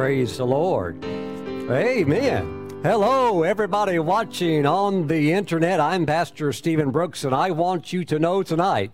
Praise 0.00 0.38
the 0.38 0.46
Lord. 0.46 1.04
Amen. 1.04 2.70
Hello, 2.82 3.42
everybody 3.42 3.98
watching 3.98 4.64
on 4.64 5.08
the 5.08 5.34
internet. 5.34 5.78
I'm 5.78 6.06
Pastor 6.06 6.54
Stephen 6.54 6.90
Brooks, 6.90 7.22
and 7.22 7.34
I 7.34 7.50
want 7.50 7.92
you 7.92 8.06
to 8.06 8.18
know 8.18 8.42
tonight 8.42 8.92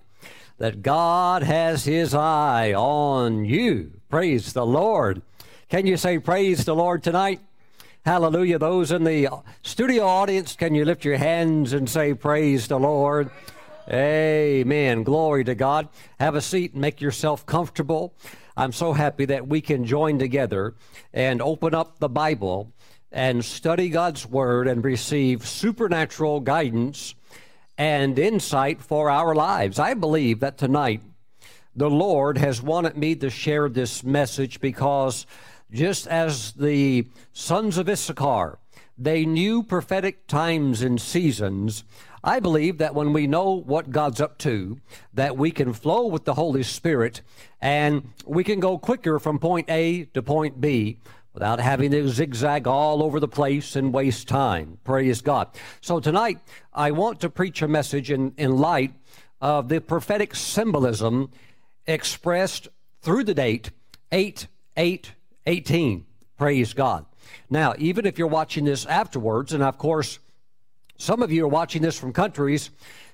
that 0.59 0.83
God 0.83 1.45
has 1.45 1.85
His 1.85 2.13
eye 2.13 2.75
on 2.75 3.45
you. 3.45 3.93
Praise 4.11 4.53
the 4.53 4.67
Lord. 4.67 5.23
Can 5.69 5.87
you 5.87 5.97
say 5.97 6.19
praise 6.19 6.65
the 6.65 6.75
Lord 6.75 7.05
tonight? 7.05 7.39
Hallelujah. 8.05 8.59
Those 8.59 8.91
in 8.91 9.05
the 9.05 9.29
studio 9.63 10.05
audience, 10.05 10.57
can 10.57 10.75
you 10.75 10.85
lift 10.85 11.05
your 11.05 11.19
hands 11.19 11.73
and 11.73 11.89
say 11.89 12.15
praise 12.15 12.67
the 12.67 12.81
Lord? 12.81 13.31
Amen. 13.89 15.05
Glory 15.05 15.45
to 15.45 15.55
God. 15.55 15.89
Have 16.19 16.35
a 16.35 16.41
seat 16.41 16.73
and 16.73 16.81
make 16.81 17.01
yourself 17.01 17.47
comfortable. 17.47 18.13
I'm 18.57 18.73
so 18.73 18.95
happy 18.95 19.27
that 19.27 19.47
we 19.47 19.61
can 19.61 19.85
join 19.85 20.19
together 20.19 20.75
and 21.13 21.43
open 21.43 21.75
up 21.75 21.99
the 21.99 22.09
Bible 22.09 22.73
and 23.13 23.45
study 23.45 23.91
God's 23.91 24.27
Word 24.27 24.67
and 24.67 24.83
receive 24.83 25.47
supernatural 25.47 26.41
guidance 26.41 27.15
and 27.77 28.19
insight 28.19 28.81
for 28.81 29.11
our 29.11 29.35
lives. 29.35 29.79
I 29.79 29.93
believe 29.93 30.41
that 30.41 30.57
tonight 30.57 31.03
the 31.75 31.91
Lord 31.91 32.39
has 32.39 32.63
wanted 32.63 32.97
me 32.97 33.15
to 33.17 33.29
share 33.29 33.69
this 33.69 34.03
message 34.03 34.59
because 34.61 35.27
just 35.71 36.07
as 36.07 36.53
the 36.53 37.07
sons 37.35 37.77
of 37.77 37.91
Issachar, 37.91 38.59
they 38.97 39.27
knew 39.27 39.63
prophetic 39.63 40.27
times 40.27 40.81
and 40.81 40.99
seasons. 40.99 41.85
I 42.25 42.41
believe 42.41 42.79
that 42.79 42.95
when 42.95 43.13
we 43.13 43.27
know 43.27 43.53
what 43.53 43.91
God's 43.91 44.21
up 44.21 44.39
to, 44.39 44.79
that 45.15 45.37
we 45.37 45.51
can 45.51 45.73
flow 45.73 46.07
with 46.07 46.25
the 46.25 46.35
Holy 46.35 46.63
Spirit 46.63 47.23
and 47.61 48.11
we 48.27 48.45
can 48.45 48.61
go 48.61 48.79
quicker 48.79 49.19
from 49.19 49.39
point 49.39 49.71
A 49.71 50.05
to 50.15 50.23
point 50.23 50.61
B 50.61 50.99
without 51.37 51.61
having 51.61 51.91
to 51.91 52.09
zigzag 52.09 52.67
all 52.67 53.03
over 53.03 53.21
the 53.21 53.29
place 53.29 53.77
and 53.77 53.93
waste 53.93 54.27
time. 54.27 54.79
Praise 54.85 55.21
God. 55.21 55.49
So 55.83 56.01
tonight, 56.01 56.39
I 56.73 56.93
want 56.93 57.21
to 57.21 57.29
preach 57.29 57.61
a 57.61 57.69
message 57.69 58.11
in, 58.11 58.33
in 58.39 58.57
light 58.57 58.95
of 59.41 59.69
the 59.69 59.81
prophetic 59.81 60.35
symbolism 60.35 61.31
expressed 61.87 62.69
through 63.03 63.25
the 63.25 63.35
date 63.35 63.71
8 64.11 64.47
8 64.77 65.13
18. 65.47 66.07
Praise 66.39 66.73
God. 66.73 67.07
Now, 67.51 67.75
even 67.79 68.07
if 68.07 68.19
you're 68.19 68.27
watching 68.29 68.65
this 68.65 68.87
afterwards, 68.87 69.53
and 69.53 69.63
of 69.63 69.79
course, 69.79 70.19
some 70.99 71.23
of 71.23 71.33
you 71.33 71.45
are 71.45 71.49
watching 71.49 71.83
this 71.83 71.99
from 71.99 72.13
countries, 72.13 72.71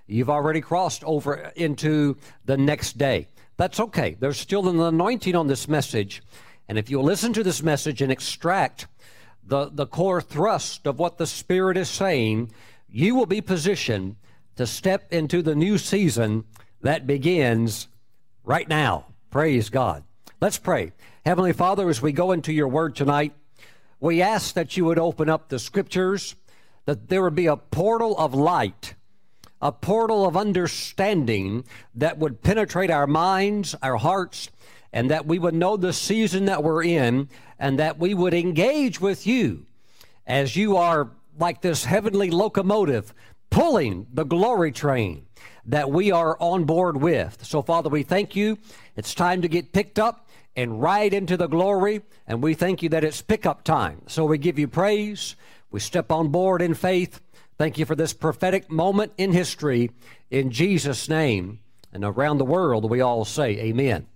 you've 0.07 0.31
already 0.31 0.61
crossed 0.61 1.05
over 1.05 1.53
into 1.57 2.17
the 2.45 2.57
next 2.57 2.99
day. 2.99 3.29
That's 3.57 3.81
okay. 3.81 4.17
There's 4.19 4.39
still 4.39 4.69
an 4.69 4.81
anointing 4.81 5.35
on 5.35 5.47
this 5.47 5.69
message. 5.69 6.23
And 6.69 6.79
if 6.79 6.91
you'll 6.91 7.05
listen 7.05 7.33
to 7.35 7.43
this 7.43 7.63
message 7.63 8.03
and 8.03 8.11
extract 8.11 8.87
the, 9.45 9.71
the 9.71 9.87
core 9.87 10.21
thrust 10.21 10.87
of 10.87 10.99
what 10.99 11.19
the 11.19 11.27
Spirit 11.27 11.77
is 11.77 11.89
saying, 11.89 12.53
you 12.89 13.15
will 13.15 13.27
be 13.27 13.41
positioned 13.41 14.17
to 14.57 14.67
step 14.67 15.13
into 15.13 15.43
the 15.43 15.55
new 15.55 15.79
season 15.79 16.45
that 16.83 17.07
begins 17.07 17.89
right 18.45 18.69
now. 18.69 19.07
Praise 19.31 19.71
God. 19.71 20.05
Let's 20.41 20.59
pray. 20.59 20.93
Heavenly 21.25 21.53
Father, 21.53 21.89
as 21.89 22.03
we 22.03 22.13
go 22.13 22.33
into 22.33 22.53
your 22.53 22.69
word 22.69 22.97
tonight, 22.97 23.33
we 24.01 24.21
ask 24.21 24.55
that 24.55 24.77
you 24.77 24.85
would 24.85 24.99
open 24.99 25.29
up 25.29 25.49
the 25.49 25.59
scriptures, 25.59 26.35
that 26.85 27.09
there 27.09 27.23
would 27.23 27.35
be 27.35 27.47
a 27.47 27.57
portal 27.57 28.17
of 28.19 28.35
light, 28.35 28.95
a 29.61 29.73
portal 29.73 30.27
of 30.27 30.37
understanding 30.37 31.65
that 31.95 32.19
would 32.19 32.43
penetrate 32.43 32.91
our 32.91 33.07
minds, 33.07 33.75
our 33.83 33.97
hearts, 33.97 34.51
and 34.93 35.11
that 35.11 35.27
we 35.27 35.39
would 35.39 35.55
know 35.55 35.77
the 35.77 35.93
season 35.93 36.45
that 36.47 36.63
we're 36.63 36.83
in, 36.83 37.29
and 37.59 37.79
that 37.79 37.99
we 37.99 38.13
would 38.13 38.35
engage 38.35 39.01
with 39.01 39.27
you 39.27 39.67
as 40.27 40.57
you 40.57 40.77
are 40.77 41.11
like 41.39 41.63
this 41.63 41.85
heavenly 41.85 42.31
locomotive 42.31 43.15
pulling 43.51 44.07
the 44.13 44.25
glory 44.25 44.73
train 44.73 45.27
that 45.65 45.91
we 45.91 46.11
are 46.11 46.37
on 46.41 46.65
board 46.65 46.97
with. 46.97 47.45
So, 47.45 47.63
Father, 47.63 47.89
we 47.89 48.03
thank 48.03 48.35
you. 48.35 48.59
It's 48.97 49.15
time 49.15 49.43
to 49.43 49.49
get 49.49 49.73
picked 49.73 49.99
up 49.99 50.29
and 50.57 50.83
ride 50.83 51.15
into 51.15 51.37
the 51.37 51.47
glory, 51.47 52.03
and 52.27 52.43
we 52.43 52.55
thank 52.55 52.83
you 52.83 52.89
that 52.91 53.05
it's 53.05 53.23
pickup 53.23 53.63
time. 53.63 54.03
So, 54.07 54.25
we 54.25 54.39
give 54.39 54.59
you 54.59 54.69
praise. 54.69 55.37
We 55.73 55.81
step 55.81 56.13
on 56.13 56.29
board 56.29 56.63
in 56.63 56.75
faith. 56.75 57.21
Thank 57.59 57.79
you 57.79 57.87
for 57.87 57.97
this 57.97 58.13
prophetic 58.13 58.71
moment 58.71 59.13
in 59.17 59.33
history. 59.33 59.91
In 60.31 60.51
Jesus' 60.51 61.09
name, 61.09 61.61
and 61.93 62.05
around 62.05 62.39
the 62.39 62.45
world, 62.45 62.89
we 62.89 63.01
all 63.01 63.25
say, 63.25 63.59
Amen. 63.59 64.07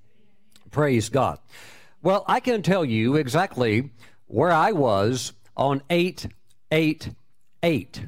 Praise 0.71 1.09
God. 1.09 1.39
Well, 2.03 2.25
I 2.29 2.41
can 2.41 2.63
tell 2.63 2.85
you 2.85 3.17
exactly 3.17 3.91
where 4.27 4.53
I 4.53 4.73
was 4.73 5.33
on 5.57 5.83
888. 5.89 8.01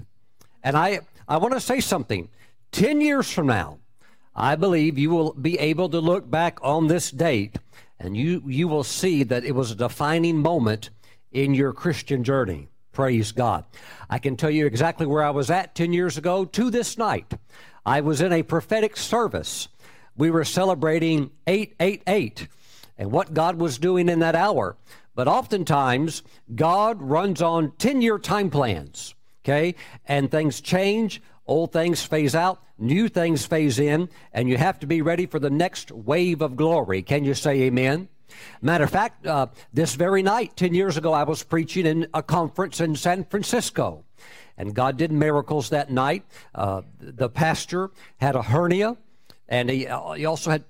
And 0.63 0.77
I, 0.77 1.01
I 1.27 1.39
want 1.39 1.55
to 1.55 1.61
say 1.61 1.81
something. 1.81 2.29
10 2.73 3.01
years 3.01 3.33
from 3.33 3.47
now, 3.47 3.79
I 4.35 4.57
believe 4.57 4.99
you 4.99 5.11
will 5.11 5.33
be 5.33 5.59
able 5.59 5.89
to 5.89 6.01
look 6.01 6.31
back 6.31 6.59
on 6.63 6.87
this 6.87 7.11
date 7.11 7.57
and 7.99 8.17
you, 8.17 8.43
you 8.47 8.69
will 8.69 8.85
see 8.85 9.23
that 9.25 9.45
it 9.45 9.55
was 9.55 9.71
a 9.71 9.77
defining 9.77 10.37
moment 10.37 10.91
in 11.33 11.55
your 11.55 11.73
Christian 11.73 12.23
journey. 12.23 12.69
Praise 12.99 13.31
God. 13.31 13.65
I 14.11 14.19
can 14.19 14.37
tell 14.37 14.51
you 14.51 14.67
exactly 14.67 15.07
where 15.07 15.23
I 15.23 15.31
was 15.31 15.53
at 15.53 15.77
10 15.77 15.93
years 15.93 16.19
ago 16.19 16.45
to 16.45 16.69
this 16.69 16.99
night. 16.99 17.33
I 17.87 18.01
was 18.01 18.21
in 18.21 18.33
a 18.33 18.43
prophetic 18.43 18.97
service. 18.97 19.69
We 20.17 20.33
were 20.33 20.45
celebrating 20.45 21.31
888 21.47 22.49
and 22.99 23.13
what 23.13 23.35
God 23.35 23.61
was 23.61 23.79
doing 23.79 24.09
in 24.09 24.19
that 24.19 24.35
hour. 24.35 24.77
But 25.15 25.29
oftentimes, 25.29 26.25
God 26.53 27.01
runs 27.01 27.41
on 27.41 27.71
10 27.79 28.03
year 28.03 28.19
time 28.19 28.51
plans, 28.51 29.15
okay? 29.45 29.77
And 30.05 30.29
things 30.29 30.61
change, 30.61 31.23
old 31.47 31.73
things 31.73 32.03
phase 32.03 32.35
out, 32.35 32.61
new 32.79 33.09
things 33.09 33.47
phase 33.47 33.79
in, 33.79 34.09
and 34.33 34.49
you 34.49 34.57
have 34.57 34.81
to 34.81 34.89
be 34.89 35.03
ready 35.03 35.27
for 35.27 35.39
the 35.39 35.51
next 35.51 35.93
wave 35.93 36.43
of 36.43 36.57
glory. 36.57 37.03
Can 37.03 37.23
you 37.23 37.35
say 37.35 37.61
amen? 37.61 38.09
Matter 38.63 38.85
of 38.85 38.91
fact, 38.91 39.27
uh, 39.27 39.47
this 39.73 39.95
very 39.95 40.23
night, 40.23 40.57
10 40.57 40.75
years 40.75 40.97
ago, 40.97 41.13
I 41.13 41.25
was 41.25 41.43
preaching 41.43 41.87
in 41.87 42.07
a 42.15 42.23
conference 42.23 42.81
in 42.81 42.97
San 42.97 43.25
Francisco. 43.25 44.05
And 44.57 44.75
God 44.75 44.97
did 44.97 45.13
miracles 45.13 45.71
that 45.71 45.91
night. 45.91 46.25
Uh, 46.55 46.83
the 46.99 47.29
pastor 47.29 47.91
had 48.17 48.35
a 48.35 48.43
hernia, 48.43 48.97
and 49.49 49.71
he, 49.71 49.87
uh, 49.87 50.13
he 50.13 50.27
also 50.27 50.51
had 50.51 50.65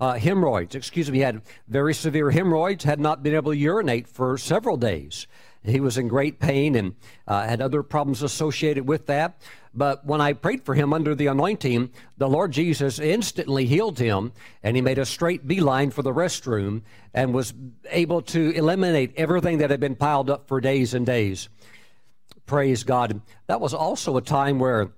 uh, 0.00 0.14
hemorrhoids. 0.14 0.74
Excuse 0.74 1.10
me, 1.10 1.18
he 1.18 1.22
had 1.22 1.42
very 1.68 1.94
severe 1.94 2.30
hemorrhoids, 2.30 2.84
had 2.84 2.98
not 2.98 3.22
been 3.22 3.34
able 3.34 3.52
to 3.52 3.56
urinate 3.56 4.08
for 4.08 4.36
several 4.38 4.76
days. 4.76 5.26
He 5.64 5.78
was 5.78 5.96
in 5.96 6.08
great 6.08 6.40
pain 6.40 6.74
and 6.74 6.96
uh, 7.28 7.46
had 7.46 7.60
other 7.60 7.84
problems 7.84 8.22
associated 8.22 8.88
with 8.88 9.06
that. 9.06 9.40
But 9.74 10.04
when 10.04 10.20
I 10.20 10.34
prayed 10.34 10.64
for 10.64 10.74
him 10.74 10.92
under 10.92 11.14
the 11.14 11.28
anointing, 11.28 11.90
the 12.18 12.28
Lord 12.28 12.52
Jesus 12.52 12.98
instantly 12.98 13.64
healed 13.66 13.98
him, 13.98 14.32
and 14.62 14.76
he 14.76 14.82
made 14.82 14.98
a 14.98 15.06
straight 15.06 15.46
beeline 15.46 15.90
for 15.90 16.02
the 16.02 16.12
restroom 16.12 16.82
and 17.14 17.32
was 17.32 17.54
able 17.90 18.20
to 18.22 18.50
eliminate 18.50 19.14
everything 19.16 19.58
that 19.58 19.70
had 19.70 19.80
been 19.80 19.96
piled 19.96 20.28
up 20.28 20.46
for 20.46 20.60
days 20.60 20.92
and 20.92 21.06
days. 21.06 21.48
Praise 22.44 22.84
God. 22.84 23.22
That 23.46 23.60
was 23.60 23.72
also 23.72 24.16
a 24.16 24.22
time 24.22 24.58
where 24.58 24.90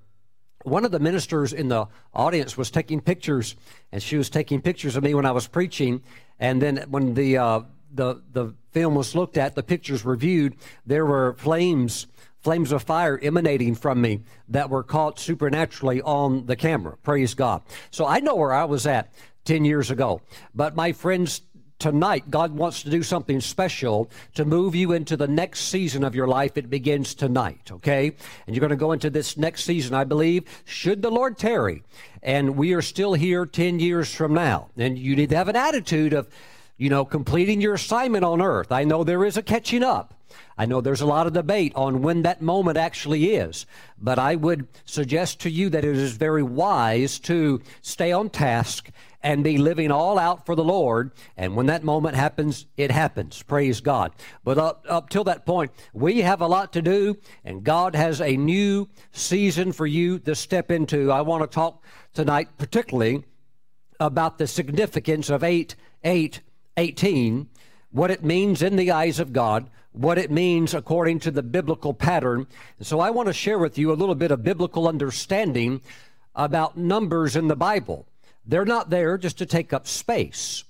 one 0.65 0.85
of 0.85 0.91
the 0.91 0.99
ministers 0.99 1.53
in 1.53 1.69
the 1.69 1.87
audience 2.13 2.57
was 2.57 2.71
taking 2.71 3.01
pictures, 3.01 3.55
and 3.93 4.03
she 4.03 4.17
was 4.17 4.31
taking 4.31 4.61
pictures 4.61 4.97
of 4.97 5.05
me 5.05 5.15
when 5.15 5.27
I 5.27 5.31
was 5.31 5.47
preaching. 5.47 6.03
And 6.41 6.61
then 6.61 6.85
when 6.89 7.15
the 7.15 7.39
uh, 7.39 7.61
the 7.93 8.23
the 8.33 8.55
film 8.73 8.95
was 8.95 9.15
looked 9.15 9.37
at, 9.37 9.55
the 9.55 9.63
pictures 9.63 10.05
reviewed, 10.05 10.57
there 10.85 11.07
were 11.07 11.35
flames 11.35 12.07
flames 12.45 12.71
of 12.71 12.83
fire 12.83 13.19
emanating 13.23 13.75
from 13.75 14.01
me 14.01 14.21
that 14.49 14.69
were 14.69 14.83
caught 14.83 15.19
supernaturally 15.19 16.03
on 16.03 16.45
the 16.45 16.55
camera. 16.55 16.97
Praise 17.03 17.35
God. 17.35 17.63
So 17.91 18.07
I 18.07 18.21
know 18.21 18.37
where 18.37 18.53
I 18.53 18.65
was 18.65 18.87
at 18.87 19.13
10 19.47 19.65
years 19.65 19.91
ago. 19.91 20.21
But 20.55 20.77
my 20.77 20.93
friends, 20.93 21.41
tonight, 21.79 22.31
God 22.31 22.53
wants 22.53 22.83
to 22.83 22.91
do 22.91 23.03
something 23.03 23.41
special 23.41 24.11
to 24.35 24.45
move 24.45 24.75
you 24.75 24.93
into 24.93 25.17
the 25.17 25.27
next 25.27 25.61
season 25.69 26.05
of 26.05 26.15
your 26.15 26.29
life. 26.29 26.57
It 26.57 26.71
begins 26.71 27.15
tonight, 27.15 27.71
okay? 27.73 28.13
And 28.47 28.55
you're 28.55 28.61
going 28.61 28.71
to 28.71 28.77
go 28.77 28.93
into 28.93 29.11
this 29.11 29.37
next 29.37 29.65
season, 29.65 29.95
I 29.95 30.05
believe, 30.05 30.45
should 30.65 31.03
the 31.03 31.11
Lord 31.11 31.39
tarry. 31.39 31.83
And 32.23 32.57
we 32.57 32.75
are 32.75 32.83
still 32.83 33.15
here 33.15 33.47
10 33.47 33.81
years 33.81 34.15
from 34.15 34.35
now. 34.35 34.69
And 34.77 34.99
you 34.99 35.17
need 35.17 35.31
to 35.31 35.37
have 35.37 35.49
an 35.49 35.57
attitude 35.57 36.13
of, 36.13 36.29
you 36.77 36.91
know, 36.91 37.05
completing 37.05 37.61
your 37.61 37.75
assignment 37.75 38.25
on 38.25 38.43
earth. 38.43 38.71
I 38.71 38.85
know 38.85 39.03
there 39.03 39.25
is 39.25 39.37
a 39.37 39.43
catching 39.43 39.83
up. 39.83 40.15
I 40.57 40.67
know 40.67 40.81
there's 40.81 41.01
a 41.01 41.07
lot 41.07 41.27
of 41.27 41.33
debate 41.33 41.73
on 41.75 42.03
when 42.03 42.23
that 42.23 42.41
moment 42.41 42.77
actually 42.77 43.35
is, 43.35 43.67
but 43.99 44.19
I 44.19 44.37
would 44.37 44.69
suggest 44.85 45.41
to 45.41 45.51
you 45.51 45.69
that 45.71 45.85
it 45.85 45.97
is 45.97 46.17
very 46.17 46.43
wise 46.43 47.19
to 47.21 47.61
stay 47.83 48.13
on 48.13 48.31
task 48.31 48.91
and 49.23 49.43
be 49.43 49.57
living 49.57 49.91
all 49.91 50.19
out 50.19 50.45
for 50.47 50.55
the 50.55 50.63
Lord. 50.63 51.13
And 51.37 51.57
when 51.57 51.67
that 51.67 51.83
moment 51.83 52.15
happens, 52.15 52.67
it 52.77 52.91
happens. 52.91 53.43
Praise 53.43 53.81
God. 53.81 54.13
But 54.45 54.59
up, 54.59 54.85
up 54.89 55.09
till 55.09 55.25
that 55.25 55.47
point, 55.47 55.73
we 55.93 56.21
have 56.21 56.41
a 56.41 56.47
lot 56.47 56.73
to 56.75 56.83
do, 56.83 57.17
and 57.45 57.65
God 57.65 57.95
has 57.95 58.21
a 58.21 58.37
new 58.37 58.89
season 59.13 59.73
for 59.73 59.87
you 59.87 60.19
to 60.21 60.35
step 60.35 60.71
into. 60.71 61.11
I 61.11 61.23
want 61.23 61.43
to 61.43 61.53
talk 61.53 61.83
tonight, 62.13 62.49
particularly 62.59 63.25
about 63.99 64.39
the 64.39 64.47
significance 64.47 65.31
of 65.31 65.43
8 65.43 65.75
8 66.05 66.41
18 66.77 67.49
what 67.95 68.11
it 68.11 68.25
means 68.25 68.61
in 68.61 68.75
the 68.75 68.91
eyes 68.91 69.21
of 69.21 69.33
God, 69.33 69.71
what 69.95 70.19
it 70.19 70.31
means 70.31 70.75
according 70.75 71.21
to 71.21 71.31
the 71.31 71.43
biblical 71.43 71.95
pattern. 71.95 72.47
So 72.81 72.99
I 72.99 73.11
want 73.11 73.29
to 73.29 73.33
share 73.33 73.59
with 73.59 73.79
you 73.79 73.93
a 73.93 73.95
little 73.95 74.17
bit 74.17 74.33
of 74.33 74.43
biblical 74.43 74.89
understanding 74.89 75.81
about 76.35 76.77
numbers 76.77 77.37
in 77.37 77.47
the 77.47 77.57
Bible. 77.57 78.07
They're 78.45 78.65
not 78.65 78.91
there 78.91 79.17
just 79.17 79.39
to 79.39 79.47
take 79.47 79.73
up 79.73 79.87
space. 79.87 80.65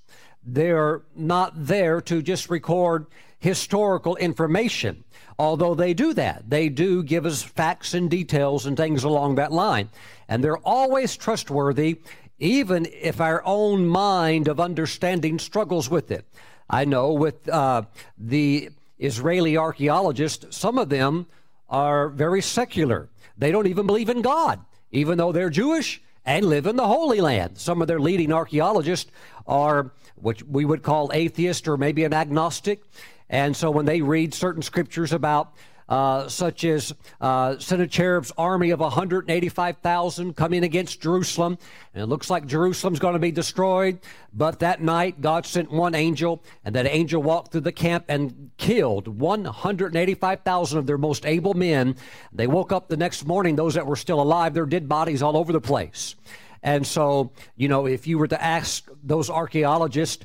They're 0.44 1.02
not 1.16 1.52
there 1.66 2.02
to 2.02 2.20
just 2.20 2.50
record 2.50 3.06
historical 3.38 4.14
information, 4.16 5.04
although 5.38 5.74
they 5.74 5.94
do 5.94 6.12
that. 6.12 6.50
They 6.50 6.68
do 6.68 7.02
give 7.02 7.24
us 7.24 7.42
facts 7.42 7.94
and 7.94 8.10
details 8.10 8.66
and 8.66 8.76
things 8.76 9.04
along 9.04 9.36
that 9.36 9.52
line. 9.52 9.88
And 10.28 10.44
they're 10.44 10.58
always 10.58 11.16
trustworthy, 11.16 12.00
even 12.38 12.86
if 12.92 13.22
our 13.22 13.42
own 13.46 13.86
mind 13.86 14.48
of 14.48 14.60
understanding 14.60 15.38
struggles 15.38 15.88
with 15.88 16.10
it. 16.10 16.26
I 16.68 16.84
know 16.84 17.12
with 17.12 17.48
uh, 17.48 17.82
the 18.18 18.70
Israeli 18.98 19.56
archaeologists, 19.56 20.56
some 20.56 20.78
of 20.78 20.88
them 20.88 21.26
are 21.68 22.08
very 22.08 22.40
secular. 22.40 23.08
They 23.36 23.50
don't 23.50 23.66
even 23.66 23.86
believe 23.86 24.08
in 24.08 24.22
God, 24.22 24.60
even 24.92 25.18
though 25.18 25.32
they're 25.32 25.50
Jewish 25.50 26.00
and 26.24 26.46
live 26.46 26.66
in 26.66 26.76
the 26.76 26.86
Holy 26.86 27.20
Land. 27.20 27.58
Some 27.58 27.82
of 27.82 27.88
their 27.88 28.00
leading 28.00 28.32
archaeologists 28.32 29.10
are 29.46 29.92
what 30.14 30.42
we 30.44 30.64
would 30.64 30.82
call 30.82 31.10
atheist 31.12 31.68
or 31.68 31.76
maybe 31.76 32.04
an 32.04 32.14
agnostic. 32.14 32.82
And 33.28 33.56
so 33.56 33.70
when 33.70 33.86
they 33.86 34.00
read 34.00 34.32
certain 34.32 34.62
scriptures 34.62 35.12
about 35.12 35.54
uh, 35.88 36.28
such 36.28 36.64
as 36.64 36.94
uh, 37.20 37.56
Sennacherib's 37.58 38.32
army 38.38 38.70
of 38.70 38.80
185,000 38.80 40.34
coming 40.34 40.64
against 40.64 41.00
Jerusalem. 41.00 41.58
And 41.92 42.02
it 42.02 42.06
looks 42.06 42.30
like 42.30 42.46
Jerusalem's 42.46 42.98
going 42.98 43.12
to 43.14 43.18
be 43.18 43.32
destroyed. 43.32 44.00
But 44.32 44.60
that 44.60 44.82
night, 44.82 45.20
God 45.20 45.46
sent 45.46 45.70
one 45.70 45.94
angel, 45.94 46.42
and 46.64 46.74
that 46.74 46.86
angel 46.86 47.22
walked 47.22 47.52
through 47.52 47.62
the 47.62 47.72
camp 47.72 48.06
and 48.08 48.50
killed 48.56 49.08
185,000 49.08 50.78
of 50.78 50.86
their 50.86 50.98
most 50.98 51.26
able 51.26 51.54
men. 51.54 51.96
They 52.32 52.46
woke 52.46 52.72
up 52.72 52.88
the 52.88 52.96
next 52.96 53.26
morning, 53.26 53.56
those 53.56 53.74
that 53.74 53.86
were 53.86 53.96
still 53.96 54.20
alive, 54.20 54.54
their 54.54 54.66
dead 54.66 54.88
bodies 54.88 55.22
all 55.22 55.36
over 55.36 55.52
the 55.52 55.60
place. 55.60 56.16
And 56.62 56.86
so, 56.86 57.30
you 57.56 57.68
know, 57.68 57.86
if 57.86 58.06
you 58.06 58.16
were 58.16 58.28
to 58.28 58.42
ask 58.42 58.88
those 59.02 59.28
archaeologists, 59.28 60.24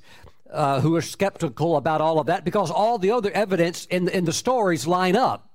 uh, 0.51 0.81
who 0.81 0.95
are 0.95 1.01
skeptical 1.01 1.77
about 1.77 2.01
all 2.01 2.19
of 2.19 2.25
that 2.25 2.43
because 2.43 2.71
all 2.71 2.97
the 2.97 3.11
other 3.11 3.29
evidence 3.31 3.85
in, 3.85 4.07
in 4.09 4.25
the 4.25 4.33
stories 4.33 4.87
line 4.87 5.15
up. 5.15 5.49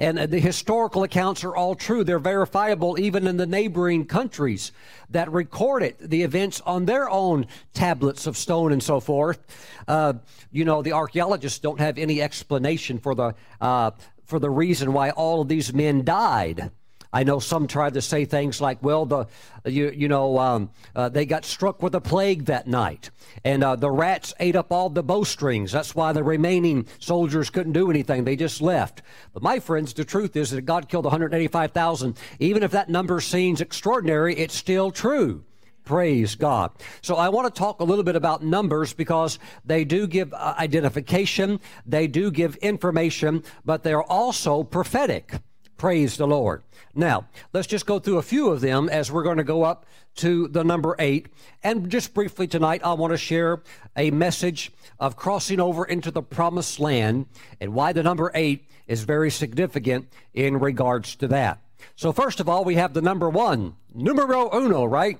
And 0.00 0.16
the 0.16 0.40
historical 0.40 1.02
accounts 1.02 1.44
are 1.44 1.54
all 1.54 1.74
true. 1.74 2.04
They're 2.04 2.18
verifiable 2.18 2.98
even 2.98 3.26
in 3.26 3.36
the 3.36 3.46
neighboring 3.46 4.06
countries 4.06 4.72
that 5.10 5.30
recorded 5.30 5.96
the 6.00 6.22
events 6.22 6.62
on 6.62 6.86
their 6.86 7.10
own 7.10 7.46
tablets 7.74 8.26
of 8.26 8.38
stone 8.38 8.72
and 8.72 8.82
so 8.82 8.98
forth. 8.98 9.38
Uh, 9.86 10.14
you 10.50 10.64
know, 10.64 10.80
the 10.80 10.92
archaeologists 10.92 11.58
don't 11.58 11.80
have 11.80 11.98
any 11.98 12.22
explanation 12.22 12.98
for 12.98 13.14
the, 13.14 13.34
uh, 13.60 13.90
for 14.24 14.38
the 14.38 14.48
reason 14.48 14.94
why 14.94 15.10
all 15.10 15.42
of 15.42 15.48
these 15.48 15.74
men 15.74 16.02
died. 16.02 16.70
I 17.12 17.24
know 17.24 17.40
some 17.40 17.66
tried 17.66 17.94
to 17.94 18.02
say 18.02 18.24
things 18.24 18.60
like, 18.60 18.82
well, 18.82 19.04
the, 19.04 19.26
you, 19.64 19.90
you 19.90 20.06
know, 20.06 20.38
um, 20.38 20.70
uh, 20.94 21.08
they 21.08 21.26
got 21.26 21.44
struck 21.44 21.82
with 21.82 21.94
a 21.94 22.00
plague 22.00 22.44
that 22.44 22.68
night, 22.68 23.10
and 23.44 23.64
uh, 23.64 23.74
the 23.76 23.90
rats 23.90 24.32
ate 24.38 24.54
up 24.54 24.70
all 24.70 24.88
the 24.88 25.02
bowstrings. 25.02 25.72
That's 25.72 25.94
why 25.94 26.12
the 26.12 26.22
remaining 26.22 26.86
soldiers 27.00 27.50
couldn't 27.50 27.72
do 27.72 27.90
anything. 27.90 28.24
They 28.24 28.36
just 28.36 28.62
left. 28.62 29.02
But 29.32 29.42
my 29.42 29.58
friends, 29.58 29.92
the 29.92 30.04
truth 30.04 30.36
is 30.36 30.50
that 30.50 30.62
God 30.62 30.88
killed 30.88 31.04
185,000. 31.04 32.16
Even 32.38 32.62
if 32.62 32.70
that 32.70 32.88
number 32.88 33.20
seems 33.20 33.60
extraordinary, 33.60 34.36
it's 34.36 34.54
still 34.54 34.92
true. 34.92 35.44
Praise 35.84 36.36
God. 36.36 36.70
So 37.02 37.16
I 37.16 37.30
want 37.30 37.52
to 37.52 37.58
talk 37.58 37.80
a 37.80 37.84
little 37.84 38.04
bit 38.04 38.14
about 38.14 38.44
numbers 38.44 38.92
because 38.92 39.40
they 39.64 39.84
do 39.84 40.06
give 40.06 40.32
uh, 40.32 40.54
identification, 40.56 41.58
they 41.84 42.06
do 42.06 42.30
give 42.30 42.54
information, 42.56 43.42
but 43.64 43.82
they're 43.82 44.04
also 44.04 44.62
prophetic. 44.62 45.32
Praise 45.76 46.16
the 46.16 46.26
Lord. 46.28 46.62
Now, 46.94 47.26
let's 47.52 47.68
just 47.68 47.86
go 47.86 47.98
through 47.98 48.18
a 48.18 48.22
few 48.22 48.50
of 48.50 48.60
them 48.60 48.88
as 48.88 49.12
we're 49.12 49.22
going 49.22 49.38
to 49.38 49.44
go 49.44 49.62
up 49.62 49.86
to 50.16 50.48
the 50.48 50.64
number 50.64 50.96
eight. 50.98 51.28
And 51.62 51.88
just 51.88 52.14
briefly 52.14 52.46
tonight, 52.46 52.80
I 52.84 52.94
want 52.94 53.12
to 53.12 53.16
share 53.16 53.62
a 53.96 54.10
message 54.10 54.72
of 54.98 55.16
crossing 55.16 55.60
over 55.60 55.84
into 55.84 56.10
the 56.10 56.22
promised 56.22 56.80
land 56.80 57.26
and 57.60 57.74
why 57.74 57.92
the 57.92 58.02
number 58.02 58.32
eight 58.34 58.66
is 58.86 59.04
very 59.04 59.30
significant 59.30 60.08
in 60.34 60.58
regards 60.58 61.14
to 61.16 61.28
that. 61.28 61.60
So, 61.94 62.12
first 62.12 62.40
of 62.40 62.48
all, 62.48 62.64
we 62.64 62.74
have 62.74 62.92
the 62.92 63.02
number 63.02 63.30
one, 63.30 63.76
numero 63.94 64.50
uno, 64.52 64.84
right? 64.84 65.18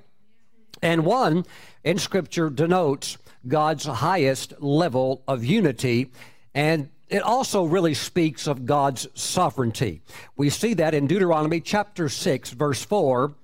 And 0.82 1.04
one 1.04 1.44
in 1.84 1.98
Scripture 1.98 2.50
denotes 2.50 3.16
God's 3.46 3.84
highest 3.84 4.60
level 4.60 5.22
of 5.28 5.44
unity. 5.44 6.10
And 6.54 6.90
it 7.10 7.22
also 7.22 7.64
really 7.64 7.94
speaks 7.94 8.46
of 8.46 8.66
God's 8.66 9.08
sovereignty. 9.14 10.00
We 10.36 10.48
see 10.48 10.74
that 10.74 10.94
in 10.94 11.08
Deuteronomy 11.08 11.60
chapter 11.60 12.08
6, 12.08 12.50
verse 12.50 12.84
4. 12.84 13.34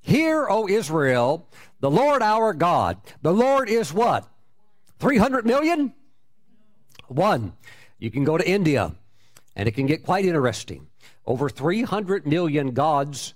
Hear, 0.00 0.46
O 0.48 0.68
Israel, 0.68 1.48
the 1.80 1.90
Lord 1.90 2.20
our 2.20 2.52
God. 2.52 2.98
The 3.22 3.32
Lord 3.32 3.70
is 3.70 3.94
what? 3.94 4.28
300 4.98 5.46
million? 5.46 5.94
One. 7.08 7.54
You 7.98 8.10
can 8.10 8.24
go 8.24 8.36
to 8.36 8.46
India, 8.46 8.92
and 9.56 9.66
it 9.66 9.72
can 9.72 9.86
get 9.86 10.04
quite 10.04 10.26
interesting. 10.26 10.88
Over 11.24 11.48
300 11.48 12.26
million 12.26 12.72
gods 12.72 13.32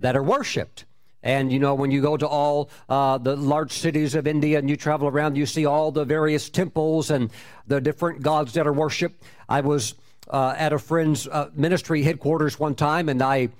that 0.00 0.16
are 0.16 0.22
worshiped. 0.22 0.84
And 1.22 1.52
you 1.52 1.58
know, 1.58 1.74
when 1.74 1.90
you 1.90 2.00
go 2.00 2.16
to 2.16 2.26
all 2.26 2.70
uh, 2.88 3.18
the 3.18 3.36
large 3.36 3.72
cities 3.72 4.14
of 4.14 4.26
India 4.26 4.58
and 4.58 4.70
you 4.70 4.76
travel 4.76 5.08
around, 5.08 5.36
you 5.36 5.46
see 5.46 5.66
all 5.66 5.92
the 5.92 6.04
various 6.04 6.48
temples 6.48 7.10
and 7.10 7.30
the 7.66 7.80
different 7.80 8.22
gods 8.22 8.54
that 8.54 8.66
are 8.66 8.72
worshipped. 8.72 9.22
I 9.48 9.60
was 9.60 9.94
uh, 10.28 10.54
at 10.56 10.72
a 10.72 10.78
friend's 10.78 11.26
uh, 11.26 11.50
ministry 11.54 12.02
headquarters 12.02 12.58
one 12.58 12.74
time, 12.74 13.08
and 13.08 13.22
I, 13.22 13.50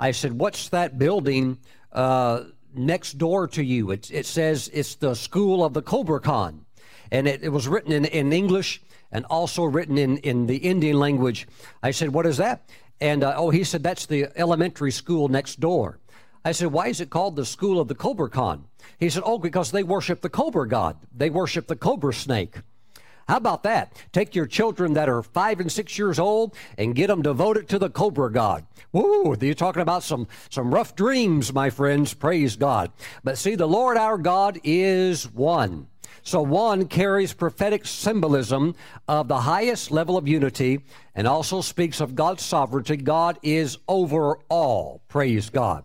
I 0.00 0.12
said, 0.12 0.32
"What's 0.32 0.70
that 0.70 0.98
building 0.98 1.58
uh, 1.92 2.44
next 2.74 3.18
door 3.18 3.46
to 3.48 3.62
you?" 3.62 3.90
It, 3.90 4.10
it, 4.10 4.24
says 4.24 4.70
it's 4.72 4.94
the 4.94 5.14
School 5.14 5.64
of 5.64 5.74
the 5.74 5.82
Cobra 5.82 6.20
Khan, 6.20 6.64
and 7.10 7.28
it, 7.28 7.42
it 7.42 7.50
was 7.50 7.68
written 7.68 7.92
in, 7.92 8.06
in 8.06 8.32
English 8.32 8.80
and 9.10 9.26
also 9.26 9.64
written 9.64 9.98
in, 9.98 10.16
in 10.18 10.46
the 10.46 10.56
Indian 10.56 10.98
language. 10.98 11.46
I 11.82 11.90
said, 11.90 12.10
"What 12.14 12.24
is 12.24 12.38
that?" 12.38 12.70
And 13.02 13.22
uh, 13.22 13.34
oh, 13.36 13.50
he 13.50 13.64
said, 13.64 13.82
"That's 13.82 14.06
the 14.06 14.28
elementary 14.36 14.92
school 14.92 15.28
next 15.28 15.60
door." 15.60 15.98
I 16.44 16.52
said, 16.52 16.72
Why 16.72 16.88
is 16.88 17.00
it 17.00 17.10
called 17.10 17.36
the 17.36 17.44
School 17.44 17.80
of 17.80 17.88
the 17.88 17.94
Cobra 17.94 18.28
Khan? 18.28 18.64
He 18.98 19.10
said, 19.10 19.22
Oh, 19.24 19.38
because 19.38 19.70
they 19.70 19.82
worship 19.82 20.20
the 20.20 20.28
cobra 20.28 20.68
god. 20.68 20.96
They 21.14 21.30
worship 21.30 21.66
the 21.66 21.76
cobra 21.76 22.14
snake. 22.14 22.60
How 23.28 23.36
about 23.36 23.62
that? 23.62 23.96
Take 24.12 24.34
your 24.34 24.46
children 24.46 24.94
that 24.94 25.08
are 25.08 25.22
five 25.22 25.60
and 25.60 25.70
six 25.70 25.96
years 25.96 26.18
old 26.18 26.54
and 26.76 26.94
get 26.94 27.06
them 27.06 27.22
devoted 27.22 27.68
to 27.68 27.78
the 27.78 27.90
cobra 27.90 28.30
god. 28.30 28.66
Woo! 28.92 29.36
You're 29.40 29.54
talking 29.54 29.82
about 29.82 30.02
some, 30.02 30.26
some 30.50 30.74
rough 30.74 30.96
dreams, 30.96 31.52
my 31.52 31.70
friends. 31.70 32.14
Praise 32.14 32.56
God. 32.56 32.90
But 33.24 33.38
see, 33.38 33.54
the 33.54 33.68
Lord 33.68 33.96
our 33.96 34.18
God 34.18 34.60
is 34.64 35.30
one. 35.32 35.86
So 36.24 36.42
one 36.42 36.86
carries 36.86 37.32
prophetic 37.32 37.86
symbolism 37.86 38.74
of 39.08 39.28
the 39.28 39.40
highest 39.40 39.90
level 39.90 40.16
of 40.16 40.28
unity 40.28 40.80
and 41.14 41.26
also 41.26 41.60
speaks 41.60 42.00
of 42.00 42.14
God's 42.14 42.44
sovereignty. 42.44 42.96
God 42.96 43.38
is 43.42 43.78
over 43.88 44.38
all. 44.48 45.02
Praise 45.08 45.50
God. 45.50 45.84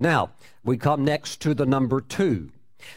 Now, 0.00 0.30
we 0.64 0.78
come 0.78 1.04
next 1.04 1.40
to 1.42 1.54
the 1.54 1.66
number 1.66 2.00
two. 2.00 2.50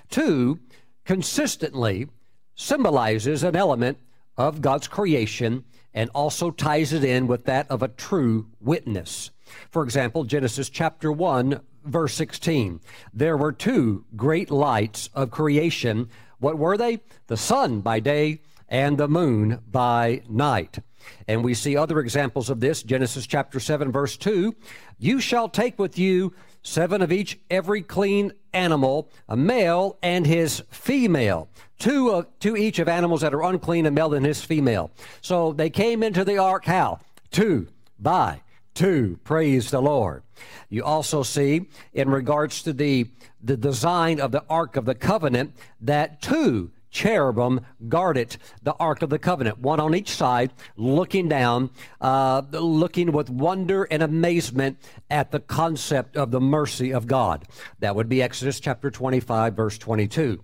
Two 0.10 0.60
consistently 1.06 2.08
symbolizes 2.56 3.44
an 3.44 3.56
element 3.56 3.98
of 4.38 4.62
God's 4.62 4.88
creation 4.88 5.66
and 5.94 6.10
also 6.16 6.50
ties 6.50 6.94
it 6.94 7.04
in 7.04 7.28
with 7.28 7.44
that 7.46 7.70
of 7.70 7.84
a 7.84 7.90
true 7.90 8.48
witness. 8.60 9.32
For 9.70 9.84
example, 9.84 10.24
Genesis 10.24 10.70
chapter 10.70 11.12
1, 11.12 11.60
verse 11.84 12.14
16. 12.16 12.80
There 13.14 13.38
were 13.38 13.52
two 13.52 14.06
great 14.16 14.50
lights 14.50 15.10
of 15.14 15.30
creation. 15.30 16.10
What 16.40 16.58
were 16.58 16.78
they? 16.78 17.02
The 17.28 17.38
sun 17.38 17.82
by 17.82 18.00
day 18.00 18.40
and 18.70 18.98
the 18.98 19.08
moon 19.08 19.60
by 19.70 20.24
night. 20.28 20.80
And 21.28 21.44
we 21.44 21.54
see 21.54 21.76
other 21.76 22.00
examples 22.00 22.50
of 22.50 22.62
this. 22.62 22.82
Genesis 22.82 23.28
chapter 23.28 23.60
7, 23.60 23.92
verse 23.92 24.18
2. 24.18 24.56
You 24.98 25.20
shall 25.20 25.50
take 25.50 25.78
with 25.78 26.00
you 26.00 26.34
seven 26.64 27.02
of 27.02 27.12
each 27.12 27.40
every 27.52 27.82
clean 27.82 28.34
animal, 28.54 29.10
a 29.30 29.38
male 29.38 29.98
and 30.02 30.26
his 30.26 30.64
female. 30.72 31.50
Two, 31.78 32.10
of, 32.10 32.28
two 32.40 32.58
each 32.58 32.80
of 32.80 32.88
animals 32.88 33.22
that 33.22 33.34
are 33.34 33.44
unclean, 33.44 33.86
a 33.86 33.92
male 33.92 34.14
and 34.14 34.26
his 34.26 34.44
female. 34.44 34.92
So 35.22 35.54
they 35.54 35.70
came 35.70 36.02
into 36.02 36.26
the 36.26 36.38
ark 36.38 36.66
how? 36.66 37.00
Two 37.30 37.68
by 38.00 38.42
two. 38.74 39.20
Praise 39.24 39.72
the 39.72 39.82
Lord. 39.82 40.24
You 40.70 40.84
also 40.84 41.24
see, 41.24 41.68
in 41.94 42.10
regards 42.10 42.64
to 42.64 42.74
the, 42.74 43.08
the 43.42 43.58
design 43.58 44.20
of 44.20 44.32
the 44.32 44.44
Ark 44.50 44.76
of 44.76 44.86
the 44.86 44.96
Covenant, 44.96 45.56
that 45.82 46.22
two 46.22 46.72
cherubim 46.94 47.60
guarded 47.90 48.38
the 48.62 48.74
Ark 48.74 49.02
of 49.02 49.10
the 49.10 49.20
Covenant, 49.20 49.60
one 49.60 49.82
on 49.82 49.94
each 49.94 50.12
side, 50.12 50.54
looking 50.78 51.28
down, 51.28 51.72
uh, 52.00 52.44
looking 52.52 53.12
with 53.12 53.30
wonder 53.30 53.84
and 53.86 54.02
amazement 54.02 54.78
at 55.10 55.32
the 55.32 55.40
concept 55.40 56.16
of 56.16 56.32
the 56.32 56.40
mercy 56.40 56.92
of 56.92 57.08
God. 57.08 57.46
That 57.80 57.96
would 57.96 58.08
be 58.08 58.22
Exodus 58.22 58.60
chapter 58.60 58.90
25, 58.90 59.56
verse 59.56 59.78
22. 59.78 60.42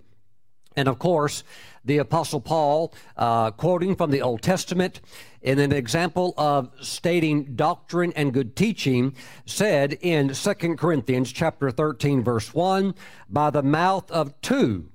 And 0.76 0.88
of 0.88 0.98
course, 0.98 1.42
the 1.84 1.98
Apostle 1.98 2.40
Paul, 2.40 2.92
uh, 3.16 3.50
quoting 3.52 3.96
from 3.96 4.10
the 4.10 4.22
Old 4.22 4.42
Testament, 4.42 5.00
in 5.40 5.58
an 5.58 5.72
example 5.72 6.34
of 6.36 6.70
stating 6.80 7.56
doctrine 7.56 8.12
and 8.14 8.32
good 8.32 8.54
teaching, 8.54 9.14
said 9.46 9.94
in 10.00 10.34
2 10.34 10.54
Corinthians 10.76 11.32
chapter 11.32 11.70
13, 11.70 12.22
verse 12.22 12.52
1, 12.52 12.94
by 13.28 13.50
the 13.50 13.62
mouth 13.62 14.10
of 14.10 14.38
two 14.42 14.90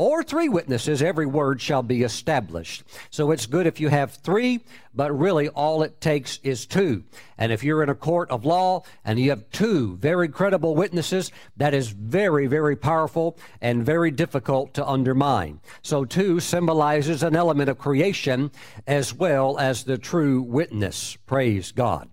or 0.00 0.22
three 0.22 0.48
witnesses, 0.48 1.02
every 1.02 1.26
word 1.26 1.60
shall 1.60 1.82
be 1.82 2.02
established. 2.02 2.84
So 3.10 3.32
it's 3.32 3.44
good 3.44 3.66
if 3.66 3.80
you 3.80 3.88
have 3.88 4.14
three, 4.14 4.60
but 4.94 5.12
really 5.12 5.50
all 5.50 5.82
it 5.82 6.00
takes 6.00 6.40
is 6.42 6.64
two. 6.64 7.04
And 7.36 7.52
if 7.52 7.62
you're 7.62 7.82
in 7.82 7.90
a 7.90 7.94
court 7.94 8.30
of 8.30 8.46
law 8.46 8.82
and 9.04 9.20
you 9.20 9.28
have 9.28 9.50
two 9.50 9.98
very 9.98 10.28
credible 10.28 10.74
witnesses, 10.74 11.30
that 11.58 11.74
is 11.74 11.90
very, 11.90 12.46
very 12.46 12.76
powerful 12.76 13.36
and 13.60 13.84
very 13.84 14.10
difficult 14.10 14.72
to 14.72 14.88
undermine. 14.88 15.60
So 15.82 16.06
two 16.06 16.40
symbolizes 16.40 17.22
an 17.22 17.36
element 17.36 17.68
of 17.68 17.76
creation 17.76 18.52
as 18.86 19.12
well 19.12 19.58
as 19.58 19.84
the 19.84 19.98
true 19.98 20.40
witness. 20.40 21.18
Praise 21.26 21.72
God. 21.72 22.08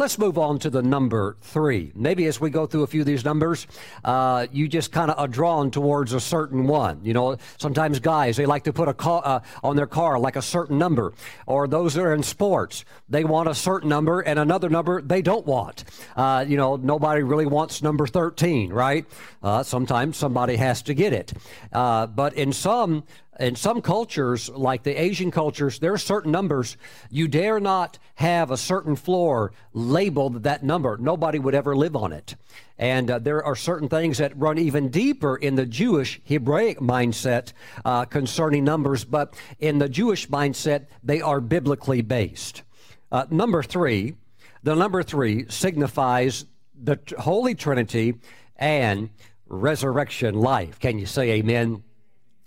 Let's 0.00 0.18
move 0.18 0.38
on 0.38 0.58
to 0.60 0.70
the 0.70 0.80
number 0.80 1.36
three. 1.42 1.92
Maybe 1.94 2.24
as 2.24 2.40
we 2.40 2.48
go 2.48 2.66
through 2.66 2.84
a 2.84 2.86
few 2.86 3.02
of 3.02 3.06
these 3.06 3.22
numbers, 3.22 3.66
uh, 4.02 4.46
you 4.50 4.66
just 4.66 4.92
kind 4.92 5.10
of 5.10 5.18
are 5.18 5.28
drawn 5.28 5.70
towards 5.70 6.14
a 6.14 6.20
certain 6.20 6.66
one. 6.66 7.04
You 7.04 7.12
know, 7.12 7.36
sometimes 7.58 8.00
guys, 8.00 8.38
they 8.38 8.46
like 8.46 8.64
to 8.64 8.72
put 8.72 8.88
a 8.88 8.94
car 8.94 9.20
uh, 9.22 9.40
on 9.62 9.76
their 9.76 9.86
car 9.86 10.18
like 10.18 10.36
a 10.36 10.40
certain 10.40 10.78
number. 10.78 11.12
Or 11.44 11.68
those 11.68 11.92
that 11.92 12.00
are 12.00 12.14
in 12.14 12.22
sports, 12.22 12.86
they 13.10 13.24
want 13.24 13.50
a 13.50 13.54
certain 13.54 13.90
number 13.90 14.22
and 14.22 14.38
another 14.38 14.70
number 14.70 15.02
they 15.02 15.20
don't 15.20 15.44
want. 15.44 15.84
Uh, 16.16 16.46
you 16.48 16.56
know, 16.56 16.76
nobody 16.76 17.22
really 17.22 17.44
wants 17.44 17.82
number 17.82 18.06
13, 18.06 18.72
right? 18.72 19.04
Uh, 19.42 19.62
sometimes 19.62 20.16
somebody 20.16 20.56
has 20.56 20.80
to 20.80 20.94
get 20.94 21.12
it. 21.12 21.34
Uh, 21.74 22.06
but 22.06 22.32
in 22.32 22.54
some 22.54 23.04
in 23.40 23.56
some 23.56 23.80
cultures, 23.80 24.50
like 24.50 24.82
the 24.82 25.00
Asian 25.00 25.30
cultures, 25.30 25.78
there 25.78 25.94
are 25.94 25.98
certain 25.98 26.30
numbers. 26.30 26.76
You 27.08 27.26
dare 27.26 27.58
not 27.58 27.98
have 28.16 28.50
a 28.50 28.56
certain 28.56 28.96
floor 28.96 29.52
labeled 29.72 30.42
that 30.42 30.62
number. 30.62 30.98
Nobody 30.98 31.38
would 31.38 31.54
ever 31.54 31.74
live 31.74 31.96
on 31.96 32.12
it. 32.12 32.36
And 32.78 33.10
uh, 33.10 33.18
there 33.18 33.42
are 33.42 33.56
certain 33.56 33.88
things 33.88 34.18
that 34.18 34.36
run 34.38 34.58
even 34.58 34.90
deeper 34.90 35.36
in 35.36 35.54
the 35.54 35.66
Jewish 35.66 36.20
Hebraic 36.24 36.80
mindset 36.80 37.52
uh, 37.84 38.04
concerning 38.04 38.64
numbers, 38.64 39.04
but 39.04 39.34
in 39.58 39.78
the 39.78 39.88
Jewish 39.88 40.28
mindset, 40.28 40.86
they 41.02 41.22
are 41.22 41.40
biblically 41.40 42.02
based. 42.02 42.62
Uh, 43.10 43.26
number 43.30 43.62
three, 43.62 44.14
the 44.62 44.74
number 44.74 45.02
three 45.02 45.46
signifies 45.48 46.44
the 46.74 46.98
Holy 47.18 47.54
Trinity 47.54 48.14
and 48.56 49.10
resurrection 49.46 50.34
life. 50.34 50.78
Can 50.78 50.98
you 50.98 51.06
say 51.06 51.30
amen? 51.32 51.82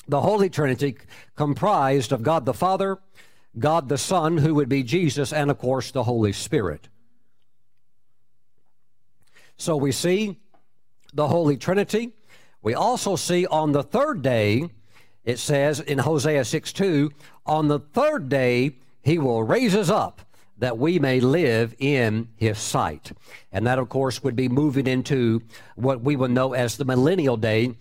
The 0.08 0.22
Holy 0.22 0.50
Trinity 0.50 0.96
comprised 1.36 2.12
of 2.12 2.24
God 2.24 2.46
the 2.46 2.54
Father, 2.54 3.00
God 3.58 3.90
the 3.90 3.98
Son, 3.98 4.38
who 4.38 4.56
would 4.56 4.70
be 4.70 4.84
Jesus, 4.84 5.32
and 5.32 5.50
of 5.52 5.58
course 5.58 5.92
the 5.92 6.04
Holy 6.04 6.34
Spirit. 6.34 6.90
So 9.58 9.78
we 9.78 9.92
see 9.92 10.40
the 11.14 11.28
Holy 11.28 11.58
Trinity. 11.58 12.12
We 12.62 12.74
also 12.74 13.16
see 13.16 13.46
on 13.46 13.72
the 13.72 13.84
third 13.84 14.22
day, 14.22 14.70
it 15.24 15.40
says 15.40 15.80
in 15.80 16.00
Hosea 16.00 16.44
6 16.46 16.74
2, 16.74 17.12
on 17.46 17.68
the 17.68 17.80
third 17.80 18.30
day 18.30 18.78
he 19.02 19.18
will 19.18 19.44
raise 19.44 19.76
us 19.76 19.90
up 19.90 20.22
that 20.58 20.78
we 20.78 21.00
may 21.00 21.20
live 21.20 21.76
in 21.80 22.30
his 22.36 22.58
sight. 22.58 23.12
And 23.52 23.68
that, 23.68 23.80
of 23.80 23.90
course, 23.90 24.24
would 24.24 24.36
be 24.36 24.48
moving 24.48 24.88
into 24.88 25.42
what 25.76 26.02
we 26.02 26.16
would 26.16 26.32
know 26.32 26.54
as 26.54 26.78
the 26.78 26.86
millennial 26.86 27.38
day, 27.38 27.76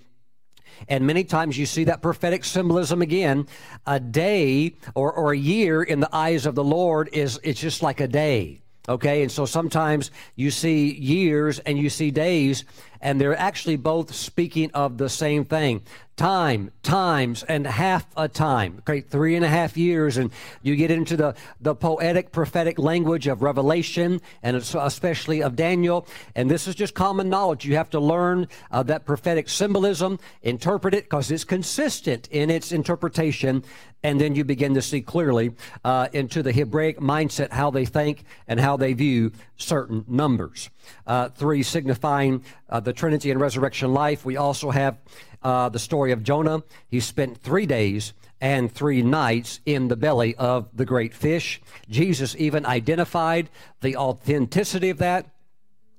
and 0.88 1.06
many 1.06 1.24
times 1.24 1.58
you 1.58 1.66
see 1.66 1.84
that 1.84 2.02
prophetic 2.02 2.44
symbolism 2.44 3.02
again. 3.02 3.46
A 3.86 4.00
day 4.00 4.74
or, 4.94 5.12
or 5.12 5.32
a 5.32 5.38
year 5.38 5.82
in 5.82 6.00
the 6.00 6.14
eyes 6.14 6.46
of 6.46 6.54
the 6.54 6.64
Lord 6.64 7.08
is 7.12 7.40
it's 7.42 7.60
just 7.60 7.82
like 7.82 8.00
a 8.00 8.08
day. 8.08 8.62
Okay, 8.88 9.22
and 9.22 9.30
so 9.30 9.46
sometimes 9.46 10.10
you 10.34 10.50
see 10.50 10.92
years 10.92 11.60
and 11.60 11.78
you 11.78 11.88
see 11.88 12.10
days, 12.10 12.64
and 13.02 13.20
they're 13.20 13.36
actually 13.36 13.76
both 13.76 14.14
speaking 14.14 14.70
of 14.72 14.96
the 14.96 15.08
same 15.08 15.44
thing 15.44 15.82
time, 16.16 16.70
times, 16.82 17.42
and 17.42 17.66
half 17.66 18.06
a 18.16 18.28
time. 18.28 18.76
Okay, 18.80 19.00
three 19.00 19.34
and 19.34 19.44
a 19.44 19.48
half 19.48 19.76
years, 19.76 20.18
and 20.18 20.30
you 20.62 20.76
get 20.76 20.90
into 20.90 21.16
the, 21.16 21.34
the 21.60 21.74
poetic, 21.74 22.30
prophetic 22.32 22.78
language 22.78 23.26
of 23.26 23.42
Revelation, 23.42 24.20
and 24.42 24.54
especially 24.56 25.42
of 25.42 25.56
Daniel. 25.56 26.06
And 26.36 26.50
this 26.50 26.68
is 26.68 26.74
just 26.74 26.94
common 26.94 27.28
knowledge. 27.28 27.64
You 27.64 27.76
have 27.76 27.90
to 27.90 28.00
learn 28.00 28.46
uh, 28.70 28.82
that 28.84 29.04
prophetic 29.06 29.48
symbolism, 29.48 30.18
interpret 30.42 30.94
it, 30.94 31.04
because 31.04 31.30
it's 31.30 31.44
consistent 31.44 32.28
in 32.30 32.50
its 32.50 32.72
interpretation, 32.72 33.64
and 34.04 34.20
then 34.20 34.34
you 34.34 34.44
begin 34.44 34.74
to 34.74 34.82
see 34.82 35.00
clearly 35.00 35.52
uh, 35.84 36.08
into 36.12 36.42
the 36.42 36.52
Hebraic 36.52 36.98
mindset 36.98 37.50
how 37.52 37.70
they 37.70 37.86
think 37.86 38.24
and 38.46 38.60
how 38.60 38.76
they 38.76 38.92
view 38.92 39.32
certain 39.56 40.04
numbers. 40.06 40.70
Uh, 41.06 41.28
three 41.28 41.62
signifying 41.62 42.44
uh, 42.68 42.80
the 42.80 42.92
Trinity 42.92 43.30
and 43.30 43.40
resurrection 43.40 43.92
life. 43.92 44.24
We 44.24 44.36
also 44.36 44.70
have 44.70 44.98
uh, 45.42 45.68
the 45.68 45.78
story 45.78 46.12
of 46.12 46.22
Jonah. 46.22 46.62
He 46.88 47.00
spent 47.00 47.38
three 47.38 47.66
days 47.66 48.12
and 48.40 48.72
three 48.72 49.02
nights 49.02 49.60
in 49.64 49.88
the 49.88 49.96
belly 49.96 50.34
of 50.34 50.68
the 50.76 50.84
great 50.84 51.14
fish. 51.14 51.60
Jesus 51.88 52.34
even 52.38 52.66
identified 52.66 53.48
the 53.80 53.96
authenticity 53.96 54.90
of 54.90 54.98
that. 54.98 55.26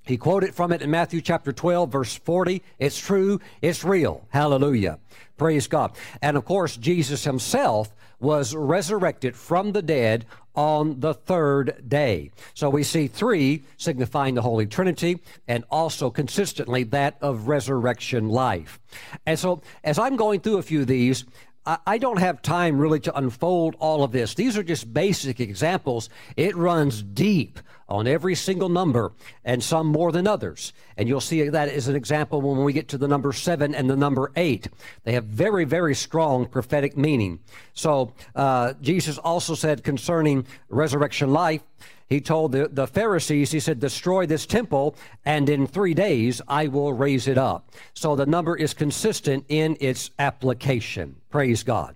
He 0.06 0.18
quoted 0.18 0.54
from 0.54 0.74
it 0.74 0.82
in 0.82 0.92
Matthew 0.92 1.22
chapter 1.22 1.54
12, 1.54 1.90
verse 1.90 2.16
40. 2.16 2.62
It's 2.78 3.00
true, 3.00 3.40
it's 3.62 3.86
real. 3.86 4.26
Hallelujah. 4.30 5.00
Praise 5.38 5.68
God. 5.68 5.96
And 6.22 6.36
of 6.36 6.44
course, 6.44 6.76
Jesus 6.76 7.24
himself 7.24 7.96
was 8.20 8.54
resurrected 8.54 9.36
from 9.36 9.72
the 9.72 9.82
dead 9.82 10.26
on 10.56 11.00
the 11.00 11.14
third 11.14 11.84
day. 11.88 12.32
So 12.54 12.70
we 12.70 12.84
see 12.84 13.08
three 13.08 13.64
signifying 13.78 14.36
the 14.36 14.42
Holy 14.42 14.66
Trinity 14.66 15.22
and 15.48 15.64
also 15.70 16.10
consistently 16.10 16.84
that 16.86 17.18
of 17.22 17.48
resurrection 17.48 18.30
life. 18.30 18.80
And 19.26 19.38
so 19.38 19.62
as 19.84 19.98
I'm 19.98 20.16
going 20.16 20.42
through 20.42 20.58
a 20.58 20.64
few 20.64 20.82
of 20.82 20.88
these, 20.88 21.26
I 21.66 21.98
don't 21.98 22.20
have 22.20 22.42
time 22.42 22.78
really 22.78 23.00
to 23.02 23.18
unfold 23.18 23.76
all 23.80 24.04
of 24.04 24.12
this. 24.12 24.34
These 24.34 24.58
are 24.58 24.64
just 24.64 24.94
basic 24.94 25.40
examples. 25.40 26.10
It 26.36 26.58
runs 26.58 27.02
deep 27.02 27.58
on 27.94 28.08
every 28.08 28.34
single 28.34 28.70
number, 28.70 29.12
and 29.46 29.64
some 29.64 29.86
more 29.86 30.12
than 30.12 30.26
others. 30.26 30.74
And 30.98 31.08
you'll 31.08 31.22
see 31.22 31.48
that 31.48 31.70
as 31.70 31.88
an 31.88 31.96
example 31.96 32.42
when 32.42 32.64
we 32.64 32.74
get 32.74 32.88
to 32.88 32.98
the 32.98 33.08
number 33.08 33.32
seven 33.32 33.76
and 33.76 33.88
the 33.88 33.96
number 33.96 34.32
eight. 34.36 34.68
They 35.04 35.14
have 35.14 35.26
very, 35.26 35.64
very 35.64 35.94
strong 35.94 36.48
prophetic 36.48 36.98
meaning. 36.98 37.40
So 37.76 38.16
uh, 38.36 38.74
Jesus 38.82 39.20
also 39.20 39.54
said 39.54 39.84
concerning 39.84 40.48
resurrection 40.70 41.32
life, 41.32 41.62
he 42.10 42.20
told 42.20 42.52
the, 42.52 42.68
the 42.68 42.88
Pharisees, 42.88 43.52
he 43.52 43.60
said, 43.60 43.80
destroy 43.80 44.26
this 44.26 44.48
temple, 44.48 44.96
and 45.24 45.48
in 45.48 45.68
three 45.68 45.94
days 45.94 46.42
I 46.48 46.70
will 46.70 46.94
raise 46.94 47.28
it 47.28 47.38
up. 47.38 47.72
So 47.94 48.16
the 48.16 48.26
number 48.26 48.56
is 48.56 48.74
consistent 48.74 49.46
in 49.50 49.78
its 49.80 50.10
application. 50.18 51.18
Praise 51.30 51.62
God. 51.62 51.96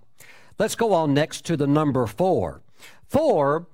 Let's 0.60 0.76
go 0.76 0.92
on 0.92 1.12
next 1.12 1.44
to 1.46 1.56
the 1.56 1.66
number 1.66 2.06
four. 2.06 2.62
Four 3.08 3.66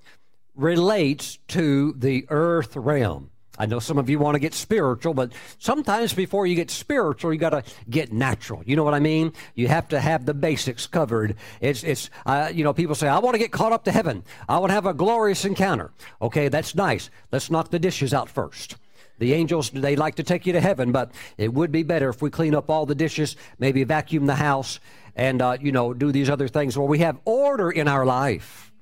relates 0.55 1.39
to 1.49 1.95
the 1.99 2.27
earth 2.29 2.77
realm. 2.77 3.31
I 3.57 3.67
know 3.67 3.79
some 3.79 3.99
of 3.99 4.11
you 4.11 4.19
want 4.19 4.35
to 4.35 4.41
get 4.41 4.53
spiritual, 4.53 5.15
but 5.15 5.33
sometimes 5.59 6.13
before 6.13 6.45
you 6.45 6.57
get 6.57 6.73
spiritual, 6.73 7.33
you 7.33 7.39
got 7.39 7.51
to 7.51 7.63
get 7.89 8.13
natural. 8.13 8.65
You 8.67 8.75
know 8.75 8.83
what 8.83 8.95
I 8.95 8.99
mean? 8.99 9.33
You 9.55 9.69
have 9.69 9.89
to 9.89 10.01
have 10.01 10.27
the 10.27 10.35
basics 10.35 10.89
covered. 10.89 11.37
It's, 11.61 11.85
it's, 11.85 12.11
uh, 12.27 12.51
you 12.53 12.65
know, 12.65 12.73
people 12.73 12.97
say, 12.97 13.07
I 13.07 13.19
want 13.21 13.35
to 13.35 13.39
get 13.39 13.53
caught 13.53 13.73
up 13.73 13.85
to 13.85 13.93
heaven. 13.93 14.25
I 14.49 14.59
want 14.59 14.71
to 14.71 14.75
have 14.75 14.87
a 14.87 14.95
glorious 14.95 15.45
encounter. 15.45 15.93
Okay, 16.21 16.49
that's 16.49 16.75
nice. 16.75 17.11
Let's 17.31 17.49
knock 17.49 17.71
the 17.71 17.79
dishes 17.79 18.13
out 18.13 18.29
first. 18.29 18.77
The 19.21 19.35
angels, 19.35 19.71
they 19.71 19.95
like 19.95 20.17
to 20.17 20.25
take 20.25 20.47
you 20.47 20.53
to 20.55 20.61
heaven, 20.61 20.91
but 20.91 21.13
it 21.39 21.55
would 21.55 21.71
be 21.71 21.85
better 21.85 22.09
if 22.09 22.21
we 22.21 22.31
clean 22.31 22.57
up 22.57 22.69
all 22.69 22.87
the 22.87 22.97
dishes, 22.97 23.37
maybe 23.61 23.85
vacuum 23.85 24.27
the 24.27 24.35
house, 24.35 24.81
and, 25.15 25.41
uh, 25.41 25.57
you 25.61 25.71
know, 25.71 25.95
do 25.95 26.11
these 26.11 26.29
other 26.29 26.49
things 26.49 26.77
where 26.77 26.89
we 26.89 26.99
have 26.99 27.21
order 27.25 27.71
in 27.71 27.87
our 27.87 28.05
life. 28.05 28.73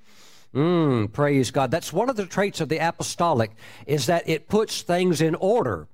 Mm, 0.54 1.12
praise 1.12 1.50
God. 1.50 1.70
That's 1.70 1.92
one 1.92 2.10
of 2.10 2.16
the 2.16 2.26
traits 2.26 2.60
of 2.60 2.68
the 2.68 2.78
apostolic 2.78 3.52
is 3.86 4.06
that 4.06 4.28
it 4.28 4.48
puts 4.48 4.82
things 4.82 5.20
in 5.20 5.34
order. 5.36 5.88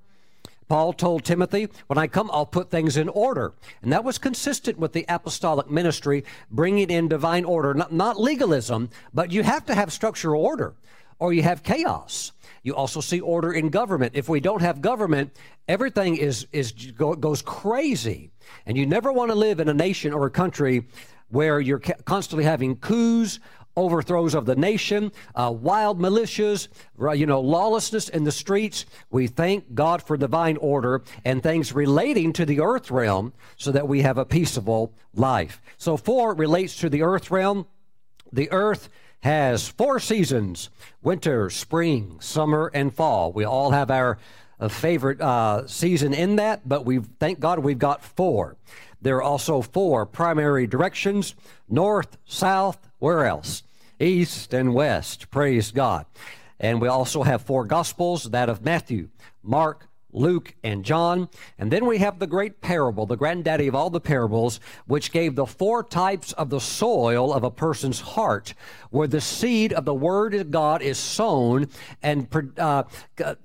Paul 0.69 0.93
told 0.93 1.25
Timothy, 1.25 1.69
when 1.87 1.99
I 1.99 2.09
come, 2.09 2.31
I'll 2.33 2.45
put 2.45 2.71
things 2.71 2.97
in 2.97 3.09
order. 3.09 3.55
And 3.83 3.93
that 3.93 4.05
was 4.05 4.19
consistent 4.19 4.79
with 4.79 4.93
the 4.93 5.07
apostolic 5.09 5.71
ministry, 5.71 6.25
bringing 6.51 6.91
in 6.91 7.09
divine 7.09 7.45
order, 7.45 7.73
not, 7.73 7.93
not 7.93 8.21
legalism, 8.21 8.91
but 9.15 9.33
you 9.33 9.43
have 9.43 9.65
to 9.67 9.75
have 9.75 9.93
structural 9.93 10.45
order 10.45 10.75
or 11.19 11.33
you 11.33 11.43
have 11.43 11.63
chaos. 11.63 12.33
You 12.63 12.75
also 12.75 13.01
see 13.01 13.21
order 13.21 13.53
in 13.53 13.71
government. 13.71 14.13
If 14.15 14.29
we 14.29 14.41
don't 14.41 14.61
have 14.61 14.83
government, 14.83 15.35
everything 15.69 16.17
is, 16.17 16.47
is 16.53 16.73
goes 16.73 17.41
crazy. 17.41 18.31
And 18.67 18.77
you 18.77 18.85
never 18.85 19.11
want 19.11 19.31
to 19.31 19.35
live 19.35 19.61
in 19.61 19.69
a 19.69 19.75
nation 19.75 20.13
or 20.13 20.27
a 20.27 20.31
country 20.31 20.87
where 21.31 21.61
you're 21.61 21.79
constantly 21.79 22.45
having 22.45 22.77
coups 22.77 23.39
overthrows 23.79 24.35
of 24.35 24.45
the 24.45 24.57
nation, 24.57 25.13
uh, 25.35 25.53
wild 25.55 25.99
militias, 25.99 26.69
you 27.17 27.27
know, 27.27 27.41
lawlessness 27.41 28.09
in 28.09 28.25
the 28.25 28.33
streets. 28.33 28.85
We 29.11 29.27
thank 29.27 29.75
God 29.75 30.03
for 30.03 30.17
divine 30.17 30.57
order 30.59 31.03
and 31.25 31.43
things 31.43 31.73
relating 31.73 32.33
to 32.35 32.45
the 32.45 32.61
earth 32.61 32.91
realm 32.91 33.33
so 33.57 33.73
that 33.73 33.89
we 33.89 34.03
have 34.03 34.19
a 34.19 34.25
peaceable 34.25 34.93
life. 35.15 35.63
So, 35.77 35.97
four 35.97 36.35
relates 36.35 36.77
to 36.77 36.91
the 36.91 37.03
earth 37.03 37.31
realm. 37.31 37.67
The 38.33 38.51
earth 38.51 38.91
has 39.21 39.69
four 39.69 39.99
seasons 40.01 40.71
winter, 41.03 41.51
spring, 41.51 42.19
summer, 42.21 42.71
and 42.75 42.95
fall. 42.95 43.33
We 43.33 43.45
all 43.45 43.71
have 43.71 43.91
our 43.91 44.19
uh, 44.61 44.69
favorite 44.69 45.21
uh, 45.21 45.67
season 45.67 46.13
in 46.13 46.37
that, 46.37 46.69
but 46.69 46.85
we 46.85 46.99
thank 47.21 47.41
God 47.41 47.61
we've 47.61 47.79
got 47.79 48.03
four. 48.03 48.57
There 49.01 49.17
are 49.17 49.23
also 49.23 49.63
four 49.63 50.07
primary 50.07 50.67
directions 50.67 51.35
north, 51.69 52.19
south, 52.25 52.91
where 52.99 53.25
else? 53.25 53.63
East 54.01 54.55
and 54.55 54.75
west. 54.75 55.31
Praise 55.31 55.71
God. 55.71 56.07
And 56.61 56.81
we 56.81 56.89
also 56.89 57.23
have 57.23 57.43
four 57.43 57.65
gospels 57.65 58.25
that 58.25 58.49
of 58.49 58.65
Matthew, 58.65 59.09
Mark, 59.43 59.88
Luke, 60.13 60.55
and 60.65 60.85
John. 60.85 61.29
And 61.59 61.71
then 61.71 61.85
we 61.87 61.99
have 61.99 62.19
the 62.19 62.27
great 62.27 62.61
parable, 62.61 63.07
the 63.07 63.17
granddaddy 63.17 63.67
of 63.67 63.75
all 63.75 63.91
the 63.91 64.01
parables, 64.01 64.59
which 64.87 65.13
gave 65.13 65.35
the 65.35 65.47
four 65.47 65.83
types 65.83 66.33
of 66.33 66.51
the 66.51 66.61
soil 66.61 67.33
of 67.33 67.45
a 67.45 67.51
person's 67.51 68.01
heart, 68.01 68.55
where 68.91 69.09
the 69.09 69.21
seed 69.21 69.73
of 69.73 69.85
the 69.85 69.95
Word 69.95 70.35
of 70.35 70.51
God 70.51 70.81
is 70.81 70.99
sown, 70.99 71.69
and 72.03 72.27
uh, 72.59 72.85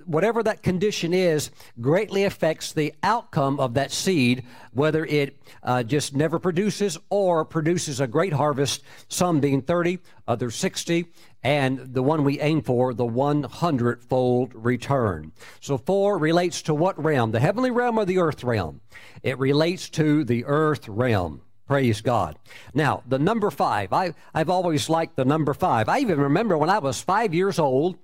whatever 0.06 0.42
that 0.44 0.64
condition 0.64 1.14
is, 1.14 1.52
greatly 1.82 2.24
affects 2.24 2.72
the 2.72 2.94
outcome 3.04 3.60
of 3.60 3.74
that 3.74 3.92
seed, 3.92 4.44
whether 4.72 5.06
it 5.06 5.38
uh, 5.64 5.84
just 5.84 6.16
never 6.16 6.40
produces 6.40 6.98
or 7.10 7.44
produces 7.44 8.00
a 8.00 8.08
great 8.08 8.34
harvest, 8.34 8.84
some 9.10 9.40
being 9.40 9.62
30, 9.62 10.00
others 10.28 10.56
60, 10.56 11.08
and 11.44 11.94
the 11.94 12.04
one 12.04 12.24
we 12.24 12.40
aim 12.40 12.62
for, 12.62 12.94
the 12.94 13.06
100 13.06 14.04
fold 14.04 14.52
return. 14.56 15.34
So, 15.60 15.78
four 15.78 16.18
relates 16.18 16.62
to 16.64 16.74
what 16.74 17.02
realm? 17.02 17.32
The 17.32 17.40
heavenly 17.40 17.72
realm 17.72 17.98
or 17.98 18.06
the 18.06 18.20
earth 18.20 18.44
realm? 18.44 18.82
It 19.22 19.38
relates 19.38 19.90
to 19.92 20.24
the 20.24 20.46
earth 20.46 20.88
realm. 20.88 21.42
Praise 21.68 22.02
God. 22.02 22.38
Now, 22.74 23.04
the 23.08 23.20
number 23.20 23.50
five, 23.50 23.94
I, 23.94 24.14
I've 24.34 24.50
always 24.50 24.90
liked 24.90 25.16
the 25.16 25.26
number 25.26 25.54
five. 25.54 25.90
I 25.90 26.00
even 26.00 26.20
remember 26.20 26.58
when 26.58 26.70
I 26.70 26.80
was 26.80 27.02
five 27.02 27.34
years 27.34 27.58
old, 27.58 27.98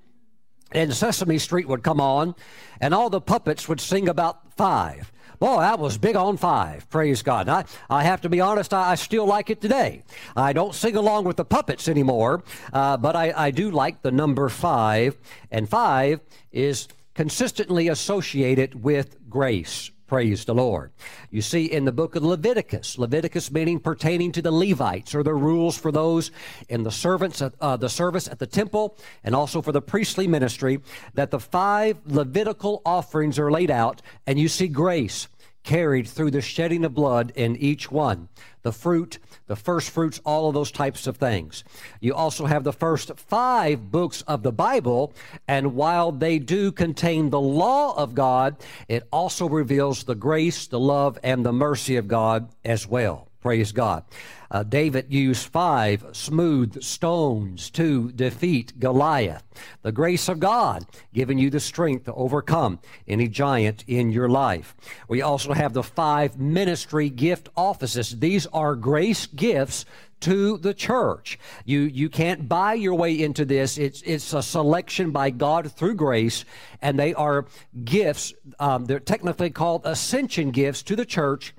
and 0.71 0.93
Sesame 0.93 1.37
Street 1.39 1.67
would 1.67 1.83
come 1.83 1.99
on, 1.99 2.35
and 2.79 2.93
all 2.93 3.09
the 3.09 3.21
puppets 3.21 3.67
would 3.67 3.81
sing 3.81 4.07
about 4.07 4.53
five. 4.55 5.11
Boy, 5.39 5.61
that 5.61 5.79
was 5.79 5.97
big 5.97 6.17
on 6.17 6.35
five. 6.35 6.89
Praise 6.89 7.21
God. 7.21 7.47
I, 7.47 7.63
I 7.89 8.03
have 8.03 8.21
to 8.21 8.29
be 8.29 8.41
honest, 8.41 8.73
I, 8.73 8.91
I, 8.91 8.95
still 8.95 9.25
like 9.25 9.49
it 9.49 9.61
today. 9.61 10.03
I 10.35 10.51
don't 10.51 10.75
sing 10.75 10.97
along 10.97 11.23
with 11.23 11.37
the 11.37 11.45
puppets 11.45 11.87
anymore, 11.87 12.43
uh, 12.73 12.97
but 12.97 13.15
I, 13.15 13.33
I 13.35 13.51
do 13.51 13.71
like 13.71 14.01
the 14.01 14.11
number 14.11 14.49
five. 14.49 15.17
And 15.49 15.69
five 15.69 16.19
is 16.51 16.89
consistently 17.13 17.87
associated 17.87 18.83
with 18.83 19.29
grace. 19.29 19.91
Praise 20.09 20.43
the 20.43 20.55
Lord. 20.55 20.91
You 21.29 21.43
see 21.43 21.65
in 21.65 21.85
the 21.85 21.91
book 21.91 22.15
of 22.15 22.23
Leviticus, 22.23 22.97
Leviticus 22.97 23.51
meaning 23.51 23.79
pertaining 23.79 24.31
to 24.31 24.41
the 24.41 24.51
Levites 24.51 25.13
or 25.13 25.21
the 25.21 25.35
rules 25.35 25.77
for 25.77 25.91
those 25.91 26.31
in 26.67 26.81
the 26.81 26.89
servants, 26.89 27.43
uh, 27.43 27.77
the 27.77 27.89
service 27.89 28.27
at 28.27 28.39
the 28.39 28.47
temple, 28.47 28.97
and 29.23 29.35
also 29.35 29.61
for 29.61 29.71
the 29.71 29.83
priestly 29.83 30.27
ministry, 30.27 30.81
that 31.13 31.29
the 31.29 31.39
five 31.39 31.99
Levitical 32.07 32.81
offerings 32.87 33.37
are 33.37 33.51
laid 33.51 33.69
out, 33.69 34.01
and 34.25 34.39
you 34.39 34.47
see 34.47 34.67
grace 34.67 35.27
carried 35.63 36.07
through 36.07 36.31
the 36.31 36.41
shedding 36.41 36.85
of 36.85 36.95
blood 36.95 37.31
in 37.35 37.55
each 37.57 37.91
one. 37.91 38.29
The 38.63 38.73
fruit, 38.73 39.19
the 39.49 39.55
first 39.55 39.89
fruits, 39.89 40.21
all 40.23 40.47
of 40.47 40.53
those 40.53 40.71
types 40.71 41.07
of 41.07 41.17
things. 41.17 41.63
You 41.99 42.13
also 42.13 42.45
have 42.45 42.63
the 42.63 42.71
first 42.71 43.11
five 43.17 43.91
books 43.91 44.21
of 44.27 44.43
the 44.43 44.51
Bible, 44.51 45.11
and 45.47 45.73
while 45.73 46.11
they 46.11 46.37
do 46.37 46.71
contain 46.71 47.31
the 47.31 47.41
law 47.41 47.97
of 47.97 48.13
God, 48.13 48.57
it 48.87 49.07
also 49.11 49.49
reveals 49.49 50.03
the 50.03 50.13
grace, 50.13 50.67
the 50.67 50.79
love, 50.79 51.17
and 51.23 51.43
the 51.43 51.51
mercy 51.51 51.95
of 51.95 52.07
God 52.07 52.47
as 52.63 52.87
well. 52.87 53.27
Praise 53.41 53.71
God. 53.71 54.03
Uh, 54.51 54.63
David 54.63 55.13
used 55.13 55.47
five 55.47 56.05
smooth 56.11 56.81
stones 56.81 57.69
to 57.71 58.11
defeat 58.11 58.79
Goliath. 58.79 59.43
The 59.81 59.91
grace 59.91 60.27
of 60.27 60.39
God 60.39 60.85
giving 61.13 61.37
you 61.37 61.49
the 61.49 61.59
strength 61.59 62.05
to 62.05 62.13
overcome 62.13 62.79
any 63.07 63.27
giant 63.27 63.83
in 63.87 64.11
your 64.11 64.29
life. 64.29 64.75
We 65.07 65.21
also 65.21 65.53
have 65.53 65.73
the 65.73 65.83
five 65.83 66.39
ministry 66.39 67.09
gift 67.09 67.49
offices. 67.55 68.19
These 68.19 68.47
are 68.47 68.75
grace 68.75 69.27
gifts 69.27 69.85
to 70.21 70.57
the 70.57 70.73
church. 70.73 71.39
You 71.65 71.81
you 71.81 72.09
can't 72.09 72.49
buy 72.49 72.73
your 72.73 72.95
way 72.95 73.19
into 73.21 73.45
this. 73.45 73.77
It's 73.77 74.01
it's 74.01 74.33
a 74.33 74.43
selection 74.43 75.11
by 75.11 75.29
God 75.29 75.71
through 75.71 75.95
grace, 75.95 76.43
and 76.81 76.99
they 76.99 77.13
are 77.13 77.45
gifts. 77.83 78.33
Um, 78.59 78.85
they're 78.85 78.99
technically 78.99 79.49
called 79.49 79.85
ascension 79.85 80.51
gifts 80.51 80.83
to 80.83 80.95
the 80.95 81.05
church 81.05 81.53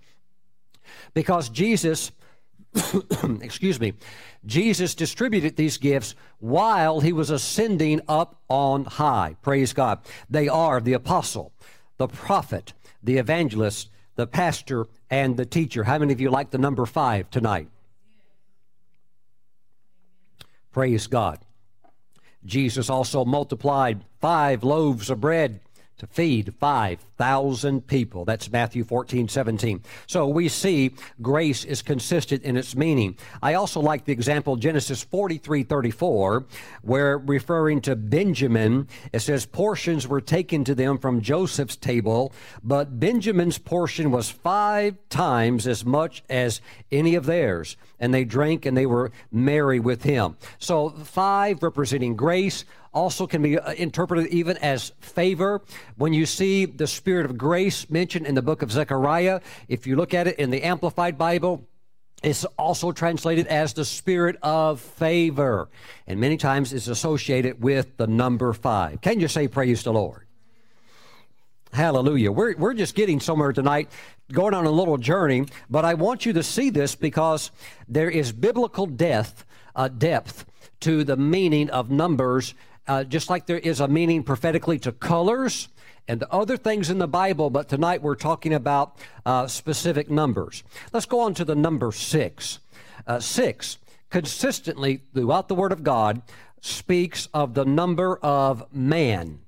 because 1.14 1.48
Jesus, 1.48 2.12
excuse 3.40 3.80
me, 3.80 3.94
Jesus 4.46 4.94
distributed 4.94 5.56
these 5.56 5.78
gifts 5.78 6.14
while 6.38 7.00
he 7.00 7.12
was 7.12 7.30
ascending 7.30 8.00
up 8.08 8.40
on 8.48 8.84
high. 8.84 9.36
Praise 9.42 9.72
God. 9.72 9.98
They 10.28 10.48
are 10.48 10.80
the 10.80 10.92
apostle, 10.92 11.52
the 11.96 12.08
prophet, 12.08 12.72
the 13.02 13.18
evangelist, 13.18 13.90
the 14.14 14.26
pastor, 14.26 14.86
and 15.10 15.36
the 15.36 15.46
teacher. 15.46 15.84
How 15.84 15.98
many 15.98 16.12
of 16.12 16.20
you 16.20 16.30
like 16.30 16.50
the 16.50 16.58
number 16.58 16.86
five 16.86 17.30
tonight? 17.30 17.68
Praise 20.72 21.06
God. 21.06 21.40
Jesus 22.44 22.88
also 22.88 23.24
multiplied 23.24 24.04
five 24.20 24.62
loaves 24.64 25.10
of 25.10 25.20
bread 25.20 25.60
to 26.00 26.06
feed 26.06 26.54
5,000 26.58 27.86
people. 27.86 28.24
That's 28.24 28.50
Matthew 28.50 28.84
14, 28.84 29.28
17. 29.28 29.82
So 30.06 30.26
we 30.26 30.48
see 30.48 30.92
grace 31.20 31.62
is 31.66 31.82
consistent 31.82 32.42
in 32.42 32.56
its 32.56 32.74
meaning. 32.74 33.18
I 33.42 33.52
also 33.52 33.80
like 33.80 34.06
the 34.06 34.12
example 34.12 34.56
Genesis 34.56 35.02
43, 35.02 35.62
34, 35.62 36.46
where 36.80 37.18
referring 37.18 37.82
to 37.82 37.96
Benjamin, 37.96 38.88
it 39.12 39.20
says 39.20 39.44
portions 39.44 40.08
were 40.08 40.22
taken 40.22 40.64
to 40.64 40.74
them 40.74 40.96
from 40.96 41.20
Joseph's 41.20 41.76
table, 41.76 42.32
but 42.64 42.98
Benjamin's 42.98 43.58
portion 43.58 44.10
was 44.10 44.30
five 44.30 44.96
times 45.10 45.66
as 45.66 45.84
much 45.84 46.24
as 46.30 46.62
any 46.90 47.14
of 47.14 47.26
theirs. 47.26 47.76
And 48.00 48.12
they 48.12 48.24
drank 48.24 48.66
and 48.66 48.76
they 48.76 48.86
were 48.86 49.12
merry 49.30 49.78
with 49.78 50.02
him. 50.02 50.36
So 50.58 50.90
five 50.90 51.62
representing 51.62 52.16
grace, 52.16 52.64
also 52.92 53.26
can 53.26 53.42
be 53.42 53.58
uh, 53.58 53.72
interpreted 53.74 54.26
even 54.28 54.56
as 54.58 54.92
favor. 55.00 55.62
When 55.96 56.12
you 56.12 56.26
see 56.26 56.64
the 56.64 56.86
spirit 56.86 57.26
of 57.26 57.38
grace 57.38 57.88
mentioned 57.88 58.26
in 58.26 58.34
the 58.34 58.42
book 58.42 58.62
of 58.62 58.72
Zechariah, 58.72 59.40
if 59.68 59.86
you 59.86 59.96
look 59.96 60.14
at 60.14 60.26
it 60.26 60.38
in 60.38 60.50
the 60.50 60.62
Amplified 60.62 61.16
Bible, 61.16 61.66
it's 62.22 62.44
also 62.58 62.92
translated 62.92 63.46
as 63.46 63.72
the 63.72 63.84
spirit 63.84 64.36
of 64.42 64.80
favor. 64.80 65.68
And 66.06 66.20
many 66.20 66.36
times 66.36 66.72
it's 66.72 66.88
associated 66.88 67.62
with 67.62 67.96
the 67.96 68.06
number 68.06 68.52
five. 68.52 69.00
Can 69.00 69.20
you 69.20 69.28
say 69.28 69.48
praise 69.48 69.82
the 69.82 69.92
Lord? 69.92 70.26
Hallelujah. 71.72 72.32
We're, 72.32 72.56
we're 72.56 72.74
just 72.74 72.94
getting 72.94 73.20
somewhere 73.20 73.52
tonight, 73.52 73.90
going 74.32 74.54
on 74.54 74.66
a 74.66 74.70
little 74.70 74.98
journey, 74.98 75.46
but 75.68 75.84
I 75.84 75.94
want 75.94 76.26
you 76.26 76.32
to 76.32 76.42
see 76.42 76.70
this 76.70 76.94
because 76.94 77.50
there 77.88 78.10
is 78.10 78.32
biblical 78.32 78.86
depth, 78.86 79.44
uh, 79.76 79.88
depth 79.88 80.44
to 80.80 81.04
the 81.04 81.16
meaning 81.16 81.70
of 81.70 81.90
numbers 81.90 82.54
uh, 82.90 83.04
just 83.04 83.30
like 83.30 83.46
there 83.46 83.58
is 83.58 83.78
a 83.78 83.86
meaning 83.86 84.24
prophetically 84.24 84.76
to 84.76 84.90
colors 84.90 85.68
and 86.08 86.18
the 86.18 86.28
other 86.32 86.56
things 86.56 86.90
in 86.90 86.98
the 86.98 87.06
Bible, 87.06 87.48
but 87.48 87.68
tonight 87.68 88.02
we're 88.02 88.16
talking 88.16 88.52
about 88.52 88.96
uh, 89.24 89.46
specific 89.46 90.10
numbers. 90.10 90.64
Let's 90.92 91.06
go 91.06 91.20
on 91.20 91.34
to 91.34 91.44
the 91.44 91.54
number 91.54 91.92
six. 91.92 92.58
Uh, 93.06 93.20
six, 93.20 93.78
consistently 94.10 95.02
throughout 95.14 95.46
the 95.46 95.54
Word 95.54 95.70
of 95.70 95.84
God, 95.84 96.20
speaks 96.60 97.28
of 97.32 97.54
the 97.54 97.64
number 97.64 98.16
of 98.16 98.64
man. 98.74 99.38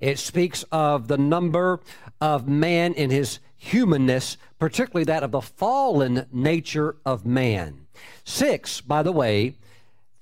It 0.00 0.18
speaks 0.18 0.64
of 0.72 1.08
the 1.08 1.18
number 1.18 1.80
of 2.20 2.48
man 2.48 2.94
in 2.94 3.10
his 3.10 3.38
humanness, 3.56 4.38
particularly 4.58 5.04
that 5.04 5.22
of 5.22 5.32
the 5.32 5.42
fallen 5.42 6.26
nature 6.32 6.96
of 7.04 7.26
man. 7.26 7.86
Six, 8.24 8.80
by 8.80 9.02
the 9.02 9.12
way, 9.12 9.56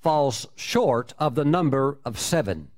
falls 0.01 0.47
short 0.57 1.15
of 1.19 1.35
the 1.37 1.45
number 1.45 1.99
of 2.05 2.19
seven. 2.19 2.71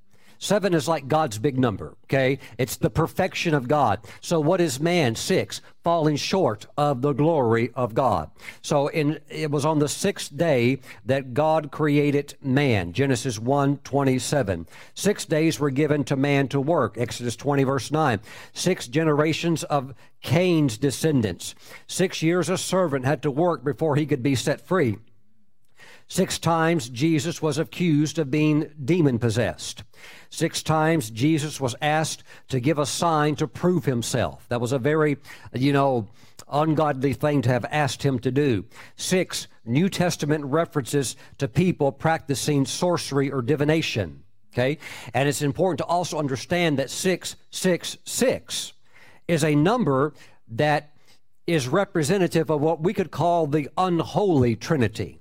Seven 0.42 0.72
is 0.72 0.88
like 0.88 1.06
God's 1.06 1.38
big 1.38 1.58
number, 1.58 1.98
okay? 2.04 2.38
It's 2.56 2.76
the 2.76 2.88
perfection 2.88 3.52
of 3.52 3.68
God. 3.68 4.00
So 4.22 4.40
what 4.40 4.58
is 4.58 4.80
man? 4.80 5.14
Six, 5.14 5.60
falling 5.84 6.16
short 6.16 6.66
of 6.78 7.02
the 7.02 7.12
glory 7.12 7.70
of 7.74 7.92
God. 7.92 8.30
So 8.62 8.88
in, 8.88 9.20
it 9.28 9.50
was 9.50 9.66
on 9.66 9.80
the 9.80 9.88
sixth 9.88 10.34
day 10.34 10.80
that 11.04 11.34
God 11.34 11.70
created 11.70 12.36
man, 12.40 12.94
Genesis 12.94 13.38
1, 13.38 13.78
27. 13.84 14.66
Six 14.94 15.26
days 15.26 15.60
were 15.60 15.68
given 15.68 16.04
to 16.04 16.16
man 16.16 16.48
to 16.48 16.60
work, 16.60 16.96
Exodus 16.96 17.36
20, 17.36 17.64
verse 17.64 17.90
9. 17.90 18.18
Six 18.54 18.88
generations 18.88 19.62
of 19.64 19.94
Cain's 20.22 20.78
descendants. 20.78 21.54
Six 21.86 22.22
years 22.22 22.48
a 22.48 22.56
servant 22.56 23.04
had 23.04 23.20
to 23.24 23.30
work 23.30 23.62
before 23.62 23.96
he 23.96 24.06
could 24.06 24.22
be 24.22 24.34
set 24.34 24.66
free. 24.66 24.96
Six 26.10 26.40
times 26.40 26.88
Jesus 26.88 27.40
was 27.40 27.56
accused 27.56 28.18
of 28.18 28.32
being 28.32 28.72
demon 28.84 29.20
possessed. 29.20 29.84
Six 30.28 30.60
times 30.60 31.08
Jesus 31.08 31.60
was 31.60 31.76
asked 31.80 32.24
to 32.48 32.58
give 32.58 32.80
a 32.80 32.84
sign 32.84 33.36
to 33.36 33.46
prove 33.46 33.84
himself. 33.84 34.44
That 34.48 34.60
was 34.60 34.72
a 34.72 34.78
very, 34.80 35.18
you 35.54 35.72
know, 35.72 36.08
ungodly 36.50 37.12
thing 37.12 37.42
to 37.42 37.50
have 37.50 37.64
asked 37.70 38.02
him 38.02 38.18
to 38.18 38.32
do. 38.32 38.64
Six 38.96 39.46
New 39.64 39.88
Testament 39.88 40.44
references 40.46 41.14
to 41.38 41.46
people 41.46 41.92
practicing 41.92 42.66
sorcery 42.66 43.30
or 43.30 43.40
divination. 43.40 44.24
Okay? 44.52 44.78
And 45.14 45.28
it's 45.28 45.42
important 45.42 45.78
to 45.78 45.84
also 45.84 46.18
understand 46.18 46.76
that 46.80 46.90
666 46.90 48.72
is 49.28 49.44
a 49.44 49.54
number 49.54 50.14
that 50.48 50.90
is 51.46 51.68
representative 51.68 52.50
of 52.50 52.60
what 52.60 52.82
we 52.82 52.92
could 52.92 53.12
call 53.12 53.46
the 53.46 53.68
unholy 53.78 54.56
Trinity. 54.56 55.19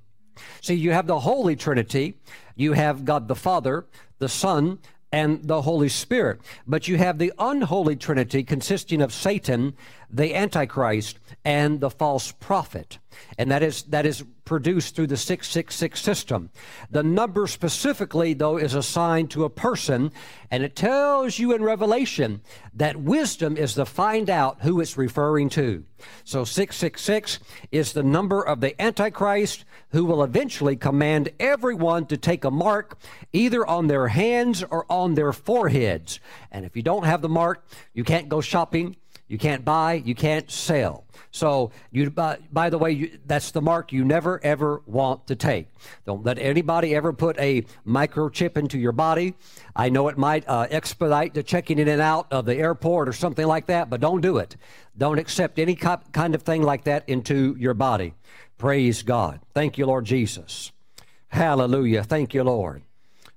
See, 0.62 0.76
you 0.76 0.92
have 0.92 1.08
the 1.08 1.20
Holy 1.20 1.56
Trinity, 1.56 2.16
you 2.56 2.74
have 2.74 3.06
God 3.06 3.28
the 3.28 3.36
Father, 3.36 3.86
the 4.20 4.30
Son, 4.30 4.80
and 5.12 5.44
the 5.44 5.64
Holy 5.64 5.90
Spirit. 5.90 6.40
But 6.68 6.88
you 6.88 6.98
have 6.98 7.18
the 7.18 7.34
unholy 7.40 7.96
Trinity 7.96 8.44
consisting 8.44 9.02
of 9.02 9.12
Satan, 9.12 9.76
the 10.10 10.36
Antichrist, 10.36 11.20
and 11.44 11.80
the 11.80 11.90
false 11.90 12.32
prophet. 12.32 13.00
And 13.38 13.50
that 13.50 13.64
is, 13.64 13.84
that 13.84 14.06
is 14.06 14.24
produced 14.46 14.96
through 14.96 15.08
the 15.08 15.18
666 15.18 16.00
system. 16.00 16.50
The 16.92 17.04
number 17.04 17.48
specifically, 17.48 18.34
though, 18.34 18.58
is 18.58 18.76
assigned 18.76 19.32
to 19.32 19.46
a 19.46 19.50
person, 19.50 20.12
and 20.52 20.64
it 20.64 20.76
tells 20.76 21.40
you 21.40 21.54
in 21.54 21.64
Revelation 21.64 22.42
that 22.74 22.98
wisdom 22.98 23.58
is 23.58 23.74
to 23.76 23.86
find 23.86 24.30
out 24.30 24.62
who 24.62 24.80
it's 24.80 24.98
referring 24.98 25.50
to. 25.50 25.84
So 26.24 26.44
666 26.44 27.40
is 27.72 27.94
the 27.94 28.04
number 28.04 28.42
of 28.42 28.62
the 28.62 28.80
Antichrist 28.82 29.66
who 29.92 30.06
will 30.06 30.24
eventually 30.24 30.76
command 30.76 31.30
everyone 31.40 32.06
to 32.08 32.18
take 32.18 32.44
a 32.44 32.52
mark 32.52 32.98
either 33.34 33.66
on 33.66 33.88
their 33.88 34.08
hands 34.08 34.64
or 34.64 34.86
on 34.90 35.16
their 35.16 35.34
foreheads. 35.34 36.20
And 36.52 36.66
if 36.66 36.76
you 36.76 36.84
don't 36.84 37.06
have 37.06 37.22
the 37.22 37.30
mark, 37.30 37.66
you 37.94 38.04
can't 38.04 38.30
go 38.30 38.42
shopping, 38.42 38.96
you 39.28 39.38
can't 39.38 39.64
buy, 39.64 39.94
you 39.94 40.16
can't 40.16 40.50
sell. 40.50 41.06
So, 41.32 41.72
you, 41.92 42.10
by, 42.10 42.40
by 42.52 42.72
the 42.72 42.80
way, 42.80 42.92
you, 42.92 43.20
that's 43.28 43.52
the 43.52 43.62
mark 43.62 43.94
you 43.94 44.04
never 44.04 44.44
ever 44.44 44.82
want 44.88 45.28
to 45.28 45.36
take. 45.36 45.68
Don't 46.06 46.26
let 46.26 46.40
anybody 46.40 46.96
ever 46.96 47.14
put 47.14 47.40
a 47.40 47.64
microchip 47.86 48.58
into 48.58 48.80
your 48.80 48.92
body. 48.92 49.36
I 49.76 49.90
know 49.90 50.08
it 50.08 50.18
might 50.18 50.50
uh, 50.50 50.66
expedite 50.72 51.36
the 51.36 51.44
checking 51.44 51.78
in 51.78 51.88
and 51.88 52.02
out 52.02 52.26
of 52.32 52.46
the 52.46 52.56
airport 52.56 53.08
or 53.08 53.14
something 53.14 53.46
like 53.46 53.68
that, 53.68 53.92
but 53.92 54.02
don't 54.02 54.22
do 54.22 54.38
it. 54.40 54.56
Don't 54.98 55.20
accept 55.20 55.60
any 55.60 55.76
kind 55.76 56.34
of 56.34 56.42
thing 56.42 56.64
like 56.64 56.86
that 56.86 57.08
into 57.08 57.56
your 57.60 57.76
body. 57.76 58.16
Praise 58.60 59.04
God. 59.04 59.40
Thank 59.54 59.78
you, 59.78 59.86
Lord 59.86 60.04
Jesus. 60.06 60.74
Hallelujah. 61.30 62.04
Thank 62.04 62.34
you, 62.34 62.44
Lord. 62.44 62.84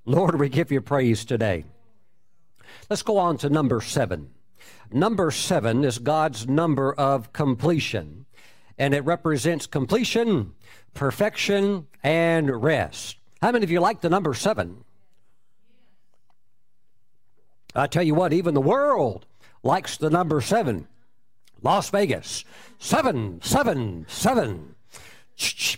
Lord, 0.04 0.38
we 0.38 0.48
give 0.48 0.72
you 0.72 0.80
praise 0.80 1.24
today. 1.24 1.64
Let's 2.90 3.02
go 3.02 3.18
on 3.18 3.38
to 3.38 3.48
number 3.48 3.80
seven. 3.80 4.30
Number 4.90 5.30
seven 5.30 5.84
is 5.84 5.98
God's 5.98 6.48
number 6.48 6.92
of 6.92 7.32
completion, 7.32 8.26
and 8.76 8.94
it 8.94 9.04
represents 9.04 9.66
completion, 9.66 10.54
perfection, 10.92 11.86
and 12.02 12.60
rest. 12.60 13.16
How 13.40 13.52
many 13.52 13.62
of 13.62 13.70
you 13.70 13.78
like 13.78 14.00
the 14.00 14.10
number 14.10 14.34
seven? 14.34 14.84
I 17.76 17.86
tell 17.86 18.02
you 18.02 18.16
what, 18.16 18.32
even 18.32 18.54
the 18.54 18.60
world 18.60 19.24
likes 19.62 19.96
the 19.96 20.10
number 20.10 20.40
seven. 20.40 20.88
Las 21.62 21.90
Vegas, 21.90 22.44
seven, 22.80 23.40
seven, 23.40 24.04
seven. 24.08 24.71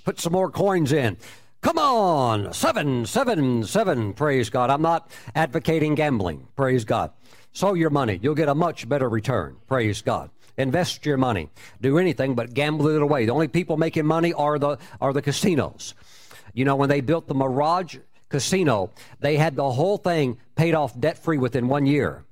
Put 0.04 0.20
some 0.20 0.32
more 0.32 0.50
coins 0.50 0.92
in. 0.92 1.16
Come 1.60 1.78
on, 1.78 2.52
seven, 2.52 3.06
seven, 3.06 3.64
seven. 3.64 4.12
Praise 4.12 4.50
God. 4.50 4.68
I'm 4.68 4.82
not 4.82 5.10
advocating 5.34 5.94
gambling. 5.94 6.46
Praise 6.56 6.84
God. 6.84 7.10
Sow 7.52 7.72
your 7.72 7.90
money. 7.90 8.18
You'll 8.22 8.34
get 8.34 8.48
a 8.48 8.54
much 8.54 8.88
better 8.88 9.08
return. 9.08 9.56
Praise 9.66 10.02
God. 10.02 10.30
Invest 10.58 11.06
your 11.06 11.16
money. 11.16 11.48
Do 11.80 11.98
anything 11.98 12.34
but 12.34 12.52
gamble 12.52 12.88
it 12.88 13.00
away. 13.00 13.24
The 13.24 13.32
only 13.32 13.48
people 13.48 13.76
making 13.76 14.06
money 14.06 14.32
are 14.32 14.58
the 14.58 14.78
are 15.00 15.12
the 15.12 15.22
casinos. 15.22 15.94
You 16.52 16.64
know, 16.64 16.76
when 16.76 16.88
they 16.88 17.00
built 17.00 17.26
the 17.26 17.34
Mirage 17.34 17.96
Casino, 18.28 18.90
they 19.20 19.36
had 19.36 19.56
the 19.56 19.70
whole 19.70 19.96
thing 19.96 20.38
paid 20.56 20.74
off 20.74 20.98
debt 20.98 21.18
free 21.18 21.38
within 21.38 21.68
one 21.68 21.86
year. 21.86 22.24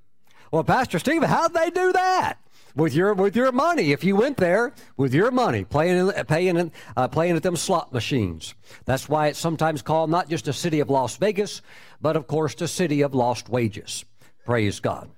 Well, 0.51 0.65
Pastor 0.65 0.99
Steve, 0.99 1.23
how'd 1.23 1.55
they 1.55 1.71
do 1.71 1.93
that? 1.93 2.35
With 2.75 2.95
your 2.95 3.15
with 3.15 3.37
your 3.37 3.53
money. 3.53 3.93
If 3.93 4.05
you 4.05 4.17
went 4.17 4.37
there 4.37 4.73
with 4.97 5.15
your 5.15 5.31
money, 5.31 5.65
playing 5.65 6.11
paying 6.27 6.73
uh, 6.97 7.09
playing 7.09 7.37
at 7.37 7.43
them 7.43 7.57
slot 7.57 7.93
machines. 7.93 8.55
That's 8.85 9.09
why 9.09 9.29
it's 9.29 9.39
sometimes 9.39 9.83
called 9.83 10.11
not 10.11 10.29
just 10.29 10.49
a 10.49 10.53
city 10.53 10.81
of 10.81 10.91
Las 10.91 11.17
Vegas, 11.17 11.63
but 12.01 12.17
of 12.17 12.27
course 12.27 12.55
the 12.55 12.69
city 12.69 13.03
of 13.03 13.15
lost 13.15 13.49
wages. 13.49 14.05
Praise 14.45 14.81
God. 14.81 15.11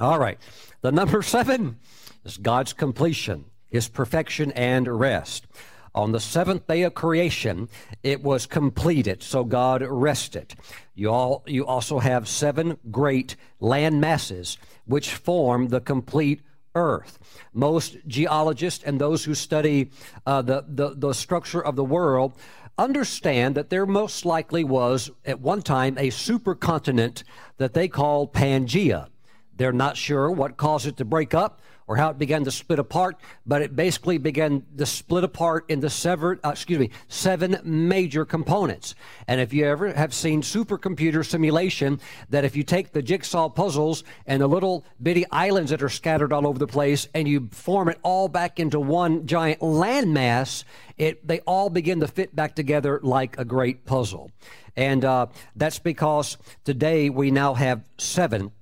All 0.00 0.18
right, 0.18 0.38
the 0.80 0.92
number 0.92 1.22
seven 1.22 1.78
is 2.24 2.36
God's 2.36 2.72
completion, 2.72 3.46
His 3.68 3.88
perfection 3.88 4.52
and 4.52 4.88
rest. 4.88 5.46
On 5.94 6.12
the 6.12 6.20
seventh 6.20 6.66
day 6.66 6.82
of 6.82 6.94
creation, 6.94 7.68
it 8.02 8.22
was 8.22 8.46
completed, 8.46 9.22
so 9.22 9.44
God 9.44 9.82
rested. 9.82 10.54
You, 10.94 11.10
all, 11.10 11.42
you 11.46 11.66
also 11.66 11.98
have 11.98 12.26
seven 12.26 12.78
great 12.90 13.36
land 13.60 14.00
masses 14.00 14.56
which 14.86 15.12
form 15.12 15.68
the 15.68 15.82
complete 15.82 16.40
earth. 16.74 17.18
Most 17.52 17.96
geologists 18.06 18.84
and 18.84 19.00
those 19.00 19.24
who 19.24 19.34
study 19.34 19.90
uh, 20.26 20.42
the, 20.42 20.64
the, 20.68 20.94
the 20.96 21.12
structure 21.12 21.64
of 21.64 21.76
the 21.76 21.84
world 21.84 22.34
understand 22.78 23.54
that 23.54 23.70
there 23.70 23.86
most 23.86 24.24
likely 24.24 24.64
was, 24.64 25.10
at 25.24 25.40
one 25.40 25.62
time, 25.62 25.98
a 25.98 26.08
supercontinent 26.08 27.22
that 27.58 27.74
they 27.74 27.88
called 27.88 28.32
Pangea. 28.32 29.08
They're 29.56 29.72
not 29.72 29.96
sure 29.96 30.30
what 30.30 30.56
caused 30.56 30.86
it 30.86 30.96
to 30.96 31.04
break 31.04 31.34
up 31.34 31.60
or 31.86 31.96
how 31.96 32.10
it 32.10 32.18
began 32.18 32.44
to 32.44 32.50
split 32.50 32.78
apart, 32.78 33.16
but 33.46 33.62
it 33.62 33.74
basically 33.74 34.18
began 34.18 34.64
to 34.76 34.86
split 34.86 35.24
apart 35.24 35.64
into 35.68 35.90
severed, 35.90 36.40
uh, 36.44 36.50
excuse 36.50 36.78
me, 36.78 36.90
seven 37.08 37.58
major 37.64 38.24
components. 38.24 38.94
And 39.26 39.40
if 39.40 39.52
you 39.52 39.66
ever 39.66 39.92
have 39.92 40.14
seen 40.14 40.42
supercomputer 40.42 41.24
simulation, 41.24 42.00
that 42.30 42.44
if 42.44 42.56
you 42.56 42.62
take 42.62 42.92
the 42.92 43.02
jigsaw 43.02 43.48
puzzles 43.48 44.04
and 44.26 44.40
the 44.40 44.46
little 44.46 44.84
bitty 45.02 45.24
islands 45.30 45.70
that 45.70 45.82
are 45.82 45.88
scattered 45.88 46.32
all 46.32 46.46
over 46.46 46.58
the 46.58 46.66
place 46.66 47.08
and 47.14 47.28
you 47.28 47.48
form 47.52 47.88
it 47.88 47.98
all 48.02 48.28
back 48.28 48.60
into 48.60 48.80
one 48.80 49.26
giant 49.26 49.60
landmass, 49.60 50.64
it, 50.96 51.26
they 51.26 51.40
all 51.40 51.70
begin 51.70 52.00
to 52.00 52.08
fit 52.08 52.34
back 52.34 52.54
together 52.54 53.00
like 53.02 53.38
a 53.38 53.44
great 53.44 53.84
puzzle. 53.84 54.30
And 54.76 55.04
uh, 55.04 55.26
that's 55.56 55.78
because 55.78 56.38
today 56.64 57.10
we 57.10 57.30
now 57.30 57.54
have 57.54 57.82
seven 57.98 58.52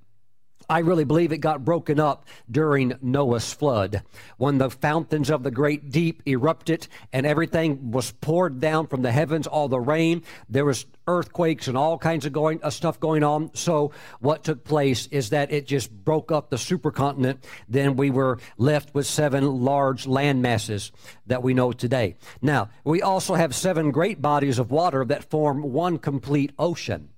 I 0.70 0.78
really 0.78 1.02
believe 1.02 1.32
it 1.32 1.38
got 1.38 1.64
broken 1.64 1.98
up 1.98 2.28
during 2.48 2.94
Noah's 3.02 3.52
flood 3.52 4.04
when 4.36 4.58
the 4.58 4.70
fountains 4.70 5.28
of 5.28 5.42
the 5.42 5.50
great 5.50 5.90
deep 5.90 6.22
erupted 6.26 6.86
and 7.12 7.26
everything 7.26 7.90
was 7.90 8.12
poured 8.12 8.60
down 8.60 8.86
from 8.86 9.02
the 9.02 9.10
heavens, 9.10 9.48
all 9.48 9.66
the 9.66 9.80
rain. 9.80 10.22
There 10.48 10.64
was 10.64 10.86
earthquakes 11.08 11.66
and 11.66 11.76
all 11.76 11.98
kinds 11.98 12.24
of 12.24 12.32
going 12.32 12.60
uh, 12.62 12.70
stuff 12.70 13.00
going 13.00 13.24
on. 13.24 13.50
So 13.52 13.90
what 14.20 14.44
took 14.44 14.62
place 14.62 15.08
is 15.08 15.30
that 15.30 15.50
it 15.50 15.66
just 15.66 15.90
broke 15.90 16.30
up 16.30 16.50
the 16.50 16.56
supercontinent. 16.56 17.38
Then 17.68 17.96
we 17.96 18.12
were 18.12 18.38
left 18.56 18.94
with 18.94 19.06
seven 19.06 19.64
large 19.64 20.06
land 20.06 20.40
masses 20.40 20.92
that 21.26 21.42
we 21.42 21.52
know 21.52 21.72
today. 21.72 22.14
Now, 22.40 22.70
we 22.84 23.02
also 23.02 23.34
have 23.34 23.56
seven 23.56 23.90
great 23.90 24.22
bodies 24.22 24.60
of 24.60 24.70
water 24.70 25.04
that 25.06 25.24
form 25.30 25.62
one 25.62 25.98
complete 25.98 26.52
ocean. 26.60 27.08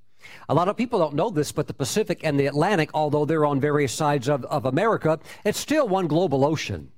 A 0.48 0.54
lot 0.54 0.68
of 0.68 0.76
people 0.76 0.98
don't 0.98 1.14
know 1.14 1.30
this, 1.30 1.52
but 1.52 1.66
the 1.66 1.74
Pacific 1.74 2.20
and 2.22 2.38
the 2.38 2.46
Atlantic, 2.46 2.90
although 2.94 3.24
they're 3.24 3.46
on 3.46 3.60
various 3.60 3.92
sides 3.92 4.28
of, 4.28 4.44
of 4.46 4.64
America, 4.64 5.18
it's 5.44 5.58
still 5.58 5.88
one 5.88 6.06
global 6.06 6.44
ocean. 6.44 6.90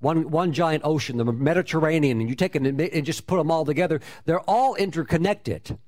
One, 0.00 0.30
one 0.30 0.52
giant 0.52 0.82
ocean, 0.84 1.16
the 1.16 1.24
Mediterranean, 1.24 2.20
and 2.20 2.28
you 2.28 2.34
take 2.34 2.56
it 2.56 2.62
and 2.66 3.06
just 3.06 3.26
put 3.26 3.36
them 3.36 3.50
all 3.50 3.64
together, 3.64 4.00
they're 4.24 4.40
all 4.40 4.74
interconnected. 4.74 5.78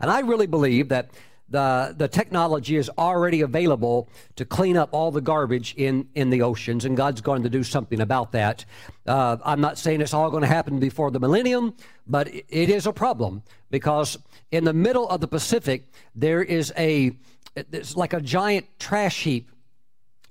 And 0.00 0.10
I 0.10 0.20
really 0.20 0.46
believe 0.46 0.88
that 0.88 1.10
the, 1.50 1.94
the 1.96 2.08
technology 2.08 2.76
is 2.76 2.90
already 2.98 3.40
available 3.40 4.08
to 4.36 4.44
clean 4.44 4.76
up 4.76 4.90
all 4.92 5.10
the 5.10 5.20
garbage 5.20 5.74
in, 5.76 6.08
in 6.14 6.30
the 6.30 6.42
oceans, 6.42 6.84
and 6.84 6.96
God's 6.96 7.20
going 7.20 7.42
to 7.42 7.48
do 7.48 7.62
something 7.62 8.00
about 8.00 8.32
that. 8.32 8.64
Uh, 9.06 9.38
I'm 9.44 9.60
not 9.60 9.78
saying 9.78 10.00
it's 10.00 10.12
all 10.12 10.30
going 10.30 10.42
to 10.42 10.48
happen 10.48 10.78
before 10.78 11.10
the 11.10 11.20
millennium, 11.20 11.74
but 12.06 12.28
it 12.28 12.68
is 12.68 12.86
a 12.86 12.92
problem 12.92 13.42
because 13.70 14.18
in 14.50 14.64
the 14.64 14.72
middle 14.72 15.08
of 15.08 15.20
the 15.20 15.28
Pacific, 15.28 15.90
there 16.14 16.42
is 16.42 16.72
a, 16.76 17.16
it's 17.54 17.96
like 17.96 18.12
a 18.12 18.20
giant 18.20 18.66
trash 18.78 19.22
heap, 19.22 19.50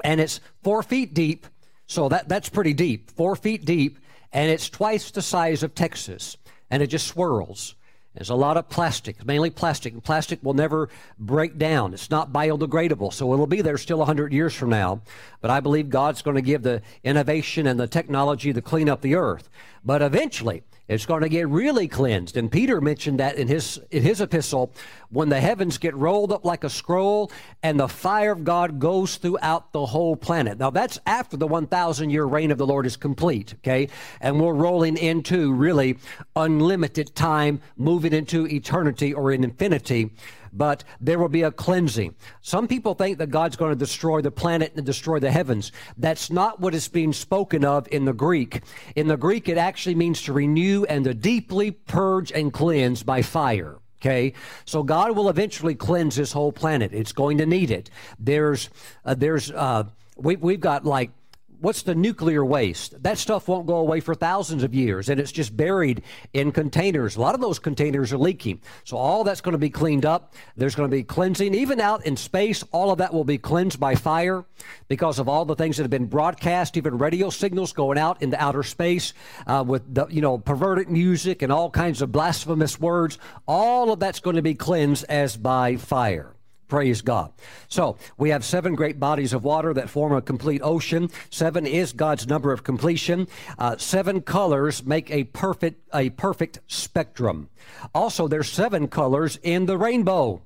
and 0.03 0.21
it's 0.21 0.39
four 0.63 0.83
feet 0.83 1.13
deep. 1.13 1.47
So 1.87 2.09
that, 2.09 2.27
that's 2.29 2.49
pretty 2.49 2.73
deep, 2.73 3.11
four 3.11 3.35
feet 3.35 3.65
deep, 3.65 3.97
and 4.31 4.51
it's 4.51 4.69
twice 4.69 5.09
the 5.09 5.21
size 5.21 5.63
of 5.63 5.73
Texas, 5.73 6.37
and 6.69 6.83
it 6.83 6.87
just 6.87 7.07
swirls. 7.07 7.75
There's 8.17 8.31
a 8.31 8.35
lot 8.35 8.57
of 8.57 8.67
plastic, 8.67 9.23
mainly 9.23 9.51
plastic, 9.51 9.93
and 9.93 10.03
plastic 10.03 10.39
will 10.41 10.55
never 10.55 10.89
break 11.19 11.59
down. 11.59 11.93
It's 11.93 12.09
not 12.09 12.33
biodegradable, 12.33 13.13
so 13.13 13.31
it'll 13.31 13.45
be 13.45 13.61
there 13.61 13.77
still 13.77 13.99
100 13.99 14.33
years 14.33 14.55
from 14.55 14.71
now. 14.71 15.01
But 15.39 15.51
I 15.51 15.59
believe 15.59 15.91
God's 15.91 16.23
going 16.23 16.33
to 16.35 16.41
give 16.41 16.63
the 16.63 16.81
innovation 17.03 17.67
and 17.67 17.79
the 17.79 17.87
technology 17.87 18.53
to 18.53 18.61
clean 18.61 18.89
up 18.89 19.01
the 19.01 19.13
earth. 19.13 19.49
But 19.85 20.01
eventually, 20.01 20.63
It's 20.87 21.05
going 21.05 21.21
to 21.21 21.29
get 21.29 21.49
really 21.49 21.87
cleansed. 21.89 22.37
And 22.37 22.49
Peter 22.49 22.79
mentioned 22.79 23.19
that 23.19 23.35
in 23.35 23.47
his 23.47 23.79
in 23.91 24.03
his 24.03 24.21
epistle 24.21 24.73
when 25.09 25.27
the 25.27 25.39
heavens 25.39 25.77
get 25.77 25.95
rolled 25.95 26.31
up 26.31 26.45
like 26.45 26.63
a 26.63 26.69
scroll 26.69 27.29
and 27.61 27.79
the 27.79 27.89
fire 27.89 28.31
of 28.31 28.45
God 28.45 28.79
goes 28.79 29.17
throughout 29.17 29.73
the 29.73 29.85
whole 29.85 30.15
planet. 30.15 30.57
Now 30.57 30.69
that's 30.69 30.97
after 31.05 31.35
the 31.35 31.47
1000 31.47 32.09
year 32.09 32.23
reign 32.23 32.51
of 32.51 32.57
the 32.57 32.65
Lord 32.65 32.85
is 32.85 32.95
complete, 32.95 33.55
okay? 33.55 33.89
And 34.21 34.39
we're 34.39 34.53
rolling 34.53 34.97
into 34.97 35.51
really 35.53 35.97
unlimited 36.35 37.15
time, 37.15 37.61
moving 37.75 38.13
into 38.13 38.47
eternity 38.47 39.13
or 39.13 39.31
in 39.31 39.43
infinity 39.43 40.11
but 40.53 40.83
there 40.99 41.19
will 41.19 41.29
be 41.29 41.43
a 41.43 41.51
cleansing. 41.51 42.15
Some 42.41 42.67
people 42.67 42.93
think 42.93 43.17
that 43.17 43.29
God's 43.29 43.55
going 43.55 43.71
to 43.71 43.77
destroy 43.77 44.21
the 44.21 44.31
planet 44.31 44.73
and 44.75 44.85
destroy 44.85 45.19
the 45.19 45.31
heavens. 45.31 45.71
That's 45.97 46.31
not 46.31 46.59
what 46.59 46.75
is 46.75 46.87
being 46.87 47.13
spoken 47.13 47.65
of 47.65 47.87
in 47.91 48.05
the 48.05 48.13
Greek. 48.13 48.61
In 48.95 49.07
the 49.07 49.17
Greek, 49.17 49.49
it 49.49 49.57
actually 49.57 49.95
means 49.95 50.21
to 50.23 50.33
renew 50.33 50.85
and 50.85 51.05
to 51.05 51.13
deeply 51.13 51.71
purge 51.71 52.31
and 52.31 52.51
cleanse 52.53 53.03
by 53.03 53.21
fire. 53.21 53.77
Okay, 53.99 54.33
so 54.65 54.83
God 54.83 55.15
will 55.15 55.27
eventually 55.27 55.73
cleanse 55.73 56.15
this 56.15 56.31
whole 56.31 56.51
planet. 56.51 56.93
It's 56.93 57.11
going 57.11 57.39
to 57.39 57.47
need 57.47 57.71
it. 57.71 57.89
There's, 58.19 58.69
uh, 59.03 59.15
there's, 59.15 59.49
uh, 59.49 59.85
we, 60.15 60.35
we've 60.35 60.59
got 60.59 60.85
like 60.85 61.09
what's 61.59 61.83
the 61.83 61.95
nuclear 61.95 62.43
waste? 62.43 63.01
That 63.01 63.17
stuff 63.17 63.47
won't 63.47 63.67
go 63.67 63.77
away 63.77 63.99
for 63.99 64.15
thousands 64.15 64.63
of 64.63 64.73
years, 64.73 65.09
and 65.09 65.19
it's 65.19 65.31
just 65.31 65.55
buried 65.55 66.03
in 66.33 66.51
containers. 66.51 67.15
A 67.15 67.21
lot 67.21 67.35
of 67.35 67.41
those 67.41 67.59
containers 67.59 68.13
are 68.13 68.17
leaking. 68.17 68.61
So 68.83 68.97
all 68.97 69.23
that's 69.23 69.41
going 69.41 69.53
to 69.53 69.57
be 69.57 69.69
cleaned 69.69 70.05
up. 70.05 70.33
There's 70.55 70.75
going 70.75 70.89
to 70.89 70.95
be 70.95 71.03
cleansing. 71.03 71.53
Even 71.53 71.79
out 71.79 72.05
in 72.05 72.17
space, 72.17 72.63
all 72.71 72.91
of 72.91 72.99
that 72.99 73.13
will 73.13 73.23
be 73.23 73.37
cleansed 73.37 73.79
by 73.79 73.95
fire 73.95 74.45
because 74.87 75.19
of 75.19 75.27
all 75.27 75.45
the 75.45 75.55
things 75.55 75.77
that 75.77 75.83
have 75.83 75.91
been 75.91 76.05
broadcast, 76.05 76.77
even 76.77 76.97
radio 76.97 77.29
signals 77.29 77.73
going 77.73 77.97
out 77.97 78.21
into 78.21 78.41
outer 78.41 78.63
space 78.63 79.13
uh, 79.47 79.63
with 79.65 79.93
the, 79.93 80.07
you 80.07 80.21
know 80.21 80.37
perverted 80.37 80.89
music 80.89 81.41
and 81.41 81.51
all 81.51 81.69
kinds 81.69 82.01
of 82.01 82.11
blasphemous 82.11 82.79
words. 82.79 83.17
All 83.47 83.91
of 83.91 83.99
that's 83.99 84.19
going 84.19 84.35
to 84.35 84.41
be 84.41 84.55
cleansed 84.55 85.05
as 85.09 85.37
by 85.37 85.75
fire. 85.77 86.36
Praise 86.67 87.01
God. 87.01 87.31
So 87.69 87.97
we 88.17 88.29
have 88.29 88.43
seven 88.43 88.75
great 88.75 88.99
bodies 88.99 89.31
of 89.31 89.43
water 89.43 89.73
that 89.73 89.89
form 89.89 90.11
a 90.11 90.21
complete 90.21 90.61
ocean. 90.61 91.09
Seven 91.29 91.65
is 91.65 91.93
God's 91.93 92.27
number 92.27 92.51
of 92.51 92.63
completion. 92.63 93.27
Uh, 93.57 93.77
seven 93.77 94.21
colors 94.21 94.85
make 94.85 95.09
a 95.09 95.23
perfect 95.25 95.81
a 95.93 96.09
perfect 96.11 96.59
spectrum. 96.67 97.49
Also, 97.95 98.27
there's 98.27 98.49
seven 98.49 98.89
colors 98.89 99.39
in 99.43 99.65
the 99.65 99.77
rainbow. 99.77 100.41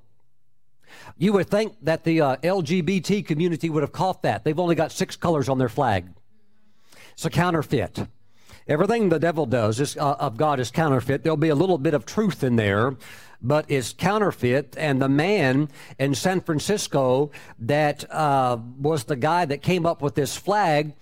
You 1.18 1.34
would 1.34 1.50
think 1.50 1.76
that 1.82 2.04
the 2.04 2.22
uh, 2.22 2.36
LGBT 2.38 3.26
community 3.26 3.70
would 3.70 3.84
have 3.84 3.92
caught 3.92 4.22
that. 4.22 4.44
They've 4.44 4.60
only 4.60 4.76
got 4.76 4.92
six 4.92 5.16
colors 5.16 5.50
on 5.50 5.58
their 5.58 5.70
flag. 5.70 6.08
It's 7.14 7.26
a 7.26 7.30
counterfeit. 7.30 8.08
Everything 8.68 9.10
the 9.10 9.20
devil 9.20 9.46
does 9.46 9.80
is, 9.80 9.98
uh, 9.98 10.16
of 10.20 10.38
God 10.38 10.60
is 10.60 10.72
counterfeit. 10.72 11.24
There'll 11.24 11.38
be 11.38 11.50
a 11.50 11.56
little 11.56 11.78
bit 11.78 11.94
of 11.94 12.06
truth 12.06 12.44
in 12.44 12.56
there, 12.56 12.96
but 13.42 13.70
is 13.70 13.94
counterfeit. 13.98 14.76
And 14.78 15.02
the 15.02 15.10
man 15.10 15.70
in 16.00 16.16
San 16.16 16.42
Francisco 16.42 17.32
that 17.60 18.10
uh, 18.12 18.58
was 18.80 19.06
the 19.06 19.16
guy 19.16 19.46
that 19.46 19.62
came 19.62 19.86
up 19.86 20.02
with 20.02 20.16
this 20.16 20.36
flag 20.36 20.94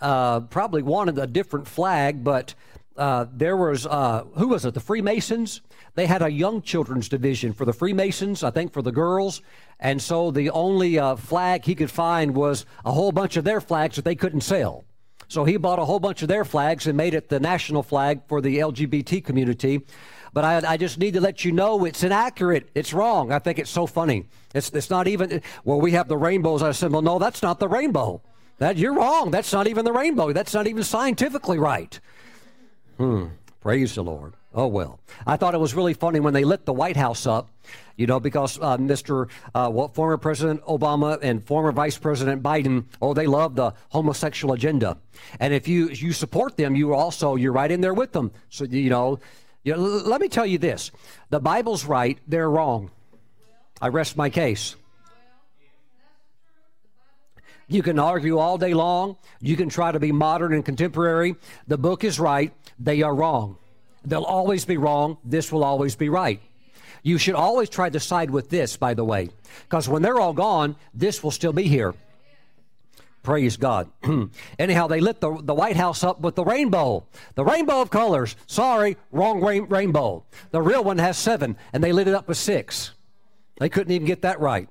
uh, 0.00 0.40
probably 0.40 0.82
wanted 0.82 1.18
a 1.18 1.26
different 1.26 1.68
flag, 1.68 2.24
but 2.24 2.54
uh, 2.96 3.26
there 3.32 3.56
was, 3.56 3.86
uh, 3.86 4.24
who 4.36 4.48
was 4.48 4.64
it, 4.64 4.74
the 4.74 4.80
Freemasons? 4.80 5.62
They 5.94 6.06
had 6.06 6.22
a 6.22 6.30
young 6.30 6.60
children's 6.62 7.08
division 7.08 7.52
for 7.52 7.64
the 7.64 7.72
Freemasons, 7.72 8.42
I 8.42 8.50
think 8.50 8.72
for 8.72 8.82
the 8.82 8.92
girls. 8.92 9.42
And 9.78 10.00
so 10.02 10.30
the 10.30 10.50
only 10.50 10.98
uh, 10.98 11.16
flag 11.16 11.64
he 11.64 11.74
could 11.74 11.90
find 11.90 12.34
was 12.34 12.66
a 12.84 12.92
whole 12.92 13.12
bunch 13.12 13.36
of 13.36 13.44
their 13.44 13.60
flags 13.60 13.96
that 13.96 14.04
they 14.04 14.14
couldn't 14.14 14.42
sell. 14.42 14.84
So 15.32 15.44
he 15.44 15.56
bought 15.56 15.78
a 15.78 15.84
whole 15.86 15.98
bunch 15.98 16.20
of 16.20 16.28
their 16.28 16.44
flags 16.44 16.86
and 16.86 16.94
made 16.94 17.14
it 17.14 17.30
the 17.30 17.40
national 17.40 17.82
flag 17.82 18.20
for 18.28 18.42
the 18.42 18.58
LGBT 18.58 19.24
community. 19.24 19.80
But 20.34 20.44
I, 20.44 20.72
I, 20.72 20.76
just 20.76 20.98
need 20.98 21.14
to 21.14 21.22
let 21.22 21.42
you 21.42 21.52
know 21.52 21.86
it's 21.86 22.04
inaccurate. 22.04 22.68
It's 22.74 22.92
wrong. 22.92 23.32
I 23.32 23.38
think 23.38 23.58
it's 23.58 23.70
so 23.70 23.86
funny. 23.86 24.28
It's, 24.54 24.68
it's 24.70 24.90
not 24.90 25.08
even, 25.08 25.40
well, 25.64 25.80
we 25.80 25.92
have 25.92 26.06
the 26.06 26.18
rainbows. 26.18 26.62
I 26.62 26.72
said, 26.72 26.92
well, 26.92 27.00
no, 27.00 27.18
that's 27.18 27.40
not 27.40 27.58
the 27.60 27.68
rainbow. 27.68 28.20
That 28.58 28.76
You're 28.76 28.92
wrong. 28.92 29.30
That's 29.30 29.54
not 29.54 29.66
even 29.66 29.86
the 29.86 29.92
rainbow. 29.92 30.34
That's 30.34 30.52
not 30.52 30.66
even 30.66 30.84
scientifically 30.84 31.58
right. 31.58 31.98
Hmm. 32.98 33.28
Praise 33.62 33.94
the 33.94 34.04
Lord. 34.04 34.34
Oh, 34.54 34.66
well. 34.66 35.00
I 35.26 35.36
thought 35.36 35.54
it 35.54 35.60
was 35.60 35.74
really 35.74 35.94
funny 35.94 36.20
when 36.20 36.34
they 36.34 36.44
lit 36.44 36.66
the 36.66 36.72
White 36.72 36.96
House 36.96 37.26
up, 37.26 37.48
you 37.96 38.06
know, 38.06 38.20
because 38.20 38.58
uh, 38.60 38.76
Mr. 38.76 39.28
Uh, 39.54 39.70
well, 39.72 39.88
former 39.88 40.18
President 40.18 40.62
Obama 40.64 41.18
and 41.22 41.42
former 41.42 41.72
Vice 41.72 41.96
President 41.96 42.42
Biden, 42.42 42.84
oh, 43.00 43.14
they 43.14 43.26
love 43.26 43.54
the 43.54 43.72
homosexual 43.88 44.52
agenda. 44.52 44.98
And 45.40 45.54
if 45.54 45.68
you, 45.68 45.88
you 45.88 46.12
support 46.12 46.56
them, 46.56 46.76
you 46.76 46.94
also, 46.94 47.36
you're 47.36 47.52
right 47.52 47.70
in 47.70 47.80
there 47.80 47.94
with 47.94 48.12
them. 48.12 48.30
So, 48.50 48.64
you 48.64 48.90
know, 48.90 49.20
you 49.64 49.74
know, 49.74 49.80
let 49.80 50.20
me 50.20 50.28
tell 50.28 50.46
you 50.46 50.58
this 50.58 50.90
the 51.30 51.40
Bible's 51.40 51.84
right, 51.84 52.18
they're 52.26 52.50
wrong. 52.50 52.90
I 53.80 53.88
rest 53.88 54.16
my 54.16 54.28
case. 54.28 54.76
You 57.68 57.82
can 57.82 57.98
argue 57.98 58.38
all 58.38 58.58
day 58.58 58.74
long. 58.74 59.16
You 59.40 59.56
can 59.56 59.70
try 59.70 59.92
to 59.92 59.98
be 59.98 60.12
modern 60.12 60.52
and 60.52 60.62
contemporary. 60.62 61.36
The 61.68 61.78
book 61.78 62.04
is 62.04 62.20
right. 62.20 62.52
They 62.78 63.00
are 63.00 63.14
wrong. 63.14 63.56
They'll 64.04 64.22
always 64.22 64.64
be 64.64 64.76
wrong. 64.76 65.18
This 65.24 65.52
will 65.52 65.64
always 65.64 65.96
be 65.96 66.08
right. 66.08 66.40
You 67.02 67.18
should 67.18 67.34
always 67.34 67.68
try 67.68 67.90
to 67.90 68.00
side 68.00 68.30
with 68.30 68.48
this, 68.48 68.76
by 68.76 68.94
the 68.94 69.04
way, 69.04 69.30
because 69.64 69.88
when 69.88 70.02
they're 70.02 70.20
all 70.20 70.32
gone, 70.32 70.76
this 70.94 71.22
will 71.22 71.32
still 71.32 71.52
be 71.52 71.64
here. 71.64 71.94
Praise 73.22 73.56
God. 73.56 73.88
Anyhow, 74.58 74.88
they 74.88 75.00
lit 75.00 75.20
the, 75.20 75.40
the 75.42 75.54
White 75.54 75.76
House 75.76 76.02
up 76.02 76.20
with 76.20 76.34
the 76.34 76.44
rainbow. 76.44 77.04
The 77.36 77.44
rainbow 77.44 77.80
of 77.80 77.90
colors. 77.90 78.34
Sorry, 78.46 78.96
wrong 79.12 79.40
rain, 79.40 79.66
rainbow. 79.66 80.24
The 80.50 80.60
real 80.60 80.82
one 80.82 80.98
has 80.98 81.16
seven, 81.16 81.56
and 81.72 81.82
they 81.82 81.92
lit 81.92 82.08
it 82.08 82.14
up 82.14 82.26
with 82.26 82.36
six. 82.36 82.92
They 83.58 83.68
couldn't 83.68 83.92
even 83.92 84.06
get 84.06 84.22
that 84.22 84.40
right. 84.40 84.68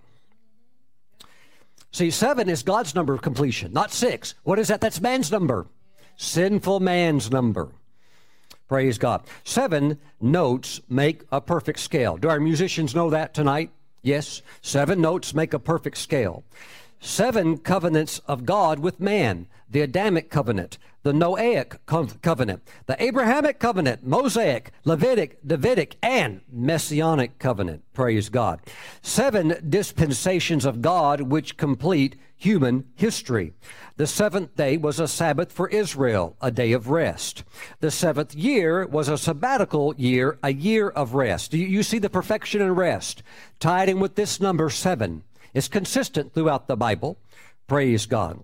See, 1.92 2.12
seven 2.12 2.50
is 2.50 2.64
God's 2.64 2.96
number 2.96 3.14
of 3.14 3.22
completion, 3.22 3.72
not 3.74 3.92
six. 3.92 4.36
What 4.44 4.60
is 4.60 4.68
that? 4.68 4.82
That's 4.82 5.02
man's 5.02 5.32
number. 5.32 5.68
Sinful 6.18 6.80
man's 6.82 7.32
number. 7.32 7.70
Praise 8.72 8.98
God. 8.98 9.24
Seven 9.44 10.00
notes 10.22 10.80
make 10.88 11.24
a 11.30 11.42
perfect 11.42 11.78
scale. 11.78 12.16
Do 12.16 12.30
our 12.30 12.40
musicians 12.40 12.96
know 12.96 13.10
that 13.10 13.34
tonight? 13.34 13.70
Yes. 14.02 14.42
Seven 14.62 15.02
notes 15.02 15.34
make 15.34 15.54
a 15.54 15.60
perfect 15.60 15.98
scale 15.98 16.46
seven 17.02 17.58
covenants 17.58 18.20
of 18.28 18.46
God 18.46 18.80
with 18.80 19.00
man 19.00 19.48
the 19.72 19.82
Adamic 19.82 20.30
covenant, 20.30 20.78
the 21.04 21.14
Noahic 21.14 21.78
covenant, 22.22 22.62
the 22.86 23.02
Abrahamic 23.02 23.58
covenant, 23.58 24.06
Mosaic, 24.06 24.72
Levitic, 24.86 25.38
Davidic, 25.46 25.96
and 26.04 26.42
Messianic 26.52 27.40
covenant. 27.40 27.84
Praise 27.94 28.30
God. 28.30 28.60
Seven 29.02 29.56
dispensations 29.68 30.66
of 30.66 30.82
God 30.82 31.22
which 31.22 31.58
complete 31.58 32.18
human 32.36 32.86
history. 32.96 33.54
The 33.98 34.08
seventh 34.08 34.56
day 34.56 34.76
was 34.76 35.00
a 35.00 35.08
Sabbath 35.08 35.52
for 35.52 35.70
Israel, 35.70 36.36
a 36.42 36.52
day 36.52 36.72
of 36.72 36.90
rest. 36.90 37.44
The 37.80 37.92
seventh 37.92 38.36
year 38.36 38.86
was 38.86 39.08
a 39.08 39.18
sabbatical 39.18 39.96
year, 39.96 40.38
a 40.44 40.52
year 40.52 40.90
of 40.90 41.14
rest. 41.14 41.54
You, 41.54 41.66
you 41.66 41.84
see 41.84 42.00
the 42.00 42.10
perfection 42.10 42.62
and 42.62 42.76
rest 42.76 43.24
tied 43.60 43.90
in 43.90 44.00
with 44.00 44.16
this 44.16 44.40
number 44.40 44.70
seven. 44.70 45.24
It's 45.54 45.68
consistent 45.68 46.34
throughout 46.34 46.68
the 46.68 46.76
Bible. 46.78 47.18
Praise 47.68 48.06
God. 48.06 48.44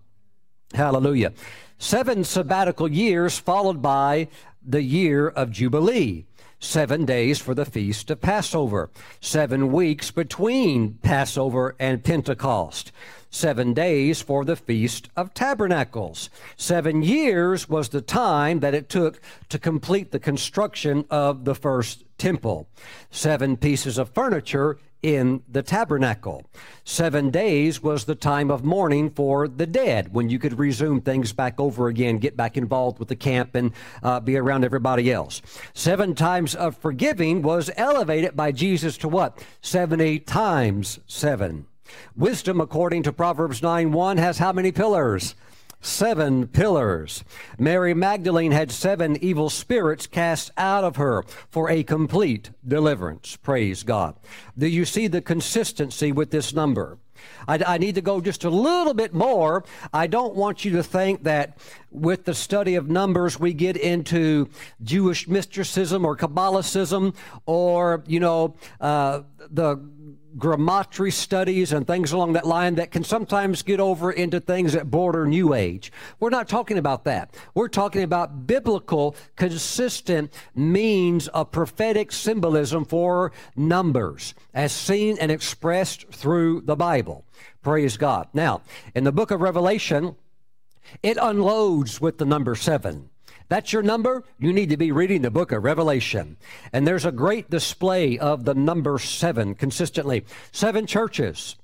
Hallelujah. 0.73 1.34
Seven 1.77 2.23
sabbatical 2.23 2.91
years 2.91 3.38
followed 3.38 3.82
by 3.82 4.27
the 4.65 4.82
year 4.82 5.27
of 5.27 5.51
Jubilee. 5.51 6.25
Seven 6.60 7.06
days 7.06 7.38
for 7.38 7.53
the 7.53 7.65
feast 7.65 8.10
of 8.10 8.19
Passover. 8.19 8.89
Seven 9.21 9.71
weeks 9.71 10.10
between 10.10 10.95
Passover 11.03 11.75
and 11.80 12.03
Pentecost. 12.03 12.91
Seven 13.30 13.73
days 13.73 14.23
for 14.23 14.43
the 14.43 14.56
Feast 14.56 15.10
of 15.15 15.34
Tabernacles. 15.36 16.32
Seven 16.56 17.03
years 17.03 17.69
was 17.69 17.89
the 17.89 18.01
time 18.01 18.62
that 18.62 18.73
it 18.73 18.89
took 18.89 19.21
to 19.49 19.60
complete 19.60 20.12
the 20.12 20.19
construction 20.19 21.06
of 21.12 21.45
the 21.45 21.53
first 21.53 22.06
temple. 22.17 22.67
Seven 23.12 23.56
pieces 23.56 23.99
of 23.99 24.10
furniture 24.10 24.80
in 25.08 25.41
the 25.48 25.63
tabernacle. 25.63 26.43
Seven 26.84 27.32
days 27.32 27.82
was 27.82 28.04
the 28.04 28.13
time 28.13 28.52
of 28.52 28.65
mourning 28.65 29.10
for 29.10 29.48
the 29.48 29.65
dead, 29.65 30.13
when 30.13 30.30
you 30.30 30.38
could 30.38 30.60
resume 30.60 31.00
things 31.00 31.32
back 31.32 31.62
over 31.62 31.88
again, 31.88 32.17
get 32.17 32.36
back 32.36 32.58
involved 32.58 33.00
with 33.00 33.08
the 33.08 33.15
camp, 33.15 33.56
and 33.56 33.72
uh, 34.04 34.20
be 34.20 34.36
around 34.36 34.65
everybody 34.65 35.10
else. 35.10 35.41
Seven 35.74 36.13
times 36.13 36.56
of 36.56 36.76
forgiving 36.76 37.41
was 37.41 37.72
elevated 37.78 38.36
by 38.36 38.52
Jesus 38.52 38.98
to 38.98 39.08
what? 39.08 39.41
70 39.62 40.20
times 40.20 41.00
seven. 41.08 41.67
Wisdom, 42.17 42.60
according 42.60 43.04
to 43.04 43.13
Proverbs 43.13 43.63
9 43.63 43.94
1, 43.94 44.17
has 44.17 44.40
how 44.40 44.52
many 44.52 44.73
pillars? 44.73 45.36
Seven 45.82 46.48
pillars. 46.48 47.23
Mary 47.58 47.94
Magdalene 47.94 48.52
had 48.52 48.71
seven 48.71 49.17
evil 49.23 49.50
spirits 49.50 50.08
cast 50.08 50.52
out 50.58 50.84
of 50.84 50.96
her 50.98 51.23
for 51.50 51.69
a 51.69 51.84
complete 51.84 52.52
deliverance. 52.67 53.36
Praise 53.38 53.84
God. 53.84 54.15
Do 54.58 54.67
you 54.67 54.86
see 54.86 55.08
the 55.08 55.21
consistency 55.21 56.12
with 56.12 56.32
this 56.32 56.54
number? 56.54 56.98
I, 57.48 57.60
I, 57.65 57.78
need 57.78 57.96
to 57.96 58.02
go 58.02 58.21
just 58.21 58.44
a 58.44 58.50
little 58.50 58.94
bit 58.94 59.13
more. 59.13 59.63
I 59.94 60.08
don't 60.08 60.36
want 60.36 60.65
you 60.65 60.71
to 60.73 60.84
think 60.84 61.23
that 61.23 61.58
with 61.92 62.25
the 62.25 62.34
study 62.34 62.75
of 62.75 62.90
numbers 62.90 63.40
we 63.40 63.54
get 63.54 63.78
into 63.78 64.50
Jewish 64.84 65.28
mysticism 65.28 66.06
or 66.06 66.15
Kabbalicism 66.15 67.15
or, 67.46 68.04
you 68.08 68.19
know, 68.19 68.56
uh, 68.80 69.21
the 69.50 69.78
gematria 70.38 71.12
studies 71.12 71.73
and 71.73 71.88
things 71.88 72.12
along 72.12 72.33
that 72.33 72.46
line 72.46 72.75
that 72.75 72.92
can 72.92 73.04
sometimes 73.04 73.63
get 73.63 73.79
over 73.79 74.12
into 74.12 74.40
things 74.40 74.73
that 74.73 74.92
border 74.92 75.25
New 75.25 75.54
Age. 75.54 75.92
We're 76.19 76.29
not 76.29 76.48
talking 76.48 76.77
about 76.77 77.04
that. 77.06 77.35
We're 77.56 77.67
talking 77.67 78.04
about 78.04 78.46
biblical, 78.46 79.15
consistent 79.35 80.33
means 80.56 81.27
of 81.29 81.52
prophetic 81.52 82.12
symbolism 82.12 82.85
for 82.85 83.31
numbers 83.56 84.33
as 84.54 84.71
seen 84.71 85.17
and 85.19 85.31
expressed 85.31 86.08
through 86.10 86.62
the 86.62 86.75
Bible. 86.75 87.25
Praise 87.62 87.98
God. 87.98 88.27
Now, 88.33 88.62
in 88.96 89.04
the 89.04 89.12
book 89.12 89.31
of 89.31 89.42
Revelation, 89.42 90.15
it 91.04 91.17
unloads 91.19 92.00
with 92.00 92.17
the 92.17 92.25
number 92.25 92.56
seven. 92.56 93.10
That's 93.50 93.71
your 93.71 93.83
number? 93.83 94.23
You 94.39 94.52
need 94.52 94.69
to 94.69 94.77
be 94.77 94.91
reading 94.91 95.21
the 95.21 95.31
book 95.31 95.52
of 95.52 95.63
Revelation. 95.63 96.37
And 96.73 96.85
there's 96.85 97.06
a 97.06 97.12
great 97.12 97.50
display 97.50 98.19
of 98.19 98.43
the 98.43 98.54
number 98.54 99.00
seven 99.00 99.56
consistently. 99.56 100.25
Seven 100.52 100.85
churches, 100.85 101.56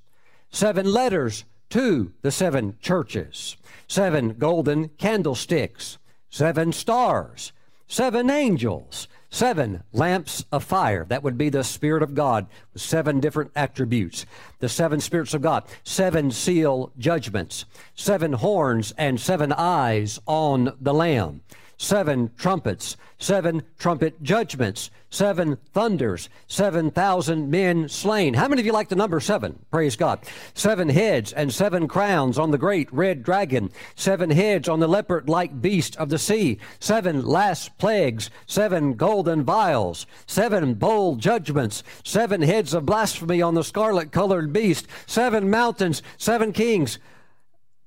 seven 0.50 0.90
letters 0.90 1.44
to 1.70 2.12
the 2.22 2.30
seven 2.30 2.78
churches, 2.80 3.56
seven 3.86 4.34
golden 4.34 4.88
candlesticks, 4.90 5.98
seven 6.30 6.72
stars, 6.72 7.52
seven 7.86 8.30
angels, 8.30 9.06
seven 9.28 9.82
lamps 9.92 10.44
of 10.50 10.64
fire. 10.64 11.04
That 11.04 11.22
would 11.22 11.36
be 11.36 11.50
the 11.50 11.64
Spirit 11.64 12.02
of 12.02 12.14
God 12.14 12.46
with 12.72 12.80
seven 12.80 13.20
different 13.20 13.50
attributes. 13.54 14.24
The 14.60 14.70
seven 14.70 15.00
spirits 15.00 15.34
of 15.34 15.42
God, 15.42 15.64
seven 15.82 16.30
seal 16.30 16.92
judgments, 16.96 17.66
seven 17.94 18.32
horns 18.32 18.94
and 18.96 19.20
seven 19.20 19.52
eyes 19.52 20.18
on 20.26 20.74
the 20.80 20.94
Lamb 20.94 21.42
seven 21.84 22.30
trumpets, 22.38 22.96
seven 23.18 23.62
trumpet 23.78 24.20
judgments, 24.22 24.90
seven 25.10 25.58
thunders, 25.72 26.30
7,000 26.48 27.50
men 27.50 27.88
slain. 27.88 28.34
How 28.34 28.48
many 28.48 28.60
of 28.60 28.66
you 28.66 28.72
like 28.72 28.88
the 28.88 28.96
number 28.96 29.20
seven? 29.20 29.58
Praise 29.70 29.94
God. 29.94 30.20
Seven 30.54 30.88
heads 30.88 31.32
and 31.32 31.52
seven 31.52 31.86
crowns 31.86 32.38
on 32.38 32.50
the 32.50 32.58
great 32.58 32.90
red 32.92 33.22
dragon, 33.22 33.70
seven 33.94 34.30
heads 34.30 34.68
on 34.68 34.80
the 34.80 34.88
leopard 34.88 35.28
like 35.28 35.60
beast 35.60 35.94
of 35.98 36.08
the 36.08 36.18
sea, 36.18 36.58
seven 36.80 37.24
last 37.24 37.76
plagues, 37.76 38.30
seven 38.46 38.94
golden 38.94 39.44
vials, 39.44 40.06
seven 40.26 40.74
bold 40.74 41.20
judgments, 41.20 41.82
seven 42.02 42.40
heads 42.40 42.72
of 42.72 42.86
blasphemy 42.86 43.42
on 43.42 43.54
the 43.54 43.62
scarlet 43.62 44.10
colored 44.10 44.52
beast, 44.52 44.86
seven 45.06 45.50
mountains, 45.50 46.02
seven 46.16 46.50
kings. 46.52 46.98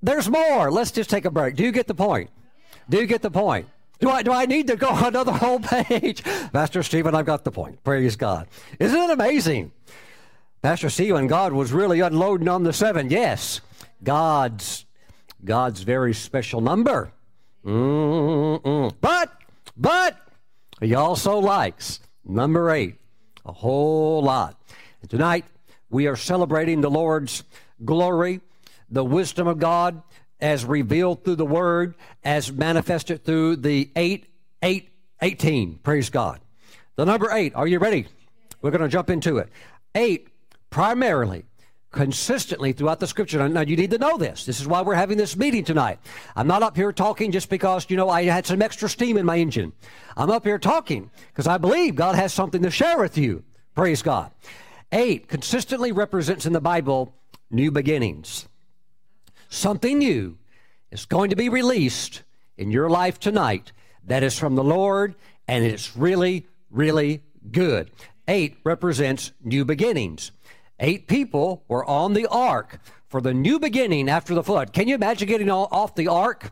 There's 0.03 0.29
more. 0.29 0.71
Let's 0.71 0.91
just 0.91 1.09
take 1.09 1.25
a 1.25 1.31
break. 1.31 1.55
Do 1.55 1.63
you 1.63 1.71
get 1.71 1.87
the 1.87 1.95
point? 1.95 2.29
Do 2.89 2.97
you 2.97 3.07
get 3.07 3.23
the 3.23 3.31
point? 3.31 3.67
Do 3.99 4.09
I, 4.09 4.23
do 4.23 4.31
I 4.31 4.45
need 4.45 4.67
to 4.67 4.75
go 4.75 4.89
another 5.05 5.31
whole 5.31 5.59
page? 5.59 6.23
Pastor 6.51 6.83
Stephen, 6.83 7.15
I've 7.15 7.25
got 7.25 7.43
the 7.43 7.51
point. 7.51 7.83
Praise 7.83 8.15
God. 8.15 8.47
Isn't 8.79 8.99
it 8.99 9.09
amazing? 9.11 9.71
Pastor 10.61 10.89
Stephen, 10.89 11.27
God 11.27 11.53
was 11.53 11.71
really 11.71 11.99
unloading 11.99 12.47
on 12.47 12.63
the 12.63 12.73
seven. 12.73 13.09
Yes, 13.09 13.61
God's 14.03 14.85
God's 15.43 15.81
very 15.81 16.13
special 16.13 16.61
number. 16.61 17.11
Mm-mm. 17.65 18.93
But, 19.01 19.31
but, 19.75 20.17
he 20.79 20.95
also 20.95 21.39
likes 21.39 21.99
number 22.25 22.69
eight 22.71 22.95
a 23.45 23.51
whole 23.51 24.21
lot. 24.23 24.59
And 25.01 25.09
tonight, 25.09 25.45
we 25.89 26.07
are 26.07 26.15
celebrating 26.15 26.81
the 26.81 26.89
Lord's 26.89 27.43
glory, 27.85 28.41
the 28.89 29.03
wisdom 29.03 29.47
of 29.47 29.59
God, 29.59 30.01
as 30.39 30.65
revealed 30.65 31.23
through 31.23 31.35
the 31.35 31.45
word, 31.45 31.95
as 32.23 32.51
manifested 32.51 33.23
through 33.23 33.57
the 33.57 33.89
8, 33.95 34.25
8, 34.61 34.89
18. 35.21 35.79
Praise 35.79 36.09
God. 36.09 36.39
The 36.95 37.05
number 37.05 37.31
8, 37.31 37.55
are 37.55 37.67
you 37.67 37.79
ready? 37.79 38.07
We're 38.61 38.71
going 38.71 38.81
to 38.81 38.87
jump 38.87 39.09
into 39.09 39.37
it. 39.37 39.49
8, 39.95 40.27
primarily, 40.69 41.45
consistently 41.91 42.73
throughout 42.73 42.99
the 42.99 43.07
scripture. 43.07 43.47
Now, 43.47 43.61
you 43.61 43.75
need 43.75 43.91
to 43.91 43.97
know 43.97 44.17
this. 44.17 44.45
This 44.45 44.59
is 44.59 44.67
why 44.67 44.81
we're 44.81 44.95
having 44.95 45.17
this 45.17 45.37
meeting 45.37 45.63
tonight. 45.63 45.99
I'm 46.35 46.47
not 46.47 46.63
up 46.63 46.75
here 46.75 46.91
talking 46.91 47.31
just 47.31 47.49
because, 47.49 47.89
you 47.89 47.97
know, 47.97 48.09
I 48.09 48.23
had 48.23 48.45
some 48.45 48.61
extra 48.61 48.89
steam 48.89 49.17
in 49.17 49.25
my 49.25 49.37
engine. 49.37 49.73
I'm 50.15 50.29
up 50.29 50.43
here 50.43 50.59
talking 50.59 51.09
because 51.31 51.47
I 51.47 51.57
believe 51.57 51.95
God 51.95 52.15
has 52.15 52.33
something 52.33 52.61
to 52.63 52.71
share 52.71 52.99
with 52.99 53.17
you. 53.17 53.43
Praise 53.73 54.01
God. 54.01 54.31
8 54.91 55.27
consistently 55.27 55.91
represents 55.91 56.45
in 56.45 56.53
the 56.53 56.61
Bible 56.61 57.13
new 57.51 57.71
beginnings. 57.71 58.47
Something 59.49 59.99
new 59.99 60.37
is 60.91 61.05
going 61.05 61.29
to 61.29 61.35
be 61.35 61.49
released 61.49 62.23
in 62.57 62.71
your 62.71 62.89
life 62.89 63.19
tonight 63.19 63.71
that 64.05 64.23
is 64.23 64.37
from 64.37 64.55
the 64.55 64.63
Lord 64.63 65.15
and 65.47 65.63
it's 65.63 65.95
really, 65.95 66.47
really 66.69 67.23
good. 67.51 67.91
Eight 68.27 68.57
represents 68.63 69.31
new 69.43 69.63
beginnings. 69.63 70.31
Eight 70.79 71.07
people 71.07 71.63
were 71.67 71.85
on 71.85 72.13
the 72.13 72.27
ark 72.27 72.79
for 73.07 73.21
the 73.21 73.33
new 73.33 73.59
beginning 73.59 74.09
after 74.09 74.33
the 74.33 74.43
flood. 74.43 74.73
Can 74.73 74.87
you 74.87 74.95
imagine 74.95 75.27
getting 75.27 75.49
off 75.49 75.95
the 75.95 76.09
ark? 76.09 76.51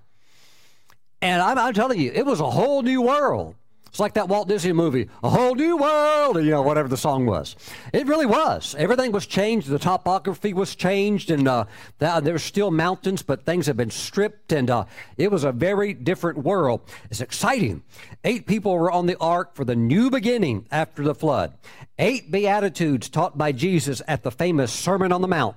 And 1.22 1.42
I'm, 1.42 1.58
I'm 1.58 1.74
telling 1.74 2.00
you, 2.00 2.12
it 2.14 2.26
was 2.26 2.40
a 2.40 2.50
whole 2.50 2.82
new 2.82 3.02
world. 3.02 3.56
It's 3.96 4.00
like 4.02 4.16
that 4.16 4.28
Walt 4.28 4.50
Disney 4.50 4.74
movie, 4.74 5.08
A 5.24 5.30
Whole 5.30 5.56
New 5.56 5.78
World, 5.78 6.36
you 6.44 6.52
know, 6.52 6.62
whatever 6.62 6.90
the 6.90 6.98
song 6.98 7.26
was. 7.26 7.56
It 7.94 8.08
really 8.08 8.26
was. 8.26 8.76
Everything 8.78 9.14
was 9.14 9.26
changed. 9.26 9.70
The 9.70 9.80
topography 9.80 10.54
was 10.54 10.76
changed, 10.76 11.32
and 11.32 11.48
uh, 11.48 11.64
there's 11.98 12.44
still 12.44 12.72
mountains, 12.72 13.22
but 13.22 13.46
things 13.46 13.68
have 13.68 13.78
been 13.78 13.92
stripped, 13.92 14.52
and 14.52 14.70
uh, 14.70 14.84
it 15.16 15.32
was 15.32 15.46
a 15.46 15.54
very 15.54 15.94
different 15.94 16.40
world. 16.40 16.82
It's 17.10 17.22
exciting. 17.22 17.84
Eight 18.26 18.48
people 18.48 18.78
were 18.78 18.92
on 18.92 19.06
the 19.06 19.16
ark 19.22 19.56
for 19.56 19.64
the 19.64 19.78
new 19.78 20.10
beginning 20.10 20.68
after 20.72 21.02
the 21.02 21.16
flood. 21.16 21.54
Eight 21.98 22.30
Beatitudes 22.30 23.08
taught 23.08 23.38
by 23.38 23.54
Jesus 23.54 24.02
at 24.10 24.24
the 24.24 24.32
famous 24.32 24.74
Sermon 24.74 25.14
on 25.14 25.22
the 25.22 25.30
Mount 25.30 25.56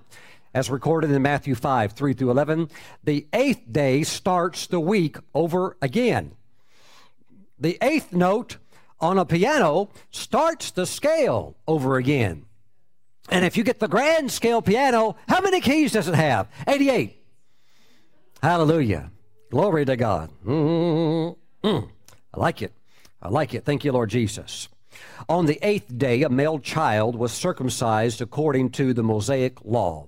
as 0.54 0.70
recorded 0.70 1.10
in 1.10 1.22
Matthew 1.22 1.56
5, 1.56 1.92
3 1.92 2.12
through 2.12 2.30
11. 2.30 2.70
The 3.02 3.26
eighth 3.32 3.72
day 3.72 4.04
starts 4.04 4.68
the 4.68 4.78
week 4.78 5.16
over 5.34 5.76
again. 5.82 6.36
The 7.60 7.78
eighth 7.82 8.12
note 8.12 8.58
on 9.00 9.18
a 9.18 9.24
piano 9.24 9.90
starts 10.10 10.70
the 10.70 10.86
scale 10.86 11.56
over 11.66 11.96
again. 11.96 12.44
And 13.30 13.44
if 13.44 13.56
you 13.56 13.64
get 13.64 13.78
the 13.78 13.88
grand 13.88 14.32
scale 14.32 14.62
piano, 14.62 15.16
how 15.28 15.40
many 15.40 15.60
keys 15.60 15.92
does 15.92 16.08
it 16.08 16.14
have? 16.14 16.48
88. 16.66 17.22
Hallelujah. 18.42 19.10
Glory 19.50 19.84
to 19.84 19.96
God. 19.96 20.30
Mm-hmm. 20.44 21.68
I 22.34 22.40
like 22.40 22.62
it. 22.62 22.72
I 23.20 23.28
like 23.28 23.54
it. 23.54 23.64
Thank 23.64 23.84
you, 23.84 23.92
Lord 23.92 24.10
Jesus. 24.10 24.68
On 25.28 25.46
the 25.46 25.58
eighth 25.62 25.96
day, 25.96 26.22
a 26.22 26.28
male 26.28 26.58
child 26.58 27.16
was 27.16 27.32
circumcised 27.32 28.20
according 28.20 28.70
to 28.70 28.94
the 28.94 29.02
Mosaic 29.02 29.64
law. 29.64 30.07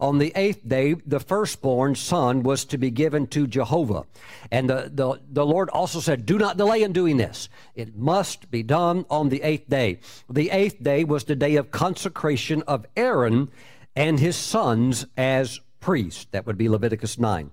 On 0.00 0.18
the 0.18 0.32
eighth 0.34 0.66
day, 0.66 0.94
the 1.06 1.20
firstborn 1.20 1.94
son 1.94 2.42
was 2.42 2.64
to 2.66 2.78
be 2.78 2.90
given 2.90 3.26
to 3.28 3.46
Jehovah. 3.46 4.04
And 4.50 4.68
the, 4.70 4.90
the, 4.92 5.20
the 5.30 5.46
Lord 5.46 5.68
also 5.70 6.00
said, 6.00 6.26
Do 6.26 6.38
not 6.38 6.56
delay 6.56 6.82
in 6.82 6.92
doing 6.92 7.16
this. 7.16 7.48
It 7.74 7.96
must 7.96 8.50
be 8.50 8.62
done 8.62 9.04
on 9.10 9.28
the 9.28 9.42
eighth 9.42 9.68
day. 9.68 10.00
The 10.30 10.50
eighth 10.50 10.82
day 10.82 11.04
was 11.04 11.24
the 11.24 11.36
day 11.36 11.56
of 11.56 11.70
consecration 11.70 12.62
of 12.62 12.86
Aaron 12.96 13.50
and 13.94 14.20
his 14.20 14.36
sons 14.36 15.06
as 15.16 15.60
priests. 15.80 16.26
That 16.32 16.46
would 16.46 16.58
be 16.58 16.68
Leviticus 16.68 17.18
9. 17.18 17.50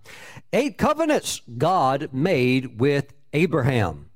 Eight 0.51 0.77
covenants 0.77 1.41
God 1.57 2.09
made 2.11 2.79
with 2.79 3.13
Abraham. 3.31 4.09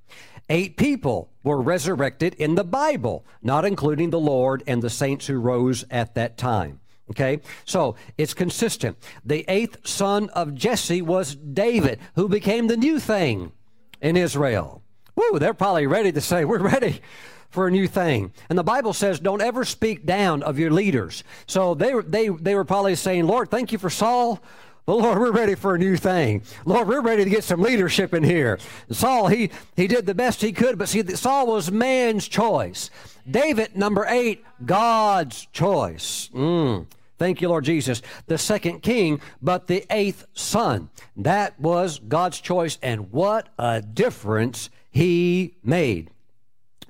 Eight 0.49 0.77
people 0.77 1.29
were 1.43 1.61
resurrected 1.61 2.33
in 2.35 2.55
the 2.55 2.63
Bible, 2.63 3.25
not 3.41 3.65
including 3.65 4.09
the 4.09 4.19
Lord 4.19 4.63
and 4.65 4.81
the 4.81 4.89
saints 4.89 5.27
who 5.27 5.37
rose 5.37 5.83
at 5.91 6.15
that 6.15 6.37
time. 6.37 6.79
Okay, 7.09 7.39
so 7.63 7.95
it's 8.17 8.33
consistent. 8.33 8.97
The 9.23 9.45
eighth 9.47 9.87
son 9.87 10.29
of 10.29 10.53
Jesse 10.53 11.01
was 11.01 11.35
David, 11.35 11.99
who 12.15 12.27
became 12.27 12.67
the 12.67 12.75
new 12.75 12.99
thing 12.99 13.53
in 14.01 14.17
Israel. 14.17 14.81
Woo, 15.15 15.39
they're 15.39 15.53
probably 15.53 15.87
ready 15.87 16.11
to 16.11 16.21
say, 16.21 16.45
We're 16.45 16.59
ready 16.59 17.01
for 17.49 17.67
a 17.67 17.71
new 17.71 17.87
thing. 17.87 18.33
And 18.49 18.59
the 18.59 18.63
Bible 18.63 18.93
says, 18.93 19.19
Don't 19.19 19.41
ever 19.41 19.63
speak 19.63 20.05
down 20.05 20.43
of 20.43 20.59
your 20.59 20.71
leaders. 20.71 21.23
So 21.47 21.73
they, 21.73 21.93
they, 22.01 22.27
they 22.27 22.55
were 22.55 22.65
probably 22.65 22.95
saying, 22.95 23.25
Lord, 23.25 23.49
thank 23.49 23.71
you 23.71 23.77
for 23.77 23.89
Saul. 23.89 24.41
But 24.85 24.99
Lord, 24.99 25.19
we're 25.19 25.33
ready 25.33 25.55
for 25.55 25.75
a 25.75 25.77
new 25.77 25.97
thing. 25.97 26.43
Lord, 26.63 26.87
we're 26.87 27.01
ready 27.01 27.25
to 27.25 27.29
get 27.29 27.43
some 27.43 27.61
leadership 27.61 28.13
in 28.13 28.23
here. 28.23 28.57
Saul, 28.89 29.27
he, 29.27 29.49
he 29.75 29.85
did 29.85 30.05
the 30.05 30.15
best 30.15 30.39
he 30.39 30.53
could, 30.53 30.77
but 30.77 30.87
see, 30.87 31.03
Saul 31.15 31.47
was 31.47 31.69
man's 31.69 32.25
choice. 32.25 32.89
David, 33.29 33.75
number 33.75 34.05
eight, 34.07 34.45
God's 34.65 35.45
choice. 35.51 36.29
Mm. 36.33 36.85
Thank 37.17 37.41
you, 37.41 37.49
Lord 37.49 37.65
Jesus. 37.65 38.01
The 38.27 38.37
second 38.37 38.81
king, 38.81 39.21
but 39.41 39.67
the 39.67 39.85
eighth 39.89 40.25
son. 40.33 40.89
That 41.15 41.59
was 41.59 41.99
God's 41.99 42.39
choice, 42.39 42.77
and 42.81 43.11
what 43.11 43.49
a 43.57 43.81
difference 43.81 44.69
he 44.89 45.55
made. 45.63 46.11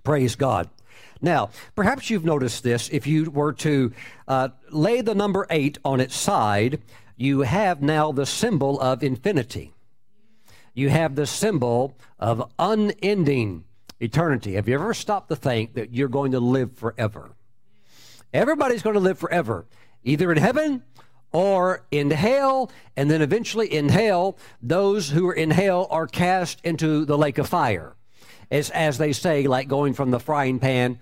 Praise 0.03 0.35
God. 0.35 0.69
Now, 1.21 1.49
perhaps 1.75 2.09
you've 2.09 2.25
noticed 2.25 2.63
this. 2.63 2.89
If 2.89 3.07
you 3.07 3.31
were 3.31 3.53
to 3.53 3.91
uh, 4.27 4.49
lay 4.69 5.01
the 5.01 5.15
number 5.15 5.47
eight 5.49 5.77
on 5.83 5.99
its 5.99 6.15
side, 6.15 6.81
you 7.15 7.41
have 7.41 7.81
now 7.81 8.11
the 8.11 8.25
symbol 8.25 8.79
of 8.79 9.03
infinity. 9.03 9.73
You 10.73 10.89
have 10.89 11.15
the 11.15 11.25
symbol 11.25 11.97
of 12.19 12.51
unending 12.59 13.63
eternity. 13.99 14.53
Have 14.53 14.67
you 14.67 14.75
ever 14.75 14.93
stopped 14.93 15.29
to 15.29 15.35
think 15.35 15.73
that 15.73 15.93
you're 15.93 16.07
going 16.07 16.33
to 16.33 16.39
live 16.39 16.77
forever? 16.77 17.31
Everybody's 18.33 18.83
going 18.83 18.93
to 18.93 18.99
live 18.99 19.17
forever, 19.17 19.65
either 20.03 20.31
in 20.31 20.37
heaven 20.37 20.83
or 21.31 21.85
in 21.91 22.11
hell, 22.11 22.71
and 22.95 23.11
then 23.11 23.21
eventually 23.21 23.67
in 23.71 23.89
hell, 23.89 24.37
those 24.61 25.09
who 25.09 25.27
are 25.27 25.33
in 25.33 25.51
hell 25.51 25.87
are 25.91 26.07
cast 26.07 26.59
into 26.63 27.05
the 27.05 27.17
lake 27.17 27.37
of 27.37 27.47
fire. 27.47 27.95
As, 28.49 28.69
as 28.69 28.97
they 28.97 29.11
say, 29.11 29.45
like 29.45 29.67
going 29.67 29.93
from 29.93 30.11
the 30.11 30.19
frying 30.19 30.59
pan 30.59 30.99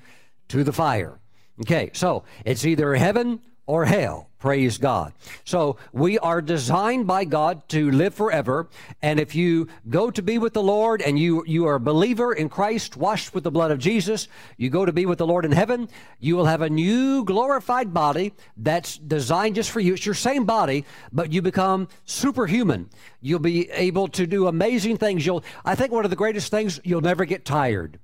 to 0.48 0.64
the 0.64 0.74
fire. 0.74 1.20
Okay, 1.62 1.92
so 1.94 2.24
it's 2.44 2.66
either 2.66 2.96
heaven 2.96 3.40
or 3.66 3.86
hell. 3.86 4.30
Praise 4.46 4.78
God. 4.78 5.12
So 5.44 5.78
we 5.92 6.20
are 6.20 6.40
designed 6.40 7.08
by 7.08 7.26
God 7.26 7.68
to 7.70 7.90
live 7.90 8.14
forever. 8.14 8.70
And 9.02 9.20
if 9.20 9.34
you 9.34 9.68
go 9.90 10.12
to 10.12 10.22
be 10.22 10.38
with 10.38 10.54
the 10.54 10.62
Lord 10.62 11.02
and 11.02 11.18
you, 11.18 11.44
you 11.48 11.66
are 11.66 11.74
a 11.74 11.80
believer 11.80 12.32
in 12.32 12.50
Christ, 12.50 12.96
washed 12.96 13.34
with 13.34 13.44
the 13.44 13.50
blood 13.50 13.72
of 13.72 13.80
Jesus, 13.80 14.28
you 14.56 14.70
go 14.70 14.86
to 14.86 14.94
be 14.94 15.08
with 15.08 15.18
the 15.18 15.26
Lord 15.26 15.46
in 15.46 15.52
heaven, 15.52 15.90
you 16.20 16.36
will 16.36 16.46
have 16.46 16.62
a 16.62 16.70
new 16.70 17.26
glorified 17.26 17.92
body 17.92 18.34
that's 18.56 19.00
designed 19.00 19.56
just 19.56 19.72
for 19.72 19.80
you. 19.80 19.96
It's 19.96 20.06
your 20.06 20.14
same 20.14 20.46
body, 20.46 20.86
but 21.12 21.34
you 21.34 21.42
become 21.42 21.88
superhuman. 22.06 22.92
You'll 23.22 23.40
be 23.40 23.72
able 23.72 24.10
to 24.10 24.28
do 24.28 24.46
amazing 24.46 24.98
things. 24.98 25.26
You'll, 25.26 25.44
I 25.66 25.74
think 25.74 25.92
one 25.92 26.06
of 26.06 26.12
the 26.12 26.16
greatest 26.16 26.52
things, 26.52 26.80
you'll 26.84 27.02
never 27.02 27.26
get 27.26 27.46
tired. 27.46 27.98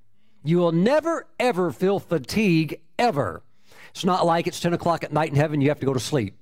You 0.43 0.57
will 0.57 0.71
never, 0.71 1.27
ever 1.39 1.71
feel 1.71 1.99
fatigue, 1.99 2.81
ever. 2.97 3.43
It's 3.91 4.05
not 4.05 4.25
like 4.25 4.47
it's 4.47 4.59
10 4.59 4.73
o'clock 4.73 5.03
at 5.03 5.13
night 5.13 5.29
in 5.29 5.35
heaven, 5.35 5.61
you 5.61 5.69
have 5.69 5.79
to 5.79 5.85
go 5.85 5.93
to 5.93 5.99
sleep. 5.99 6.35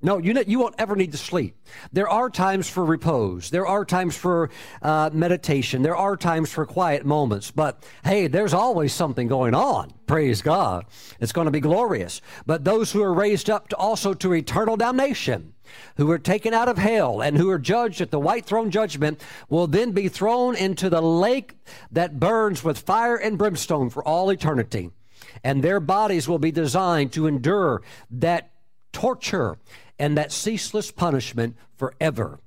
No, 0.00 0.18
you, 0.18 0.32
know, 0.32 0.44
you 0.46 0.60
won't 0.60 0.76
ever 0.78 0.94
need 0.94 1.10
to 1.10 1.18
sleep. 1.18 1.56
There 1.92 2.08
are 2.08 2.30
times 2.30 2.70
for 2.70 2.84
repose. 2.84 3.50
There 3.50 3.66
are 3.66 3.84
times 3.84 4.16
for 4.16 4.48
uh, 4.80 5.10
meditation. 5.12 5.82
There 5.82 5.96
are 5.96 6.16
times 6.16 6.52
for 6.52 6.64
quiet 6.64 7.04
moments. 7.04 7.50
But 7.50 7.84
hey, 8.04 8.28
there's 8.28 8.54
always 8.54 8.92
something 8.92 9.26
going 9.26 9.54
on. 9.54 9.92
Praise 10.06 10.40
God. 10.40 10.86
It's 11.18 11.32
going 11.32 11.46
to 11.46 11.50
be 11.50 11.58
glorious. 11.58 12.20
But 12.46 12.62
those 12.62 12.92
who 12.92 13.02
are 13.02 13.12
raised 13.12 13.50
up 13.50 13.68
to 13.70 13.76
also 13.76 14.14
to 14.14 14.34
eternal 14.34 14.76
damnation, 14.76 15.54
who 15.96 16.08
are 16.12 16.18
taken 16.18 16.54
out 16.54 16.68
of 16.68 16.78
hell 16.78 17.20
and 17.20 17.36
who 17.36 17.50
are 17.50 17.58
judged 17.58 18.00
at 18.00 18.12
the 18.12 18.20
white 18.20 18.46
throne 18.46 18.70
judgment, 18.70 19.20
will 19.48 19.66
then 19.66 19.90
be 19.90 20.08
thrown 20.08 20.54
into 20.54 20.88
the 20.88 21.02
lake 21.02 21.56
that 21.90 22.20
burns 22.20 22.62
with 22.62 22.78
fire 22.78 23.16
and 23.16 23.36
brimstone 23.36 23.90
for 23.90 24.06
all 24.06 24.30
eternity 24.30 24.92
and 25.42 25.62
their 25.62 25.80
bodies 25.80 26.28
will 26.28 26.38
be 26.38 26.50
designed 26.50 27.12
to 27.12 27.26
endure 27.26 27.82
that 28.10 28.50
torture 28.92 29.58
and 29.98 30.16
that 30.16 30.32
ceaseless 30.32 30.90
punishment 30.90 31.56
forever. 31.76 32.38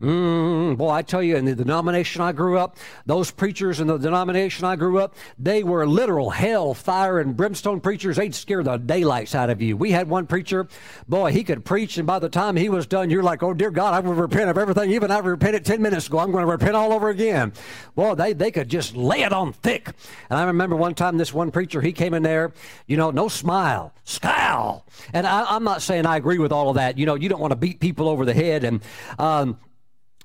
Mm, 0.00 0.76
boy, 0.76 0.90
I 0.90 1.02
tell 1.02 1.22
you, 1.22 1.36
in 1.36 1.44
the 1.44 1.54
denomination 1.54 2.20
I 2.20 2.32
grew 2.32 2.58
up, 2.58 2.76
those 3.06 3.30
preachers 3.30 3.78
in 3.78 3.86
the 3.86 3.96
denomination 3.96 4.64
I 4.64 4.74
grew 4.74 4.98
up, 4.98 5.14
they 5.38 5.62
were 5.62 5.86
literal 5.86 6.30
hell, 6.30 6.74
fire, 6.74 7.20
and 7.20 7.36
brimstone 7.36 7.80
preachers. 7.80 8.16
They'd 8.16 8.34
scare 8.34 8.64
the 8.64 8.76
daylights 8.76 9.36
out 9.36 9.50
of 9.50 9.62
you. 9.62 9.76
We 9.76 9.92
had 9.92 10.08
one 10.08 10.26
preacher, 10.26 10.66
boy, 11.08 11.30
he 11.30 11.44
could 11.44 11.64
preach, 11.64 11.96
and 11.96 12.08
by 12.08 12.18
the 12.18 12.28
time 12.28 12.56
he 12.56 12.68
was 12.68 12.88
done, 12.88 13.08
you're 13.08 13.22
like, 13.22 13.44
oh, 13.44 13.54
dear 13.54 13.70
God, 13.70 13.94
I 13.94 14.00
will 14.00 14.14
repent 14.14 14.50
of 14.50 14.58
everything. 14.58 14.90
Even 14.90 15.12
I 15.12 15.20
repented 15.20 15.64
10 15.64 15.80
minutes 15.80 16.08
ago. 16.08 16.18
I'm 16.18 16.32
going 16.32 16.44
to 16.44 16.50
repent 16.50 16.74
all 16.74 16.92
over 16.92 17.08
again. 17.08 17.52
Boy, 17.94 18.16
they, 18.16 18.32
they 18.32 18.50
could 18.50 18.68
just 18.68 18.96
lay 18.96 19.22
it 19.22 19.32
on 19.32 19.52
thick. 19.52 19.90
And 20.28 20.40
I 20.40 20.44
remember 20.44 20.74
one 20.74 20.94
time 20.94 21.18
this 21.18 21.32
one 21.32 21.52
preacher, 21.52 21.80
he 21.80 21.92
came 21.92 22.14
in 22.14 22.24
there, 22.24 22.52
you 22.88 22.96
know, 22.96 23.12
no 23.12 23.28
smile, 23.28 23.94
scowl. 24.02 24.86
And 25.12 25.24
I, 25.24 25.44
I'm 25.48 25.62
not 25.62 25.82
saying 25.82 26.04
I 26.04 26.16
agree 26.16 26.38
with 26.38 26.50
all 26.50 26.68
of 26.68 26.74
that. 26.74 26.98
You 26.98 27.06
know, 27.06 27.14
you 27.14 27.28
don't 27.28 27.40
want 27.40 27.52
to 27.52 27.56
beat 27.56 27.78
people 27.78 28.08
over 28.08 28.24
the 28.24 28.34
head. 28.34 28.64
And, 28.64 28.82
um, 29.20 29.56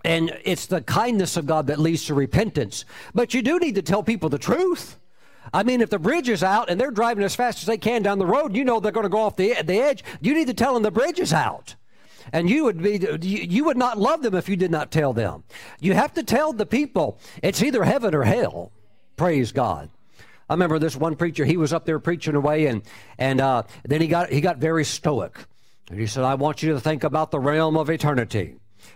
and 0.03 0.37
it's 0.43 0.65
the 0.65 0.81
kindness 0.81 1.37
of 1.37 1.45
God 1.45 1.67
that 1.67 1.79
leads 1.79 2.05
to 2.05 2.13
repentance. 2.13 2.85
But 3.13 3.33
you 3.33 3.41
do 3.41 3.59
need 3.59 3.75
to 3.75 3.81
tell 3.81 4.03
people 4.03 4.29
the 4.29 4.37
truth. 4.37 4.97
I 5.53 5.63
mean, 5.63 5.81
if 5.81 5.89
the 5.89 5.99
bridge 5.99 6.29
is 6.29 6.43
out 6.43 6.69
and 6.69 6.79
they're 6.79 6.91
driving 6.91 7.23
as 7.23 7.35
fast 7.35 7.59
as 7.59 7.65
they 7.65 7.77
can 7.77 8.03
down 8.03 8.19
the 8.19 8.25
road, 8.25 8.55
you 8.55 8.63
know 8.63 8.79
they're 8.79 8.91
going 8.91 9.05
to 9.05 9.09
go 9.09 9.21
off 9.21 9.35
the, 9.35 9.55
the 9.63 9.79
edge. 9.79 10.03
You 10.21 10.33
need 10.33 10.47
to 10.47 10.53
tell 10.53 10.73
them 10.73 10.83
the 10.83 10.91
bridge 10.91 11.19
is 11.19 11.33
out. 11.33 11.75
And 12.31 12.49
you 12.49 12.65
would 12.65 12.83
be 12.83 12.99
you 13.21 13.63
would 13.63 13.77
not 13.77 13.97
love 13.97 14.21
them 14.21 14.35
if 14.35 14.47
you 14.47 14.55
did 14.55 14.69
not 14.69 14.91
tell 14.91 15.13
them. 15.13 15.43
You 15.79 15.93
have 15.93 16.13
to 16.13 16.23
tell 16.23 16.53
the 16.53 16.65
people 16.65 17.17
it's 17.41 17.63
either 17.63 17.83
heaven 17.83 18.13
or 18.13 18.23
hell. 18.23 18.71
Praise 19.15 19.51
God. 19.51 19.89
I 20.47 20.53
remember 20.53 20.79
this 20.79 20.95
one 20.95 21.15
preacher. 21.15 21.45
He 21.45 21.57
was 21.57 21.73
up 21.73 21.85
there 21.85 21.99
preaching 21.99 22.35
away, 22.35 22.67
and 22.67 22.83
and 23.17 23.41
uh, 23.41 23.63
then 23.83 24.01
he 24.01 24.07
got 24.07 24.29
he 24.29 24.41
got 24.41 24.57
very 24.57 24.85
stoic. 24.85 25.37
And 25.89 25.99
he 25.99 26.05
said, 26.05 26.23
"I 26.23 26.35
want 26.35 26.61
you 26.61 26.73
to 26.73 26.79
think 26.79 27.03
about 27.03 27.31
the 27.31 27.39
realm 27.39 27.77
of 27.77 27.89
eternity." 27.89 28.55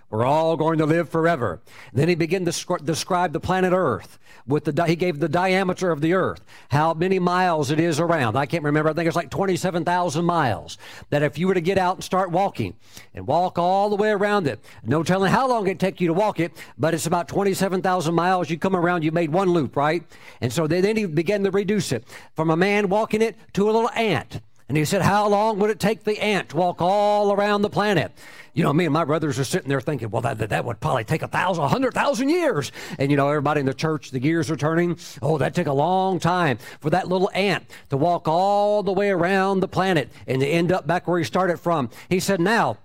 We're 0.10 0.26
all 0.26 0.58
going 0.58 0.78
to 0.78 0.86
live 0.86 1.10
forever. 1.10 1.60
Then 1.92 2.08
he 2.08 2.16
began 2.16 2.46
to 2.46 2.78
describe 2.84 3.34
the 3.34 3.40
planet 3.40 3.74
Earth. 3.74 4.20
With 4.46 4.66
the 4.66 4.86
he 4.86 4.96
gave 4.96 5.20
the 5.20 5.30
diameter 5.30 5.90
of 5.90 6.02
the 6.02 6.14
Earth, 6.14 6.44
how 6.70 6.94
many 6.94 7.18
miles 7.18 7.72
it 7.72 7.80
is 7.80 8.00
around. 8.00 8.36
I 8.36 8.46
can't 8.46 8.64
remember. 8.64 8.90
I 8.90 8.94
think 8.94 9.08
it's 9.08 9.16
like 9.16 9.30
27,000 9.30 10.26
miles. 10.26 10.78
That 11.10 11.24
if 11.24 11.38
you 11.38 11.48
were 11.48 11.54
to 11.54 11.62
get 11.62 11.78
out 11.78 11.96
and 11.96 12.04
start 12.04 12.30
walking 12.30 12.76
and 13.14 13.26
walk 13.26 13.58
all 13.58 13.90
the 13.90 13.96
way 13.96 14.10
around 14.10 14.48
it, 14.48 14.60
no 14.84 15.02
telling 15.02 15.32
how 15.32 15.48
long 15.48 15.66
it'd 15.66 15.80
take 15.80 16.02
you 16.02 16.08
to 16.08 16.14
walk 16.14 16.40
it, 16.40 16.52
but 16.78 16.94
it's 16.94 17.08
about 17.08 17.30
27,000 17.30 18.14
miles. 18.14 18.50
You 18.50 18.58
come 18.58 18.76
around, 18.76 19.04
you 19.04 19.12
made 19.12 19.32
one 19.32 19.50
loop, 19.50 19.78
right? 19.78 20.04
And 20.42 20.52
so 20.52 20.68
then 20.68 20.98
he 20.98 21.06
began 21.06 21.44
to 21.44 21.52
reduce 21.52 21.92
it 21.92 22.04
from 22.36 22.50
a 22.50 22.58
man 22.58 22.90
walking 22.90 23.22
it 23.22 23.38
to 23.54 23.70
a 23.70 23.72
little 23.72 23.90
ant. 23.92 24.42
And 24.70 24.78
he 24.78 24.86
said, 24.86 25.02
How 25.02 25.28
long 25.28 25.60
would 25.60 25.70
it 25.70 25.80
take 25.80 26.04
the 26.04 26.20
ant 26.20 26.50
to 26.50 26.58
walk 26.58 26.82
all 26.82 27.34
around 27.34 27.62
the 27.62 27.70
planet? 27.70 28.12
You 28.54 28.64
know, 28.64 28.72
me 28.72 28.86
and 28.86 28.94
my 28.94 29.04
brothers 29.04 29.40
are 29.40 29.44
sitting 29.44 29.68
there 29.68 29.82
thinking, 29.82 30.12
well, 30.12 30.22
that, 30.22 30.38
that 30.38 30.64
would 30.64 30.80
probably 30.80 31.04
take 31.04 31.24
a 31.24 31.28
thousand, 31.28 31.64
a 31.64 31.68
hundred 31.68 31.96
thousand 31.96 32.30
years. 32.30 32.72
And, 33.00 33.10
you 33.10 33.18
know, 33.18 33.28
everybody 33.28 33.62
in 33.62 33.66
the 33.66 33.74
church, 33.74 34.12
the 34.12 34.20
gears 34.20 34.52
are 34.52 34.56
turning. 34.56 35.00
Oh, 35.24 35.40
that 35.40 35.56
took 35.56 35.66
a 35.66 35.74
long 35.74 36.20
time 36.20 36.60
for 36.80 36.92
that 36.92 37.08
little 37.08 37.32
ant 37.34 37.66
to 37.90 37.98
walk 37.98 38.28
all 38.28 38.84
the 38.84 38.94
way 38.94 39.10
around 39.10 39.62
the 39.62 39.68
planet 39.68 40.12
and 40.28 40.40
to 40.40 40.48
end 40.48 40.72
up 40.72 40.86
back 40.86 41.08
where 41.08 41.18
he 41.18 41.26
started 41.26 41.60
from. 41.60 41.90
He 42.10 42.20
said, 42.20 42.40
now, 42.40 42.78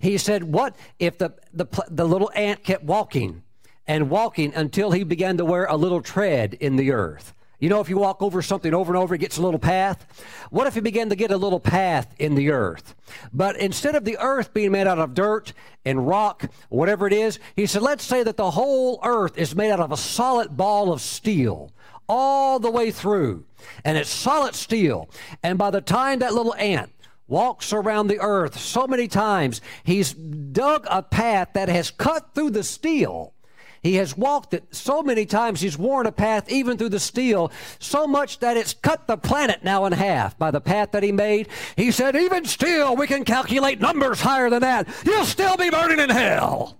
he 0.00 0.18
said, 0.18 0.42
what 0.42 0.74
if 0.98 1.16
the, 1.16 1.32
the, 1.52 1.66
the 1.88 2.06
little 2.06 2.32
ant 2.34 2.64
kept 2.64 2.82
walking 2.82 3.44
and 3.86 4.10
walking 4.10 4.52
until 4.52 4.90
he 4.90 5.04
began 5.04 5.36
to 5.36 5.44
wear 5.44 5.64
a 5.66 5.76
little 5.76 6.02
tread 6.02 6.54
in 6.54 6.74
the 6.74 6.90
earth? 6.90 7.34
You 7.62 7.68
know, 7.68 7.80
if 7.80 7.88
you 7.88 7.96
walk 7.96 8.22
over 8.22 8.42
something 8.42 8.74
over 8.74 8.92
and 8.92 9.00
over, 9.00 9.14
it 9.14 9.18
gets 9.18 9.36
a 9.36 9.40
little 9.40 9.60
path. 9.60 10.04
What 10.50 10.66
if 10.66 10.74
you 10.74 10.82
begin 10.82 11.10
to 11.10 11.14
get 11.14 11.30
a 11.30 11.36
little 11.36 11.60
path 11.60 12.12
in 12.18 12.34
the 12.34 12.50
earth? 12.50 12.96
But 13.32 13.56
instead 13.56 13.94
of 13.94 14.04
the 14.04 14.18
earth 14.18 14.52
being 14.52 14.72
made 14.72 14.88
out 14.88 14.98
of 14.98 15.14
dirt 15.14 15.52
and 15.84 16.04
rock, 16.04 16.50
whatever 16.70 17.06
it 17.06 17.12
is, 17.12 17.38
he 17.54 17.66
said, 17.66 17.82
let's 17.82 18.02
say 18.02 18.24
that 18.24 18.36
the 18.36 18.50
whole 18.50 18.98
earth 19.04 19.38
is 19.38 19.54
made 19.54 19.70
out 19.70 19.78
of 19.78 19.92
a 19.92 19.96
solid 19.96 20.56
ball 20.56 20.92
of 20.92 21.00
steel 21.00 21.70
all 22.08 22.58
the 22.58 22.68
way 22.68 22.90
through. 22.90 23.44
And 23.84 23.96
it's 23.96 24.10
solid 24.10 24.56
steel. 24.56 25.08
And 25.40 25.56
by 25.56 25.70
the 25.70 25.80
time 25.80 26.18
that 26.18 26.34
little 26.34 26.56
ant 26.56 26.90
walks 27.28 27.72
around 27.72 28.08
the 28.08 28.20
earth 28.20 28.58
so 28.58 28.88
many 28.88 29.06
times, 29.06 29.60
he's 29.84 30.12
dug 30.12 30.84
a 30.90 31.00
path 31.00 31.50
that 31.52 31.68
has 31.68 31.92
cut 31.92 32.34
through 32.34 32.50
the 32.50 32.64
steel 32.64 33.34
he 33.82 33.94
has 33.96 34.16
walked 34.16 34.54
it 34.54 34.64
so 34.70 35.02
many 35.02 35.26
times, 35.26 35.60
he's 35.60 35.76
worn 35.76 36.06
a 36.06 36.12
path 36.12 36.50
even 36.50 36.76
through 36.78 36.90
the 36.90 37.00
steel, 37.00 37.50
so 37.78 38.06
much 38.06 38.38
that 38.38 38.56
it's 38.56 38.74
cut 38.74 39.06
the 39.06 39.16
planet 39.16 39.64
now 39.64 39.84
in 39.86 39.92
half 39.92 40.38
by 40.38 40.50
the 40.50 40.60
path 40.60 40.92
that 40.92 41.02
he 41.02 41.10
made. 41.10 41.48
He 41.76 41.90
said, 41.90 42.14
even 42.14 42.44
still, 42.44 42.96
we 42.96 43.06
can 43.06 43.24
calculate 43.24 43.80
numbers 43.80 44.20
higher 44.20 44.50
than 44.50 44.60
that. 44.60 44.88
You'll 45.04 45.24
still 45.24 45.56
be 45.56 45.70
burning 45.70 45.98
in 45.98 46.10
hell. 46.10 46.78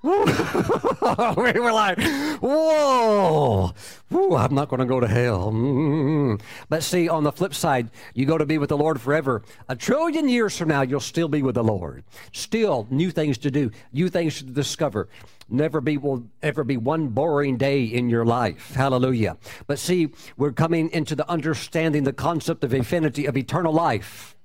we 0.02 0.12
were 0.12 1.72
like, 1.72 2.00
whoa, 2.40 3.74
I'm 4.12 4.54
not 4.54 4.68
going 4.68 4.78
to 4.78 4.86
go 4.86 5.00
to 5.00 5.08
hell. 5.08 5.50
Mm-hmm. 5.50 6.36
But 6.68 6.84
see, 6.84 7.08
on 7.08 7.24
the 7.24 7.32
flip 7.32 7.52
side, 7.52 7.90
you 8.14 8.24
go 8.24 8.38
to 8.38 8.46
be 8.46 8.58
with 8.58 8.68
the 8.68 8.76
Lord 8.76 9.00
forever. 9.00 9.42
A 9.68 9.74
trillion 9.74 10.28
years 10.28 10.56
from 10.56 10.68
now, 10.68 10.82
you'll 10.82 11.00
still 11.00 11.26
be 11.26 11.42
with 11.42 11.56
the 11.56 11.64
Lord. 11.64 12.04
Still, 12.32 12.86
new 12.90 13.10
things 13.10 13.38
to 13.38 13.50
do, 13.50 13.72
new 13.92 14.08
things 14.08 14.38
to 14.38 14.44
discover. 14.44 15.08
Never 15.48 15.80
be 15.80 15.96
will 15.96 16.24
ever 16.42 16.62
be 16.62 16.76
one 16.76 17.08
boring 17.08 17.56
day 17.56 17.84
in 17.84 18.10
your 18.10 18.24
life. 18.24 18.74
Hallelujah. 18.74 19.38
But 19.66 19.78
see, 19.78 20.10
we're 20.36 20.52
coming 20.52 20.90
into 20.90 21.14
the 21.14 21.28
understanding 21.28 22.04
the 22.04 22.12
concept 22.12 22.64
of 22.64 22.74
infinity, 22.74 23.26
of 23.26 23.36
eternal 23.36 23.72
life. 23.72 24.36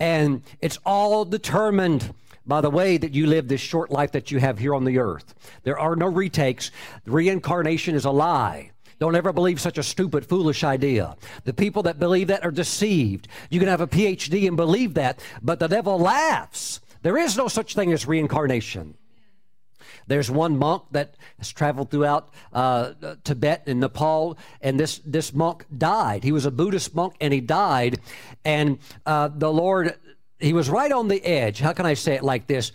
And 0.00 0.42
it's 0.60 0.78
all 0.86 1.24
determined 1.24 2.14
by 2.46 2.62
the 2.62 2.70
way 2.70 2.96
that 2.96 3.12
you 3.12 3.26
live 3.26 3.46
this 3.46 3.60
short 3.60 3.90
life 3.90 4.12
that 4.12 4.30
you 4.30 4.40
have 4.40 4.58
here 4.58 4.74
on 4.74 4.84
the 4.84 4.98
earth. 4.98 5.34
There 5.64 5.78
are 5.78 5.94
no 5.94 6.06
retakes. 6.06 6.70
Reincarnation 7.04 7.94
is 7.94 8.06
a 8.06 8.10
lie. 8.10 8.70
Don't 8.98 9.14
ever 9.14 9.32
believe 9.32 9.60
such 9.60 9.78
a 9.78 9.82
stupid, 9.82 10.26
foolish 10.26 10.64
idea. 10.64 11.14
The 11.44 11.52
people 11.52 11.82
that 11.84 11.98
believe 11.98 12.28
that 12.28 12.44
are 12.44 12.50
deceived. 12.50 13.28
You 13.50 13.60
can 13.60 13.68
have 13.68 13.82
a 13.82 13.86
PhD 13.86 14.48
and 14.48 14.56
believe 14.56 14.94
that, 14.94 15.20
but 15.42 15.60
the 15.60 15.68
devil 15.68 15.98
laughs. 15.98 16.80
There 17.02 17.18
is 17.18 17.36
no 17.36 17.48
such 17.48 17.74
thing 17.74 17.92
as 17.92 18.08
reincarnation. 18.08 18.96
There's 20.06 20.30
one 20.30 20.56
monk 20.58 20.84
that 20.92 21.14
has 21.38 21.50
traveled 21.50 21.90
throughout 21.90 22.30
uh, 22.52 22.92
Tibet 23.24 23.64
and 23.66 23.80
Nepal, 23.80 24.38
and 24.60 24.78
this, 24.78 25.00
this 25.04 25.34
monk 25.34 25.64
died. 25.76 26.24
He 26.24 26.32
was 26.32 26.46
a 26.46 26.50
Buddhist 26.50 26.94
monk, 26.94 27.14
and 27.20 27.32
he 27.32 27.40
died. 27.40 27.98
And 28.44 28.78
uh, 29.06 29.28
the 29.28 29.52
Lord, 29.52 29.94
he 30.38 30.52
was 30.52 30.68
right 30.68 30.92
on 30.92 31.08
the 31.08 31.24
edge. 31.24 31.60
How 31.60 31.72
can 31.72 31.86
I 31.86 31.94
say 31.94 32.14
it 32.14 32.22
like 32.22 32.46
this? 32.46 32.72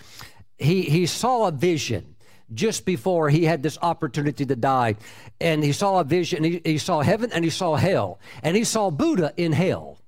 He, 0.58 0.84
he 0.84 1.06
saw 1.06 1.48
a 1.48 1.52
vision 1.52 2.16
just 2.54 2.86
before 2.86 3.30
he 3.30 3.46
had 3.46 3.64
this 3.64 3.78
opportunity 3.82 4.46
to 4.46 4.56
die. 4.56 4.96
And 5.42 5.64
he 5.64 5.72
saw 5.72 6.00
a 6.00 6.04
vision. 6.04 6.44
He, 6.44 6.62
he 6.64 6.78
saw 6.78 7.02
heaven 7.02 7.32
and 7.34 7.44
he 7.44 7.50
saw 7.50 7.76
hell. 7.76 8.20
And 8.44 8.56
he 8.56 8.64
saw 8.64 8.92
Buddha 8.92 9.34
in 9.38 9.54
hell. 9.54 10.03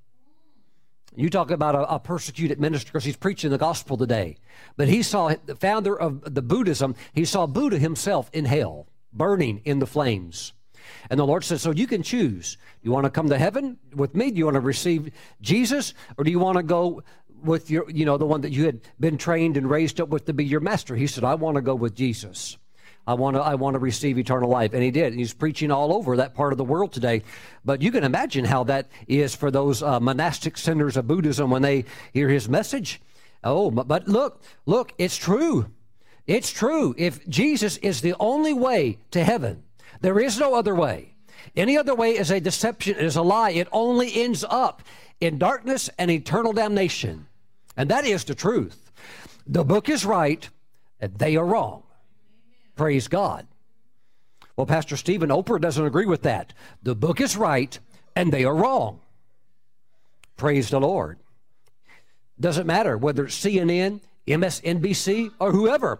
You 1.15 1.29
talk 1.29 1.51
about 1.51 1.75
a, 1.75 1.95
a 1.95 1.99
persecuted 1.99 2.59
minister 2.59 2.91
because 2.91 3.05
he's 3.05 3.15
preaching 3.15 3.51
the 3.51 3.57
gospel 3.57 3.97
today. 3.97 4.37
But 4.77 4.87
he 4.87 5.01
saw 5.01 5.33
the 5.45 5.55
founder 5.55 5.97
of 5.97 6.33
the 6.33 6.41
Buddhism, 6.41 6.95
he 7.13 7.25
saw 7.25 7.47
Buddha 7.47 7.79
himself 7.79 8.29
in 8.33 8.45
hell, 8.45 8.87
burning 9.13 9.61
in 9.65 9.79
the 9.79 9.87
flames. 9.87 10.53
And 11.09 11.19
the 11.19 11.25
Lord 11.25 11.43
said, 11.43 11.59
So 11.59 11.71
you 11.71 11.87
can 11.87 12.03
choose. 12.03 12.57
You 12.81 12.91
want 12.91 13.05
to 13.05 13.09
come 13.09 13.29
to 13.29 13.37
heaven 13.37 13.77
with 13.93 14.15
me? 14.15 14.31
Do 14.31 14.37
you 14.37 14.45
want 14.45 14.55
to 14.55 14.61
receive 14.61 15.11
Jesus? 15.41 15.93
Or 16.17 16.23
do 16.23 16.31
you 16.31 16.39
want 16.39 16.57
to 16.57 16.63
go 16.63 17.03
with 17.43 17.69
your, 17.69 17.89
you 17.89 18.05
know, 18.05 18.17
the 18.17 18.25
one 18.25 18.41
that 18.41 18.51
you 18.51 18.65
had 18.65 18.81
been 18.99 19.17
trained 19.17 19.57
and 19.57 19.69
raised 19.69 20.01
up 20.01 20.09
with 20.09 20.25
to 20.25 20.33
be 20.33 20.45
your 20.45 20.59
master. 20.59 20.95
He 20.95 21.07
said, 21.07 21.23
I 21.23 21.35
want 21.35 21.55
to 21.55 21.61
go 21.61 21.75
with 21.75 21.95
Jesus. 21.95 22.57
I 23.07 23.13
want 23.13 23.35
to, 23.35 23.41
I 23.41 23.55
want 23.55 23.75
to 23.75 23.79
receive 23.79 24.17
eternal 24.17 24.49
life. 24.49 24.73
And 24.73 24.81
he 24.81 24.91
did. 24.91 25.13
And 25.13 25.19
he's 25.19 25.33
preaching 25.33 25.71
all 25.71 25.93
over 25.93 26.17
that 26.17 26.33
part 26.33 26.53
of 26.53 26.57
the 26.57 26.63
world 26.63 26.91
today. 26.91 27.21
But 27.63 27.81
you 27.81 27.91
can 27.91 28.03
imagine 28.03 28.45
how 28.45 28.63
that 28.65 28.87
is 29.07 29.35
for 29.35 29.51
those 29.51 29.83
uh, 29.83 29.99
monastic 29.99 30.57
centers 30.57 30.97
of 30.97 31.07
Buddhism 31.07 31.49
when 31.49 31.61
they 31.61 31.85
hear 32.13 32.29
his 32.29 32.49
message. 32.49 33.01
Oh, 33.43 33.69
but, 33.69 33.87
but 33.87 34.07
look, 34.07 34.41
look, 34.65 34.93
it's 34.97 35.17
true. 35.17 35.67
It's 36.25 36.49
true. 36.49 36.95
If 36.97 37.27
Jesus 37.27 37.77
is 37.77 38.01
the 38.01 38.15
only 38.19 38.53
way 38.53 38.97
to 39.11 39.23
heaven, 39.23 39.63
there 40.01 40.19
is 40.19 40.39
no 40.39 40.55
other 40.55 40.73
way. 40.73 41.13
Any 41.55 41.77
other 41.77 41.93
way 41.93 42.17
is 42.17 42.31
a 42.31 42.39
deception, 42.39 42.97
is 42.97 43.15
a 43.15 43.21
lie. 43.21 43.51
It 43.51 43.67
only 43.71 44.11
ends 44.15 44.43
up 44.49 44.81
in 45.21 45.37
darkness 45.37 45.89
and 45.99 46.09
eternal 46.09 46.53
damnation. 46.53 47.27
And 47.77 47.89
that 47.89 48.05
is 48.05 48.23
the 48.23 48.35
truth. 48.35 48.91
The 49.45 49.63
book 49.63 49.89
is 49.89 50.05
right 50.05 50.49
and 50.99 51.17
they 51.17 51.35
are 51.35 51.45
wrong. 51.45 51.83
Praise 52.75 53.07
God. 53.07 53.47
Well, 54.55 54.65
Pastor 54.65 54.97
Stephen 54.97 55.29
Oprah 55.29 55.59
doesn't 55.59 55.85
agree 55.85 56.05
with 56.05 56.21
that. 56.23 56.53
The 56.83 56.95
book 56.95 57.19
is 57.19 57.35
right 57.35 57.77
and 58.15 58.31
they 58.31 58.45
are 58.45 58.55
wrong. 58.55 59.01
Praise 60.37 60.69
the 60.69 60.79
Lord. 60.79 61.19
Doesn't 62.39 62.67
matter 62.67 62.97
whether 62.97 63.25
it's 63.25 63.37
CNN, 63.37 64.01
MSNBC, 64.27 65.31
or 65.39 65.51
whoever. 65.51 65.99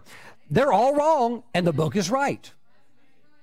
They're 0.50 0.72
all 0.72 0.94
wrong 0.94 1.42
and 1.54 1.66
the 1.66 1.72
book 1.72 1.96
is 1.96 2.10
right. 2.10 2.50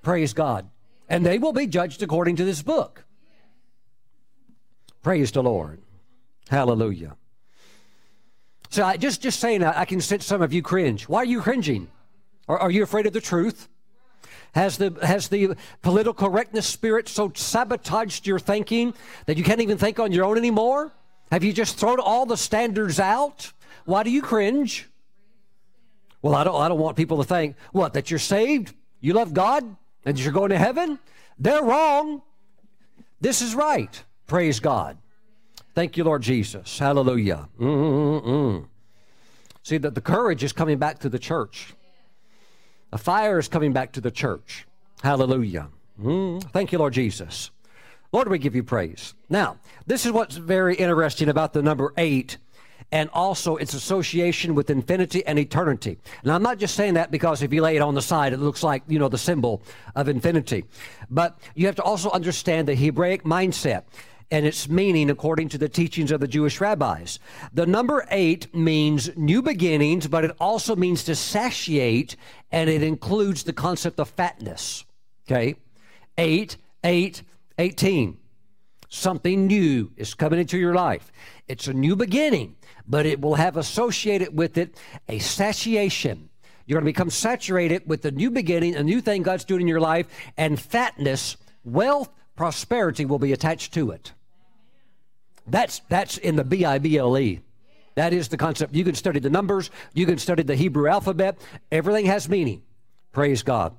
Praise 0.01 0.33
God. 0.33 0.69
And 1.09 1.25
they 1.25 1.37
will 1.37 1.53
be 1.53 1.67
judged 1.67 2.01
according 2.01 2.37
to 2.37 2.45
this 2.45 2.61
book. 2.61 3.03
Praise 5.01 5.31
the 5.31 5.43
Lord. 5.43 5.81
Hallelujah. 6.49 7.17
So 8.69 8.83
I, 8.83 8.97
just 8.97 9.21
just 9.21 9.39
saying, 9.39 9.63
I, 9.63 9.81
I 9.81 9.85
can 9.85 10.01
sense 10.01 10.25
some 10.25 10.41
of 10.41 10.53
you 10.53 10.61
cringe. 10.61 11.07
Why 11.07 11.19
are 11.19 11.25
you 11.25 11.41
cringing? 11.41 11.89
Are, 12.47 12.57
are 12.57 12.71
you 12.71 12.83
afraid 12.83 13.05
of 13.05 13.13
the 13.13 13.21
truth? 13.21 13.69
Has 14.53 14.77
the 14.77 14.95
has 15.01 15.29
the 15.29 15.55
political 15.81 16.13
correctness 16.13 16.67
spirit 16.67 17.09
so 17.09 17.31
sabotaged 17.33 18.27
your 18.27 18.37
thinking 18.37 18.93
that 19.25 19.37
you 19.37 19.43
can't 19.43 19.61
even 19.61 19.77
think 19.77 19.99
on 19.99 20.11
your 20.11 20.25
own 20.25 20.37
anymore? 20.37 20.91
Have 21.31 21.43
you 21.43 21.51
just 21.51 21.77
thrown 21.77 21.99
all 21.99 22.27
the 22.27 22.37
standards 22.37 22.99
out? 22.99 23.51
Why 23.85 24.03
do 24.03 24.11
you 24.11 24.21
cringe? 24.21 24.89
Well, 26.21 26.35
I 26.35 26.43
don't 26.43 26.59
I 26.59 26.67
don't 26.69 26.79
want 26.79 26.97
people 26.97 27.17
to 27.17 27.23
think 27.23 27.55
what 27.71 27.93
that 27.93 28.11
you're 28.11 28.19
saved, 28.19 28.75
you 28.99 29.13
love 29.13 29.33
God, 29.33 29.75
and 30.05 30.19
you're 30.19 30.31
going 30.31 30.49
to 30.49 30.57
heaven. 30.57 30.99
They're 31.39 31.63
wrong. 31.63 32.21
This 33.19 33.41
is 33.41 33.55
right. 33.55 34.03
Praise 34.27 34.59
God. 34.59 34.97
Thank 35.73 35.97
you, 35.97 36.03
Lord 36.03 36.21
Jesus. 36.21 36.77
Hallelujah. 36.77 37.49
Mm-mm-mm. 37.59 38.67
See, 39.63 39.77
that 39.77 39.95
the 39.95 40.01
courage 40.01 40.43
is 40.43 40.53
coming 40.53 40.77
back 40.77 40.99
to 40.99 41.09
the 41.09 41.17
church. 41.17 41.73
The 42.93 42.99
fire 42.99 43.39
is 43.39 43.47
coming 43.47 43.73
back 43.73 43.93
to 43.93 44.01
the 44.01 44.11
church. 44.11 44.67
Hallelujah. 45.01 45.67
Mm. 45.99 46.43
Thank 46.51 46.71
you, 46.71 46.77
Lord 46.77 46.93
Jesus. 46.93 47.49
Lord, 48.11 48.27
we 48.27 48.37
give 48.37 48.53
you 48.55 48.61
praise. 48.61 49.15
Now, 49.29 49.57
this 49.87 50.05
is 50.05 50.11
what's 50.11 50.35
very 50.35 50.75
interesting 50.75 51.27
about 51.27 51.53
the 51.53 51.63
number 51.63 51.91
eight 51.97 52.37
and 52.91 53.09
also 53.11 53.55
its 53.55 53.73
association 53.73 54.53
with 54.53 54.69
infinity 54.69 55.25
and 55.25 55.39
eternity. 55.39 55.97
Now, 56.23 56.35
I'm 56.35 56.43
not 56.43 56.59
just 56.59 56.75
saying 56.75 56.93
that 56.93 57.09
because 57.09 57.41
if 57.41 57.51
you 57.51 57.63
lay 57.63 57.75
it 57.75 57.81
on 57.81 57.95
the 57.95 58.01
side, 58.03 58.31
it 58.31 58.37
looks 58.37 58.61
like, 58.61 58.83
you 58.87 58.99
know, 58.99 59.09
the 59.09 59.17
symbol 59.17 59.63
of 59.95 60.07
infinity. 60.07 60.65
But 61.09 61.39
you 61.55 61.65
have 61.65 61.75
to 61.77 61.83
also 61.83 62.11
understand 62.11 62.67
the 62.67 62.75
Hebraic 62.75 63.23
mindset 63.23 63.85
and 64.31 64.45
its 64.45 64.67
meaning 64.69 65.09
according 65.09 65.49
to 65.49 65.57
the 65.57 65.69
teachings 65.69 66.11
of 66.11 66.19
the 66.19 66.27
Jewish 66.27 66.59
rabbis. 66.61 67.19
The 67.53 67.65
number 67.65 68.05
eight 68.09 68.53
means 68.53 69.15
new 69.17 69.41
beginnings, 69.41 70.07
but 70.07 70.25
it 70.25 70.31
also 70.39 70.75
means 70.75 71.03
to 71.05 71.15
satiate, 71.15 72.15
and 72.51 72.69
it 72.69 72.83
includes 72.83 73.43
the 73.43 73.53
concept 73.53 73.99
of 73.99 74.09
fatness. 74.09 74.85
Okay? 75.27 75.55
Eight, 76.17 76.57
eight, 76.83 77.23
18. 77.57 78.17
Something 78.89 79.47
new 79.47 79.91
is 79.97 80.13
coming 80.13 80.39
into 80.39 80.57
your 80.57 80.75
life. 80.75 81.11
It's 81.47 81.67
a 81.67 81.73
new 81.73 81.95
beginning, 81.95 82.55
but 82.87 83.05
it 83.05 83.21
will 83.21 83.35
have 83.35 83.57
associated 83.57 84.37
with 84.37 84.57
it 84.57 84.79
a 85.09 85.19
satiation. 85.19 86.29
You're 86.65 86.79
going 86.79 86.85
to 86.85 86.93
become 86.93 87.09
saturated 87.09 87.83
with 87.87 88.03
the 88.03 88.11
new 88.11 88.31
beginning, 88.31 88.75
a 88.75 88.83
new 88.83 89.01
thing 89.01 89.23
God's 89.23 89.45
doing 89.45 89.61
in 89.61 89.67
your 89.67 89.81
life, 89.81 90.07
and 90.37 90.59
fatness, 90.59 91.37
wealth, 91.65 92.09
prosperity 92.35 93.05
will 93.05 93.19
be 93.19 93.33
attached 93.33 93.73
to 93.73 93.91
it. 93.91 94.13
That's, 95.47 95.81
that's 95.89 96.17
in 96.17 96.35
the 96.35 96.43
B 96.43 96.65
I 96.65 96.79
B 96.79 96.97
L 96.97 97.17
E. 97.17 97.41
That 97.95 98.13
is 98.13 98.29
the 98.29 98.37
concept. 98.37 98.73
You 98.73 98.83
can 98.83 98.95
study 98.95 99.19
the 99.19 99.29
numbers, 99.29 99.69
you 99.93 100.05
can 100.05 100.17
study 100.17 100.43
the 100.43 100.55
Hebrew 100.55 100.87
alphabet. 100.87 101.39
Everything 101.71 102.05
has 102.05 102.27
meaning. 102.27 102.63
Praise 103.11 103.43
God. 103.43 103.77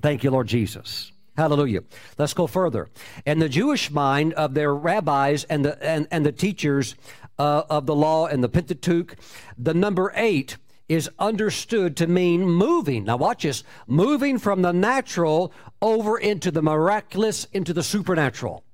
Thank 0.00 0.24
you, 0.24 0.30
Lord 0.30 0.46
Jesus. 0.46 1.12
Hallelujah. 1.36 1.82
Let's 2.16 2.32
go 2.32 2.46
further. 2.46 2.88
And 3.26 3.42
the 3.42 3.48
Jewish 3.48 3.90
mind 3.90 4.34
of 4.34 4.54
their 4.54 4.74
rabbis 4.74 5.44
and 5.44 5.64
the, 5.64 5.82
and, 5.84 6.06
and 6.10 6.24
the 6.24 6.32
teachers 6.32 6.94
uh, 7.38 7.64
of 7.68 7.86
the 7.86 7.94
law 7.94 8.26
and 8.26 8.42
the 8.42 8.48
Pentateuch, 8.48 9.16
the 9.58 9.74
number 9.74 10.12
eight 10.14 10.56
is 10.88 11.10
understood 11.18 11.96
to 11.96 12.06
mean 12.06 12.48
moving. 12.48 13.04
Now, 13.04 13.16
watch 13.16 13.42
this 13.42 13.64
moving 13.86 14.38
from 14.38 14.62
the 14.62 14.72
natural 14.72 15.52
over 15.80 16.18
into 16.18 16.50
the 16.50 16.62
miraculous, 16.62 17.46
into 17.52 17.72
the 17.72 17.82
supernatural. 17.82 18.64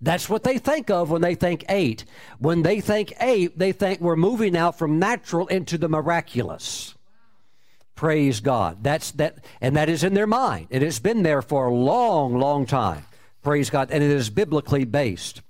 That's 0.00 0.28
what 0.28 0.44
they 0.44 0.58
think 0.58 0.90
of 0.90 1.10
when 1.10 1.22
they 1.22 1.34
think 1.34 1.64
eight. 1.68 2.04
When 2.38 2.62
they 2.62 2.80
think 2.80 3.14
eight, 3.20 3.58
they 3.58 3.72
think 3.72 4.00
we're 4.00 4.16
moving 4.16 4.52
now 4.52 4.70
from 4.70 4.98
natural 4.98 5.46
into 5.46 5.78
the 5.78 5.88
miraculous. 5.88 6.94
Praise 7.94 8.40
God. 8.40 8.84
That's 8.84 9.10
that, 9.12 9.44
and 9.60 9.74
that 9.76 9.88
is 9.88 10.04
in 10.04 10.12
their 10.14 10.26
mind. 10.26 10.68
It 10.70 10.82
has 10.82 11.00
been 11.00 11.22
there 11.22 11.40
for 11.40 11.66
a 11.66 11.74
long, 11.74 12.38
long 12.38 12.66
time. 12.66 13.06
Praise 13.42 13.70
God. 13.70 13.90
And 13.90 14.04
it 14.04 14.10
is 14.10 14.28
biblically 14.28 14.84
based. 14.84 15.40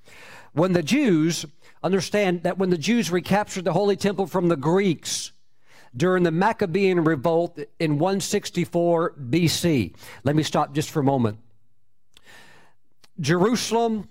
When 0.53 0.73
the 0.73 0.83
Jews 0.83 1.45
understand 1.83 2.45
that 2.45 2.57
when 2.57 2.71
the 2.71 2.79
Jews 2.79 3.11
recaptured 3.11 3.65
the 3.65 3.73
Holy 3.73 3.97
Temple 3.97 4.27
from 4.27 4.49
the 4.49 4.57
Greeks 4.57 5.33
during 5.97 6.23
the 6.23 6.31
Maccabean 6.31 7.05
revolt 7.05 7.59
in 7.79 7.99
164 7.99 9.15
BC, 9.15 9.95
let 10.25 10.37
me 10.37 10.43
stop 10.43 10.75
just 10.75 10.91
for 10.91 11.01
a 11.01 11.05
moment. 11.05 11.39
Jerusalem 13.19 14.09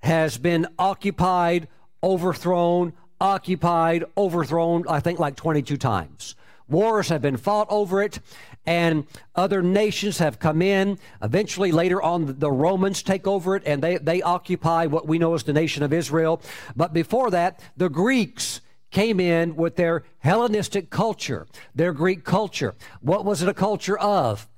has 0.00 0.38
been 0.38 0.66
occupied, 0.78 1.68
overthrown, 2.02 2.92
occupied, 3.20 4.04
overthrown, 4.16 4.84
I 4.88 5.00
think 5.00 5.18
like 5.18 5.36
22 5.36 5.76
times. 5.76 6.34
Wars 6.68 7.08
have 7.08 7.22
been 7.22 7.36
fought 7.36 7.68
over 7.70 8.02
it, 8.02 8.18
and 8.66 9.06
other 9.36 9.62
nations 9.62 10.18
have 10.18 10.40
come 10.40 10.60
in. 10.60 10.98
Eventually, 11.22 11.70
later 11.70 12.02
on, 12.02 12.38
the 12.40 12.50
Romans 12.50 13.04
take 13.04 13.26
over 13.28 13.54
it, 13.54 13.62
and 13.64 13.80
they, 13.80 13.98
they 13.98 14.20
occupy 14.22 14.86
what 14.86 15.06
we 15.06 15.18
know 15.18 15.34
as 15.34 15.44
the 15.44 15.52
nation 15.52 15.84
of 15.84 15.92
Israel. 15.92 16.42
But 16.74 16.92
before 16.92 17.30
that, 17.30 17.60
the 17.76 17.88
Greeks 17.88 18.60
came 18.90 19.20
in 19.20 19.56
with 19.56 19.76
their 19.76 20.04
Hellenistic 20.18 20.90
culture, 20.90 21.46
their 21.74 21.92
Greek 21.92 22.24
culture. 22.24 22.74
What 23.00 23.24
was 23.24 23.42
it 23.42 23.48
a 23.48 23.54
culture 23.54 23.98
of? 23.98 24.48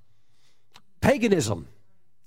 Paganism. 1.00 1.68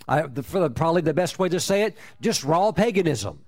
I, 0.08 0.24
the, 0.24 0.70
probably 0.70 1.02
the 1.02 1.14
best 1.14 1.40
way 1.40 1.50
to 1.50 1.60
say 1.60 1.84
it, 1.84 1.98
just 2.20 2.44
raw 2.44 2.72
paganism. 2.72 3.46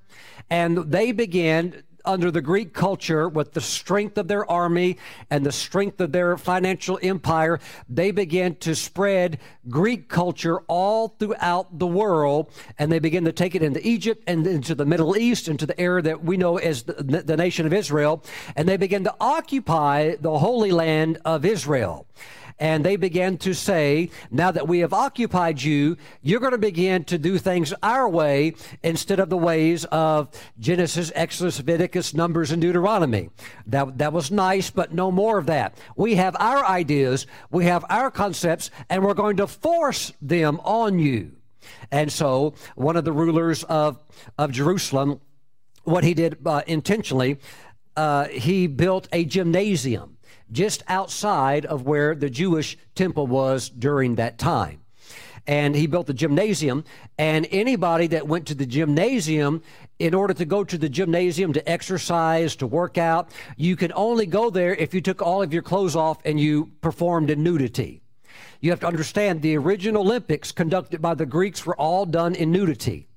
And 0.50 0.78
they 0.78 1.12
began 1.12 1.84
under 2.06 2.32
the 2.32 2.42
Greek 2.42 2.74
culture 2.74 3.28
with 3.30 3.54
the 3.54 3.62
strength 3.62 4.18
of 4.18 4.28
their 4.28 4.50
army 4.50 4.98
and 5.30 5.46
the 5.46 5.52
strength 5.52 6.02
of 6.02 6.12
their 6.12 6.38
financial 6.38 7.00
empire, 7.02 7.60
they 7.90 8.12
began 8.12 8.56
to 8.56 8.76
spread 8.76 9.40
Greek 9.70 10.10
culture 10.10 10.60
all 10.68 11.16
throughout 11.20 11.80
the 11.80 11.88
world. 11.88 12.52
And 12.78 12.92
they 12.92 13.00
began 13.00 13.26
to 13.26 13.32
take 13.32 13.56
it 13.56 13.62
into 13.62 13.86
Egypt 13.88 14.24
and 14.28 14.46
into 14.46 14.76
the 14.76 14.86
Middle 14.86 15.16
East, 15.18 15.48
into 15.48 15.66
the 15.66 15.80
area 15.80 16.04
that 16.04 16.24
we 16.24 16.38
know 16.38 16.58
as 16.58 16.84
the, 16.84 17.24
the 17.26 17.38
nation 17.38 17.66
of 17.66 17.74
Israel. 17.74 18.24
And 18.56 18.68
they 18.68 18.78
began 18.78 19.04
to 19.06 19.16
occupy 19.20 20.16
the 20.20 20.38
Holy 20.40 20.72
Land 20.72 21.20
of 21.26 21.46
Israel 21.46 22.08
and 22.60 22.86
they 22.86 22.96
began 22.96 23.38
to 23.40 23.54
say, 23.54 24.10
Now 24.32 24.52
that 24.52 24.68
we 24.68 24.80
have 24.80 24.94
occupied 24.94 25.62
you, 25.62 25.98
you're 26.22 26.40
going 26.40 26.52
to 26.52 26.58
begin 26.58 27.04
to 27.06 27.18
do 27.18 27.38
things 27.38 27.74
our 27.84 28.08
way 28.08 28.56
instead 28.84 29.20
of 29.20 29.30
the 29.30 29.38
ways 29.38 29.86
of 29.86 30.30
Genesis, 30.60 31.12
Exodus, 31.16 31.58
Leviticus, 31.58 32.14
Numbers, 32.14 32.52
and 32.52 32.62
Deuteronomy. 32.62 33.30
That, 33.68 33.98
that 33.98 34.14
was 34.14 34.32
nice, 34.32 34.70
but 34.70 34.94
no 34.94 35.12
more 35.12 35.38
of 35.38 35.48
that. 35.48 35.78
We 35.96 36.16
have 36.16 36.36
our 36.40 36.66
ideas, 36.66 37.28
we 37.50 37.66
have 37.66 37.86
our 37.90 38.12
concepts, 38.12 38.70
and 38.90 39.04
we're 39.04 39.14
going 39.14 39.38
to 39.38 39.48
force 39.48 40.14
them 40.22 40.60
on 40.64 41.00
you. 41.00 41.34
And 41.92 42.12
so, 42.12 42.56
one 42.76 42.98
of 42.98 43.06
the 43.06 43.14
rulers 43.14 43.64
of, 43.64 44.04
of 44.38 44.52
Jerusalem, 44.52 45.22
what 45.84 46.04
he 46.04 46.14
did 46.14 46.38
uh, 46.46 46.62
intentionally, 46.68 47.38
uh, 47.96 48.26
he 48.26 48.68
built 48.68 49.08
a 49.14 49.24
gymnasium 49.26 50.13
just 50.54 50.84
outside 50.88 51.66
of 51.66 51.86
where 51.86 52.16
the 52.16 52.30
Jewish 52.30 52.78
temple 52.96 53.28
was 53.28 53.70
during 53.70 54.16
that 54.16 54.38
time. 54.38 54.80
And 55.46 55.76
he 55.76 55.88
built 55.88 56.08
the 56.08 56.14
gymnasium, 56.14 56.86
and 57.18 57.46
anybody 57.52 58.08
that 58.08 58.30
went 58.30 58.48
to 58.48 58.56
the 58.56 58.66
gymnasium, 58.66 59.62
in 60.00 60.14
order 60.14 60.34
to 60.34 60.46
go 60.46 60.64
to 60.64 60.78
the 60.78 60.88
gymnasium 60.88 61.52
to 61.54 61.70
exercise, 61.70 62.56
to 62.58 62.68
work 62.68 62.98
out, 62.98 63.30
you 63.58 63.76
could 63.76 63.92
only 63.94 64.26
go 64.26 64.50
there 64.50 64.74
if 64.76 64.94
you 64.94 65.02
took 65.02 65.22
all 65.22 65.42
of 65.42 65.54
your 65.54 65.62
clothes 65.62 65.98
off 65.98 66.20
and 66.24 66.40
you 66.40 66.72
performed 66.80 67.30
in 67.30 67.44
nudity. 67.44 68.02
You 68.62 68.70
have 68.70 68.80
to 68.80 68.88
understand 68.88 69.42
the 69.42 69.58
original 69.58 70.04
Olympics 70.04 70.54
conducted 70.54 71.02
by 71.02 71.16
the 71.16 71.26
Greeks 71.26 71.66
were 71.66 71.76
all 71.76 72.06
done 72.06 72.36
in 72.36 72.50
nudity. 72.50 73.08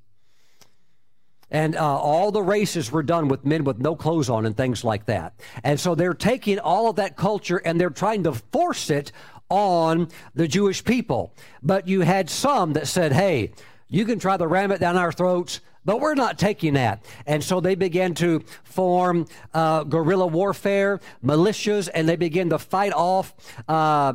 And 1.50 1.76
uh, 1.76 1.98
all 1.98 2.32
the 2.32 2.42
races 2.42 2.90
were 2.90 3.02
done 3.02 3.28
with 3.28 3.44
men 3.44 3.64
with 3.64 3.78
no 3.78 3.94
clothes 3.94 4.28
on 4.28 4.46
and 4.46 4.56
things 4.56 4.82
like 4.82 5.06
that. 5.06 5.34
And 5.62 5.78
so 5.78 5.94
they're 5.94 6.14
taking 6.14 6.58
all 6.58 6.90
of 6.90 6.96
that 6.96 7.16
culture 7.16 7.58
and 7.58 7.80
they're 7.80 7.90
trying 7.90 8.24
to 8.24 8.32
force 8.32 8.90
it 8.90 9.12
on 9.48 10.08
the 10.34 10.48
Jewish 10.48 10.84
people. 10.84 11.32
But 11.62 11.86
you 11.86 12.00
had 12.00 12.28
some 12.28 12.72
that 12.72 12.88
said, 12.88 13.12
hey, 13.12 13.52
you 13.88 14.04
can 14.04 14.18
try 14.18 14.36
to 14.36 14.46
ram 14.46 14.72
it 14.72 14.80
down 14.80 14.96
our 14.96 15.12
throats, 15.12 15.60
but 15.84 16.00
we're 16.00 16.16
not 16.16 16.36
taking 16.36 16.74
that. 16.74 17.04
And 17.26 17.42
so 17.44 17.60
they 17.60 17.76
began 17.76 18.14
to 18.14 18.40
form 18.64 19.26
uh, 19.54 19.84
guerrilla 19.84 20.26
warfare, 20.26 21.00
militias, 21.24 21.88
and 21.94 22.08
they 22.08 22.16
began 22.16 22.50
to 22.50 22.58
fight 22.58 22.92
off 22.92 23.34
uh, 23.68 24.14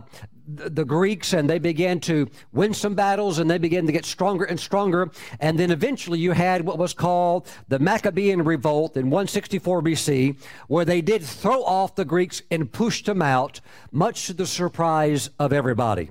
the 0.56 0.86
Greeks 0.86 1.34
and 1.34 1.50
they 1.50 1.60
began 1.60 2.00
to 2.02 2.30
win 2.52 2.74
some 2.74 2.96
battles 2.96 3.40
and 3.40 3.50
they 3.50 3.58
began 3.58 3.86
to 3.86 3.92
get 3.92 4.06
stronger 4.06 4.46
and 4.46 4.60
stronger. 4.60 5.10
And 5.40 5.58
then 5.58 5.72
eventually 5.72 6.20
you 6.20 6.32
had 6.32 6.66
what 6.66 6.78
was 6.78 6.94
called 6.94 7.48
the 7.68 7.80
Maccabean 7.80 8.44
Revolt 8.44 8.98
in 8.98 9.10
164 9.10 9.82
BC, 9.82 10.38
where 10.68 10.86
they 10.86 11.02
did 11.02 11.24
throw 11.24 11.64
off 11.64 11.96
the 11.96 12.06
Greeks 12.06 12.42
and 12.52 12.72
pushed 12.72 13.06
them 13.06 13.22
out, 13.22 13.62
much 13.92 14.28
to 14.28 14.34
the 14.34 14.48
surprise 14.48 15.30
of 15.40 15.54
everybody. 15.54 16.10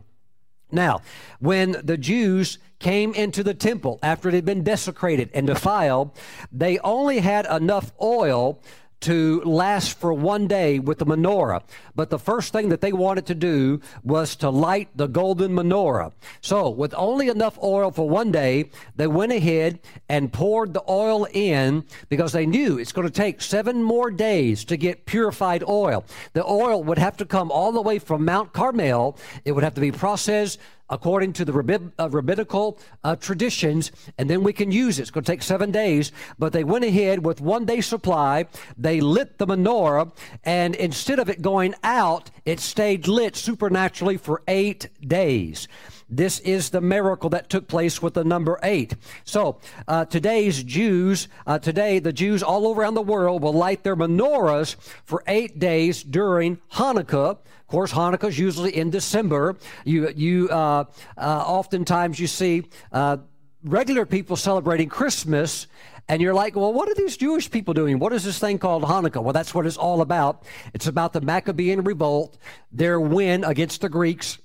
Now, 0.72 1.03
when 1.41 1.76
the 1.82 1.97
Jews 1.97 2.59
came 2.78 3.12
into 3.14 3.43
the 3.43 3.55
temple 3.55 3.99
after 4.03 4.28
it 4.28 4.34
had 4.34 4.45
been 4.45 4.62
desecrated 4.62 5.30
and 5.34 5.47
defiled, 5.47 6.16
they 6.51 6.78
only 6.78 7.18
had 7.18 7.47
enough 7.47 7.93
oil 8.01 8.61
to 9.01 9.40
last 9.42 9.98
for 9.98 10.12
one 10.12 10.46
day 10.46 10.78
with 10.78 10.98
the 10.98 11.07
menorah. 11.07 11.62
But 11.94 12.11
the 12.11 12.18
first 12.18 12.53
thing 12.53 12.68
that 12.68 12.80
they 12.80 12.92
wanted 12.92 13.26
to 13.26 13.34
do 13.34 13.80
was 14.03 14.36
to 14.36 14.51
light 14.51 14.88
the 14.94 15.07
golden 15.07 15.53
menorah. 15.53 16.12
So, 16.40 16.68
with 16.68 16.94
only 16.94 17.28
enough 17.28 17.59
oil 17.62 17.90
for 17.90 18.09
one 18.09 18.30
day, 18.30 18.70
they 18.96 19.07
went 19.07 19.32
ahead 19.32 19.80
and 20.09 20.32
poured 20.32 20.74
the 20.74 20.84
oil 20.88 21.26
in 21.32 21.84
because 22.09 22.32
they 22.32 22.46
knew 22.46 22.78
it's 22.78 22.92
going 22.92 23.07
to 23.07 23.12
take 23.12 23.40
seven 23.40 23.82
more 23.82 24.11
days 24.11 24.64
to 24.66 24.76
get 24.76 25.07
purified 25.07 25.64
oil. 25.66 26.05
The 26.32 26.44
oil 26.44 26.82
would 26.84 26.98
have 26.98 27.16
to 27.18 27.24
come 27.24 27.51
all 27.51 27.72
the 27.72 27.82
way 27.82 27.98
from 27.98 28.24
Mount 28.24 28.53
Carmel, 28.53 29.16
it 29.44 29.53
would 29.53 29.64
have 29.64 29.74
to 29.74 29.80
be 29.80 29.92
processed 29.92 30.59
according 30.91 31.32
to 31.34 31.45
the 31.45 31.91
uh, 31.99 32.09
rabbinical 32.11 32.78
uh, 33.05 33.16
traditions, 33.16 33.91
and 34.18 34.28
then 34.28 34.43
we 34.43 34.53
can 34.53 34.70
use 34.70 34.99
it. 34.99 35.03
It's 35.03 35.11
going 35.11 35.24
to 35.24 35.32
take 35.32 35.43
seven 35.43 35.70
days, 35.70 36.12
but 36.38 36.53
they 36.53 36.64
went 36.64 36.84
ahead 36.84 37.24
with 37.24 37.41
one 37.41 37.64
day 37.64 37.80
supply. 37.80 38.47
They 38.76 39.01
lit 39.01 39.38
the 39.38 39.47
menorah, 39.47 40.12
and 40.45 40.74
instead 40.74 41.18
of 41.18 41.30
it 41.30 41.41
going 41.41 41.74
out, 41.82 42.30
it 42.45 42.61
stayed 42.61 43.09
lit 43.09 43.36
supernaturally 43.36 44.16
for 44.16 44.43
eight 44.49 44.88
days. 45.01 45.68
This 46.11 46.40
is 46.40 46.70
the 46.70 46.80
miracle 46.80 47.30
that 47.30 47.48
took 47.48 47.68
place 47.68 48.02
with 48.02 48.14
the 48.14 48.24
number 48.24 48.58
eight. 48.64 48.96
So 49.24 49.61
uh, 49.86 50.06
today's 50.06 50.62
Jews, 50.64 51.28
uh, 51.46 51.61
today 51.61 52.00
the 52.00 52.12
Jews 52.12 52.42
all 52.42 52.74
around 52.74 52.94
the 52.94 53.02
world 53.02 53.42
will 53.42 53.52
light 53.52 53.84
their 53.84 53.94
menorahs 53.94 54.74
for 55.04 55.22
eight 55.28 55.61
days 55.61 56.02
during 56.02 56.58
Hanukkah. 56.72 57.30
Of 57.30 57.66
course, 57.68 57.92
Hanukkah 57.92 58.28
is 58.28 58.38
usually 58.38 58.76
in 58.76 58.90
December. 58.90 59.56
You, 59.84 60.11
you, 60.14 60.48
uh, 60.48 60.84
uh 61.16 61.44
oftentimes 61.46 62.18
you 62.18 62.26
see 62.26 62.64
uh, 62.90 63.18
regular 63.62 64.04
people 64.04 64.34
celebrating 64.34 64.88
Christmas 64.88 65.68
and 66.08 66.20
you're 66.20 66.34
like, 66.34 66.56
well, 66.56 66.72
what 66.72 66.88
are 66.88 66.94
these 66.94 67.16
Jewish 67.16 67.48
people 67.48 67.72
doing? 67.72 68.00
What 68.00 68.12
is 68.12 68.24
this 68.24 68.40
thing 68.40 68.58
called 68.58 68.82
Hanukkah? 68.82 69.22
Well, 69.22 69.32
that's 69.32 69.54
what 69.54 69.64
it's 69.64 69.76
all 69.76 70.00
about. 70.00 70.42
It's 70.74 70.88
about 70.88 71.12
the 71.12 71.20
Maccabean 71.20 71.84
revolt, 71.84 72.36
their 72.72 73.00
win 73.00 73.44
against 73.44 73.80
the 73.80 73.88
Greeks 73.88 74.38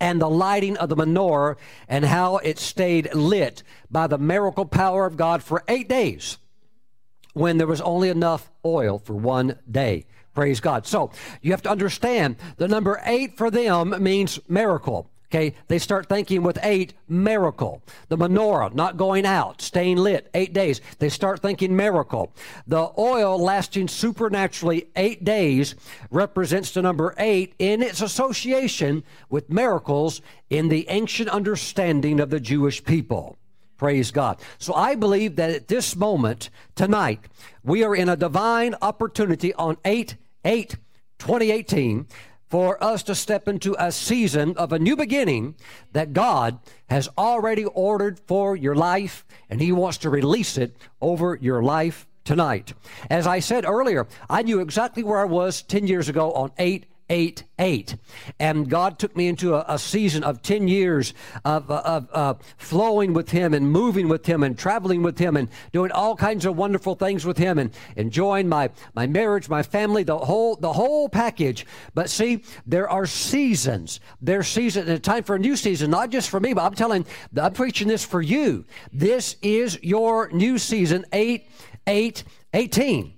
and 0.00 0.20
the 0.20 0.30
lighting 0.30 0.76
of 0.76 0.88
the 0.88 0.96
menorah 0.96 1.56
and 1.88 2.04
how 2.04 2.36
it 2.38 2.58
stayed 2.58 3.14
lit 3.14 3.62
by 3.90 4.06
the 4.06 4.18
miracle 4.18 4.66
power 4.66 5.06
of 5.06 5.16
God 5.16 5.42
for 5.42 5.64
eight 5.68 5.88
days 5.88 6.38
when 7.34 7.58
there 7.58 7.66
was 7.66 7.80
only 7.80 8.08
enough 8.08 8.50
oil 8.64 8.98
for 8.98 9.14
one 9.14 9.58
day. 9.70 10.06
Praise 10.34 10.60
God. 10.60 10.86
So 10.86 11.10
you 11.42 11.50
have 11.52 11.62
to 11.62 11.70
understand 11.70 12.36
the 12.56 12.68
number 12.68 13.00
eight 13.04 13.36
for 13.36 13.50
them 13.50 13.94
means 14.02 14.38
miracle. 14.48 15.10
Okay, 15.30 15.54
they 15.66 15.78
start 15.78 16.08
thinking 16.08 16.42
with 16.42 16.58
eight, 16.62 16.94
miracle. 17.06 17.82
The 18.08 18.16
menorah 18.16 18.72
not 18.72 18.96
going 18.96 19.26
out, 19.26 19.60
staying 19.60 19.98
lit, 19.98 20.30
eight 20.32 20.54
days. 20.54 20.80
They 21.00 21.10
start 21.10 21.42
thinking 21.42 21.76
miracle. 21.76 22.32
The 22.66 22.90
oil 22.96 23.38
lasting 23.38 23.88
supernaturally 23.88 24.88
eight 24.96 25.24
days 25.24 25.74
represents 26.10 26.70
the 26.72 26.80
number 26.80 27.14
eight 27.18 27.54
in 27.58 27.82
its 27.82 28.00
association 28.00 29.04
with 29.28 29.50
miracles 29.50 30.22
in 30.48 30.68
the 30.68 30.86
ancient 30.88 31.28
understanding 31.28 32.20
of 32.20 32.30
the 32.30 32.40
Jewish 32.40 32.82
people. 32.82 33.36
Praise 33.76 34.10
God. 34.10 34.40
So 34.56 34.72
I 34.72 34.94
believe 34.94 35.36
that 35.36 35.50
at 35.50 35.68
this 35.68 35.94
moment, 35.94 36.48
tonight, 36.74 37.20
we 37.62 37.84
are 37.84 37.94
in 37.94 38.08
a 38.08 38.16
divine 38.16 38.74
opportunity 38.80 39.52
on 39.54 39.76
8 39.84 40.16
8 40.44 40.76
2018 41.18 42.06
for 42.48 42.82
us 42.82 43.02
to 43.04 43.14
step 43.14 43.46
into 43.46 43.76
a 43.78 43.92
season 43.92 44.56
of 44.56 44.72
a 44.72 44.78
new 44.78 44.96
beginning 44.96 45.54
that 45.92 46.12
God 46.12 46.58
has 46.88 47.08
already 47.18 47.64
ordered 47.64 48.18
for 48.20 48.56
your 48.56 48.74
life, 48.74 49.24
and 49.50 49.60
He 49.60 49.72
wants 49.72 49.98
to 49.98 50.10
release 50.10 50.56
it 50.56 50.76
over 51.00 51.38
your 51.40 51.62
life 51.62 52.06
tonight. 52.24 52.74
As 53.10 53.26
I 53.26 53.40
said 53.40 53.64
earlier, 53.64 54.06
I 54.28 54.42
knew 54.42 54.60
exactly 54.60 55.02
where 55.02 55.18
I 55.18 55.24
was 55.24 55.62
10 55.62 55.86
years 55.86 56.08
ago 56.08 56.32
on 56.32 56.52
8 56.58 56.86
8 57.10 57.44
8. 57.58 57.96
And 58.38 58.68
God 58.70 58.98
took 58.98 59.16
me 59.16 59.28
into 59.28 59.54
a, 59.54 59.64
a 59.66 59.78
season 59.78 60.22
of 60.22 60.42
10 60.42 60.68
years 60.68 61.14
of, 61.44 61.70
of 61.70 62.08
uh, 62.12 62.34
flowing 62.56 63.12
with 63.12 63.30
Him 63.30 63.54
and 63.54 63.70
moving 63.70 64.08
with 64.08 64.26
Him 64.26 64.42
and 64.42 64.56
traveling 64.56 65.02
with 65.02 65.18
Him 65.18 65.36
and 65.36 65.48
doing 65.72 65.90
all 65.90 66.14
kinds 66.14 66.44
of 66.44 66.56
wonderful 66.56 66.94
things 66.94 67.24
with 67.24 67.38
Him 67.38 67.58
and 67.58 67.70
enjoying 67.96 68.48
my, 68.48 68.70
my 68.94 69.06
marriage, 69.06 69.48
my 69.48 69.62
family, 69.62 70.02
the 70.02 70.18
whole, 70.18 70.56
the 70.56 70.72
whole 70.72 71.08
package. 71.08 71.66
But 71.94 72.10
see, 72.10 72.44
there 72.66 72.88
are 72.88 73.06
seasons. 73.06 74.00
There's 74.20 74.46
season, 74.46 74.88
a 74.88 74.98
time 74.98 75.24
for 75.24 75.34
a 75.34 75.38
new 75.38 75.56
season, 75.56 75.90
not 75.90 76.10
just 76.10 76.30
for 76.30 76.38
me, 76.38 76.52
but 76.52 76.62
I'm 76.62 76.74
telling, 76.74 77.06
I'm 77.40 77.52
preaching 77.52 77.88
this 77.88 78.04
for 78.04 78.22
you. 78.22 78.64
This 78.92 79.36
is 79.42 79.78
your 79.82 80.30
new 80.30 80.58
season, 80.58 81.04
8 81.12 81.48
8 81.86 82.24
18. 82.54 83.17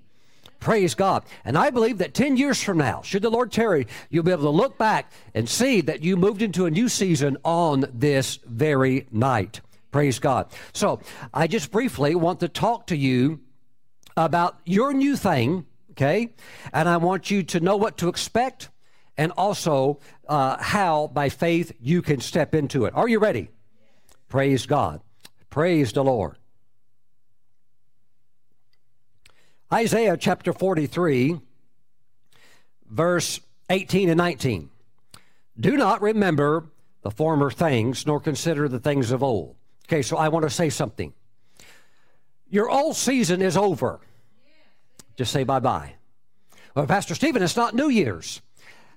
Praise 0.61 0.95
God. 0.95 1.25
And 1.45 1.57
I 1.57 1.71
believe 1.71 1.99
that 1.99 2.13
10 2.13 2.37
years 2.37 2.63
from 2.63 2.77
now, 2.79 3.01
should 3.03 3.23
the 3.23 3.31
Lord 3.31 3.51
tarry, 3.51 3.87
you'll 4.11 4.25
be 4.25 4.31
able 4.31 4.45
to 4.45 4.51
look 4.51 4.77
back 4.77 5.11
and 5.35 5.49
see 5.49 5.81
that 5.81 6.05
you 6.05 6.17
moved 6.17 6.43
into 6.43 6.67
a 6.67 6.71
new 6.71 6.89
season 6.89 7.39
on 7.45 7.87
this 7.93 8.39
very 8.45 9.07
night. 9.11 9.63
Praise 9.91 10.19
God. 10.19 10.53
So 10.75 11.01
I 11.33 11.47
just 11.47 11.71
briefly 11.71 12.15
want 12.15 12.41
to 12.41 12.49
talk 12.49 12.87
to 12.89 12.97
you 12.97 13.41
about 14.17 14.61
your 14.67 14.93
new 14.93 15.17
thing, 15.17 15.67
okay? 15.93 16.35
And 16.73 16.89
I 16.89 16.99
want 16.99 17.31
you 17.31 17.43
to 17.45 17.61
know 17.61 17.77
what 17.77 17.97
to 17.99 18.09
expect 18.09 18.69
and 19.17 19.33
also 19.33 19.99
uh, 20.29 20.63
how, 20.63 21.09
by 21.09 21.31
faith, 21.31 21.73
you 21.81 22.03
can 22.03 22.21
step 22.21 22.55
into 22.55 22.85
it. 22.85 22.95
Are 22.95 23.09
you 23.09 23.19
ready? 23.19 23.51
Praise 24.29 24.67
God. 24.67 25.01
Praise 25.49 25.93
the 25.93 26.05
Lord. 26.05 26.37
Isaiah 29.73 30.17
chapter 30.17 30.53
43, 30.53 31.39
verse 32.91 33.41
18 33.69 34.09
and 34.09 34.19
19. 34.19 34.69
Do 35.59 35.77
not 35.77 36.03
remember 36.03 36.67
the 37.03 37.11
former 37.13 37.53
things, 37.53 38.05
nor 38.05 38.19
consider 38.19 38.69
the 38.69 38.81
things 38.81 39.13
of 39.13 39.23
old. 39.23 39.55
Okay, 39.87 40.03
so 40.03 40.17
I 40.17 40.29
want 40.29 40.43
to 40.43 40.51
say 40.51 40.71
something. 40.71 41.13
Your 42.49 42.69
old 42.69 42.97
season 42.97 43.41
is 43.41 43.57
over. 43.57 44.01
Just 45.17 45.33
say 45.33 45.45
bye 45.45 45.61
bye. 45.61 45.95
Well, 46.75 46.87
Pastor 46.87 47.15
Stephen, 47.15 47.43
it's 47.43 47.57
not 47.57 47.75
New 47.75 47.89
Year's. 47.89 48.43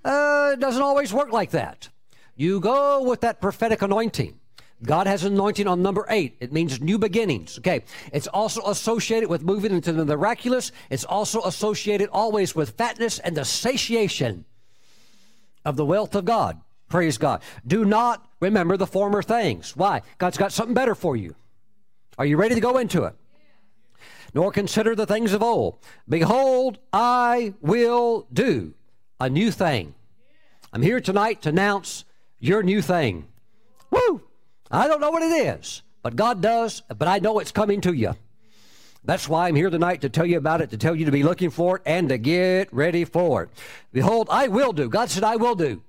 Uh, 0.03 0.51
it 0.53 0.59
doesn't 0.59 0.81
always 0.81 1.13
work 1.13 1.31
like 1.31 1.51
that. 1.51 1.89
You 2.35 2.59
go 2.59 3.03
with 3.03 3.21
that 3.21 3.41
prophetic 3.41 3.83
anointing. 3.83 4.39
God 4.83 5.07
has 5.07 5.23
anointing 5.23 5.67
on 5.67 5.81
number 5.81 6.05
eight. 6.09 6.35
It 6.39 6.51
means 6.51 6.81
new 6.81 6.97
beginnings. 6.97 7.57
Okay. 7.59 7.83
It's 8.11 8.27
also 8.27 8.61
associated 8.65 9.29
with 9.29 9.43
moving 9.43 9.71
into 9.71 9.93
the 9.93 10.05
miraculous. 10.05 10.71
It's 10.89 11.05
also 11.05 11.41
associated 11.43 12.09
always 12.11 12.55
with 12.55 12.71
fatness 12.71 13.19
and 13.19 13.35
the 13.35 13.45
satiation 13.45 14.45
of 15.63 15.77
the 15.77 15.85
wealth 15.85 16.15
of 16.15 16.25
God. 16.25 16.59
Praise 16.89 17.17
God. 17.17 17.41
Do 17.65 17.85
not 17.85 18.27
remember 18.39 18.77
the 18.77 18.85
former 18.85 19.23
things. 19.23 19.75
Why? 19.75 20.01
God's 20.17 20.37
got 20.37 20.51
something 20.51 20.75
better 20.75 20.95
for 20.95 21.15
you. 21.15 21.35
Are 22.17 22.25
you 22.25 22.37
ready 22.37 22.55
to 22.55 22.61
go 22.61 22.77
into 22.77 23.05
it? 23.05 23.15
Nor 24.33 24.51
consider 24.51 24.95
the 24.95 25.05
things 25.05 25.33
of 25.33 25.41
old. 25.41 25.77
Behold, 26.09 26.77
I 26.91 27.53
will 27.61 28.27
do 28.33 28.73
a 29.19 29.29
new 29.29 29.49
thing. 29.51 29.95
I'm 30.73 30.81
here 30.81 30.99
tonight 30.99 31.43
to 31.43 31.49
announce 31.49 32.03
your 32.39 32.63
new 32.63 32.81
thing. 32.81 33.27
Woo! 33.89 34.21
I 34.73 34.87
don't 34.87 34.99
know 34.99 35.11
what 35.11 35.21
it 35.21 35.59
is, 35.59 35.83
but 36.01 36.15
God 36.15 36.41
does, 36.41 36.81
but 36.81 37.07
I 37.07 37.19
know 37.19 37.37
it's 37.37 37.51
coming 37.51 37.79
to 37.81 37.93
you. 37.93 38.15
That's 39.05 39.29
why 39.29 39.47
I'm 39.47 39.55
here 39.55 39.69
tonight 39.69 40.01
to 40.01 40.09
tell 40.09 40.25
you 40.25 40.37
about 40.37 40.61
it, 40.61 40.71
to 40.71 40.77
tell 40.77 40.95
you 40.95 41.05
to 41.05 41.11
be 41.11 41.21
looking 41.21 41.51
for 41.51 41.77
it 41.77 41.83
and 41.85 42.09
to 42.09 42.17
get 42.17 42.73
ready 42.73 43.05
for 43.05 43.43
it. 43.43 43.49
Behold, 43.91 44.29
I 44.31 44.47
will 44.47 44.73
do. 44.73 44.89
God 44.89 45.11
said, 45.11 45.23
I 45.23 45.35
will 45.35 45.55
do. 45.55 45.83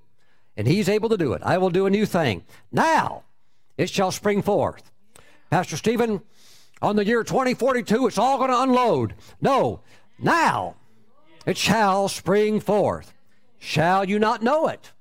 And 0.55 0.67
He's 0.67 0.87
able 0.87 1.09
to 1.09 1.17
do 1.17 1.33
it. 1.33 1.41
I 1.43 1.57
will 1.57 1.71
do 1.71 1.87
a 1.87 1.89
new 1.89 2.05
thing. 2.05 2.43
Now 2.71 3.23
it 3.75 3.89
shall 3.89 4.11
spring 4.11 4.43
forth. 4.43 4.91
Pastor 5.49 5.77
Stephen, 5.77 6.21
on 6.81 6.95
the 6.95 7.05
year 7.05 7.23
2042, 7.23 8.05
it's 8.05 8.17
all 8.19 8.37
going 8.37 8.51
to 8.51 8.61
unload. 8.61 9.15
No, 9.41 9.79
now 10.19 10.75
it 11.47 11.57
shall 11.57 12.07
spring 12.07 12.59
forth. 12.59 13.13
Shall 13.57 14.05
you 14.05 14.19
not 14.19 14.43
know 14.43 14.67
it? 14.67 14.91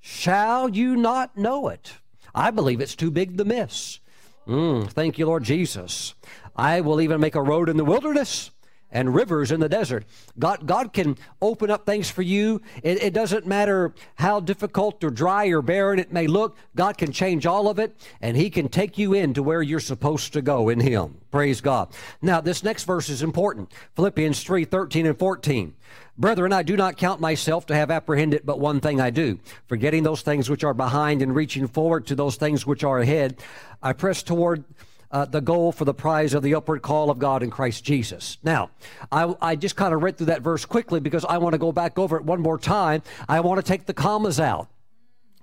Shall 0.00 0.68
you 0.68 0.94
not 0.94 1.36
know 1.36 1.68
it? 1.68 1.94
I 2.34 2.50
believe 2.50 2.80
it's 2.80 2.96
too 2.96 3.10
big 3.10 3.38
to 3.38 3.44
miss. 3.44 4.00
Mm, 4.46 4.90
thank 4.90 5.18
you, 5.18 5.26
Lord 5.26 5.44
Jesus. 5.44 6.14
I 6.56 6.80
will 6.80 7.00
even 7.00 7.20
make 7.20 7.34
a 7.34 7.42
road 7.42 7.68
in 7.68 7.76
the 7.76 7.84
wilderness 7.84 8.50
and 8.90 9.14
rivers 9.14 9.52
in 9.52 9.60
the 9.60 9.68
desert. 9.68 10.04
God, 10.38 10.66
God 10.66 10.92
can 10.92 11.16
open 11.42 11.70
up 11.70 11.84
things 11.84 12.10
for 12.10 12.22
you. 12.22 12.62
It, 12.82 13.02
it, 13.02 13.12
doesn't 13.12 13.46
matter 13.46 13.92
how 14.14 14.40
difficult 14.40 15.02
or 15.04 15.10
dry 15.10 15.46
or 15.46 15.60
barren 15.60 15.98
it 15.98 16.12
may 16.12 16.26
look. 16.26 16.56
God 16.74 16.96
can 16.96 17.12
change 17.12 17.46
all 17.46 17.68
of 17.68 17.78
it, 17.78 17.96
and 18.20 18.36
He 18.36 18.50
can 18.50 18.68
take 18.68 18.96
you 18.96 19.12
into 19.12 19.42
where 19.42 19.62
you're 19.62 19.80
supposed 19.80 20.32
to 20.32 20.42
go 20.42 20.68
in 20.68 20.80
Him. 20.80 21.18
Praise 21.30 21.60
God. 21.60 21.88
Now, 22.22 22.40
this 22.40 22.62
next 22.64 22.84
verse 22.84 23.08
is 23.08 23.22
important. 23.22 23.72
Philippians 23.96 24.42
3 24.42 24.64
13 24.64 25.06
and 25.06 25.18
14. 25.18 25.74
Brethren, 26.16 26.52
I 26.52 26.64
do 26.64 26.76
not 26.76 26.96
count 26.96 27.20
myself 27.20 27.66
to 27.66 27.76
have 27.76 27.92
apprehended, 27.92 28.42
but 28.44 28.58
one 28.58 28.80
thing 28.80 29.00
I 29.00 29.10
do, 29.10 29.38
forgetting 29.68 30.02
those 30.02 30.22
things 30.22 30.50
which 30.50 30.64
are 30.64 30.74
behind 30.74 31.22
and 31.22 31.32
reaching 31.32 31.68
forward 31.68 32.08
to 32.08 32.16
those 32.16 32.34
things 32.34 32.66
which 32.66 32.82
are 32.82 32.98
ahead, 32.98 33.36
I 33.80 33.92
press 33.92 34.24
toward 34.24 34.64
uh, 35.10 35.24
the 35.24 35.40
goal 35.40 35.72
for 35.72 35.84
the 35.84 35.94
prize 35.94 36.34
of 36.34 36.42
the 36.42 36.54
upward 36.54 36.82
call 36.82 37.10
of 37.10 37.18
God 37.18 37.42
in 37.42 37.50
Christ 37.50 37.84
Jesus. 37.84 38.38
Now, 38.42 38.70
I, 39.10 39.34
I 39.40 39.56
just 39.56 39.76
kind 39.76 39.94
of 39.94 40.02
read 40.02 40.16
through 40.16 40.26
that 40.26 40.42
verse 40.42 40.64
quickly 40.64 41.00
because 41.00 41.24
I 41.24 41.38
want 41.38 41.54
to 41.54 41.58
go 41.58 41.72
back 41.72 41.98
over 41.98 42.16
it 42.16 42.24
one 42.24 42.40
more 42.40 42.58
time. 42.58 43.02
I 43.28 43.40
want 43.40 43.58
to 43.58 43.66
take 43.66 43.86
the 43.86 43.94
commas 43.94 44.38
out. 44.38 44.68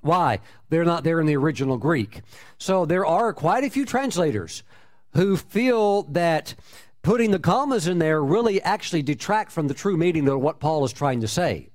Why? 0.01 0.39
They're 0.69 0.85
not 0.85 1.03
there 1.03 1.19
in 1.19 1.25
the 1.25 1.35
original 1.35 1.77
Greek. 1.77 2.21
So 2.59 2.85
there 2.85 3.05
are 3.05 3.33
quite 3.33 3.63
a 3.63 3.69
few 3.69 3.85
translators 3.85 4.61
who 5.13 5.35
feel 5.35 6.03
that 6.03 6.53
putting 7.01 7.31
the 7.31 7.39
commas 7.39 7.87
in 7.87 7.97
there 7.97 8.23
really 8.23 8.61
actually 8.61 9.01
detract 9.01 9.51
from 9.51 9.67
the 9.67 9.73
true 9.73 9.97
meaning 9.97 10.27
of 10.27 10.41
what 10.41 10.59
Paul 10.59 10.85
is 10.85 10.93
trying 10.93 11.21
to 11.21 11.27
say. 11.27 11.69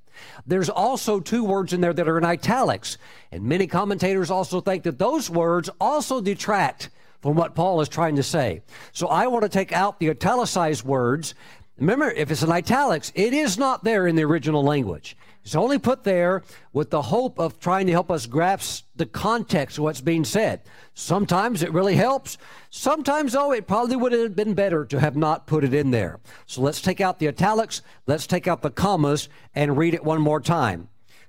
There's 0.46 0.68
also 0.68 1.18
two 1.18 1.44
words 1.44 1.72
in 1.72 1.80
there 1.80 1.92
that 1.92 2.08
are 2.08 2.18
in 2.18 2.24
italics, 2.24 2.98
and 3.32 3.44
many 3.44 3.66
commentators 3.66 4.30
also 4.30 4.60
think 4.60 4.82
that 4.84 4.98
those 4.98 5.30
words 5.30 5.70
also 5.80 6.20
detract 6.20 6.90
from 7.20 7.36
what 7.36 7.54
Paul 7.54 7.80
is 7.80 7.88
trying 7.88 8.16
to 8.16 8.22
say. 8.22 8.62
So 8.92 9.08
I 9.08 9.26
want 9.26 9.42
to 9.42 9.48
take 9.48 9.72
out 9.72 10.00
the 10.00 10.10
italicized 10.10 10.84
words. 10.84 11.34
Remember, 11.78 12.10
if 12.10 12.30
it's 12.30 12.42
in 12.42 12.50
italics, 12.50 13.12
it 13.14 13.32
is 13.32 13.58
not 13.58 13.84
there 13.84 14.06
in 14.06 14.16
the 14.16 14.24
original 14.24 14.62
language. 14.62 15.16
It's 15.42 15.54
only 15.54 15.78
put 15.78 16.04
there 16.04 16.42
with 16.72 16.90
the 16.90 17.00
hope 17.00 17.38
of 17.38 17.58
trying 17.58 17.86
to 17.86 17.92
help 17.92 18.10
us 18.10 18.26
grasp 18.26 18.84
the 18.94 19.06
context 19.06 19.78
of 19.78 19.84
what's 19.84 20.02
being 20.02 20.24
said. 20.24 20.60
Sometimes 20.92 21.62
it 21.62 21.72
really 21.72 21.96
helps. 21.96 22.36
Sometimes, 22.68 23.32
though, 23.32 23.52
it 23.52 23.66
probably 23.66 23.96
would 23.96 24.12
have 24.12 24.36
been 24.36 24.52
better 24.52 24.84
to 24.84 25.00
have 25.00 25.16
not 25.16 25.46
put 25.46 25.64
it 25.64 25.72
in 25.72 25.90
there. 25.90 26.20
So 26.46 26.60
let's 26.60 26.82
take 26.82 27.00
out 27.00 27.18
the 27.18 27.28
italics, 27.28 27.80
let's 28.06 28.26
take 28.26 28.46
out 28.46 28.60
the 28.60 28.70
commas, 28.70 29.30
and 29.54 29.78
read 29.78 29.94
it 29.94 30.04
one 30.04 30.20
more 30.20 30.40
time. 30.40 30.88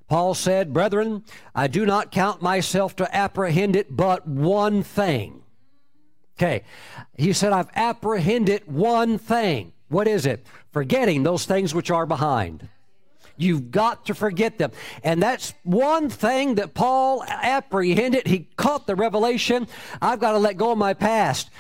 Paul 0.10 0.34
said, 0.34 0.74
Brethren, 0.74 1.24
I 1.56 1.68
do 1.68 1.86
not 1.86 2.12
count 2.12 2.42
myself 2.42 2.98
to 2.98 3.16
apprehend 3.16 3.78
it, 3.78 3.96
but 3.96 4.28
one 4.28 4.84
thing. 4.84 5.42
Okay. 6.42 6.64
He 7.16 7.34
said, 7.34 7.54
I've 7.54 7.70
apprehended 7.76 8.64
one 8.66 9.20
thing. 9.20 9.74
What 9.89 10.08
is 10.08 10.26
it? 10.26 10.44
Forgetting 10.72 11.22
those 11.22 11.46
things 11.46 11.76
which 11.76 11.92
are 11.92 12.08
behind. 12.08 12.68
You've 13.38 13.70
got 13.70 14.08
to 14.08 14.16
forget 14.16 14.58
them. 14.58 14.72
And 15.04 15.22
that's 15.22 15.54
one 15.62 16.10
thing 16.10 16.56
that 16.56 16.74
Paul 16.74 17.24
apprehended. 17.28 18.26
He 18.26 18.48
caught 18.56 18.88
the 18.88 18.96
revelation. 18.96 19.68
I've 20.02 20.20
got 20.20 20.32
to 20.32 20.39
let 20.39 20.58
go 20.58 20.72
of 20.72 20.80
my 20.80 20.96
past. 20.96 21.52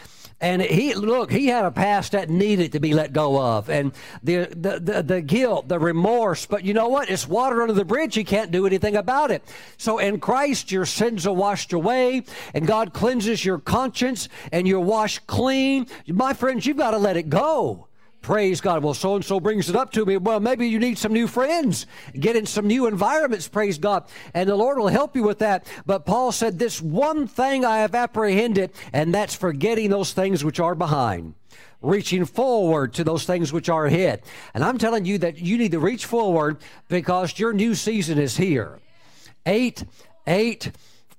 And 0.41 0.59
he 0.59 0.95
look, 0.95 1.31
he 1.31 1.47
had 1.47 1.65
a 1.65 1.71
past 1.71 2.13
that 2.13 2.29
needed 2.29 2.71
to 2.71 2.79
be 2.79 2.95
let 2.95 3.13
go 3.13 3.39
of, 3.39 3.69
and 3.69 3.93
the, 4.23 4.47
the 4.47 4.79
the 4.79 5.03
the, 5.03 5.21
guilt, 5.21 5.67
the 5.67 5.77
remorse. 5.77 6.47
But 6.47 6.63
you 6.63 6.73
know 6.73 6.89
what? 6.89 7.11
It's 7.11 7.27
water 7.27 7.61
under 7.61 7.75
the 7.75 7.85
bridge. 7.85 8.17
You 8.17 8.25
can't 8.25 8.49
do 8.49 8.65
anything 8.65 8.95
about 8.95 9.29
it. 9.29 9.43
So 9.77 9.99
in 9.99 10.19
Christ, 10.19 10.71
your 10.71 10.87
sins 10.87 11.27
are 11.27 11.33
washed 11.33 11.73
away, 11.73 12.23
and 12.55 12.65
God 12.65 12.91
cleanses 12.91 13.45
your 13.45 13.59
conscience, 13.59 14.29
and 14.51 14.67
you're 14.67 14.79
washed 14.79 15.27
clean. 15.27 15.85
My 16.07 16.33
friends, 16.33 16.65
you've 16.65 16.77
got 16.77 16.91
to 16.91 16.97
let 16.97 17.17
it 17.17 17.29
go. 17.29 17.87
Praise 18.21 18.61
God. 18.61 18.83
Well, 18.83 18.93
so 18.93 19.15
and 19.15 19.25
so 19.25 19.39
brings 19.39 19.69
it 19.69 19.75
up 19.75 19.91
to 19.93 20.05
me. 20.05 20.17
Well, 20.17 20.39
maybe 20.39 20.67
you 20.67 20.77
need 20.77 20.99
some 20.99 21.11
new 21.11 21.27
friends, 21.27 21.87
get 22.13 22.35
in 22.35 22.45
some 22.45 22.67
new 22.67 22.85
environments, 22.85 23.47
praise 23.47 23.79
God. 23.79 24.05
And 24.35 24.47
the 24.47 24.55
Lord 24.55 24.77
will 24.77 24.89
help 24.89 25.15
you 25.15 25.23
with 25.23 25.39
that. 25.39 25.65
But 25.87 26.05
Paul 26.05 26.31
said, 26.31 26.59
This 26.59 26.81
one 26.81 27.27
thing 27.27 27.65
I 27.65 27.79
have 27.79 27.95
apprehended, 27.95 28.71
and 28.93 29.13
that's 29.13 29.33
forgetting 29.33 29.89
those 29.89 30.13
things 30.13 30.43
which 30.43 30.59
are 30.59 30.75
behind 30.75 31.33
reaching 31.81 32.25
forward 32.25 32.93
to 32.93 33.03
those 33.03 33.25
things 33.25 33.51
which 33.51 33.67
are 33.67 33.87
ahead. 33.87 34.21
And 34.53 34.63
I'm 34.63 34.77
telling 34.77 35.03
you 35.05 35.17
that 35.17 35.39
you 35.39 35.57
need 35.57 35.71
to 35.71 35.79
reach 35.79 36.05
forward 36.05 36.57
because 36.89 37.39
your 37.39 37.53
new 37.53 37.73
season 37.73 38.19
is 38.19 38.37
here. 38.37 38.79
Eight, 39.47 39.83
eight, 40.27 40.71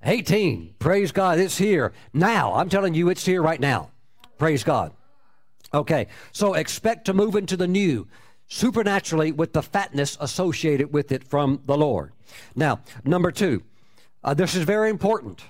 18. 0.05 0.77
Praise 0.79 1.11
God, 1.11 1.41
it's 1.41 1.59
here. 1.59 1.93
Now, 2.13 2.55
I'm 2.55 2.69
telling 2.69 2.95
you, 2.95 3.09
it's 3.09 3.27
here 3.27 3.43
right 3.43 3.59
now. 3.59 3.91
Praise 4.39 4.63
God. 4.63 4.93
Okay, 5.75 6.09
so 6.33 6.55
expect 6.55 7.07
to 7.07 7.15
move 7.15 7.35
into 7.35 7.57
the 7.57 7.67
new 7.67 8.07
supernaturally 8.47 9.33
with 9.33 9.55
the 9.55 9.63
fatness 9.63 10.19
associated 10.21 10.93
with 10.93 11.11
it 11.11 11.25
from 11.25 11.63
the 11.65 11.77
Lord. 11.77 12.13
Now, 12.55 12.81
number 13.05 13.31
two, 13.31 13.63
uh, 14.23 14.35
this 14.35 14.55
is 14.55 14.65
very 14.65 14.91
important. 14.91 15.43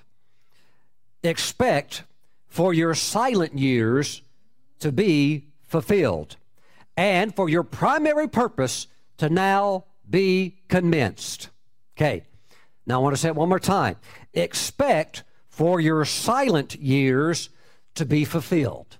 Expect 1.24 2.04
for 2.46 2.72
your 2.72 2.94
silent 2.94 3.58
years 3.58 4.22
to 4.78 4.92
be 4.92 5.46
fulfilled 5.62 6.36
and 6.96 7.34
for 7.34 7.48
your 7.48 7.64
primary 7.64 8.28
purpose 8.28 8.86
to 9.16 9.28
now 9.28 9.84
be 10.08 10.58
commenced. 10.68 11.48
Okay, 11.96 12.22
now 12.86 13.00
I 13.00 13.02
want 13.02 13.16
to 13.16 13.20
say 13.20 13.28
it 13.28 13.34
one 13.34 13.48
more 13.48 13.58
time. 13.58 13.96
Expect 14.34 15.24
for 15.48 15.80
your 15.80 16.04
silent 16.04 16.76
years 16.76 17.48
to 17.96 18.04
be 18.04 18.24
fulfilled 18.24 18.98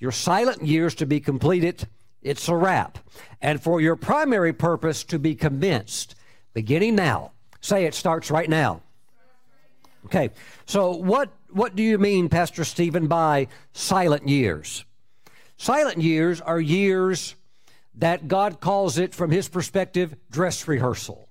your 0.00 0.10
silent 0.10 0.64
years 0.64 0.94
to 0.96 1.06
be 1.06 1.20
completed, 1.20 1.86
it's 2.22 2.48
a 2.48 2.56
wrap. 2.56 2.98
And 3.40 3.62
for 3.62 3.80
your 3.80 3.96
primary 3.96 4.52
purpose 4.52 5.04
to 5.04 5.18
be 5.18 5.34
commenced, 5.34 6.14
beginning 6.54 6.96
now. 6.96 7.32
Say 7.60 7.84
it 7.84 7.94
starts 7.94 8.30
right 8.30 8.48
now. 8.48 8.82
Okay, 10.06 10.30
so 10.64 10.96
what, 10.96 11.30
what 11.50 11.76
do 11.76 11.82
you 11.82 11.98
mean, 11.98 12.30
Pastor 12.30 12.64
Stephen, 12.64 13.06
by 13.06 13.48
silent 13.74 14.26
years? 14.26 14.84
Silent 15.58 15.98
years 15.98 16.40
are 16.40 16.58
years 16.58 17.34
that 17.96 18.26
God 18.26 18.60
calls 18.60 18.96
it, 18.96 19.14
from 19.14 19.30
his 19.30 19.48
perspective, 19.48 20.16
dress 20.30 20.66
rehearsal. 20.66 21.28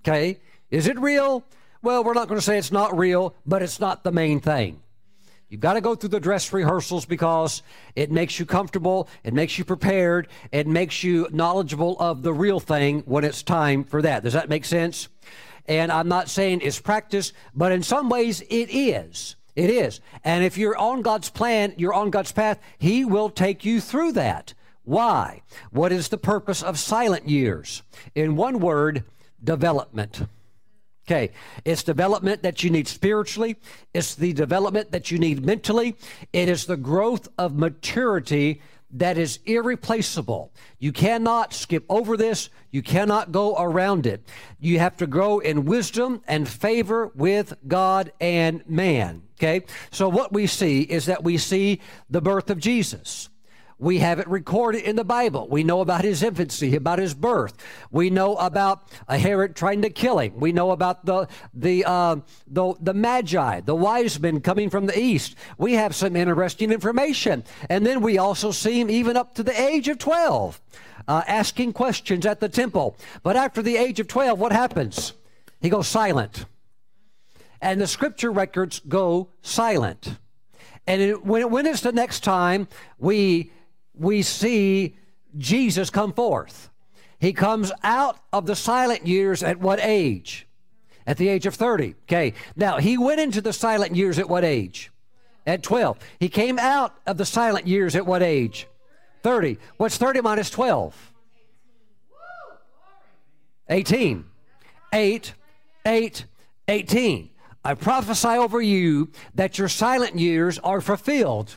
Okay, 0.00 0.40
is 0.70 0.86
it 0.86 0.98
real? 0.98 1.42
Well, 1.80 2.04
we're 2.04 2.12
not 2.12 2.28
going 2.28 2.38
to 2.38 2.44
say 2.44 2.58
it's 2.58 2.70
not 2.70 2.96
real, 2.96 3.34
but 3.46 3.62
it's 3.62 3.80
not 3.80 4.04
the 4.04 4.12
main 4.12 4.40
thing. 4.40 4.82
You've 5.52 5.60
got 5.60 5.74
to 5.74 5.82
go 5.82 5.94
through 5.94 6.08
the 6.08 6.18
dress 6.18 6.50
rehearsals 6.50 7.04
because 7.04 7.62
it 7.94 8.10
makes 8.10 8.40
you 8.40 8.46
comfortable, 8.46 9.06
it 9.22 9.34
makes 9.34 9.58
you 9.58 9.66
prepared, 9.66 10.28
it 10.50 10.66
makes 10.66 11.04
you 11.04 11.28
knowledgeable 11.30 11.94
of 12.00 12.22
the 12.22 12.32
real 12.32 12.58
thing 12.58 13.00
when 13.00 13.22
it's 13.22 13.42
time 13.42 13.84
for 13.84 14.00
that. 14.00 14.22
Does 14.22 14.32
that 14.32 14.48
make 14.48 14.64
sense? 14.64 15.08
And 15.68 15.92
I'm 15.92 16.08
not 16.08 16.30
saying 16.30 16.62
it's 16.62 16.80
practice, 16.80 17.34
but 17.54 17.70
in 17.70 17.82
some 17.82 18.08
ways 18.08 18.40
it 18.48 18.70
is. 18.70 19.36
It 19.54 19.68
is. 19.68 20.00
And 20.24 20.42
if 20.42 20.56
you're 20.56 20.78
on 20.78 21.02
God's 21.02 21.28
plan, 21.28 21.74
you're 21.76 21.92
on 21.92 22.08
God's 22.08 22.32
path, 22.32 22.58
He 22.78 23.04
will 23.04 23.28
take 23.28 23.62
you 23.62 23.78
through 23.78 24.12
that. 24.12 24.54
Why? 24.84 25.42
What 25.70 25.92
is 25.92 26.08
the 26.08 26.16
purpose 26.16 26.62
of 26.62 26.78
silent 26.78 27.28
years? 27.28 27.82
In 28.14 28.36
one 28.36 28.58
word, 28.58 29.04
development. 29.44 30.22
Okay, 31.06 31.32
it's 31.64 31.82
development 31.82 32.42
that 32.42 32.62
you 32.62 32.70
need 32.70 32.86
spiritually, 32.86 33.56
it's 33.92 34.14
the 34.14 34.32
development 34.32 34.92
that 34.92 35.10
you 35.10 35.18
need 35.18 35.44
mentally, 35.44 35.96
it 36.32 36.48
is 36.48 36.66
the 36.66 36.76
growth 36.76 37.26
of 37.36 37.56
maturity 37.56 38.62
that 38.92 39.16
is 39.16 39.38
irreplaceable. 39.46 40.52
You 40.78 40.92
cannot 40.92 41.54
skip 41.54 41.84
over 41.88 42.16
this. 42.16 42.50
You 42.70 42.82
cannot 42.82 43.32
go 43.32 43.56
around 43.56 44.06
it. 44.06 44.28
You 44.60 44.78
have 44.78 44.96
to 44.98 45.06
grow 45.06 45.38
in 45.38 45.64
wisdom 45.64 46.22
and 46.28 46.48
favor 46.48 47.10
with 47.14 47.54
God 47.66 48.12
and 48.20 48.62
man. 48.68 49.22
Okay? 49.38 49.64
So 49.90 50.08
what 50.08 50.32
we 50.32 50.46
see 50.46 50.82
is 50.82 51.06
that 51.06 51.24
we 51.24 51.38
see 51.38 51.80
the 52.10 52.20
birth 52.20 52.50
of 52.50 52.58
Jesus. 52.58 53.30
We 53.82 53.98
have 53.98 54.20
it 54.20 54.28
recorded 54.28 54.82
in 54.82 54.94
the 54.94 55.04
Bible. 55.04 55.48
We 55.48 55.64
know 55.64 55.80
about 55.80 56.04
his 56.04 56.22
infancy, 56.22 56.76
about 56.76 57.00
his 57.00 57.14
birth. 57.14 57.54
We 57.90 58.10
know 58.10 58.36
about 58.36 58.88
Herod 59.08 59.56
trying 59.56 59.82
to 59.82 59.90
kill 59.90 60.20
him. 60.20 60.34
We 60.36 60.52
know 60.52 60.70
about 60.70 61.04
the 61.04 61.26
the 61.52 61.84
uh, 61.84 62.16
the 62.46 62.74
the 62.80 62.94
magi, 62.94 63.58
the 63.62 63.74
wise 63.74 64.20
men 64.20 64.40
coming 64.40 64.70
from 64.70 64.86
the 64.86 64.96
east. 64.96 65.34
We 65.58 65.72
have 65.72 65.96
some 65.96 66.14
interesting 66.14 66.70
information, 66.70 67.42
and 67.68 67.84
then 67.84 68.02
we 68.02 68.18
also 68.18 68.52
see 68.52 68.80
him 68.80 68.88
even 68.88 69.16
up 69.16 69.34
to 69.34 69.42
the 69.42 69.60
age 69.60 69.88
of 69.88 69.98
twelve, 69.98 70.60
uh, 71.08 71.24
asking 71.26 71.72
questions 71.72 72.24
at 72.24 72.38
the 72.38 72.48
temple. 72.48 72.96
But 73.24 73.34
after 73.34 73.62
the 73.62 73.76
age 73.78 73.98
of 73.98 74.06
twelve, 74.06 74.38
what 74.38 74.52
happens? 74.52 75.12
He 75.60 75.68
goes 75.68 75.88
silent, 75.88 76.46
and 77.60 77.80
the 77.80 77.88
scripture 77.88 78.30
records 78.30 78.78
go 78.78 79.30
silent. 79.42 80.18
And 80.86 81.02
it, 81.02 81.26
when, 81.26 81.50
when 81.50 81.66
it's 81.66 81.80
the 81.80 81.90
next 81.90 82.20
time 82.20 82.68
we 83.00 83.50
we 83.94 84.22
see 84.22 84.96
Jesus 85.36 85.90
come 85.90 86.12
forth. 86.12 86.70
He 87.18 87.32
comes 87.32 87.70
out 87.82 88.18
of 88.32 88.46
the 88.46 88.56
silent 88.56 89.06
years 89.06 89.42
at 89.42 89.60
what 89.60 89.78
age? 89.80 90.46
At 91.06 91.18
the 91.18 91.28
age 91.28 91.46
of 91.46 91.54
30. 91.54 91.94
Okay. 92.04 92.34
Now, 92.56 92.78
he 92.78 92.98
went 92.98 93.20
into 93.20 93.40
the 93.40 93.52
silent 93.52 93.94
years 93.94 94.18
at 94.18 94.28
what 94.28 94.44
age? 94.44 94.90
At 95.46 95.62
12. 95.62 95.98
He 96.18 96.28
came 96.28 96.58
out 96.58 96.94
of 97.06 97.18
the 97.18 97.24
silent 97.24 97.66
years 97.66 97.96
at 97.96 98.06
what 98.06 98.22
age? 98.22 98.66
30. 99.22 99.58
What's 99.76 99.96
30 99.96 100.20
minus 100.20 100.50
12? 100.50 101.12
18. 103.68 104.24
8, 104.92 105.34
8, 105.86 106.24
18. 106.68 107.30
I 107.64 107.74
prophesy 107.74 108.28
over 108.28 108.60
you 108.60 109.10
that 109.34 109.58
your 109.58 109.68
silent 109.68 110.18
years 110.18 110.58
are 110.58 110.80
fulfilled 110.80 111.56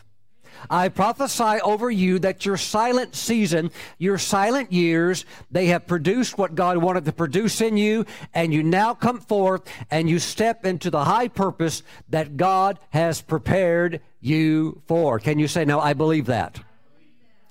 I 0.69 0.89
prophesy 0.89 1.61
over 1.61 1.89
you 1.89 2.19
that 2.19 2.45
your 2.45 2.57
silent 2.57 3.15
season, 3.15 3.71
your 3.97 4.17
silent 4.17 4.71
years, 4.71 5.25
they 5.51 5.67
have 5.67 5.87
produced 5.87 6.37
what 6.37 6.55
God 6.55 6.77
wanted 6.77 7.05
to 7.05 7.11
produce 7.11 7.61
in 7.61 7.77
you, 7.77 8.05
and 8.33 8.53
you 8.53 8.63
now 8.63 8.93
come 8.93 9.19
forth 9.19 9.63
and 9.91 10.09
you 10.09 10.19
step 10.19 10.65
into 10.65 10.89
the 10.89 11.05
high 11.05 11.27
purpose 11.27 11.83
that 12.09 12.37
God 12.37 12.79
has 12.89 13.21
prepared 13.21 14.01
you 14.21 14.81
for. 14.87 15.19
Can 15.19 15.39
you 15.39 15.47
say, 15.47 15.65
No, 15.65 15.79
I 15.79 15.93
believe 15.93 16.25
that? 16.25 16.59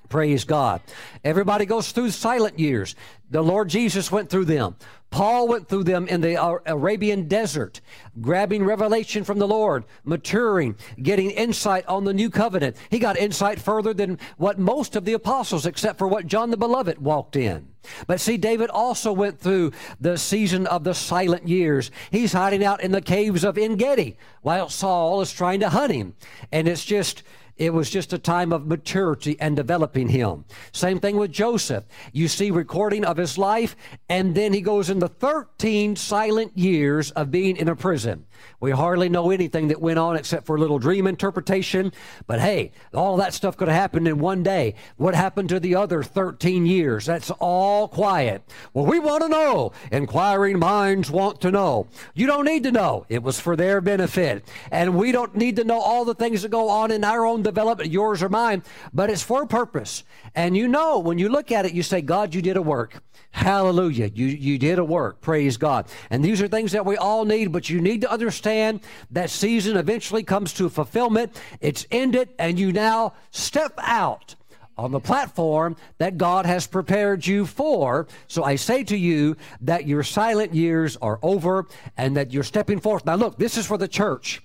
Praise 0.09 0.44
God. 0.44 0.80
Everybody 1.24 1.66
goes 1.66 1.90
through 1.92 2.11
silent 2.11 2.59
years. 2.59 2.94
The 3.30 3.42
Lord 3.42 3.68
Jesus 3.68 4.12
went 4.12 4.30
through 4.30 4.44
them. 4.44 4.76
Paul 5.11 5.46
went 5.46 5.68
through 5.68 5.84
them 5.84 6.09
in 6.09 6.20
the 6.20 6.61
Arabian 6.66 7.28
desert, 7.28 7.80
grabbing 8.20 8.64
revelation 8.64 9.22
from 9.22 9.38
the 9.38 9.46
Lord, 9.46 9.84
maturing, 10.02 10.76
getting 11.00 11.30
insight 11.30 11.86
on 11.86 12.05
the 12.05 12.12
new 12.12 12.30
covenant. 12.30 12.76
He 12.90 12.98
got 12.98 13.16
insight 13.16 13.61
further 13.61 13.94
than 13.94 14.18
what 14.38 14.59
most 14.59 14.96
of 14.96 15.05
the 15.05 15.12
apostles, 15.12 15.66
except 15.66 15.98
for 15.98 16.09
what 16.09 16.26
John 16.26 16.50
the 16.50 16.57
Beloved 16.57 16.98
walked 16.98 17.36
in. 17.36 17.68
But 18.09 18.20
see, 18.20 18.36
David 18.36 18.70
also 18.70 19.12
went 19.12 19.38
through 19.38 19.70
the 20.00 20.18
season 20.18 20.66
of 20.66 20.82
the 20.82 20.94
silent 20.94 21.46
years. 21.46 21.92
He's 22.11 22.32
hiding 22.32 22.64
out 22.64 22.82
in 22.82 22.90
the 22.90 23.00
caves 23.00 23.44
of 23.44 23.57
En 23.57 23.76
Gedi 23.76 24.16
while 24.42 24.68
Saul 24.68 25.20
is 25.20 25.32
trying 25.32 25.61
to 25.61 25.68
hunt 25.68 25.92
him. 25.92 26.14
And 26.50 26.66
it's 26.66 26.84
just, 26.84 27.22
it 27.57 27.72
was 27.72 27.90
just 27.90 28.12
a 28.12 28.18
time 28.18 28.52
of 28.52 28.66
maturity 28.66 29.36
and 29.40 29.57
developing 29.57 30.09
him. 30.09 30.44
Same 30.72 30.98
thing 30.98 31.16
with 31.16 31.32
Joseph. 31.32 31.84
You 32.12 32.28
see 32.28 32.50
recording 32.50 33.05
of 33.05 33.16
his 33.16 33.38
life, 33.38 33.76
and 34.09 34.34
then 34.34 34.52
he 34.52 34.61
goes 34.61 34.90
into 34.90 35.09
13 35.09 35.96
silent 35.96 36.57
years 36.59 37.11
of 37.12 37.30
being 37.30 37.57
in 37.57 37.68
a 37.68 37.76
prison. 37.76 38.26
We 38.61 38.70
hardly 38.70 39.09
know 39.09 39.30
anything 39.30 39.68
that 39.68 39.80
went 39.80 39.99
on 39.99 40.16
except 40.16 40.47
for 40.47 40.57
a 40.57 40.61
little 40.61 40.78
dream 40.78 41.07
interpretation. 41.07 41.92
But 42.26 42.40
hey, 42.40 42.72
all 42.92 43.16
that 43.18 43.34
stuff 43.34 43.57
could 43.57 43.68
have 43.68 43.76
happened 43.76 44.09
in 44.09 44.18
one 44.18 44.42
day. 44.42 44.74
What 44.97 45.14
happened 45.14 45.49
to 45.51 45.61
the 45.61 45.74
other 45.74 46.03
13 46.03 46.66
years? 46.66 47.07
That's 47.07 47.30
all 47.32 47.88
quiet. 47.88 48.42
Well, 48.72 48.86
we 48.86 48.99
want 48.99 49.22
to 49.22 49.28
know. 49.28 49.72
Inquiring 49.92 50.59
minds 50.59 51.11
want 51.11 51.40
to 51.42 51.51
know. 51.51 51.88
You 52.14 52.26
don't 52.26 52.45
need 52.45 52.62
to 52.64 52.72
know. 52.72 53.07
It 53.09 53.22
was 53.22 53.40
for 53.40 53.57
their 53.57 53.80
benefit. 53.80 54.47
And 54.70 54.97
we 54.97 55.12
don't 55.12 55.36
need 55.36 55.57
to 55.57 55.64
know 55.64 55.80
all 55.80 56.05
the 56.05 56.14
things 56.14 56.42
that 56.42 56.51
go 56.51 56.68
on 56.68 56.90
in 56.90 57.05
our 57.05 57.24
own 57.24 57.42
development, 57.42 57.90
yours 57.90 58.22
or 58.22 58.28
mine, 58.28 58.62
but 58.92 59.11
it's 59.11 59.22
for 59.22 59.42
a 59.42 59.47
purpose. 59.47 60.05
And 60.34 60.57
you 60.57 60.68
know, 60.68 60.99
when 60.99 61.18
you 61.18 61.28
look 61.28 61.53
at 61.53 61.66
it, 61.66 61.72
you 61.72 61.82
say, 61.82 62.01
God, 62.01 62.34
you 62.34 62.42
did 62.42 62.57
a 62.57 62.62
work. 62.62 63.03
Hallelujah. 63.31 64.11
You, 64.15 64.27
you 64.27 64.59
did 64.59 64.79
a 64.79 64.85
work. 64.85 65.21
Praise 65.21 65.57
God. 65.57 65.87
And 66.09 66.25
these 66.25 66.41
are 66.41 66.49
things 66.49 66.73
that 66.73 66.87
we 66.87 66.97
all 66.97 67.25
need, 67.25 67.53
but 67.53 67.69
you 67.69 67.81
need 67.81 68.03
to 68.03 68.11
understand 68.11 68.81
that 69.11 69.29
season 69.29 69.77
eventually 69.77 70.23
comes 70.23 70.53
to 70.55 70.69
fulfillment. 70.69 71.37
It's 71.61 71.87
ended, 71.91 72.29
and 72.39 72.59
you 72.59 72.73
now 72.73 73.15
step 73.33 73.75
out 73.79 74.37
on 74.77 74.93
the 74.93 75.01
platform 75.01 75.77
that 75.99 76.17
God 76.17 76.47
has 76.47 76.67
prepared 76.67 77.27
you 77.27 77.47
for. 77.47 78.07
So 78.29 78.45
I 78.45 78.57
say 78.57 78.85
to 78.85 78.97
you 78.97 79.37
that 79.61 79.87
your 79.87 80.03
silent 80.03 80.55
years 80.55 80.97
are 80.97 81.19
over 81.23 81.67
and 81.97 82.17
that 82.17 82.33
you're 82.33 82.45
stepping 82.45 82.81
forth. 82.81 83.05
Now, 83.05 83.15
look, 83.15 83.37
this 83.37 83.57
is 83.57 83.67
for 83.67 83.79
the 83.79 83.89
church. 83.89 84.43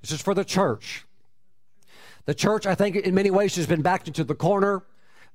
This 0.00 0.12
is 0.12 0.20
for 0.20 0.34
the 0.34 0.44
church. 0.44 1.06
The 2.24 2.34
church, 2.34 2.66
I 2.66 2.74
think, 2.74 2.96
in 2.96 3.14
many 3.14 3.30
ways, 3.30 3.56
has 3.56 3.66
been 3.66 3.82
backed 3.82 4.08
into 4.08 4.24
the 4.24 4.34
corner 4.34 4.82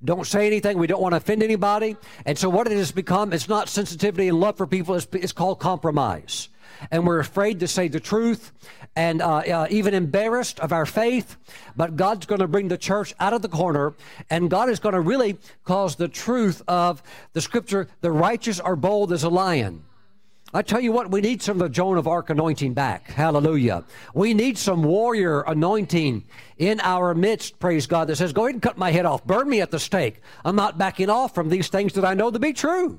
don't 0.04 0.26
say 0.26 0.46
anything. 0.46 0.78
We 0.78 0.86
don't 0.86 1.02
want 1.02 1.12
to 1.12 1.16
offend 1.16 1.42
anybody. 1.42 1.96
And 2.24 2.38
so 2.38 2.48
what 2.48 2.66
it 2.66 2.76
has 2.76 2.92
become, 2.92 3.32
it's 3.32 3.48
not 3.48 3.68
sensitivity 3.68 4.28
and 4.28 4.38
love 4.38 4.56
for 4.56 4.66
people. 4.66 4.94
It's, 4.94 5.08
it's 5.12 5.32
called 5.32 5.58
compromise. 5.58 6.48
And 6.92 7.04
we're 7.04 7.18
afraid 7.18 7.58
to 7.60 7.68
say 7.68 7.88
the 7.88 7.98
truth 7.98 8.52
and 8.94 9.20
uh, 9.20 9.38
uh, 9.38 9.66
even 9.70 9.94
embarrassed 9.94 10.60
of 10.60 10.72
our 10.72 10.86
faith. 10.86 11.36
But 11.76 11.96
God's 11.96 12.26
going 12.26 12.40
to 12.40 12.46
bring 12.46 12.68
the 12.68 12.78
church 12.78 13.14
out 13.18 13.32
of 13.32 13.42
the 13.42 13.48
corner 13.48 13.94
and 14.30 14.48
God 14.48 14.68
is 14.68 14.78
going 14.78 14.94
to 14.94 15.00
really 15.00 15.38
cause 15.64 15.96
the 15.96 16.08
truth 16.08 16.62
of 16.68 17.02
the 17.32 17.40
scripture, 17.40 17.88
the 18.00 18.12
righteous 18.12 18.60
are 18.60 18.76
bold 18.76 19.12
as 19.12 19.24
a 19.24 19.28
lion. 19.28 19.84
I 20.54 20.62
tell 20.62 20.80
you 20.80 20.92
what, 20.92 21.10
we 21.10 21.20
need 21.20 21.42
some 21.42 21.56
of 21.56 21.58
the 21.58 21.68
Joan 21.68 21.98
of 21.98 22.08
Arc 22.08 22.30
anointing 22.30 22.72
back. 22.72 23.10
Hallelujah. 23.10 23.84
We 24.14 24.32
need 24.32 24.56
some 24.56 24.82
warrior 24.82 25.42
anointing 25.42 26.24
in 26.56 26.80
our 26.80 27.14
midst, 27.14 27.58
praise 27.58 27.86
God, 27.86 28.08
that 28.08 28.16
says, 28.16 28.32
Go 28.32 28.44
ahead 28.44 28.54
and 28.54 28.62
cut 28.62 28.78
my 28.78 28.90
head 28.90 29.04
off. 29.04 29.26
Burn 29.26 29.48
me 29.48 29.60
at 29.60 29.70
the 29.70 29.78
stake. 29.78 30.22
I'm 30.46 30.56
not 30.56 30.78
backing 30.78 31.10
off 31.10 31.34
from 31.34 31.50
these 31.50 31.68
things 31.68 31.92
that 31.94 32.04
I 32.04 32.14
know 32.14 32.30
to 32.30 32.38
be 32.38 32.54
true. 32.54 32.98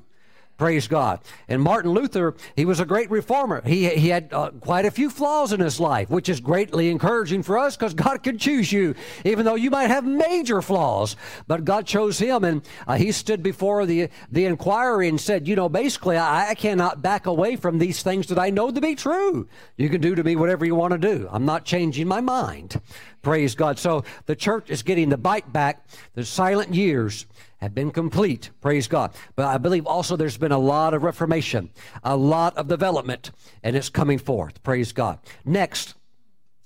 Praise 0.60 0.88
God. 0.88 1.20
And 1.48 1.62
Martin 1.62 1.92
Luther, 1.92 2.34
he 2.54 2.66
was 2.66 2.80
a 2.80 2.84
great 2.84 3.10
reformer. 3.10 3.62
He, 3.64 3.88
he 3.88 4.10
had 4.10 4.30
uh, 4.30 4.50
quite 4.60 4.84
a 4.84 4.90
few 4.90 5.08
flaws 5.08 5.54
in 5.54 5.60
his 5.60 5.80
life, 5.80 6.10
which 6.10 6.28
is 6.28 6.38
greatly 6.38 6.90
encouraging 6.90 7.42
for 7.42 7.56
us 7.56 7.78
because 7.78 7.94
God 7.94 8.22
can 8.22 8.36
choose 8.36 8.70
you, 8.70 8.94
even 9.24 9.46
though 9.46 9.54
you 9.54 9.70
might 9.70 9.88
have 9.88 10.04
major 10.04 10.60
flaws. 10.60 11.16
But 11.46 11.64
God 11.64 11.86
chose 11.86 12.18
him, 12.18 12.44
and 12.44 12.60
uh, 12.86 12.96
he 12.96 13.10
stood 13.10 13.42
before 13.42 13.86
the, 13.86 14.10
the 14.30 14.44
inquiry 14.44 15.08
and 15.08 15.18
said, 15.18 15.48
You 15.48 15.56
know, 15.56 15.70
basically, 15.70 16.18
I, 16.18 16.50
I 16.50 16.54
cannot 16.54 17.00
back 17.00 17.24
away 17.24 17.56
from 17.56 17.78
these 17.78 18.02
things 18.02 18.26
that 18.26 18.38
I 18.38 18.50
know 18.50 18.70
to 18.70 18.82
be 18.82 18.94
true. 18.94 19.48
You 19.78 19.88
can 19.88 20.02
do 20.02 20.14
to 20.14 20.22
me 20.22 20.36
whatever 20.36 20.66
you 20.66 20.74
want 20.74 20.92
to 20.92 20.98
do. 20.98 21.26
I'm 21.32 21.46
not 21.46 21.64
changing 21.64 22.06
my 22.06 22.20
mind. 22.20 22.78
Praise 23.22 23.54
God. 23.54 23.78
So 23.78 24.04
the 24.26 24.36
church 24.36 24.68
is 24.68 24.82
getting 24.82 25.08
the 25.08 25.16
bite 25.16 25.50
back, 25.54 25.86
the 26.12 26.24
silent 26.26 26.74
years 26.74 27.24
have 27.60 27.74
been 27.74 27.90
complete. 27.90 28.50
Praise 28.60 28.88
God. 28.88 29.12
But 29.36 29.46
I 29.46 29.58
believe 29.58 29.86
also 29.86 30.16
there's 30.16 30.38
been 30.38 30.52
a 30.52 30.58
lot 30.58 30.94
of 30.94 31.02
reformation, 31.02 31.70
a 32.02 32.16
lot 32.16 32.56
of 32.56 32.68
development, 32.68 33.30
and 33.62 33.76
it's 33.76 33.88
coming 33.88 34.18
forth. 34.18 34.62
Praise 34.62 34.92
God. 34.92 35.18
Next, 35.44 35.94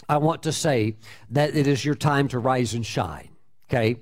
I 0.09 0.19
want 0.19 0.43
to 0.45 0.53
say 0.53 0.97
that 1.31 1.57
it 1.57 1.67
is 1.67 1.85
your 1.85 1.95
time 1.95 2.29
to 2.29 2.39
rise 2.39 2.75
and 2.75 2.85
shine. 2.85 3.31
Okay? 3.69 3.97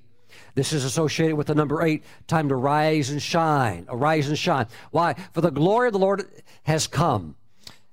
This 0.54 0.72
is 0.72 0.84
associated 0.84 1.36
with 1.36 1.46
the 1.46 1.54
number 1.54 1.82
eight, 1.82 2.04
time 2.26 2.48
to 2.48 2.56
rise 2.56 3.10
and 3.10 3.22
shine. 3.22 3.86
Arise 3.88 4.28
and 4.28 4.38
shine. 4.38 4.66
Why? 4.90 5.14
For 5.32 5.40
the 5.40 5.50
glory 5.50 5.88
of 5.88 5.92
the 5.92 5.98
Lord 5.98 6.24
has 6.64 6.86
come, 6.86 7.36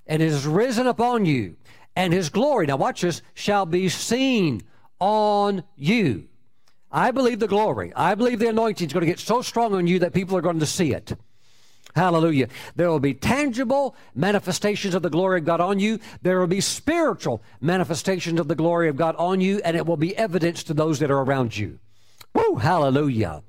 and 0.09 0.21
has 0.23 0.45
risen 0.45 0.87
upon 0.87 1.25
you 1.25 1.55
and 1.95 2.13
his 2.13 2.29
glory, 2.29 2.65
now 2.65 2.77
watch 2.77 3.01
this, 3.01 3.21
shall 3.33 3.65
be 3.65 3.89
seen 3.89 4.63
on 4.99 5.63
you. 5.75 6.28
I 6.91 7.11
believe 7.11 7.39
the 7.39 7.47
glory, 7.47 7.93
I 7.95 8.15
believe 8.15 8.39
the 8.39 8.49
anointing 8.49 8.87
is 8.87 8.93
going 8.93 9.05
to 9.05 9.11
get 9.11 9.19
so 9.19 9.41
strong 9.41 9.73
on 9.73 9.87
you 9.87 9.99
that 9.99 10.13
people 10.13 10.35
are 10.37 10.41
going 10.41 10.59
to 10.59 10.65
see 10.65 10.93
it. 10.93 11.13
Hallelujah. 11.95 12.47
There 12.75 12.89
will 12.89 12.99
be 12.99 13.13
tangible 13.13 13.95
manifestations 14.13 14.93
of 14.93 15.01
the 15.01 15.09
glory 15.09 15.39
of 15.39 15.45
God 15.45 15.59
on 15.59 15.79
you. 15.79 15.99
There 16.21 16.39
will 16.39 16.47
be 16.47 16.61
spiritual 16.61 17.41
manifestations 17.61 18.39
of 18.39 18.47
the 18.47 18.55
glory 18.55 18.89
of 18.89 18.95
God 18.95 19.15
on 19.17 19.41
you, 19.41 19.59
and 19.63 19.75
it 19.75 19.85
will 19.85 19.97
be 19.97 20.15
evidence 20.15 20.63
to 20.63 20.73
those 20.73 20.99
that 20.99 21.11
are 21.11 21.21
around 21.21 21.57
you. 21.57 21.79
Woo, 22.33 22.55
hallelujah. 22.55 23.41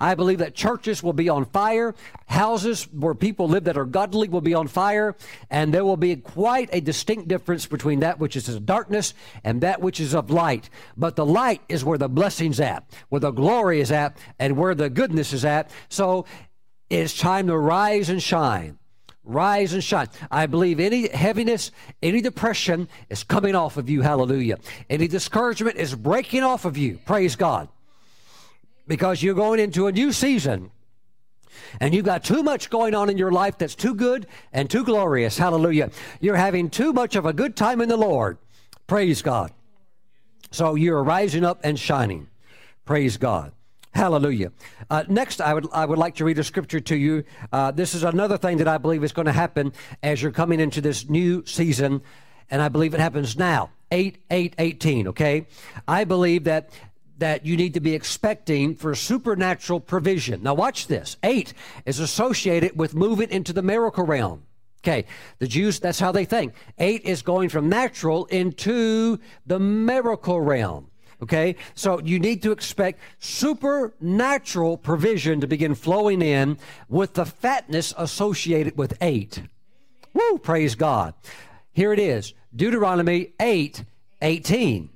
I 0.00 0.14
believe 0.14 0.38
that 0.38 0.54
churches 0.54 1.02
will 1.02 1.12
be 1.12 1.28
on 1.28 1.44
fire, 1.46 1.94
houses 2.26 2.84
where 2.92 3.14
people 3.14 3.48
live 3.48 3.64
that 3.64 3.76
are 3.76 3.84
godly 3.84 4.28
will 4.28 4.40
be 4.40 4.54
on 4.54 4.68
fire, 4.68 5.16
and 5.50 5.72
there 5.72 5.84
will 5.84 5.96
be 5.96 6.16
quite 6.16 6.68
a 6.72 6.80
distinct 6.80 7.28
difference 7.28 7.66
between 7.66 8.00
that 8.00 8.18
which 8.18 8.36
is 8.36 8.48
of 8.48 8.66
darkness 8.66 9.14
and 9.44 9.60
that 9.60 9.80
which 9.80 10.00
is 10.00 10.14
of 10.14 10.30
light. 10.30 10.68
But 10.96 11.16
the 11.16 11.26
light 11.26 11.62
is 11.68 11.84
where 11.84 11.98
the 11.98 12.08
blessing's 12.08 12.60
at, 12.60 12.84
where 13.08 13.20
the 13.20 13.30
glory 13.30 13.80
is 13.80 13.92
at, 13.92 14.16
and 14.38 14.56
where 14.56 14.74
the 14.74 14.90
goodness 14.90 15.32
is 15.32 15.44
at. 15.44 15.70
So 15.88 16.26
it's 16.90 17.18
time 17.18 17.46
to 17.48 17.56
rise 17.56 18.08
and 18.08 18.22
shine. 18.22 18.78
Rise 19.24 19.72
and 19.72 19.82
shine. 19.82 20.08
I 20.30 20.46
believe 20.46 20.78
any 20.78 21.08
heaviness, 21.08 21.72
any 22.00 22.20
depression 22.20 22.88
is 23.10 23.24
coming 23.24 23.56
off 23.56 23.76
of 23.76 23.90
you. 23.90 24.02
Hallelujah. 24.02 24.58
Any 24.88 25.08
discouragement 25.08 25.76
is 25.76 25.96
breaking 25.96 26.44
off 26.44 26.64
of 26.64 26.76
you. 26.76 27.00
Praise 27.04 27.34
God 27.34 27.68
because 28.86 29.22
you're 29.22 29.34
going 29.34 29.60
into 29.60 29.86
a 29.86 29.92
new 29.92 30.12
season 30.12 30.70
and 31.80 31.94
you've 31.94 32.04
got 32.04 32.24
too 32.24 32.42
much 32.42 32.70
going 32.70 32.94
on 32.94 33.10
in 33.10 33.18
your 33.18 33.32
life 33.32 33.58
that's 33.58 33.74
too 33.74 33.94
good 33.94 34.26
and 34.52 34.70
too 34.70 34.84
glorious. 34.84 35.38
Hallelujah. 35.38 35.90
You're 36.20 36.36
having 36.36 36.70
too 36.70 36.92
much 36.92 37.16
of 37.16 37.26
a 37.26 37.32
good 37.32 37.56
time 37.56 37.80
in 37.80 37.88
the 37.88 37.96
Lord. 37.96 38.38
Praise 38.86 39.22
God. 39.22 39.52
So 40.50 40.74
you're 40.74 41.02
rising 41.02 41.44
up 41.44 41.60
and 41.64 41.78
shining. 41.78 42.28
Praise 42.84 43.16
God. 43.16 43.52
Hallelujah. 43.92 44.52
Uh, 44.90 45.04
next, 45.08 45.40
I 45.40 45.54
would, 45.54 45.66
I 45.72 45.86
would 45.86 45.98
like 45.98 46.16
to 46.16 46.24
read 46.24 46.38
a 46.38 46.44
scripture 46.44 46.80
to 46.80 46.96
you. 46.96 47.24
Uh, 47.50 47.70
this 47.70 47.94
is 47.94 48.04
another 48.04 48.36
thing 48.36 48.58
that 48.58 48.68
I 48.68 48.78
believe 48.78 49.02
is 49.02 49.12
going 49.12 49.26
to 49.26 49.32
happen 49.32 49.72
as 50.02 50.22
you're 50.22 50.32
coming 50.32 50.60
into 50.60 50.82
this 50.82 51.08
new 51.08 51.44
season, 51.46 52.02
and 52.50 52.60
I 52.60 52.68
believe 52.68 52.92
it 52.92 53.00
happens 53.00 53.38
now. 53.38 53.70
8 53.90 54.18
8 54.30 54.54
18, 54.58 55.08
okay? 55.08 55.46
I 55.86 56.04
believe 56.04 56.44
that 56.44 56.70
that 57.18 57.46
you 57.46 57.56
need 57.56 57.74
to 57.74 57.80
be 57.80 57.94
expecting 57.94 58.74
for 58.74 58.94
supernatural 58.94 59.80
provision. 59.80 60.42
Now, 60.42 60.54
watch 60.54 60.86
this. 60.86 61.16
Eight 61.22 61.54
is 61.84 61.98
associated 61.98 62.78
with 62.78 62.94
moving 62.94 63.30
into 63.30 63.52
the 63.52 63.62
miracle 63.62 64.04
realm. 64.04 64.42
Okay, 64.84 65.06
the 65.38 65.48
Jews, 65.48 65.80
that's 65.80 65.98
how 65.98 66.12
they 66.12 66.24
think. 66.24 66.54
Eight 66.78 67.02
is 67.04 67.22
going 67.22 67.48
from 67.48 67.68
natural 67.68 68.26
into 68.26 69.18
the 69.44 69.58
miracle 69.58 70.40
realm. 70.40 70.90
Okay, 71.22 71.56
so 71.74 71.98
you 72.00 72.20
need 72.20 72.42
to 72.42 72.52
expect 72.52 73.00
supernatural 73.18 74.76
provision 74.76 75.40
to 75.40 75.46
begin 75.46 75.74
flowing 75.74 76.20
in 76.20 76.58
with 76.88 77.14
the 77.14 77.24
fatness 77.24 77.94
associated 77.96 78.76
with 78.76 78.96
eight. 79.00 79.42
Woo, 80.12 80.38
praise 80.38 80.74
God. 80.74 81.14
Here 81.72 81.92
it 81.92 81.98
is 81.98 82.34
Deuteronomy 82.54 83.32
8 83.40 83.84
18. 84.22 84.90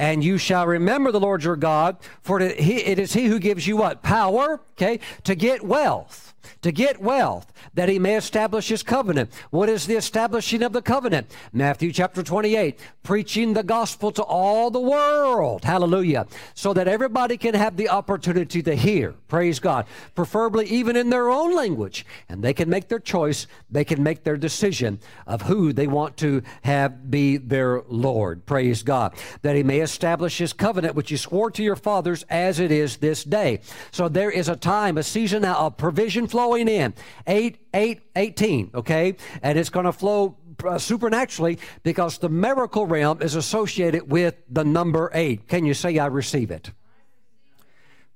And 0.00 0.24
you 0.24 0.38
shall 0.38 0.66
remember 0.66 1.12
the 1.12 1.20
Lord 1.20 1.44
your 1.44 1.56
God, 1.56 1.98
for 2.22 2.40
it 2.40 2.58
is 2.58 3.12
he 3.12 3.26
who 3.26 3.38
gives 3.38 3.66
you 3.66 3.76
what? 3.76 4.02
Power, 4.02 4.62
okay, 4.72 4.98
to 5.24 5.34
get 5.34 5.62
wealth 5.62 6.29
to 6.62 6.72
get 6.72 7.00
wealth, 7.00 7.52
that 7.74 7.88
he 7.88 7.98
may 7.98 8.16
establish 8.16 8.68
his 8.68 8.82
covenant. 8.82 9.30
What 9.50 9.68
is 9.68 9.86
the 9.86 9.96
establishing 9.96 10.62
of 10.62 10.72
the 10.72 10.82
covenant? 10.82 11.30
Matthew 11.52 11.92
chapter 11.92 12.22
28, 12.22 12.78
preaching 13.02 13.54
the 13.54 13.62
gospel 13.62 14.10
to 14.12 14.22
all 14.22 14.70
the 14.70 14.80
world. 14.80 15.64
Hallelujah. 15.64 16.26
So 16.54 16.72
that 16.74 16.88
everybody 16.88 17.36
can 17.36 17.54
have 17.54 17.76
the 17.76 17.88
opportunity 17.88 18.62
to 18.62 18.74
hear. 18.74 19.14
Praise 19.28 19.58
God. 19.58 19.86
Preferably 20.14 20.66
even 20.66 20.96
in 20.96 21.10
their 21.10 21.30
own 21.30 21.54
language. 21.54 22.06
And 22.28 22.42
they 22.42 22.54
can 22.54 22.68
make 22.68 22.88
their 22.88 22.98
choice. 22.98 23.46
They 23.70 23.84
can 23.84 24.02
make 24.02 24.24
their 24.24 24.36
decision 24.36 25.00
of 25.26 25.42
who 25.42 25.72
they 25.72 25.86
want 25.86 26.16
to 26.18 26.42
have 26.62 27.10
be 27.10 27.36
their 27.36 27.82
Lord. 27.88 28.46
Praise 28.46 28.82
God. 28.82 29.14
That 29.42 29.56
he 29.56 29.62
may 29.62 29.80
establish 29.80 30.38
his 30.38 30.52
covenant, 30.52 30.94
which 30.94 31.10
he 31.10 31.16
swore 31.16 31.50
to 31.52 31.62
your 31.62 31.76
fathers 31.76 32.24
as 32.28 32.60
it 32.60 32.70
is 32.70 32.98
this 32.98 33.24
day. 33.24 33.60
So 33.90 34.08
there 34.08 34.30
is 34.30 34.48
a 34.48 34.56
time, 34.56 34.98
a 34.98 35.02
season 35.02 35.42
now 35.42 35.58
of 35.66 35.76
provision 35.76 36.26
flowing 36.30 36.68
in. 36.68 36.94
8, 37.26 37.58
8, 37.74 38.00
18, 38.16 38.70
okay? 38.74 39.16
And 39.42 39.58
it's 39.58 39.70
going 39.70 39.86
to 39.86 39.92
flow 39.92 40.36
uh, 40.64 40.78
supernaturally 40.78 41.58
because 41.82 42.18
the 42.18 42.28
miracle 42.28 42.86
realm 42.86 43.22
is 43.22 43.34
associated 43.34 44.10
with 44.10 44.36
the 44.48 44.64
number 44.64 45.10
8. 45.12 45.48
Can 45.48 45.64
you 45.64 45.74
say, 45.74 45.98
I 45.98 46.06
receive 46.06 46.50
it? 46.50 46.70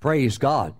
Praise 0.00 0.38
God. 0.38 0.74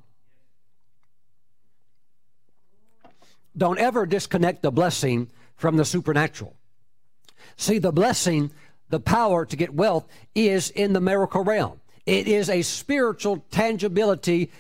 Don't 3.57 3.79
ever 3.79 4.05
disconnect 4.05 4.63
the 4.63 4.71
blessing 4.71 5.31
from 5.57 5.77
the 5.77 5.85
supernatural. 5.85 6.57
See, 7.57 7.79
the 7.79 7.93
blessing, 7.93 8.51
the 8.89 9.01
power 9.01 9.47
to 9.47 9.57
get 9.57 9.73
wealth 9.73 10.07
is 10.35 10.71
in 10.71 10.93
the 10.93 11.01
miracle 11.01 11.45
realm. 11.45 11.81
It 12.07 12.29
is 12.29 12.51
a 12.51 12.63
spiritual 12.63 13.45
tangibility 13.51 14.51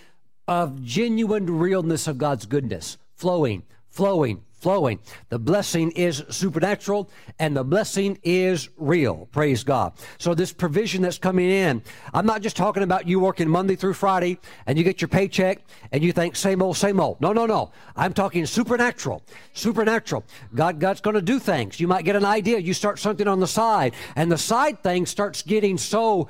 of 0.46 0.82
genuine 0.82 1.58
realness 1.58 2.06
of 2.06 2.18
God's 2.18 2.46
goodness, 2.46 2.98
flowing, 3.14 3.62
flowing, 3.88 4.42
flowing. 4.64 4.98
The 5.28 5.38
blessing 5.38 5.90
is 5.90 6.24
supernatural 6.30 7.10
and 7.38 7.54
the 7.54 7.62
blessing 7.62 8.18
is 8.22 8.70
real. 8.78 9.28
Praise 9.30 9.62
God. 9.62 9.92
So 10.16 10.34
this 10.34 10.54
provision 10.54 11.02
that's 11.02 11.18
coming 11.18 11.50
in, 11.50 11.82
I'm 12.14 12.24
not 12.24 12.40
just 12.40 12.56
talking 12.56 12.82
about 12.82 13.06
you 13.06 13.20
working 13.20 13.46
Monday 13.46 13.76
through 13.76 13.92
Friday 13.92 14.38
and 14.66 14.78
you 14.78 14.82
get 14.82 15.02
your 15.02 15.08
paycheck 15.08 15.60
and 15.92 16.02
you 16.02 16.12
think 16.12 16.34
same 16.34 16.62
old, 16.62 16.78
same 16.78 16.98
old. 16.98 17.20
No, 17.20 17.34
no, 17.34 17.44
no. 17.44 17.72
I'm 17.94 18.14
talking 18.14 18.46
supernatural. 18.46 19.22
Supernatural. 19.52 20.24
God, 20.54 20.80
God's 20.80 21.02
going 21.02 21.16
to 21.16 21.20
do 21.22 21.38
things. 21.38 21.78
You 21.78 21.86
might 21.86 22.06
get 22.06 22.16
an 22.16 22.24
idea. 22.24 22.58
You 22.58 22.72
start 22.72 22.98
something 22.98 23.28
on 23.28 23.40
the 23.40 23.46
side 23.46 23.92
and 24.16 24.32
the 24.32 24.38
side 24.38 24.82
thing 24.82 25.04
starts 25.04 25.42
getting 25.42 25.76
so 25.76 26.28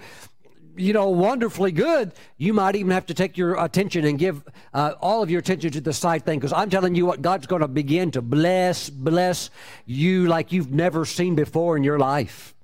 you 0.77 0.93
know, 0.93 1.09
wonderfully 1.09 1.73
good, 1.73 2.13
you 2.37 2.53
might 2.53 2.77
even 2.77 2.91
have 2.93 3.07
to 3.07 3.15
take 3.15 3.37
your 3.37 3.63
attention 3.63 4.05
and 4.05 4.19
give 4.19 4.43
uh, 4.73 4.95
all 5.01 5.23
of 5.23 5.31
your 5.31 5.41
attention 5.41 5.71
to 5.73 5.81
the 5.81 5.93
side 5.93 6.25
thing. 6.25 6.39
Because 6.39 6.53
I'm 6.53 6.71
telling 6.71 6.95
you 6.95 7.07
what, 7.07 7.23
God's 7.23 7.47
going 7.47 7.63
to 7.63 7.69
begin 7.69 8.11
to 8.13 8.23
bless, 8.23 8.91
bless 8.91 9.51
you 9.87 10.27
like 10.27 10.53
you've 10.53 10.73
never 10.73 11.05
seen 11.05 11.35
before 11.35 11.77
in 11.77 11.85
your 11.85 11.99
life. 11.99 12.55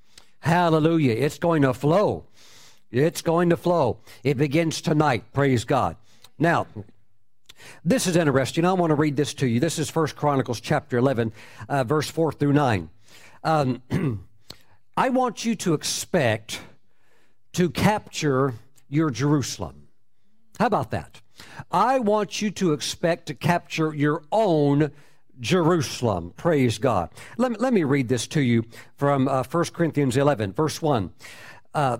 Hallelujah. 0.40 1.12
It's 1.12 1.38
going 1.38 1.62
to 1.62 1.74
flow. 1.74 2.24
It's 2.90 3.22
going 3.22 3.50
to 3.50 3.56
flow. 3.56 3.98
It 4.24 4.36
begins 4.36 4.80
tonight. 4.80 5.24
Praise 5.32 5.64
God. 5.64 5.96
Now, 6.38 6.66
this 7.84 8.06
is 8.06 8.16
interesting. 8.16 8.64
I 8.64 8.72
want 8.72 8.90
to 8.90 8.94
read 8.94 9.16
this 9.16 9.34
to 9.34 9.46
you. 9.46 9.60
This 9.60 9.78
is 9.78 9.90
First 9.90 10.16
Chronicles 10.16 10.60
chapter 10.60 10.96
11, 10.98 11.32
uh, 11.68 11.84
verse 11.84 12.10
4 12.10 12.32
through 12.32 12.54
9. 12.54 12.90
Um, 13.44 13.82
I 14.96 15.10
want 15.10 15.44
you 15.44 15.54
to 15.56 15.74
expect 15.74 16.60
to 17.52 17.70
capture 17.70 18.54
your 18.88 19.10
Jerusalem. 19.10 19.88
How 20.58 20.66
about 20.66 20.90
that? 20.90 21.20
I 21.70 21.98
want 21.98 22.42
you 22.42 22.50
to 22.52 22.72
expect 22.72 23.26
to 23.26 23.34
capture 23.34 23.94
your 23.94 24.22
own 24.30 24.90
Jerusalem. 25.40 26.32
Praise 26.36 26.78
God. 26.78 27.10
Let 27.38 27.52
me, 27.52 27.56
let 27.58 27.72
me 27.72 27.84
read 27.84 28.08
this 28.08 28.26
to 28.28 28.40
you 28.40 28.64
from 28.96 29.26
uh, 29.26 29.42
1 29.42 29.64
Corinthians 29.72 30.16
11, 30.16 30.52
verse 30.52 30.82
1. 30.82 31.10
Uh, 31.72 31.98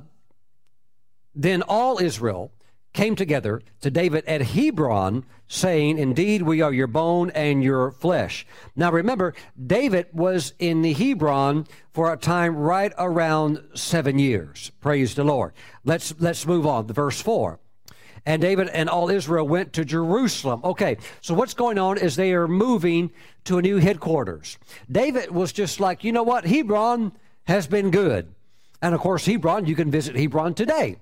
then 1.35 1.63
all 1.63 2.01
Israel 2.01 2.53
came 2.93 3.15
together 3.15 3.63
to 3.81 3.91
David 3.91 4.25
at 4.27 4.43
Hebron, 4.43 5.25
saying, 5.49 5.99
Indeed, 5.99 6.43
we 6.43 6.61
are 6.61 6.73
your 6.73 6.87
bone 6.87 7.31
and 7.31 7.63
your 7.63 7.93
flesh. 7.93 8.47
Now 8.75 8.91
remember, 8.91 9.35
David 9.65 10.07
was 10.13 10.55
in 10.59 10.83
the 10.83 10.93
Hebron 10.93 11.67
for 11.93 12.13
a 12.13 12.17
time 12.17 12.57
right 12.57 12.93
around 12.99 13.63
seven 13.75 14.19
years. 14.19 14.71
Praise 14.81 15.15
the 15.15 15.25
Lord. 15.25 15.53
Let's, 15.85 16.15
let's 16.19 16.47
move 16.47 16.67
on 16.67 16.87
to 16.87 16.93
verse 16.93 17.21
4. 17.21 17.59
And 18.27 18.43
David 18.43 18.69
and 18.69 18.89
all 18.89 19.09
Israel 19.09 19.49
went 19.49 19.73
to 19.75 19.85
Jerusalem. 19.85 20.61
Okay, 20.63 20.99
so 21.21 21.33
what's 21.33 21.55
going 21.55 21.79
on 21.79 21.97
is 21.97 22.17
they 22.17 22.33
are 22.33 22.49
moving 22.49 23.11
to 23.45 23.59
a 23.59 23.63
new 23.63 23.79
headquarters. 23.79 24.59
David 24.91 25.31
was 25.31 25.53
just 25.53 25.81
like, 25.81 26.05
you 26.05 26.13
know 26.13 26.23
what? 26.23 26.45
Hebron 26.45 27.13
has 27.45 27.67
been 27.67 27.91
good. 27.91 28.35
And 28.83 28.95
of 28.95 29.01
course, 29.01 29.27
Hebron, 29.27 29.67
you 29.67 29.75
can 29.75 29.91
visit 29.91 30.17
Hebron 30.17 30.55
today 30.55 30.99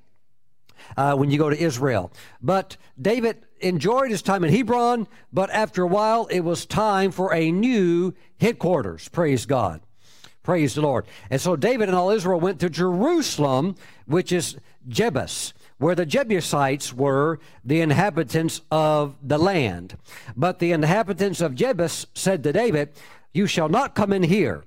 uh, 0.97 1.15
when 1.15 1.31
you 1.31 1.39
go 1.39 1.51
to 1.51 1.59
Israel. 1.59 2.13
But 2.43 2.77
David 3.01 3.45
enjoyed 3.61 4.11
his 4.11 4.23
time 4.23 4.45
in 4.45 4.53
Hebron, 4.53 5.09
but 5.33 5.51
after 5.51 5.83
a 5.83 5.87
while, 5.87 6.27
it 6.27 6.41
was 6.41 6.67
time 6.67 7.11
for 7.11 7.35
a 7.35 7.51
new 7.51 8.15
headquarters. 8.41 9.09
Praise 9.09 9.47
God. 9.47 9.81
Praise 10.43 10.75
the 10.75 10.81
Lord. 10.81 11.05
And 11.31 11.41
so 11.41 11.57
David 11.57 11.89
and 11.89 11.97
all 11.97 12.11
Israel 12.11 12.41
went 12.41 12.61
to 12.61 12.71
Jerusalem, 12.71 13.75
which 14.07 14.33
is 14.33 14.57
Jebus, 14.89 15.53
where 15.77 15.95
the 15.95 16.07
Jebusites 16.07 16.95
were 16.95 17.39
the 17.65 17.83
inhabitants 17.83 18.63
of 18.71 19.17
the 19.23 19.39
land. 19.39 19.99
But 20.37 20.59
the 20.59 20.73
inhabitants 20.73 21.41
of 21.41 21.55
Jebus 21.55 22.07
said 22.15 22.43
to 22.45 22.53
David, 22.53 22.93
You 23.35 23.47
shall 23.47 23.69
not 23.69 23.95
come 23.95 24.13
in 24.13 24.23
here 24.23 24.65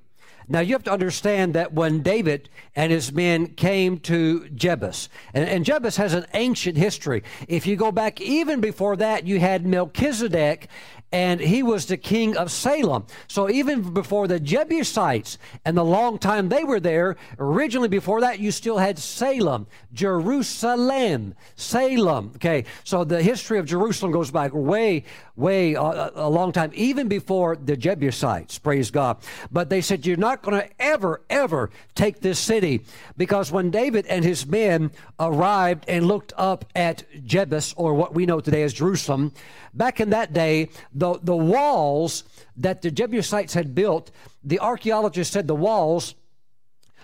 Now, 0.51 0.59
you 0.59 0.73
have 0.73 0.83
to 0.83 0.91
understand 0.91 1.53
that 1.53 1.71
when 1.71 2.01
David 2.01 2.49
and 2.75 2.91
his 2.91 3.13
men 3.13 3.47
came 3.47 3.99
to 3.99 4.41
Jebus, 4.53 5.07
and, 5.33 5.47
and 5.47 5.63
Jebus 5.63 5.95
has 5.95 6.13
an 6.13 6.25
ancient 6.33 6.77
history. 6.77 7.23
If 7.47 7.65
you 7.65 7.77
go 7.77 7.89
back 7.89 8.19
even 8.19 8.59
before 8.59 8.97
that, 8.97 9.25
you 9.25 9.39
had 9.39 9.65
Melchizedek 9.65 10.67
and 11.11 11.41
he 11.41 11.61
was 11.61 11.85
the 11.85 11.97
king 11.97 12.37
of 12.37 12.51
Salem. 12.51 13.05
So 13.27 13.49
even 13.49 13.93
before 13.93 14.27
the 14.27 14.39
Jebusites 14.39 15.37
and 15.65 15.75
the 15.75 15.83
long 15.83 16.17
time 16.17 16.49
they 16.49 16.63
were 16.63 16.79
there, 16.79 17.17
originally 17.37 17.89
before 17.89 18.21
that, 18.21 18.39
you 18.39 18.51
still 18.51 18.77
had 18.77 18.97
Salem, 18.97 19.67
Jerusalem, 19.93 21.35
Salem. 21.55 22.31
Okay, 22.35 22.65
so 22.83 23.03
the 23.03 23.21
history 23.21 23.59
of 23.59 23.65
Jerusalem 23.65 24.11
goes 24.11 24.31
back 24.31 24.51
way, 24.53 25.03
way 25.41 25.76
uh, 25.76 26.11
a 26.15 26.30
long 26.30 26.53
time, 26.53 26.72
even 26.73 27.07
before 27.09 27.57
the 27.57 27.76
Jebusites. 27.76 28.59
Praise 28.59 28.91
God. 28.91 29.18
But 29.51 29.69
they 29.69 29.81
said, 29.81 30.05
You're 30.05 30.15
not 30.15 30.41
going 30.41 30.61
to 30.61 30.69
ever, 30.80 31.22
ever 31.30 31.69
take 31.95 32.22
this 32.22 32.39
city 32.39 32.85
because 33.18 33.51
when 33.51 33.72
David 33.72 34.05
and 34.05 34.23
his 34.23 34.45
men 34.45 34.91
arrived 35.19 35.84
and 35.88 36.07
looked 36.07 36.31
up 36.38 36.65
at 36.76 37.03
Jebus, 37.26 37.73
or 37.76 37.93
what 37.93 38.13
we 38.13 38.26
know 38.26 38.39
today 38.39 38.63
as 38.63 38.73
Jerusalem, 38.73 39.34
back 39.73 39.99
in 39.99 40.11
that 40.11 40.31
day, 40.31 40.69
the, 40.93 41.19
the 41.22 41.35
walls 41.35 42.23
that 42.55 42.81
the 42.81 42.91
Jebusites 42.91 43.53
had 43.53 43.76
built, 43.76 44.11
the 44.43 44.59
archaeologists 44.59 45.34
said 45.34 45.47
the 45.47 45.55
walls 45.55 46.15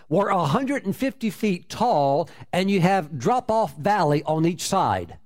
were 0.09 0.33
150 0.33 1.29
feet 1.29 1.69
tall 1.69 2.29
and 2.53 2.71
you 2.71 2.79
have 2.79 3.17
drop 3.19 3.51
off 3.51 3.75
valley 3.75 4.23
on 4.23 4.45
each 4.45 4.61
side. 4.61 5.17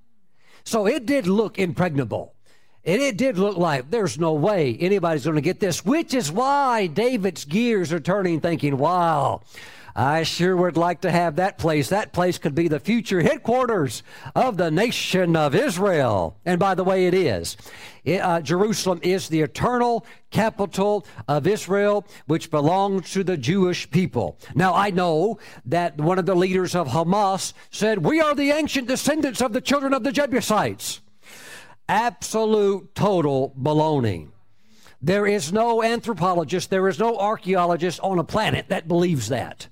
So 0.64 0.86
it 0.86 1.06
did 1.06 1.26
look 1.26 1.58
impregnable. 1.58 2.34
And 2.84 3.00
it 3.00 3.16
did 3.16 3.38
look 3.38 3.56
like 3.56 3.90
there's 3.90 4.18
no 4.18 4.32
way 4.32 4.76
anybody's 4.80 5.24
going 5.24 5.36
to 5.36 5.40
get 5.40 5.60
this, 5.60 5.84
which 5.84 6.14
is 6.14 6.32
why 6.32 6.88
David's 6.88 7.44
gears 7.44 7.92
are 7.92 8.00
turning, 8.00 8.40
thinking, 8.40 8.76
wow, 8.76 9.42
I 9.94 10.22
sure 10.22 10.56
would 10.56 10.76
like 10.76 11.02
to 11.02 11.10
have 11.10 11.36
that 11.36 11.58
place. 11.58 11.90
That 11.90 12.12
place 12.12 12.38
could 12.38 12.54
be 12.54 12.66
the 12.66 12.80
future 12.80 13.20
headquarters 13.20 14.02
of 14.34 14.56
the 14.56 14.70
nation 14.70 15.36
of 15.36 15.54
Israel. 15.54 16.36
And 16.44 16.58
by 16.58 16.74
the 16.74 16.82
way, 16.82 17.06
it 17.06 17.14
is. 17.14 17.56
It, 18.04 18.20
uh, 18.20 18.40
Jerusalem 18.40 19.00
is 19.02 19.28
the 19.28 19.42
eternal 19.42 20.04
capital 20.30 21.06
of 21.28 21.46
Israel, 21.46 22.06
which 22.26 22.50
belongs 22.50 23.12
to 23.12 23.22
the 23.22 23.36
Jewish 23.36 23.88
people. 23.90 24.38
Now, 24.54 24.74
I 24.74 24.90
know 24.90 25.38
that 25.66 25.98
one 25.98 26.18
of 26.18 26.26
the 26.26 26.34
leaders 26.34 26.74
of 26.74 26.88
Hamas 26.88 27.52
said, 27.70 27.98
We 27.98 28.20
are 28.20 28.34
the 28.34 28.50
ancient 28.50 28.88
descendants 28.88 29.40
of 29.40 29.52
the 29.52 29.60
children 29.60 29.92
of 29.92 30.04
the 30.04 30.12
Jebusites. 30.12 31.00
Absolute 31.88 32.94
total 32.94 33.54
baloney. 33.60 34.28
There 35.00 35.26
is 35.26 35.52
no 35.52 35.82
anthropologist, 35.82 36.70
there 36.70 36.88
is 36.88 36.98
no 36.98 37.18
archaeologist 37.18 37.98
on 38.00 38.18
a 38.18 38.24
planet 38.24 38.68
that 38.68 38.86
believes 38.86 39.28
that. 39.28 39.68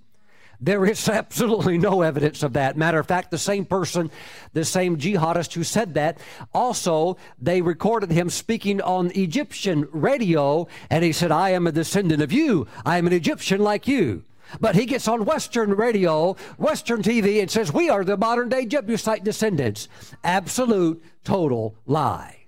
There 0.60 0.84
is 0.84 1.08
absolutely 1.08 1.78
no 1.78 2.02
evidence 2.02 2.42
of 2.42 2.52
that. 2.54 2.76
Matter 2.76 2.98
of 2.98 3.06
fact, 3.06 3.30
the 3.30 3.38
same 3.38 3.64
person, 3.64 4.10
the 4.52 4.64
same 4.64 4.98
jihadist 4.98 5.54
who 5.54 5.64
said 5.64 5.94
that, 5.94 6.18
also 6.52 7.16
they 7.40 7.62
recorded 7.62 8.10
him 8.10 8.28
speaking 8.28 8.80
on 8.82 9.12
Egyptian 9.12 9.88
radio, 9.92 10.66
and 10.90 11.04
he 11.04 11.12
said, 11.12 11.30
I 11.30 11.50
am 11.50 11.66
a 11.66 11.72
descendant 11.72 12.22
of 12.22 12.32
you. 12.32 12.66
I 12.84 12.98
am 12.98 13.06
an 13.06 13.12
Egyptian 13.12 13.60
like 13.60 13.86
you. 13.86 14.24
But 14.58 14.74
he 14.74 14.86
gets 14.86 15.06
on 15.06 15.24
Western 15.24 15.70
radio, 15.74 16.36
Western 16.58 17.02
TV, 17.02 17.40
and 17.40 17.50
says, 17.50 17.72
We 17.72 17.88
are 17.88 18.04
the 18.04 18.16
modern 18.16 18.48
day 18.48 18.66
Jebusite 18.66 19.22
descendants. 19.22 19.88
Absolute, 20.24 21.02
total 21.22 21.76
lie. 21.86 22.46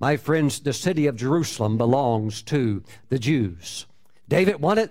My 0.00 0.16
friends, 0.16 0.60
the 0.60 0.72
city 0.72 1.06
of 1.06 1.16
Jerusalem 1.16 1.76
belongs 1.76 2.42
to 2.42 2.82
the 3.08 3.18
Jews. 3.18 3.86
David 4.28 4.60
won 4.60 4.78
it 4.78 4.90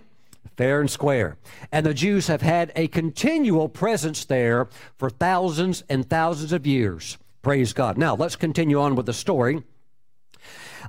fair 0.55 0.79
and 0.79 0.89
square. 0.89 1.37
And 1.71 1.85
the 1.85 1.93
Jews 1.93 2.27
have 2.27 2.41
had 2.41 2.71
a 2.75 2.87
continual 2.87 3.69
presence 3.69 4.25
there 4.25 4.67
for 4.97 5.09
thousands 5.09 5.83
and 5.89 6.07
thousands 6.09 6.53
of 6.53 6.67
years. 6.67 7.17
Praise 7.41 7.73
God. 7.73 7.97
Now, 7.97 8.15
let's 8.15 8.35
continue 8.35 8.79
on 8.79 8.95
with 8.95 9.05
the 9.05 9.13
story. 9.13 9.63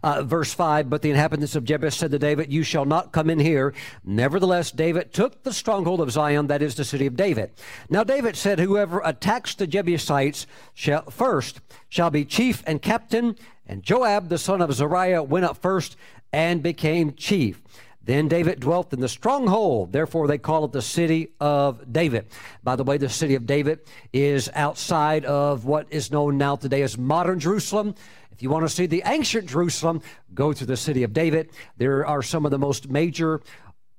Uh, 0.03 0.23
verse 0.23 0.53
5 0.53 0.91
But 0.91 1.03
the 1.03 1.11
inhabitants 1.11 1.55
of 1.55 1.65
Jebus 1.65 1.95
said 1.95 2.11
to 2.11 2.19
David, 2.19 2.53
You 2.53 2.63
shall 2.63 2.85
not 2.85 3.13
come 3.13 3.31
in 3.31 3.39
here. 3.39 3.75
Nevertheless, 4.05 4.71
David 4.71 5.13
took 5.13 5.43
the 5.43 5.53
stronghold 5.53 6.01
of 6.01 6.11
Zion, 6.11 6.47
that 6.49 6.63
is 6.63 6.75
the 6.75 6.85
city 6.85 7.07
of 7.07 7.17
David. 7.17 7.53
Now, 7.89 8.05
David 8.05 8.37
said, 8.37 8.59
Whoever 8.59 9.01
attacks 9.05 9.55
the 9.55 9.67
Jebusites 9.67 10.47
shall, 10.75 11.03
first 11.11 11.61
shall 11.89 12.11
be 12.11 12.25
chief 12.25 12.63
and 12.67 12.83
captain. 12.83 13.37
And 13.67 13.83
Joab, 13.83 14.29
the 14.29 14.39
son 14.39 14.61
of 14.61 14.73
Zeruiah, 14.73 15.23
went 15.23 15.47
up 15.47 15.57
first 15.57 15.97
and 16.33 16.63
became 16.63 17.15
chief. 17.15 17.63
Then 18.05 18.29
David 18.29 18.61
dwelt 18.61 18.93
in 18.93 19.01
the 19.01 19.09
stronghold. 19.09 19.93
Therefore, 19.93 20.27
they 20.27 20.37
call 20.37 20.67
it 20.67 20.73
the 20.73 20.83
city 20.83 21.31
of 21.41 21.91
David. 21.91 22.27
By 22.63 22.77
the 22.77 22.85
way, 22.85 22.99
the 22.99 23.09
city 23.09 23.35
of 23.35 23.47
David 23.47 23.81
is 24.13 24.51
outside 24.55 25.25
of 25.25 25.65
what 25.65 25.87
is 25.91 26.11
known 26.11 26.37
now 26.37 26.57
today 26.57 26.83
as 26.83 26.99
modern 26.99 27.41
Jerusalem. 27.41 27.95
If 28.35 28.43
you 28.43 28.51
want 28.51 28.65
to 28.65 28.69
see 28.69 28.87
the 28.87 29.03
ancient 29.07 29.49
Jerusalem, 29.49 30.03
go 30.35 30.53
to 30.53 30.67
the 30.67 30.77
city 30.77 31.05
of 31.05 31.13
David. 31.13 31.51
There 31.77 32.05
are 32.05 32.23
some 32.23 32.45
of 32.45 32.51
the 32.51 32.59
most 32.59 32.91
major 32.91 33.41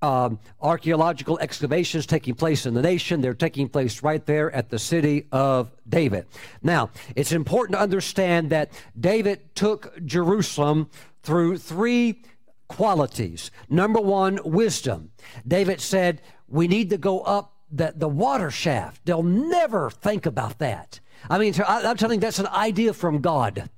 um, 0.02 0.40
archaeological 0.62 1.40
excavations 1.40 2.06
taking 2.06 2.36
place 2.36 2.66
in 2.66 2.74
the 2.74 2.82
nation. 2.82 3.22
They're 3.22 3.34
taking 3.34 3.70
place 3.70 4.03
right 4.03 4.24
there 4.26 4.52
at 4.52 4.70
the 4.70 4.78
city 4.78 5.28
of 5.32 5.72
David. 5.88 6.26
Now, 6.62 6.90
it's 7.16 7.32
important 7.32 7.78
to 7.78 7.82
understand 7.82 8.49
that 8.49 8.72
David 8.99 9.56
took 9.56 9.98
Jerusalem 10.06 10.90
through 11.24 11.57
three 11.57 12.22
qualities. 12.68 13.52
Number 13.70 14.02
one, 14.02 14.40
wisdom. 14.44 15.12
David 15.48 15.80
said, 15.80 16.22
We 16.49 16.68
need 16.68 16.90
to 16.90 16.98
go 16.98 17.22
up 17.22 17.53
the, 17.72 17.94
the 17.95 18.10
water 18.10 18.52
shaft. 18.52 19.06
They'll 19.06 19.24
never 19.24 19.90
think 19.90 20.26
about 20.26 20.60
that. 20.60 20.99
I 21.30 21.38
mean, 21.38 21.53
I'm 21.66 21.98
telling 21.98 22.18
you, 22.18 22.22
that's 22.22 22.40
an 22.40 22.48
idea 22.48 22.94
from 22.94 23.22
God. 23.22 23.70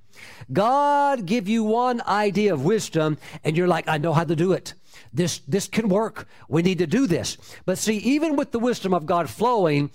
God 0.52 1.26
give 1.26 1.48
you 1.48 1.64
one 1.64 2.00
idea 2.02 2.52
of 2.52 2.64
wisdom, 2.64 3.18
and 3.44 3.56
you're 3.56 3.68
like, 3.68 3.88
I 3.88 3.98
know 3.98 4.12
how 4.12 4.24
to 4.24 4.36
do 4.36 4.52
it. 4.52 4.74
This 5.12 5.40
this 5.48 5.68
can 5.68 5.88
work. 5.88 6.26
We 6.48 6.62
need 6.62 6.78
to 6.78 6.86
do 6.86 7.06
this. 7.06 7.36
But 7.64 7.78
see, 7.78 7.98
even 7.98 8.36
with 8.36 8.52
the 8.52 8.58
wisdom 8.58 8.94
of 8.94 9.06
God 9.06 9.30
flowing, 9.30 9.90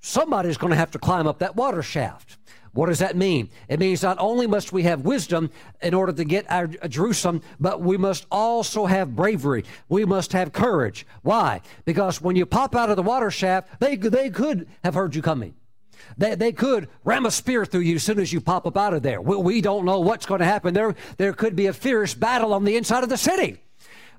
somebody's 0.00 0.58
going 0.58 0.70
to 0.70 0.76
have 0.76 0.90
to 0.92 0.98
climb 0.98 1.26
up 1.26 1.38
that 1.38 1.56
water 1.56 1.82
shaft. 1.82 2.38
What 2.72 2.86
does 2.86 2.98
that 2.98 3.16
mean? 3.16 3.50
It 3.68 3.80
means 3.80 4.02
not 4.02 4.18
only 4.20 4.46
must 4.46 4.72
we 4.72 4.82
have 4.84 5.00
wisdom 5.00 5.50
in 5.82 5.94
order 5.94 6.12
to 6.12 6.24
get 6.24 6.50
our 6.50 6.66
Jerusalem, 6.66 7.42
but 7.58 7.80
we 7.80 7.96
must 7.96 8.26
also 8.30 8.86
have 8.86 9.16
bravery. 9.16 9.64
We 9.88 10.04
must 10.04 10.32
have 10.32 10.52
courage. 10.52 11.06
Why? 11.22 11.62
Because 11.84 12.20
when 12.20 12.36
you 12.36 12.46
pop 12.46 12.76
out 12.76 12.90
of 12.90 12.96
the 12.96 13.02
water 13.02 13.30
shaft, 13.30 13.80
they, 13.80 13.96
they 13.96 14.30
could 14.30 14.68
have 14.84 14.94
heard 14.94 15.14
you 15.14 15.22
coming. 15.22 15.54
They, 16.16 16.34
they 16.34 16.52
could 16.52 16.88
ram 17.04 17.26
a 17.26 17.30
spear 17.30 17.64
through 17.64 17.80
you 17.80 17.96
as 17.96 18.02
soon 18.02 18.18
as 18.18 18.32
you 18.32 18.40
pop 18.40 18.66
up 18.66 18.76
out 18.76 18.94
of 18.94 19.02
there. 19.02 19.20
We, 19.20 19.36
we 19.36 19.60
don't 19.60 19.84
know 19.84 20.00
what's 20.00 20.26
going 20.26 20.40
to 20.40 20.46
happen. 20.46 20.74
There, 20.74 20.94
there 21.16 21.32
could 21.32 21.56
be 21.56 21.66
a 21.66 21.72
fierce 21.72 22.14
battle 22.14 22.52
on 22.52 22.64
the 22.64 22.76
inside 22.76 23.02
of 23.02 23.08
the 23.08 23.16
city. 23.16 23.62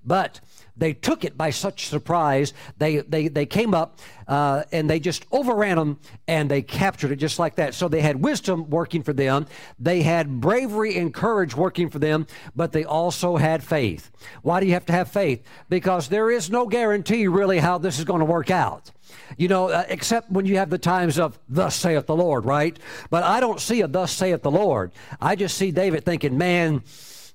But 0.05 0.39
they 0.79 0.93
took 0.93 1.23
it 1.23 1.37
by 1.37 1.49
such 1.49 1.87
surprise. 1.87 2.53
They, 2.77 2.97
they, 2.97 3.27
they 3.27 3.45
came 3.45 3.73
up 3.73 3.99
uh, 4.27 4.63
and 4.71 4.89
they 4.89 4.99
just 4.99 5.25
overran 5.31 5.77
them 5.77 5.99
and 6.27 6.49
they 6.49 6.61
captured 6.61 7.11
it 7.11 7.17
just 7.17 7.39
like 7.39 7.55
that. 7.55 7.73
So 7.73 7.87
they 7.87 8.01
had 8.01 8.21
wisdom 8.21 8.69
working 8.69 9.03
for 9.03 9.13
them. 9.13 9.45
They 9.77 10.01
had 10.01 10.39
bravery 10.39 10.97
and 10.97 11.13
courage 11.13 11.55
working 11.55 11.89
for 11.89 11.99
them, 11.99 12.27
but 12.55 12.71
they 12.71 12.85
also 12.85 13.37
had 13.37 13.63
faith. 13.63 14.11
Why 14.41 14.59
do 14.59 14.65
you 14.65 14.73
have 14.73 14.85
to 14.87 14.93
have 14.93 15.11
faith? 15.11 15.43
Because 15.67 16.07
there 16.07 16.31
is 16.31 16.49
no 16.49 16.65
guarantee 16.65 17.27
really 17.27 17.59
how 17.59 17.77
this 17.77 17.99
is 17.99 18.05
going 18.05 18.19
to 18.19 18.25
work 18.25 18.49
out. 18.49 18.91
You 19.37 19.47
know, 19.47 19.69
uh, 19.69 19.85
except 19.89 20.31
when 20.31 20.45
you 20.45 20.57
have 20.57 20.69
the 20.69 20.77
times 20.77 21.17
of 21.17 21.39
thus 21.49 21.75
saith 21.75 22.05
the 22.05 22.15
Lord, 22.15 22.45
right? 22.45 22.77
But 23.09 23.23
I 23.23 23.39
don't 23.39 23.59
see 23.59 23.81
a 23.81 23.87
thus 23.87 24.11
saith 24.11 24.43
the 24.43 24.51
Lord. 24.51 24.91
I 25.19 25.35
just 25.35 25.57
see 25.57 25.71
David 25.71 26.05
thinking, 26.05 26.37
man, 26.37 26.83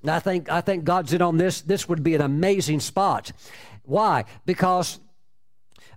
I 0.09 0.19
think, 0.19 0.49
I 0.51 0.61
think 0.61 0.83
God's 0.83 1.13
in 1.13 1.21
on 1.21 1.37
this. 1.37 1.61
This 1.61 1.87
would 1.89 2.03
be 2.03 2.15
an 2.15 2.21
amazing 2.21 2.79
spot. 2.79 3.31
Why? 3.83 4.25
Because, 4.45 4.99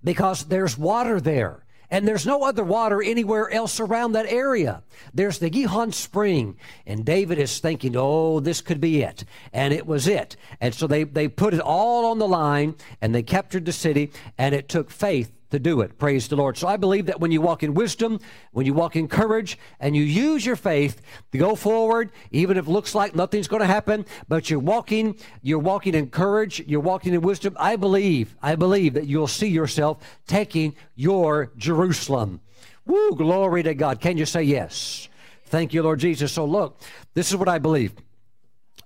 because 0.03 0.45
there's 0.45 0.77
water 0.77 1.21
there. 1.21 1.65
And 1.91 2.07
there's 2.07 2.27
no 2.27 2.43
other 2.43 2.65
water 2.65 3.03
anywhere 3.03 3.51
else 3.51 3.81
around 3.81 4.13
that 4.13 4.27
area. 4.27 4.83
There's 5.15 5.39
the 5.39 5.49
Gihon 5.49 5.93
Spring. 5.93 6.59
And 6.87 7.05
David 7.05 7.39
is 7.39 7.61
thinking, 7.61 7.95
oh, 7.97 8.41
this 8.41 8.61
could 8.61 8.81
be 8.81 9.01
it. 9.01 9.25
And 9.55 9.73
it 9.73 9.87
was 9.87 10.07
it. 10.07 10.37
And 10.61 10.75
so 10.75 10.87
they, 10.87 11.05
they 11.05 11.29
put 11.29 11.55
it 11.55 11.61
all 11.61 12.05
on 12.07 12.19
the 12.19 12.29
line 12.29 12.75
and 13.01 13.15
they 13.15 13.23
captured 13.23 13.65
the 13.65 13.73
city. 13.73 14.13
And 14.37 14.55
it 14.55 14.69
took 14.69 14.91
faith 14.91 15.33
to 15.51 15.59
do 15.59 15.81
it. 15.81 15.99
Praise 15.99 16.29
the 16.29 16.37
Lord. 16.37 16.57
So 16.57 16.69
I 16.69 16.77
believe 16.77 17.07
that 17.07 17.21
when 17.21 17.33
you 17.33 17.41
walk 17.41 17.63
in 17.63 17.75
wisdom, 17.75 18.21
when 18.53 18.67
you 18.67 18.75
walk 18.75 18.97
in 18.97 19.09
courage, 19.09 19.59
and 19.81 19.97
you 19.97 20.03
use 20.03 20.45
your 20.45 20.57
faith 20.57 21.01
to 21.33 21.39
go 21.39 21.55
forward, 21.55 22.11
even 22.31 22.57
if 22.57 22.67
it 22.67 22.71
looks 22.71 22.95
like 22.95 23.15
nothing's 23.15 23.49
going 23.49 23.61
to 23.61 23.67
happen, 23.67 24.05
but 24.29 24.51
you're 24.51 24.59
walking, 24.59 25.17
you're 25.43 25.59
walking 25.59 25.95
in 25.95 26.11
courage, 26.11 26.63
you're 26.67 26.81
walking 26.81 27.15
in 27.15 27.21
wisdom, 27.21 27.57
I 27.59 27.77
believe, 27.77 28.37
I 28.43 28.57
believe 28.57 28.95
that 28.95 29.07
you'll 29.07 29.27
see 29.27 29.49
yourself 29.49 29.99
taking 30.27 30.75
your 30.95 31.53
Jerusalem. 31.57 32.41
Woo, 32.87 33.13
glory 33.15 33.63
to 33.63 33.75
God. 33.75 34.01
Can 34.01 34.17
you 34.17 34.27
say 34.27 34.43
yes? 34.43 35.09
Thank 35.47 35.73
you, 35.73 35.83
Lord 35.83 36.01
Jesus. 36.01 36.33
So 36.33 36.45
look, 36.45 36.81
this 37.15 37.31
is 37.31 37.37
what 37.37 37.49
I 37.49 37.59
believe. 37.59 37.93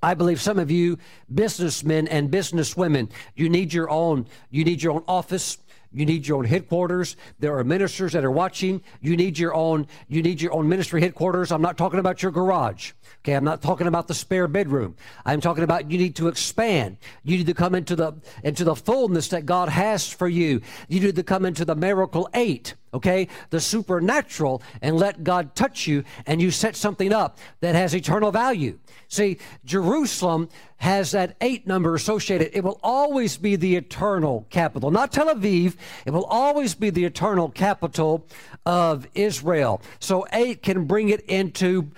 I 0.02 0.14
believe 0.14 0.40
some 0.40 0.58
of 0.58 0.70
you 0.70 0.98
businessmen 1.32 2.08
and 2.08 2.28
businesswomen, 2.28 3.10
you 3.36 3.48
need 3.48 3.72
your 3.72 3.88
own, 3.88 4.26
you 4.50 4.64
need 4.64 4.82
your 4.82 4.94
own 4.94 5.04
office. 5.06 5.58
You 5.92 6.06
need 6.06 6.26
your 6.26 6.38
own 6.38 6.44
headquarters. 6.44 7.16
There 7.38 7.56
are 7.58 7.64
ministers 7.64 8.12
that 8.12 8.24
are 8.24 8.30
watching. 8.30 8.82
You 9.00 9.16
need 9.16 9.38
your 9.38 9.54
own, 9.54 9.86
you 10.08 10.22
need 10.22 10.40
your 10.40 10.52
own 10.52 10.68
ministry 10.68 11.00
headquarters. 11.00 11.52
I'm 11.52 11.62
not 11.62 11.76
talking 11.76 11.98
about 11.98 12.22
your 12.22 12.32
garage. 12.32 12.92
Okay, 13.20 13.34
I'm 13.34 13.44
not 13.44 13.62
talking 13.62 13.86
about 13.86 14.08
the 14.08 14.14
spare 14.14 14.48
bedroom. 14.48 14.96
I'm 15.24 15.40
talking 15.40 15.64
about 15.64 15.90
you 15.90 15.98
need 15.98 16.16
to 16.16 16.28
expand. 16.28 16.96
You 17.22 17.36
need 17.36 17.46
to 17.46 17.54
come 17.54 17.74
into 17.74 17.94
the 17.94 18.14
into 18.42 18.64
the 18.64 18.74
fullness 18.74 19.28
that 19.28 19.46
God 19.46 19.68
has 19.68 20.08
for 20.08 20.28
you. 20.28 20.60
You 20.88 21.00
need 21.00 21.16
to 21.16 21.22
come 21.22 21.44
into 21.44 21.64
the 21.64 21.76
miracle 21.76 22.28
eight, 22.34 22.74
okay? 22.94 23.28
The 23.50 23.60
supernatural 23.60 24.62
and 24.80 24.96
let 24.96 25.24
God 25.24 25.54
touch 25.54 25.86
you 25.86 26.04
and 26.26 26.40
you 26.40 26.50
set 26.50 26.76
something 26.76 27.12
up 27.12 27.38
that 27.60 27.74
has 27.74 27.94
eternal 27.94 28.30
value. 28.30 28.78
See, 29.08 29.38
Jerusalem 29.64 30.48
has 30.78 31.10
that 31.10 31.36
eight 31.40 31.66
number 31.66 31.94
associated. 31.94 32.50
It 32.54 32.64
will 32.64 32.80
always 32.82 33.36
be 33.36 33.56
the 33.56 33.76
eternal 33.76 34.46
capital, 34.50 34.90
not 34.90 35.12
Tel 35.12 35.32
Aviv. 35.34 35.76
It 36.06 36.10
will 36.12 36.24
always 36.24 36.74
be 36.74 36.90
the 36.90 37.04
eternal 37.04 37.50
capital 37.50 38.26
of 38.64 39.06
Israel. 39.14 39.82
So 40.00 40.26
eight 40.32 40.62
can 40.62 40.86
bring 40.86 41.08
it 41.08 41.20
into 41.22 41.90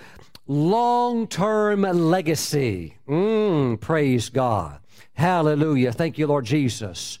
long 0.47 1.27
term 1.27 1.81
legacy. 1.81 2.97
Mm, 3.07 3.79
praise 3.79 4.29
God. 4.29 4.79
Hallelujah. 5.13 5.93
Thank 5.93 6.17
you, 6.17 6.27
Lord 6.27 6.45
Jesus. 6.45 7.19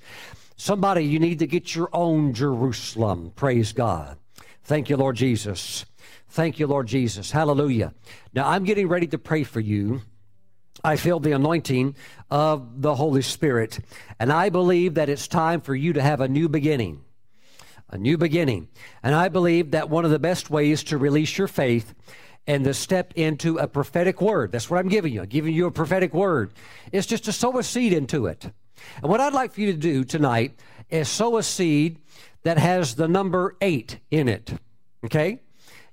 Somebody, 0.65 1.05
you 1.05 1.19
need 1.19 1.37
to 1.37 1.45
get 1.45 1.75
your 1.75 1.89
own 1.93 2.33
Jerusalem. 2.33 3.31
Praise 3.35 3.71
God. 3.71 4.17
Thank 4.63 4.89
you, 4.89 4.97
Lord 4.97 5.15
Jesus. 5.15 5.85
Thank 6.29 6.57
you, 6.57 6.65
Lord 6.65 6.87
Jesus. 6.87 7.29
Hallelujah. 7.29 7.93
Now, 8.33 8.49
I'm 8.49 8.63
getting 8.63 8.87
ready 8.87 9.05
to 9.05 9.19
pray 9.19 9.43
for 9.43 9.59
you. 9.59 10.01
I 10.83 10.95
feel 10.95 11.19
the 11.19 11.33
anointing 11.33 11.95
of 12.31 12.81
the 12.81 12.95
Holy 12.95 13.21
Spirit, 13.21 13.77
and 14.19 14.33
I 14.33 14.49
believe 14.49 14.95
that 14.95 15.07
it's 15.07 15.27
time 15.27 15.61
for 15.61 15.75
you 15.75 15.93
to 15.93 16.01
have 16.01 16.19
a 16.19 16.27
new 16.27 16.49
beginning. 16.49 17.03
A 17.91 17.99
new 17.99 18.17
beginning. 18.17 18.67
And 19.03 19.13
I 19.13 19.29
believe 19.29 19.69
that 19.69 19.91
one 19.91 20.03
of 20.03 20.09
the 20.09 20.17
best 20.17 20.49
ways 20.49 20.83
to 20.85 20.97
release 20.97 21.37
your 21.37 21.47
faith 21.47 21.93
and 22.47 22.63
to 22.63 22.73
step 22.73 23.13
into 23.15 23.59
a 23.59 23.67
prophetic 23.67 24.19
word. 24.19 24.51
That's 24.51 24.71
what 24.71 24.79
I'm 24.79 24.89
giving 24.89 25.13
you. 25.13 25.21
I'm 25.21 25.27
giving 25.27 25.53
you 25.53 25.67
a 25.67 25.71
prophetic 25.71 26.11
word. 26.11 26.53
It's 26.91 27.05
just 27.05 27.25
to 27.25 27.31
sow 27.31 27.55
a 27.59 27.63
seed 27.63 27.93
into 27.93 28.25
it. 28.25 28.49
And 29.01 29.09
what 29.09 29.21
I'd 29.21 29.33
like 29.33 29.53
for 29.53 29.61
you 29.61 29.71
to 29.71 29.77
do 29.77 30.03
tonight 30.03 30.59
is 30.89 31.09
sow 31.09 31.37
a 31.37 31.43
seed 31.43 31.99
that 32.43 32.57
has 32.57 32.95
the 32.95 33.07
number 33.07 33.57
eight 33.61 33.99
in 34.11 34.29
it. 34.29 34.53
Okay? 35.03 35.41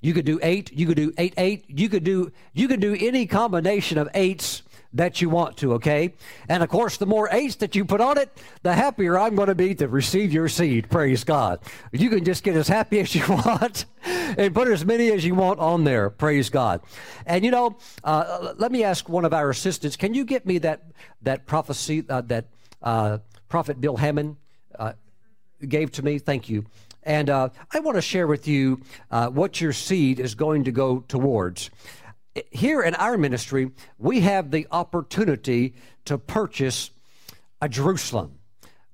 You 0.00 0.14
could 0.14 0.24
do 0.24 0.40
eight, 0.42 0.72
you 0.72 0.86
could 0.86 0.96
do 0.96 1.12
eight, 1.16 1.34
eight, 1.38 1.64
you 1.68 1.88
could 1.88 2.02
do 2.02 2.32
you 2.52 2.66
could 2.66 2.80
do 2.80 2.96
any 2.98 3.26
combination 3.26 3.98
of 3.98 4.08
eights 4.14 4.62
that 4.94 5.22
you 5.22 5.30
want 5.30 5.56
to, 5.58 5.74
okay? 5.74 6.12
And 6.48 6.62
of 6.62 6.68
course, 6.68 6.96
the 6.96 7.06
more 7.06 7.28
eights 7.32 7.56
that 7.56 7.74
you 7.74 7.84
put 7.84 8.00
on 8.00 8.18
it, 8.18 8.30
the 8.62 8.74
happier 8.74 9.18
I'm 9.18 9.34
going 9.34 9.48
to 9.48 9.54
be 9.54 9.74
to 9.76 9.88
receive 9.88 10.32
your 10.32 10.48
seed. 10.48 10.90
Praise 10.90 11.24
God. 11.24 11.60
You 11.92 12.10
can 12.10 12.24
just 12.24 12.42
get 12.42 12.56
as 12.56 12.68
happy 12.68 13.00
as 13.00 13.14
you 13.14 13.26
want 13.28 13.86
and 14.04 14.54
put 14.54 14.68
as 14.68 14.84
many 14.84 15.10
as 15.12 15.24
you 15.24 15.34
want 15.34 15.60
on 15.60 15.84
there. 15.84 16.10
Praise 16.10 16.50
God. 16.50 16.82
And 17.24 17.44
you 17.44 17.50
know, 17.50 17.78
uh, 18.04 18.54
let 18.58 18.72
me 18.72 18.84
ask 18.84 19.08
one 19.08 19.24
of 19.24 19.32
our 19.32 19.50
assistants 19.50 19.96
can 19.96 20.14
you 20.14 20.24
get 20.24 20.46
me 20.46 20.58
that, 20.58 20.90
that 21.22 21.46
prophecy 21.46 22.04
uh, 22.08 22.20
that 22.22 22.46
uh, 22.82 23.18
Prophet 23.48 23.80
Bill 23.80 23.96
Hamon 23.96 24.36
uh, 24.78 24.92
gave 25.66 25.92
to 25.92 26.02
me? 26.02 26.18
Thank 26.18 26.48
you. 26.48 26.64
And 27.04 27.30
uh, 27.30 27.48
I 27.72 27.80
want 27.80 27.96
to 27.96 28.02
share 28.02 28.26
with 28.26 28.46
you 28.46 28.80
uh, 29.10 29.28
what 29.28 29.60
your 29.60 29.72
seed 29.72 30.20
is 30.20 30.34
going 30.34 30.64
to 30.64 30.72
go 30.72 31.00
towards 31.08 31.70
here 32.50 32.82
in 32.82 32.94
our 32.94 33.18
ministry, 33.18 33.70
we 33.98 34.20
have 34.20 34.50
the 34.50 34.66
opportunity 34.70 35.74
to 36.04 36.18
purchase 36.18 36.90
a 37.60 37.68
Jerusalem. 37.68 38.38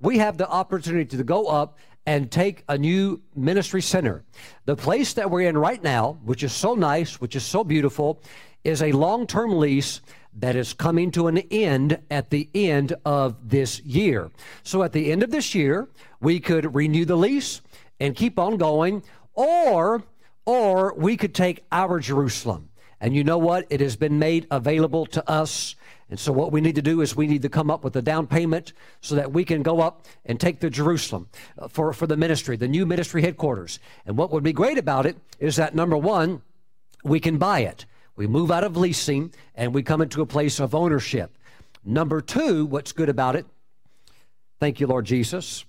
We 0.01 0.19
have 0.19 0.39
the 0.39 0.49
opportunity 0.49 1.17
to 1.17 1.25
go 1.25 1.47
up 1.47 1.79
and 2.09 2.31
take 2.31 2.65
a 2.71 2.79
new 2.79 3.21
ministry 3.37 3.83
center. 3.83 4.25
The 4.65 4.77
place 4.77 5.13
that 5.13 5.31
we're 5.31 5.43
in 5.43 5.59
right 5.59 5.83
now, 5.83 6.19
which 6.25 6.43
is 6.43 6.55
so 6.55 6.75
nice, 6.75 7.21
which 7.21 7.37
is 7.37 7.45
so 7.45 7.63
beautiful, 7.63 8.23
is 8.65 8.83
a 8.83 8.93
long 8.93 9.27
term 9.27 9.59
lease 9.59 10.01
that 10.33 10.57
is 10.57 10.73
coming 10.73 11.11
to 11.11 11.27
an 11.27 11.37
end 11.51 12.01
at 12.11 12.31
the 12.31 12.49
end 12.55 12.95
of 13.05 13.51
this 13.51 13.81
year. 13.81 14.31
So 14.63 14.83
at 14.83 14.93
the 14.93 15.13
end 15.13 15.23
of 15.23 15.31
this 15.31 15.55
year, 15.55 15.91
we 16.19 16.41
could 16.41 16.75
renew 16.75 17.05
the 17.05 17.17
lease 17.17 17.61
and 18.01 18.17
keep 18.17 18.39
on 18.39 18.57
going, 18.57 19.03
or 19.35 20.03
or 20.47 20.95
we 20.95 21.15
could 21.19 21.35
take 21.35 21.67
our 21.71 22.01
Jerusalem 22.01 22.71
and 23.01 23.15
you 23.15 23.23
know 23.23 23.39
what? 23.39 23.67
It 23.71 23.81
has 23.81 23.97
been 23.97 24.19
made 24.19 24.47
available 24.51 25.07
to 25.07 25.31
us. 25.31 25.77
And 26.11 26.19
so, 26.19 26.33
what 26.33 26.53
we 26.53 26.61
need 26.61 26.75
to 26.77 26.83
do 26.83 27.03
is 27.03 27.15
we 27.15 27.27
need 27.27 27.43
to 27.43 27.49
come 27.49 27.71
up 27.71 27.85
with 27.85 27.95
a 27.97 28.03
down 28.03 28.27
payment 28.27 28.73
so 29.01 29.15
that 29.15 29.33
we 29.33 29.45
can 29.45 29.63
go 29.63 29.81
up 29.81 30.07
and 30.25 30.41
take 30.41 30.61
the 30.61 30.71
Jerusalem 30.71 31.29
uh, 31.59 31.69
for, 31.69 31.93
for 31.93 32.07
the 32.07 32.17
ministry, 32.17 32.57
the 32.57 32.69
new 32.69 32.87
ministry 32.87 33.21
headquarters. 33.21 33.79
And 34.07 34.17
what 34.17 34.31
would 34.31 34.43
be 34.43 34.53
great 34.53 34.79
about 34.79 35.05
it 35.05 35.17
is 35.39 35.57
that 35.57 35.75
number 35.75 35.97
one, 35.97 36.43
we 37.05 37.21
can 37.21 37.37
buy 37.37 37.61
it. 37.61 37.85
We 38.17 38.27
move 38.27 38.51
out 38.51 38.65
of 38.65 38.77
leasing 38.77 39.33
and 39.55 39.75
we 39.75 39.83
come 39.83 40.01
into 40.01 40.23
a 40.23 40.27
place 40.27 40.61
of 40.61 40.75
ownership. 40.75 41.37
Number 41.85 42.21
two, 42.21 42.67
what's 42.67 42.93
good 42.93 43.09
about 43.09 43.37
it? 43.37 43.47
Thank 44.61 44.81
you, 44.81 44.87
Lord 44.87 45.05
Jesus. 45.05 45.65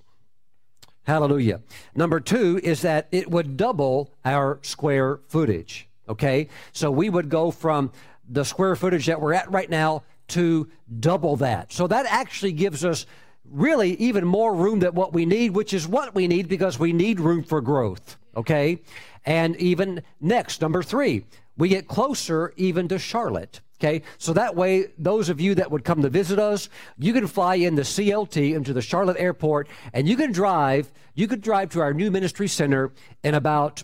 Hallelujah. 1.04 1.62
Number 1.96 2.20
two 2.20 2.60
is 2.64 2.82
that 2.82 3.08
it 3.12 3.30
would 3.30 3.58
double 3.58 4.14
our 4.24 4.60
square 4.62 5.20
footage. 5.28 5.88
Okay? 6.08 6.48
So 6.72 6.90
we 6.92 7.10
would 7.10 7.30
go 7.30 7.52
from 7.52 7.92
the 8.28 8.46
square 8.46 8.76
footage 8.76 9.08
that 9.08 9.22
we're 9.22 9.34
at 9.34 9.52
right 9.52 9.70
now 9.70 10.04
to 10.30 10.70
double 11.00 11.36
that. 11.38 11.72
So 11.72 11.88
that 11.88 12.06
actually 12.08 12.52
gives 12.52 12.86
us 12.86 13.06
really 13.50 13.96
even 13.96 14.26
more 14.26 14.54
room 14.54 14.80
than 14.80 14.94
what 14.94 15.14
we 15.14 15.26
need, 15.26 15.52
which 15.52 15.74
is 15.74 15.88
what 15.88 16.14
we 16.14 16.28
need 16.28 16.48
because 16.48 16.78
we 16.78 16.94
need 16.94 17.20
room 17.20 17.44
for 17.44 17.62
growth. 17.62 18.18
Okay? 18.36 18.82
And 19.26 19.56
even 19.58 20.04
next, 20.22 20.62
number 20.62 20.84
three, 20.84 21.26
we 21.58 21.70
get 21.70 21.88
closer 21.88 22.54
even 22.58 22.88
to 22.88 23.00
Charlotte. 23.00 23.62
Okay, 23.82 24.02
so 24.18 24.34
that 24.34 24.58
way, 24.58 24.88
those 24.98 25.30
of 25.30 25.40
you 25.40 25.56
that 25.56 25.72
would 25.72 25.86
come 25.86 26.02
to 26.02 26.10
visit 26.10 26.38
us, 26.38 26.68
you 26.98 27.14
can 27.14 27.28
fly 27.28 27.56
in 27.56 27.76
the 27.76 27.84
CLT 27.84 28.54
into 28.54 28.74
the 28.74 28.82
Charlotte 28.82 29.16
airport, 29.18 29.70
and 29.94 30.06
you 30.06 30.18
can 30.18 30.34
drive. 30.34 30.92
You 31.16 31.30
could 31.30 31.40
drive 31.40 31.70
to 31.70 31.80
our 31.80 31.94
new 31.94 32.12
ministry 32.12 32.50
center 32.50 32.92
in 33.24 33.36
about 33.36 33.84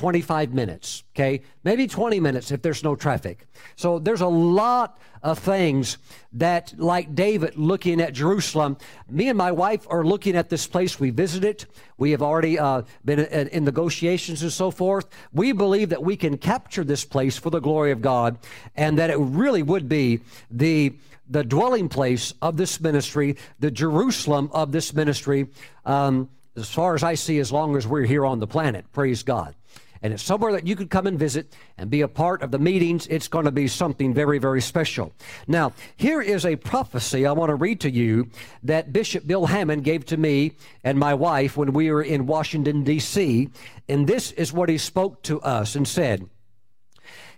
25 0.00 0.54
minutes, 0.54 1.04
okay? 1.14 1.42
Maybe 1.62 1.86
20 1.86 2.20
minutes 2.20 2.50
if 2.50 2.62
there's 2.62 2.82
no 2.82 2.96
traffic. 2.96 3.46
So 3.76 3.98
there's 3.98 4.22
a 4.22 4.26
lot 4.26 4.98
of 5.22 5.38
things 5.38 5.98
that, 6.32 6.72
like 6.78 7.14
David 7.14 7.58
looking 7.58 8.00
at 8.00 8.14
Jerusalem, 8.14 8.78
me 9.10 9.28
and 9.28 9.36
my 9.36 9.52
wife 9.52 9.86
are 9.90 10.02
looking 10.02 10.36
at 10.36 10.48
this 10.48 10.66
place. 10.66 10.98
We 10.98 11.10
visited. 11.10 11.66
We 11.98 12.12
have 12.12 12.22
already 12.22 12.58
uh, 12.58 12.84
been 13.04 13.18
in, 13.18 13.48
in 13.48 13.64
negotiations 13.66 14.42
and 14.42 14.50
so 14.50 14.70
forth. 14.70 15.06
We 15.34 15.52
believe 15.52 15.90
that 15.90 16.02
we 16.02 16.16
can 16.16 16.38
capture 16.38 16.82
this 16.82 17.04
place 17.04 17.36
for 17.36 17.50
the 17.50 17.60
glory 17.60 17.90
of 17.90 18.00
God 18.00 18.38
and 18.74 18.98
that 18.98 19.10
it 19.10 19.18
really 19.18 19.62
would 19.62 19.86
be 19.86 20.20
the 20.50 20.94
the 21.28 21.44
dwelling 21.44 21.90
place 21.90 22.32
of 22.40 22.56
this 22.56 22.80
ministry, 22.80 23.36
the 23.60 23.70
Jerusalem 23.70 24.50
of 24.52 24.72
this 24.72 24.94
ministry, 24.94 25.46
um, 25.84 26.30
as 26.56 26.70
far 26.70 26.94
as 26.94 27.04
I 27.04 27.14
see, 27.14 27.38
as 27.38 27.52
long 27.52 27.76
as 27.76 27.86
we're 27.86 28.06
here 28.06 28.24
on 28.24 28.40
the 28.40 28.48
planet. 28.48 28.90
Praise 28.92 29.22
God 29.22 29.54
and 30.02 30.12
it's 30.14 30.22
somewhere 30.22 30.52
that 30.52 30.66
you 30.66 30.76
could 30.76 30.88
come 30.88 31.06
and 31.06 31.18
visit 31.18 31.54
and 31.76 31.90
be 31.90 32.00
a 32.00 32.08
part 32.08 32.42
of 32.42 32.50
the 32.50 32.58
meetings. 32.58 33.06
It's 33.08 33.28
going 33.28 33.44
to 33.44 33.52
be 33.52 33.68
something 33.68 34.14
very, 34.14 34.38
very 34.38 34.62
special. 34.62 35.12
Now, 35.46 35.72
here 35.96 36.22
is 36.22 36.46
a 36.46 36.56
prophecy 36.56 37.26
I 37.26 37.32
want 37.32 37.50
to 37.50 37.54
read 37.54 37.80
to 37.80 37.90
you 37.90 38.30
that 38.62 38.92
Bishop 38.92 39.26
Bill 39.26 39.46
Hamon 39.46 39.82
gave 39.82 40.06
to 40.06 40.16
me 40.16 40.52
and 40.82 40.98
my 40.98 41.12
wife 41.12 41.56
when 41.56 41.72
we 41.72 41.90
were 41.90 42.02
in 42.02 42.26
Washington, 42.26 42.82
D.C. 42.82 43.50
And 43.88 44.06
this 44.06 44.32
is 44.32 44.52
what 44.52 44.70
he 44.70 44.78
spoke 44.78 45.22
to 45.24 45.40
us 45.42 45.74
and 45.74 45.86
said. 45.86 46.28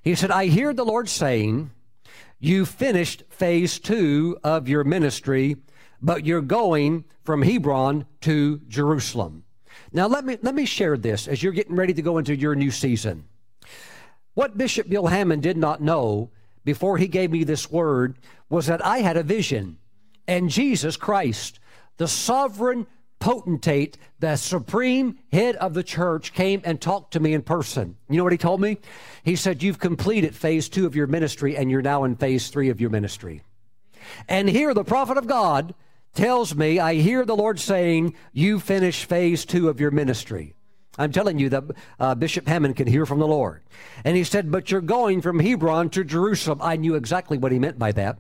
He 0.03 0.15
said, 0.15 0.31
I 0.31 0.47
hear 0.47 0.73
the 0.73 0.85
Lord 0.85 1.09
saying, 1.09 1.71
You 2.39 2.65
finished 2.65 3.25
phase 3.29 3.81
two 3.81 4.39
of 4.45 4.69
your 4.69 4.85
ministry, 4.85 5.57
but 6.01 6.27
you're 6.27 6.43
going 6.43 7.05
from 7.25 7.43
Hebron 7.43 8.07
to 8.23 8.61
Jerusalem. 8.69 9.45
Now, 9.93 10.07
let 10.07 10.25
me, 10.25 10.39
let 10.43 10.55
me 10.55 10.65
share 10.65 10.97
this 10.97 11.29
as 11.29 11.43
you're 11.43 11.53
getting 11.53 11.77
ready 11.77 11.93
to 11.95 12.03
go 12.03 12.19
into 12.19 12.35
your 12.35 12.55
new 12.55 12.71
season. 12.71 13.25
What 14.35 14.57
Bishop 14.57 14.89
Bill 14.89 15.07
Hamon 15.07 15.41
did 15.41 15.57
not 15.57 15.83
know 15.83 16.31
before 16.65 16.97
he 16.97 17.09
gave 17.09 17.31
me 17.31 17.45
this 17.45 17.71
word 17.71 18.17
was 18.49 18.67
that 18.67 18.85
I 18.85 18.99
had 18.99 19.17
a 19.17 19.23
vision, 19.23 19.79
and 20.27 20.49
Jesus 20.49 20.97
Christ, 20.97 21.59
the 21.99 22.09
sovereign 22.09 22.87
potentate, 23.19 23.99
the 24.19 24.37
supreme 24.37 25.19
head 25.31 25.57
of 25.57 25.75
the 25.75 25.83
church, 25.83 26.33
came 26.33 26.63
and 26.65 26.81
talked 26.81 27.13
to 27.13 27.21
me 27.21 27.35
in 27.35 27.43
person. 27.43 27.97
You 28.09 28.17
know 28.17 28.25
what 28.25 28.33
he 28.33 28.39
told 28.39 28.61
me? 28.61 28.79
He 29.23 29.37
said, 29.37 29.63
You've 29.63 29.79
completed 29.79 30.35
phase 30.35 30.69
two 30.69 30.87
of 30.87 30.97
your 30.97 31.07
ministry, 31.07 31.57
and 31.57 31.71
you're 31.71 31.83
now 31.83 32.05
in 32.05 32.17
phase 32.17 32.49
three 32.49 32.71
of 32.71 32.81
your 32.81 32.91
ministry. 32.91 33.43
And 34.29 34.49
here, 34.49 34.75
the 34.75 34.85
prophet 34.85 35.19
of 35.19 35.27
God 35.27 35.75
tells 36.15 36.55
me, 36.55 36.79
I 36.79 36.95
hear 36.95 37.25
the 37.25 37.37
Lord 37.37 37.59
saying, 37.59 38.15
You 38.33 38.61
finish 38.61 39.05
phase 39.05 39.45
two 39.45 39.69
of 39.69 39.81
your 39.81 39.91
ministry. 39.91 40.55
I'm 40.99 41.13
telling 41.13 41.39
you 41.39 41.49
that 41.49 41.65
uh, 41.99 42.15
Bishop 42.15 42.47
Hamon 42.47 42.75
can 42.75 42.87
hear 42.87 43.07
from 43.07 43.19
the 43.19 43.27
Lord. 43.27 43.63
And 44.05 44.17
he 44.17 44.25
said, 44.25 44.51
But 44.51 44.71
you're 44.71 44.81
going 44.81 45.23
from 45.23 45.41
Hebron 45.41 45.91
to 45.91 46.05
Jerusalem. 46.05 46.61
I 46.63 46.77
knew 46.77 46.95
exactly 46.95 47.39
what 47.39 47.53
he 47.53 47.59
meant 47.59 47.79
by 47.79 47.93
that. 47.93 48.19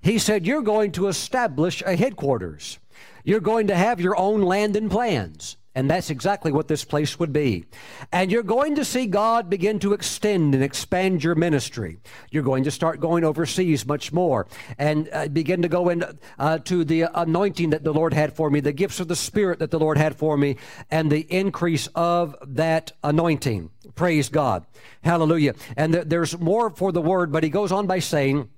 He 0.00 0.18
said, 0.18 0.46
You're 0.46 0.62
going 0.62 0.92
to 0.92 1.08
establish 1.08 1.82
a 1.84 1.96
headquarters. 1.96 2.78
You're 3.24 3.40
going 3.40 3.66
to 3.66 3.76
have 3.76 4.00
your 4.00 4.16
own 4.16 4.42
land 4.42 4.76
and 4.76 4.90
plans. 4.90 5.56
And 5.76 5.90
that's 5.90 6.08
exactly 6.08 6.52
what 6.52 6.68
this 6.68 6.84
place 6.84 7.18
would 7.18 7.34
be. 7.34 7.66
And 8.10 8.32
you're 8.32 8.42
going 8.42 8.76
to 8.76 8.84
see 8.84 9.06
God 9.06 9.50
begin 9.50 9.78
to 9.80 9.92
extend 9.92 10.54
and 10.54 10.64
expand 10.64 11.22
your 11.22 11.34
ministry. 11.34 11.98
You're 12.30 12.42
going 12.42 12.64
to 12.64 12.70
start 12.70 12.98
going 12.98 13.24
overseas 13.24 13.86
much 13.86 14.10
more 14.10 14.46
and 14.78 15.10
uh, 15.12 15.28
begin 15.28 15.60
to 15.60 15.68
go 15.68 15.90
into 15.90 16.16
uh, 16.38 16.58
the 16.64 17.10
anointing 17.14 17.70
that 17.70 17.84
the 17.84 17.92
Lord 17.92 18.14
had 18.14 18.34
for 18.34 18.48
me, 18.48 18.60
the 18.60 18.72
gifts 18.72 19.00
of 19.00 19.08
the 19.08 19.14
Spirit 19.14 19.58
that 19.58 19.70
the 19.70 19.78
Lord 19.78 19.98
had 19.98 20.16
for 20.16 20.38
me, 20.38 20.56
and 20.90 21.12
the 21.12 21.26
increase 21.28 21.88
of 21.94 22.34
that 22.46 22.92
anointing. 23.04 23.68
Praise 23.94 24.30
God. 24.30 24.64
Hallelujah. 25.04 25.56
And 25.76 25.92
th- 25.92 26.06
there's 26.06 26.38
more 26.38 26.70
for 26.70 26.90
the 26.90 27.02
word, 27.02 27.30
but 27.30 27.44
he 27.44 27.50
goes 27.50 27.70
on 27.70 27.86
by 27.86 27.98
saying, 27.98 28.48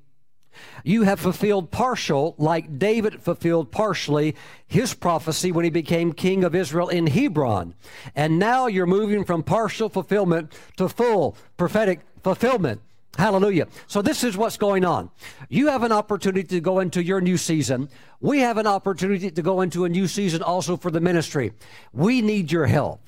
you 0.84 1.02
have 1.02 1.20
fulfilled 1.20 1.70
partial, 1.70 2.34
like 2.38 2.78
David 2.78 3.22
fulfilled 3.22 3.70
partially 3.70 4.34
his 4.66 4.94
prophecy 4.94 5.52
when 5.52 5.64
he 5.64 5.70
became 5.70 6.12
king 6.12 6.44
of 6.44 6.54
Israel 6.54 6.88
in 6.88 7.06
Hebron. 7.06 7.74
And 8.14 8.38
now 8.38 8.66
you're 8.66 8.86
moving 8.86 9.24
from 9.24 9.42
partial 9.42 9.88
fulfillment 9.88 10.52
to 10.76 10.88
full 10.88 11.36
prophetic 11.56 12.00
fulfillment. 12.22 12.80
Hallelujah. 13.16 13.66
So 13.88 14.00
this 14.00 14.22
is 14.22 14.36
what's 14.36 14.56
going 14.56 14.84
on. 14.84 15.10
You 15.48 15.68
have 15.68 15.82
an 15.82 15.90
opportunity 15.90 16.46
to 16.48 16.60
go 16.60 16.78
into 16.78 17.02
your 17.02 17.20
new 17.20 17.36
season. 17.36 17.88
We 18.20 18.40
have 18.40 18.58
an 18.58 18.66
opportunity 18.66 19.30
to 19.30 19.42
go 19.42 19.60
into 19.60 19.84
a 19.84 19.88
new 19.88 20.06
season 20.06 20.40
also 20.40 20.76
for 20.76 20.92
the 20.92 21.00
ministry. 21.00 21.52
We 21.92 22.22
need 22.22 22.52
your 22.52 22.66
help. 22.66 23.00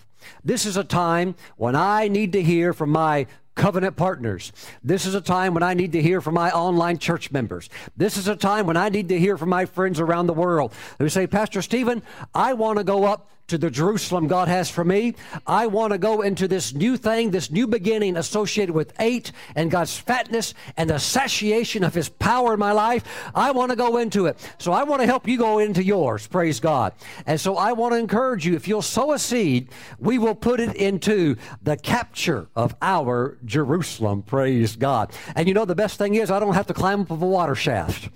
This 0.44 0.66
is 0.66 0.76
a 0.76 0.84
time 0.84 1.36
when 1.56 1.76
I 1.76 2.08
need 2.08 2.32
to 2.32 2.42
hear 2.42 2.72
from 2.72 2.90
my 2.90 3.26
covenant 3.60 3.94
partners. 3.94 4.52
This 4.82 5.04
is 5.04 5.14
a 5.14 5.20
time 5.20 5.52
when 5.52 5.62
I 5.62 5.74
need 5.74 5.92
to 5.92 6.00
hear 6.00 6.22
from 6.22 6.32
my 6.32 6.50
online 6.50 6.96
church 6.96 7.30
members. 7.30 7.68
This 7.94 8.16
is 8.16 8.26
a 8.26 8.34
time 8.34 8.66
when 8.66 8.78
I 8.78 8.88
need 8.88 9.10
to 9.10 9.18
hear 9.18 9.36
from 9.36 9.50
my 9.50 9.66
friends 9.66 10.00
around 10.00 10.28
the 10.28 10.32
world 10.32 10.72
who 10.98 11.10
say, 11.10 11.26
Pastor 11.26 11.60
Stephen, 11.60 12.02
I 12.34 12.54
want 12.54 12.78
to 12.78 12.84
go 12.84 13.04
up 13.04 13.28
to 13.50 13.58
the 13.58 13.70
Jerusalem 13.70 14.28
God 14.28 14.48
has 14.48 14.70
for 14.70 14.84
me. 14.84 15.14
I 15.46 15.66
want 15.66 15.92
to 15.92 15.98
go 15.98 16.22
into 16.22 16.46
this 16.46 16.72
new 16.72 16.96
thing, 16.96 17.32
this 17.32 17.50
new 17.50 17.66
beginning 17.66 18.16
associated 18.16 18.72
with 18.72 18.92
eight 19.00 19.32
and 19.56 19.70
God's 19.70 19.98
fatness 19.98 20.54
and 20.76 20.88
the 20.88 20.98
satiation 20.98 21.82
of 21.82 21.92
His 21.92 22.08
power 22.08 22.54
in 22.54 22.60
my 22.60 22.70
life. 22.70 23.04
I 23.34 23.50
want 23.50 23.70
to 23.70 23.76
go 23.76 23.96
into 23.96 24.26
it. 24.26 24.38
So 24.58 24.72
I 24.72 24.84
want 24.84 25.02
to 25.02 25.06
help 25.06 25.26
you 25.26 25.36
go 25.36 25.58
into 25.58 25.82
yours. 25.82 26.28
Praise 26.28 26.60
God. 26.60 26.92
And 27.26 27.40
so 27.40 27.56
I 27.56 27.72
want 27.72 27.92
to 27.92 27.98
encourage 27.98 28.46
you 28.46 28.54
if 28.54 28.68
you'll 28.68 28.82
sow 28.82 29.12
a 29.12 29.18
seed, 29.18 29.68
we 29.98 30.16
will 30.16 30.36
put 30.36 30.60
it 30.60 30.76
into 30.76 31.36
the 31.62 31.76
capture 31.76 32.46
of 32.54 32.76
our 32.80 33.36
Jerusalem. 33.44 34.22
Praise 34.22 34.76
God. 34.76 35.12
And 35.34 35.48
you 35.48 35.54
know, 35.54 35.64
the 35.64 35.74
best 35.74 35.98
thing 35.98 36.14
is 36.14 36.30
I 36.30 36.38
don't 36.38 36.54
have 36.54 36.68
to 36.68 36.74
climb 36.74 37.00
up 37.00 37.10
a 37.10 37.14
water 37.14 37.56
shaft. 37.56 38.10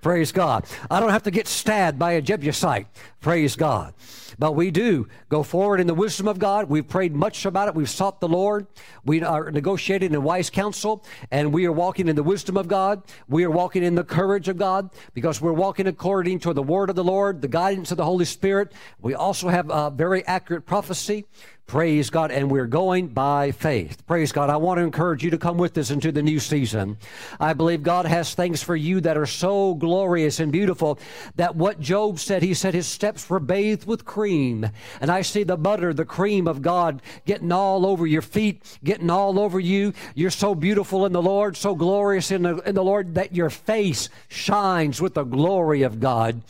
Praise 0.00 0.32
God. 0.32 0.66
I 0.90 0.98
don't 0.98 1.10
have 1.10 1.22
to 1.22 1.30
get 1.30 1.46
stabbed 1.46 2.00
by 2.00 2.12
a 2.12 2.20
Jebusite. 2.20 2.88
Praise 3.20 3.54
God. 3.54 3.94
But 4.38 4.54
we 4.54 4.70
do 4.70 5.08
go 5.28 5.42
forward 5.42 5.80
in 5.80 5.86
the 5.86 5.94
wisdom 5.94 6.28
of 6.28 6.38
God. 6.38 6.68
We've 6.68 6.86
prayed 6.86 7.14
much 7.14 7.44
about 7.44 7.68
it. 7.68 7.74
We've 7.74 7.88
sought 7.88 8.20
the 8.20 8.28
Lord. 8.28 8.66
We 9.04 9.22
are 9.22 9.50
negotiating 9.50 10.12
in 10.12 10.22
wise 10.22 10.50
counsel, 10.50 11.04
and 11.30 11.52
we 11.52 11.66
are 11.66 11.72
walking 11.72 12.08
in 12.08 12.16
the 12.16 12.22
wisdom 12.22 12.56
of 12.56 12.68
God. 12.68 13.02
We 13.28 13.44
are 13.44 13.50
walking 13.50 13.82
in 13.82 13.94
the 13.94 14.04
courage 14.04 14.48
of 14.48 14.56
God 14.56 14.90
because 15.14 15.40
we're 15.40 15.52
walking 15.52 15.86
according 15.86 16.40
to 16.40 16.52
the 16.52 16.62
word 16.62 16.90
of 16.90 16.96
the 16.96 17.04
Lord, 17.04 17.42
the 17.42 17.48
guidance 17.48 17.90
of 17.90 17.96
the 17.96 18.04
Holy 18.04 18.24
Spirit. 18.24 18.72
We 19.00 19.14
also 19.14 19.48
have 19.48 19.70
a 19.70 19.90
very 19.90 20.24
accurate 20.26 20.66
prophecy. 20.66 21.26
Praise 21.72 22.10
God. 22.10 22.30
And 22.30 22.50
we're 22.50 22.66
going 22.66 23.08
by 23.08 23.50
faith. 23.50 24.06
Praise 24.06 24.30
God. 24.30 24.50
I 24.50 24.58
want 24.58 24.76
to 24.76 24.84
encourage 24.84 25.24
you 25.24 25.30
to 25.30 25.38
come 25.38 25.56
with 25.56 25.78
us 25.78 25.90
into 25.90 26.12
the 26.12 26.22
new 26.22 26.38
season. 26.38 26.98
I 27.40 27.54
believe 27.54 27.82
God 27.82 28.04
has 28.04 28.34
things 28.34 28.62
for 28.62 28.76
you 28.76 29.00
that 29.00 29.16
are 29.16 29.24
so 29.24 29.72
glorious 29.76 30.38
and 30.38 30.52
beautiful 30.52 30.98
that 31.36 31.56
what 31.56 31.80
Job 31.80 32.18
said, 32.18 32.42
he 32.42 32.52
said 32.52 32.74
his 32.74 32.86
steps 32.86 33.30
were 33.30 33.40
bathed 33.40 33.86
with 33.86 34.04
cream. 34.04 34.68
And 35.00 35.10
I 35.10 35.22
see 35.22 35.44
the 35.44 35.56
butter, 35.56 35.94
the 35.94 36.04
cream 36.04 36.46
of 36.46 36.60
God 36.60 37.00
getting 37.24 37.52
all 37.52 37.86
over 37.86 38.06
your 38.06 38.20
feet, 38.20 38.78
getting 38.84 39.08
all 39.08 39.40
over 39.40 39.58
you. 39.58 39.94
You're 40.14 40.28
so 40.28 40.54
beautiful 40.54 41.06
in 41.06 41.12
the 41.14 41.22
Lord, 41.22 41.56
so 41.56 41.74
glorious 41.74 42.30
in 42.30 42.42
the, 42.42 42.56
in 42.68 42.74
the 42.74 42.84
Lord 42.84 43.14
that 43.14 43.34
your 43.34 43.48
face 43.48 44.10
shines 44.28 45.00
with 45.00 45.14
the 45.14 45.24
glory 45.24 45.84
of 45.84 46.00
God. 46.00 46.42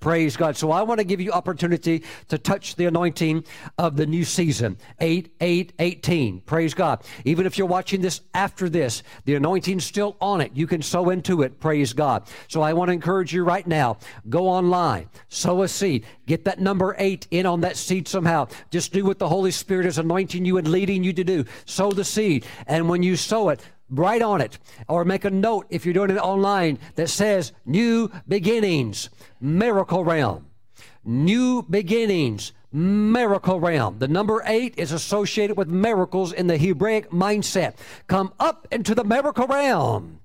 Praise 0.00 0.36
God. 0.36 0.56
So 0.56 0.70
I 0.70 0.82
want 0.82 0.98
to 0.98 1.04
give 1.04 1.20
you 1.20 1.32
opportunity 1.32 2.04
to 2.28 2.38
touch 2.38 2.76
the 2.76 2.86
anointing 2.86 3.44
of 3.78 3.96
the 3.96 4.06
new 4.06 4.24
season. 4.24 4.78
8, 5.00 5.34
8, 5.40 5.72
18. 5.78 6.40
Praise 6.42 6.72
God. 6.72 7.02
Even 7.24 7.46
if 7.46 7.58
you're 7.58 7.66
watching 7.66 8.00
this 8.00 8.20
after 8.32 8.68
this, 8.68 9.02
the 9.24 9.34
anointing's 9.34 9.84
still 9.84 10.16
on 10.20 10.40
it. 10.40 10.52
You 10.54 10.68
can 10.68 10.82
sow 10.82 11.10
into 11.10 11.42
it. 11.42 11.58
Praise 11.58 11.92
God. 11.92 12.28
So 12.46 12.62
I 12.62 12.74
want 12.74 12.90
to 12.90 12.92
encourage 12.92 13.32
you 13.32 13.42
right 13.42 13.66
now. 13.66 13.98
Go 14.28 14.48
online, 14.48 15.08
sow 15.28 15.62
a 15.62 15.68
seed, 15.68 16.06
get 16.26 16.44
that 16.44 16.60
number 16.60 16.94
8 16.96 17.26
in 17.32 17.46
on 17.46 17.62
that 17.62 17.76
seed 17.76 18.06
somehow. 18.06 18.46
Just 18.70 18.92
do 18.92 19.04
what 19.04 19.18
the 19.18 19.28
Holy 19.28 19.50
Spirit 19.50 19.86
is 19.86 19.98
anointing 19.98 20.44
you 20.44 20.58
and 20.58 20.68
leading 20.68 21.02
you 21.02 21.12
to 21.12 21.24
do. 21.24 21.44
Sow 21.64 21.90
the 21.90 22.04
seed. 22.04 22.46
And 22.68 22.88
when 22.88 23.02
you 23.02 23.16
sow 23.16 23.48
it, 23.48 23.60
write 23.90 24.22
on 24.22 24.40
it 24.40 24.58
or 24.88 25.04
make 25.04 25.24
a 25.24 25.30
note 25.30 25.66
if 25.70 25.84
you're 25.84 25.94
doing 25.94 26.10
it 26.10 26.18
online 26.18 26.78
that 26.96 27.08
says 27.08 27.52
new 27.64 28.10
beginnings 28.26 29.08
miracle 29.40 30.04
realm 30.04 30.46
new 31.04 31.62
beginnings 31.62 32.52
miracle 32.70 33.60
realm 33.60 33.98
the 33.98 34.08
number 34.08 34.42
eight 34.46 34.74
is 34.76 34.92
associated 34.92 35.56
with 35.56 35.68
miracles 35.68 36.32
in 36.32 36.46
the 36.46 36.58
hebraic 36.58 37.10
mindset 37.10 37.74
come 38.06 38.32
up 38.38 38.66
into 38.70 38.94
the 38.94 39.04
miracle 39.04 39.46
realm 39.46 40.20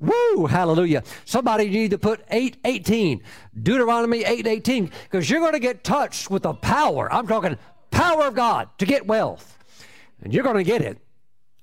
Woo, 0.00 0.46
hallelujah. 0.46 1.02
Somebody 1.26 1.68
need 1.68 1.90
to 1.90 1.98
put 1.98 2.24
818, 2.30 3.22
Deuteronomy 3.62 4.20
818, 4.20 4.90
because 5.04 5.28
you're 5.28 5.40
going 5.40 5.52
to 5.52 5.58
get 5.58 5.84
touched 5.84 6.30
with 6.30 6.44
the 6.44 6.54
power. 6.54 7.12
I'm 7.12 7.26
talking 7.26 7.58
power 7.90 8.22
of 8.22 8.34
God 8.34 8.70
to 8.78 8.86
get 8.86 9.06
wealth. 9.06 9.58
And 10.22 10.32
you're 10.32 10.42
going 10.44 10.56
to 10.56 10.64
get 10.64 10.80
it. 10.80 10.98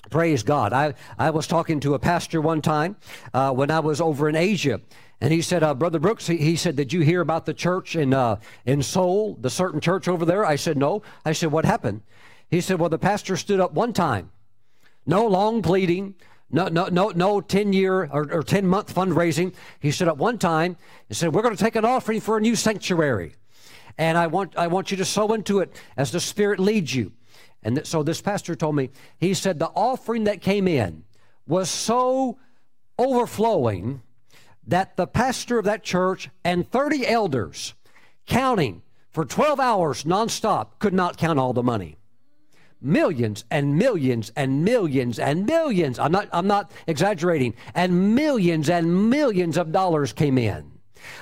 Praise 0.09 0.43
God. 0.43 0.73
I, 0.73 0.93
I 1.17 1.31
was 1.31 1.47
talking 1.47 1.79
to 1.81 1.93
a 1.93 1.99
pastor 1.99 2.41
one 2.41 2.61
time 2.61 2.95
uh, 3.34 3.51
when 3.51 3.71
I 3.71 3.79
was 3.79 3.99
over 3.99 4.29
in 4.29 4.35
Asia. 4.35 4.81
And 5.19 5.34
he 5.34 5.41
said, 5.41 5.63
uh, 5.63 5.73
Brother 5.73 5.99
Brooks, 5.99 6.27
he, 6.27 6.38
he, 6.38 6.55
said, 6.55 6.75
Did 6.75 6.93
you 6.93 7.01
hear 7.01 7.21
about 7.21 7.45
the 7.45 7.53
church 7.53 7.95
in, 7.95 8.13
uh, 8.13 8.39
in 8.65 8.84
Seoul, 8.84 9.35
the 9.41 9.49
certain 9.49 9.79
church 9.79 10.07
over 10.07 10.25
there? 10.25 10.45
I 10.45 10.55
said, 10.55 10.77
No. 10.77 11.01
I 11.25 11.34
said, 11.34 11.51
What 11.51 11.65
happened? 11.65 12.01
He 12.49 12.61
said, 12.61 12.79
Well, 12.79 12.89
the 12.89 12.99
pastor 12.99 13.35
stood 13.35 13.59
up 13.59 13.73
one 13.73 13.93
time. 13.93 14.31
No 15.05 15.25
long 15.25 15.61
pleading, 15.61 16.15
no, 16.49 16.67
no, 16.67 16.85
no, 16.85 17.09
no 17.09 17.41
10 17.41 17.73
year 17.73 18.03
or, 18.05 18.31
or 18.31 18.43
10 18.43 18.67
month 18.67 18.93
fundraising. 18.93 19.53
He 19.79 19.91
stood 19.91 20.07
up 20.07 20.17
one 20.17 20.38
time 20.38 20.77
and 21.09 21.17
said, 21.17 21.34
We're 21.34 21.41
going 21.41 21.55
to 21.55 21.63
take 21.63 21.75
an 21.75 21.85
offering 21.85 22.21
for 22.21 22.38
a 22.38 22.41
new 22.41 22.55
sanctuary. 22.55 23.35
And 23.97 24.17
I 24.17 24.27
want, 24.27 24.55
I 24.55 24.67
want 24.67 24.91
you 24.91 24.97
to 24.97 25.05
sow 25.05 25.34
into 25.34 25.59
it 25.59 25.75
as 25.97 26.11
the 26.11 26.19
Spirit 26.19 26.59
leads 26.59 26.93
you. 26.93 27.13
And 27.68 27.85
so 27.85 28.02
this 28.02 28.22
pastor 28.22 28.56
told 28.56 28.77
me, 28.77 28.91
he 29.19 29.34
said 29.34 29.60
the 29.60 29.68
offering 29.76 30.23
that 30.23 30.39
came 30.39 30.69
in 30.69 31.03
was 31.45 31.69
so 31.69 32.39
overflowing 32.98 34.02
that 34.65 34.95
the 34.95 35.06
pastor 35.06 35.60
of 35.60 35.65
that 35.65 35.84
church 35.84 36.30
and 36.45 36.65
30 36.72 37.06
elders 37.06 37.73
counting 38.26 38.84
for 39.10 39.26
12 39.26 39.60
hours 39.60 40.06
nonstop 40.06 40.80
could 40.80 40.94
not 40.94 41.18
count 41.18 41.39
all 41.39 41.52
the 41.52 41.61
money. 41.61 41.98
Millions 42.80 43.44
and 43.52 43.77
millions 43.77 44.31
and 44.38 44.64
millions 44.64 45.19
and 45.19 45.45
millions. 45.45 45.99
I'm 45.99 46.14
not, 46.14 46.30
I'm 46.31 46.48
not 46.48 46.72
exaggerating. 46.88 47.53
And 47.76 48.15
millions 48.15 48.69
and 48.69 49.10
millions 49.10 49.57
of 49.57 49.73
dollars 49.73 50.14
came 50.14 50.38
in 50.38 50.76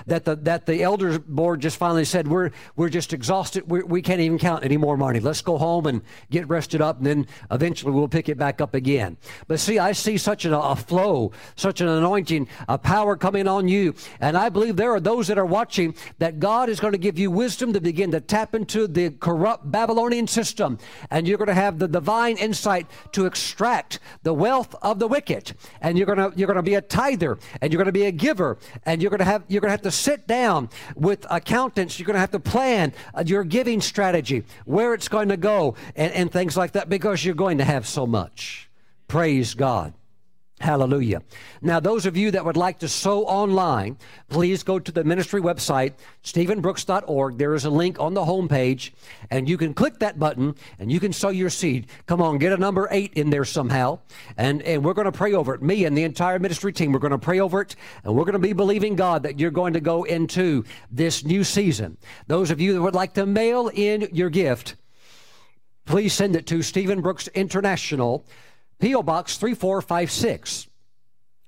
that 0.07 0.26
the 0.26 0.36
that 0.38 0.66
the 0.66 0.84
elders 0.84 1.20
board 1.20 1.62
just 1.62 1.78
finally 1.78 2.06
said 2.06 2.28
we're 2.28 2.52
we're 2.76 2.90
just 2.90 3.14
exhausted. 3.14 3.70
We're, 3.70 3.86
we 3.86 4.02
can 4.02 4.18
not 4.18 4.24
even 4.24 4.38
count 4.40 4.64
any 4.64 4.78
more 4.78 4.98
money. 4.98 5.20
Let's 5.20 5.41
go 5.41 5.57
home 5.57 5.86
and 5.86 6.02
get 6.30 6.48
rested 6.48 6.82
up 6.82 6.98
and 6.98 7.06
then 7.06 7.28
eventually 7.52 7.91
we'll 7.91 8.07
pick 8.07 8.30
it 8.30 8.38
back 8.38 8.62
up 8.62 8.74
again. 8.74 9.18
But 9.48 9.60
see 9.60 9.80
i 9.80 9.91
see 9.91 10.18
such 10.18 10.45
a, 10.45 10.60
a 10.60 10.76
flow 10.76 11.32
such 11.56 11.82
an 11.82 11.88
anointing 11.88 12.48
a 12.68 12.78
power 12.78 13.16
coming 13.16 13.48
on 13.48 13.68
you. 13.68 13.95
And 14.20 14.38
i 14.38 14.49
believe 14.49 14.76
there 14.76 14.91
are 14.91 14.99
those 14.99 15.28
that 15.28 15.38
are 15.38 15.45
watching 15.45 15.95
that 16.20 16.40
god 16.40 16.70
is 16.70 16.80
going 16.80 16.94
to 16.94 16.99
give 16.99 17.18
you 17.18 17.32
wisdom 17.32 17.74
to 17.74 17.82
begin 17.82 18.12
to 18.12 18.22
tap 18.22 18.56
into 18.56 18.88
the 18.88 19.12
corrupt 19.12 19.70
babylonian 19.72 20.28
system. 20.28 20.78
And 21.12 21.28
you're 21.28 21.38
going 21.38 21.48
to 21.48 21.53
have 21.53 21.80
the 21.80 21.88
divine 21.88 22.38
insight 22.38 22.88
to 23.14 23.26
extract 23.26 23.99
the 24.24 24.34
wealth 24.34 24.76
of 24.82 24.99
the 24.99 25.07
wicked. 25.07 25.53
And 25.82 25.98
you're 25.98 26.07
going 26.07 26.32
to 26.32 26.38
you're 26.38 26.48
going 26.48 26.57
to 26.57 26.64
be 26.64 26.76
a 26.76 26.82
tither 26.82 27.38
and 27.62 27.72
you're 27.72 27.78
going 27.78 27.86
to 27.88 27.91
be 27.91 28.06
a 28.06 28.12
giver 28.12 28.57
and 28.86 29.02
you're 29.02 29.12
going 29.12 29.20
to 29.20 29.26
have 29.26 29.44
you're 29.48 29.62
going 29.62 29.70
to 29.70 29.74
have 29.76 29.84
to 29.84 29.91
sit 29.91 30.26
down 30.26 30.69
with 30.95 31.26
accountants. 31.30 31.99
You're 31.99 32.07
going 32.07 32.15
to 32.15 32.22
have 32.22 32.31
to 32.31 32.39
plan 32.39 32.93
uh, 33.14 33.23
your 33.26 33.43
giving 33.43 33.81
strategy, 33.81 34.43
where 34.65 34.93
it's 34.93 35.07
going 35.07 35.30
to 35.30 35.38
go, 35.38 35.76
and, 35.95 36.11
and 36.14 36.31
things 36.31 36.57
like 36.57 36.72
that 36.73 36.89
because 36.89 37.23
you're 37.23 37.35
going 37.35 37.60
to 37.60 37.65
have 37.65 37.85
so 37.88 38.07
much. 38.07 38.69
Praise 39.07 39.53
God. 39.53 39.93
Hallelujah. 40.66 41.22
Now, 41.62 41.80
those 41.80 42.08
of 42.08 42.18
you 42.18 42.32
that 42.32 42.44
would 42.44 42.58
like 42.58 42.80
to 42.80 42.88
sow 42.88 43.24
online, 43.26 44.00
please 44.30 44.64
go 44.64 44.80
to 44.80 44.92
the 44.92 45.04
ministry 45.04 45.40
website, 45.40 45.94
stephenbrooks.org. 46.24 47.38
There 47.38 47.54
is 47.54 47.66
a 47.66 47.70
link 47.70 48.00
on 48.00 48.16
the 48.16 48.26
homepage, 48.26 48.90
and 49.30 49.48
you 49.48 49.60
can 49.60 49.76
click 49.76 50.00
that 50.00 50.18
button 50.18 50.56
and 50.80 50.92
you 50.92 51.00
can 51.00 51.14
sow 51.14 51.30
your 51.30 51.52
seed. 51.52 51.86
Come 52.08 52.20
on, 52.20 52.40
get 52.40 52.52
a 52.52 52.58
number 52.58 52.88
eight 52.90 53.14
in 53.14 53.30
there 53.30 53.46
somehow. 53.46 54.00
And, 54.38 54.64
and 54.64 54.84
we're 54.84 54.96
going 54.96 55.06
to 55.06 55.12
pray 55.12 55.34
over 55.34 55.54
it. 55.54 55.62
Me 55.62 55.86
and 55.86 55.96
the 55.96 56.04
entire 56.04 56.40
ministry 56.40 56.74
team, 56.74 56.92
we're 56.92 56.98
going 56.98 57.12
to 57.12 57.20
pray 57.20 57.40
over 57.40 57.62
it, 57.62 57.76
and 58.04 58.16
we're 58.16 58.26
going 58.26 58.34
to 58.34 58.40
be 58.40 58.54
believing 58.54 58.96
God 58.96 59.22
that 59.22 59.40
you're 59.40 59.52
going 59.52 59.74
to 59.74 59.82
go 59.82 60.04
into 60.04 60.64
this 60.90 61.24
new 61.24 61.44
season. 61.44 61.96
Those 62.26 62.50
of 62.50 62.60
you 62.60 62.74
that 62.74 62.82
would 62.82 62.96
like 62.96 63.14
to 63.14 63.28
mail 63.28 63.70
in 63.72 64.10
your 64.12 64.32
gift, 64.32 64.78
please 65.86 66.12
send 66.12 66.36
it 66.36 66.48
to 66.48 66.64
Stephen 66.64 67.02
Brooks 67.02 67.28
International. 67.36 68.26
P.O. 68.80 69.03
Box 69.03 69.38
3456, 69.38 70.68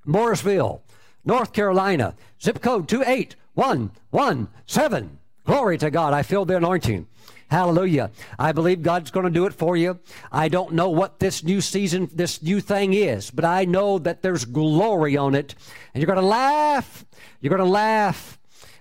Mooresville, 0.05 0.81
North 1.25 1.53
Carolina, 1.53 2.13
zip 2.41 2.61
code 2.61 2.87
28117. 2.87 5.17
Glory 5.45 5.77
to 5.77 5.89
God. 5.89 6.13
I 6.13 6.23
feel 6.23 6.45
the 6.45 6.57
anointing. 6.57 7.07
Hallelujah. 7.49 8.11
I 8.37 8.51
believe 8.51 8.81
God's 8.81 9.11
going 9.11 9.25
to 9.25 9.29
do 9.29 9.45
it 9.45 9.53
for 9.53 9.77
you. 9.77 9.99
I 10.31 10.49
don't 10.49 10.73
know 10.73 10.89
what 10.89 11.19
this 11.19 11.43
new 11.43 11.61
season, 11.61 12.09
this 12.13 12.41
new 12.41 12.59
thing 12.59 12.93
is, 12.93 13.31
but 13.31 13.45
I 13.45 13.63
know 13.63 13.99
that 13.99 14.21
there's 14.21 14.43
glory 14.43 15.15
on 15.15 15.35
it. 15.35 15.55
And 15.93 16.01
you're 16.01 16.13
going 16.13 16.19
to 16.19 16.25
laugh. 16.25 17.05
You're 17.39 17.55
going 17.55 17.65
to 17.65 17.71
laugh. 17.71 18.36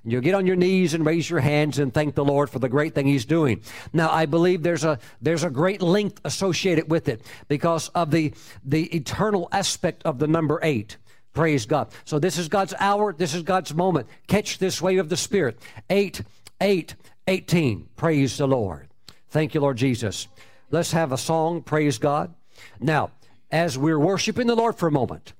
You'll 0.08 0.22
get 0.22 0.34
on 0.34 0.46
your 0.46 0.56
knees 0.56 0.94
and 0.94 1.04
raise 1.04 1.28
your 1.28 1.40
hands 1.40 1.80
and 1.80 1.92
thank 1.92 2.14
the 2.14 2.24
Lord 2.24 2.48
for 2.48 2.60
the 2.60 2.68
great 2.68 2.94
thing 2.94 3.06
He's 3.06 3.24
doing. 3.24 3.60
Now, 3.92 4.08
I 4.10 4.26
believe 4.26 4.62
there's 4.62 4.84
a 4.84 5.00
there's 5.20 5.42
a 5.42 5.50
great 5.50 5.82
length 5.82 6.20
associated 6.24 6.88
with 6.88 7.08
it 7.08 7.22
because 7.48 7.88
of 7.88 8.12
the 8.12 8.32
the 8.64 8.84
eternal 8.94 9.48
aspect 9.50 10.04
of 10.04 10.20
the 10.20 10.28
number 10.28 10.60
eight. 10.62 10.96
Praise 11.32 11.66
God. 11.66 11.88
So 12.04 12.20
this 12.20 12.38
is 12.38 12.48
God's 12.48 12.72
hour. 12.78 13.12
This 13.12 13.34
is 13.34 13.42
God's 13.42 13.74
moment. 13.74 14.06
Catch 14.28 14.58
this 14.58 14.80
wave 14.80 15.00
of 15.00 15.08
the 15.08 15.16
Spirit. 15.16 15.58
Eight, 15.90 16.22
eight, 16.60 16.94
eighteen. 17.26 17.88
Praise 17.96 18.38
the 18.38 18.46
Lord. 18.46 18.88
Thank 19.30 19.54
you, 19.54 19.60
Lord 19.60 19.76
Jesus. 19.76 20.28
Let's 20.70 20.92
have 20.92 21.10
a 21.10 21.18
song. 21.18 21.62
Praise 21.62 21.98
God. 21.98 22.32
Now, 22.80 23.10
as 23.50 23.76
we're 23.76 23.98
worshiping 23.98 24.46
the 24.46 24.54
Lord 24.54 24.76
for 24.76 24.86
a 24.86 24.92
moment, 24.92 25.32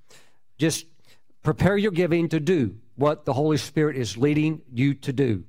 just 0.58 0.86
prepare 1.44 1.76
your 1.76 1.92
giving 1.92 2.28
to 2.30 2.40
do 2.40 2.76
what 2.96 3.24
the 3.24 3.32
Holy 3.32 3.56
Spirit 3.56 3.96
is 3.96 4.16
leading 4.16 4.62
you 4.72 4.94
to 4.94 5.12
do. 5.12 5.44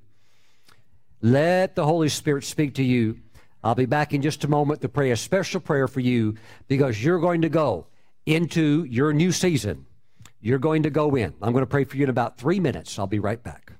Let 1.21 1.75
the 1.75 1.85
Holy 1.85 2.09
Spirit 2.09 2.43
speak 2.43 2.75
to 2.75 2.83
you. 2.83 3.19
I'll 3.63 3.75
be 3.75 3.85
back 3.85 4.13
in 4.13 4.21
just 4.21 4.43
a 4.43 4.47
moment 4.47 4.81
to 4.81 4.89
pray 4.89 5.11
a 5.11 5.17
special 5.17 5.59
prayer 5.59 5.87
for 5.87 5.99
you 5.99 6.35
because 6.67 7.03
you're 7.03 7.19
going 7.19 7.41
to 7.41 7.49
go 7.49 7.87
into 8.25 8.85
your 8.89 9.13
new 9.13 9.31
season. 9.31 9.85
You're 10.39 10.59
going 10.59 10.83
to 10.83 10.89
go 10.89 11.15
in. 11.15 11.33
I'm 11.41 11.53
going 11.53 11.63
to 11.63 11.69
pray 11.69 11.83
for 11.83 11.97
you 11.97 12.03
in 12.03 12.09
about 12.09 12.37
three 12.37 12.59
minutes. 12.59 12.99
I'll 12.99 13.07
be 13.07 13.19
right 13.19 13.41
back. 13.41 13.73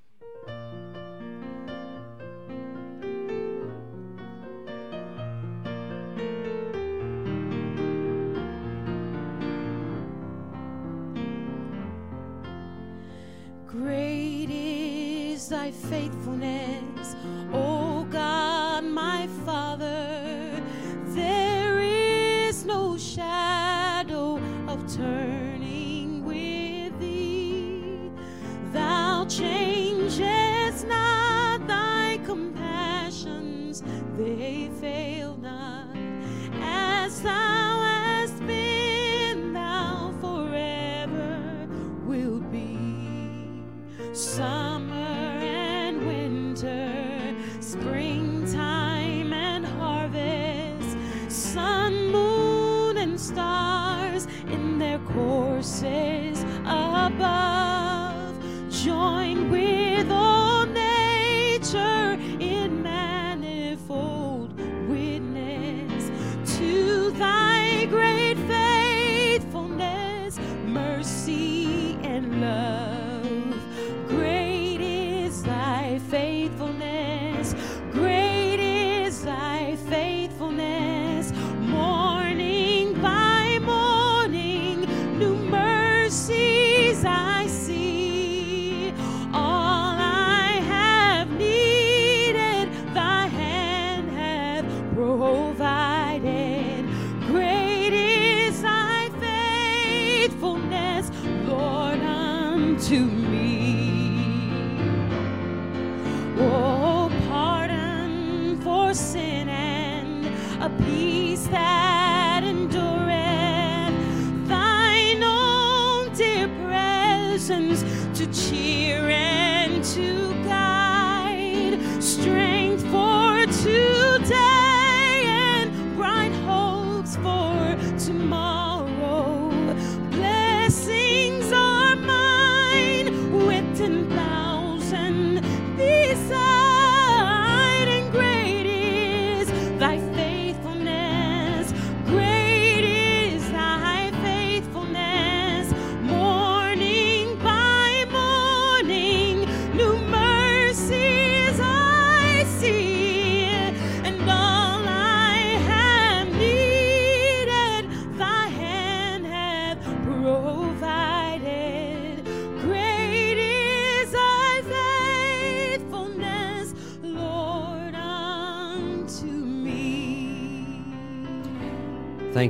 Thy 15.68 15.89
faithfulness, 15.89 17.15
O 17.53 18.07
God, 18.10 18.85
my 18.85 19.27
Father. 19.45 20.61
There 21.07 21.80
is 21.80 22.64
no 22.65 22.98
shadow 22.98 24.38
of 24.68 24.95
turning 24.95 25.36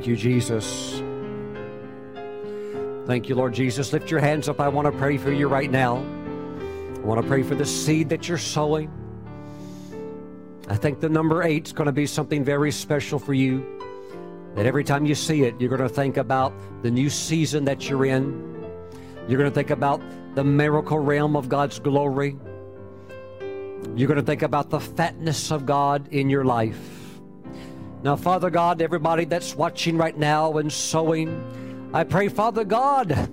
you, 0.08 0.16
Jesus. 0.16 1.02
Thank 3.06 3.28
you, 3.28 3.34
Lord 3.34 3.54
Jesus. 3.54 3.92
Lift 3.92 4.10
your 4.10 4.20
hands 4.20 4.48
up. 4.48 4.60
I 4.60 4.68
want 4.68 4.86
to 4.86 4.98
pray 4.98 5.18
for 5.18 5.30
you 5.30 5.48
right 5.48 5.70
now. 5.70 5.98
I 5.98 7.00
want 7.00 7.22
to 7.22 7.26
pray 7.28 7.42
for 7.42 7.54
the 7.54 7.64
seed 7.64 8.08
that 8.08 8.28
you're 8.28 8.38
sowing. 8.38 8.90
I 10.68 10.76
think 10.76 11.00
the 11.00 11.08
number 11.08 11.42
eight 11.42 11.66
is 11.66 11.72
going 11.72 11.86
to 11.86 11.92
be 11.92 12.06
something 12.06 12.42
very 12.42 12.72
special 12.72 13.18
for 13.18 13.34
you. 13.34 13.64
That 14.56 14.66
every 14.66 14.82
time 14.82 15.06
you 15.06 15.14
see 15.14 15.44
it, 15.44 15.54
you're 15.60 15.70
going 15.70 15.88
to 15.88 15.88
think 15.88 16.16
about 16.16 16.52
the 16.82 16.90
new 16.90 17.08
season 17.08 17.64
that 17.66 17.88
you're 17.88 18.06
in. 18.06 18.32
You're 19.28 19.38
going 19.38 19.50
to 19.50 19.54
think 19.54 19.70
about 19.70 20.02
the 20.34 20.44
miracle 20.44 20.98
realm 20.98 21.36
of 21.36 21.48
God's 21.48 21.78
glory. 21.78 22.36
You're 23.94 24.08
going 24.08 24.20
to 24.20 24.26
think 24.26 24.42
about 24.42 24.70
the 24.70 24.80
fatness 24.80 25.50
of 25.52 25.66
God 25.66 26.08
in 26.08 26.28
your 26.30 26.44
life. 26.44 26.97
Now, 28.02 28.14
Father 28.14 28.48
God, 28.48 28.80
everybody 28.80 29.24
that's 29.24 29.56
watching 29.56 29.96
right 29.96 30.16
now 30.16 30.58
and 30.58 30.72
sowing, 30.72 31.90
I 31.92 32.04
pray, 32.04 32.28
Father 32.28 32.64
God, 32.64 33.32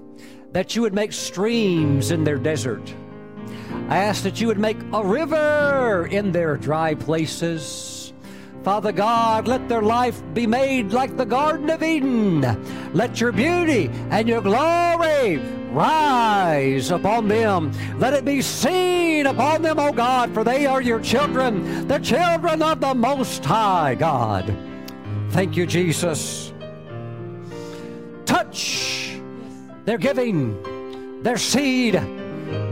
that 0.54 0.76
you 0.76 0.82
would 0.82 0.94
make 0.94 1.14
streams 1.14 2.10
in 2.10 2.24
their 2.24 2.38
desert. 2.40 2.94
I 3.90 3.98
ask 3.98 4.24
that 4.24 4.42
you 4.42 4.48
would 4.48 4.58
make 4.58 4.78
a 4.92 5.06
river 5.06 6.08
in 6.10 6.32
their 6.32 6.58
dry 6.58 6.96
places. 6.96 8.14
Father 8.64 8.92
God, 8.92 9.48
let 9.48 9.70
their 9.70 9.84
life 9.84 10.24
be 10.34 10.48
made 10.48 10.92
like 10.92 11.16
the 11.16 11.26
Garden 11.26 11.70
of 11.70 11.84
Eden. 11.84 12.42
Let 12.94 13.22
your 13.22 13.32
beauty 13.32 13.92
and 14.10 14.28
your 14.28 14.42
glory 14.42 15.40
rise 15.76 16.89
upon 16.91 17.27
them. 17.27 17.72
Let 17.99 18.14
it 18.14 18.26
be 18.26 18.41
seen 18.41 19.27
upon 19.27 19.61
them, 19.61 19.77
O 19.77 19.91
God, 19.91 20.34
for 20.34 20.43
they 20.43 20.65
are 20.65 20.81
your 20.81 20.99
children, 20.99 21.88
the 21.88 21.99
children 21.99 22.61
of 22.61 22.80
the 22.80 22.95
Most 22.95 23.43
High 23.43 23.95
God. 23.95 24.56
Thank 25.30 25.57
you, 25.57 25.65
Jesus. 25.65 26.53
Touch 28.26 29.19
their 29.84 29.97
giving, 29.97 31.22
their 31.22 31.38
seed, 31.38 31.95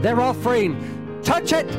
their 0.00 0.20
offering. 0.20 1.20
Touch 1.22 1.52
it 1.52 1.70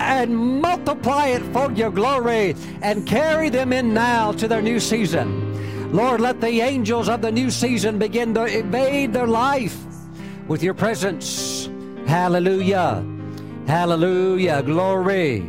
and 0.00 0.36
multiply 0.36 1.28
it 1.28 1.42
for 1.52 1.72
your 1.72 1.90
glory 1.90 2.54
and 2.82 3.06
carry 3.06 3.48
them 3.48 3.72
in 3.72 3.92
now 3.92 4.32
to 4.32 4.46
their 4.46 4.62
new 4.62 4.78
season. 4.78 5.44
Lord, 5.92 6.20
let 6.20 6.40
the 6.40 6.60
angels 6.60 7.08
of 7.08 7.22
the 7.22 7.32
new 7.32 7.50
season 7.50 7.98
begin 7.98 8.34
to 8.34 8.44
invade 8.44 9.12
their 9.12 9.26
life 9.26 9.87
with 10.48 10.62
your 10.62 10.74
presence. 10.74 11.68
Hallelujah. 12.06 13.04
Hallelujah. 13.66 14.62
Glory. 14.62 15.40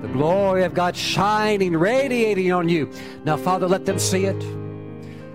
The 0.00 0.08
glory 0.08 0.64
of 0.64 0.74
God 0.74 0.96
shining, 0.96 1.76
radiating 1.76 2.50
on 2.52 2.68
you. 2.68 2.90
Now, 3.24 3.36
Father, 3.36 3.68
let 3.68 3.84
them 3.84 3.98
see 3.98 4.24
it. 4.24 4.42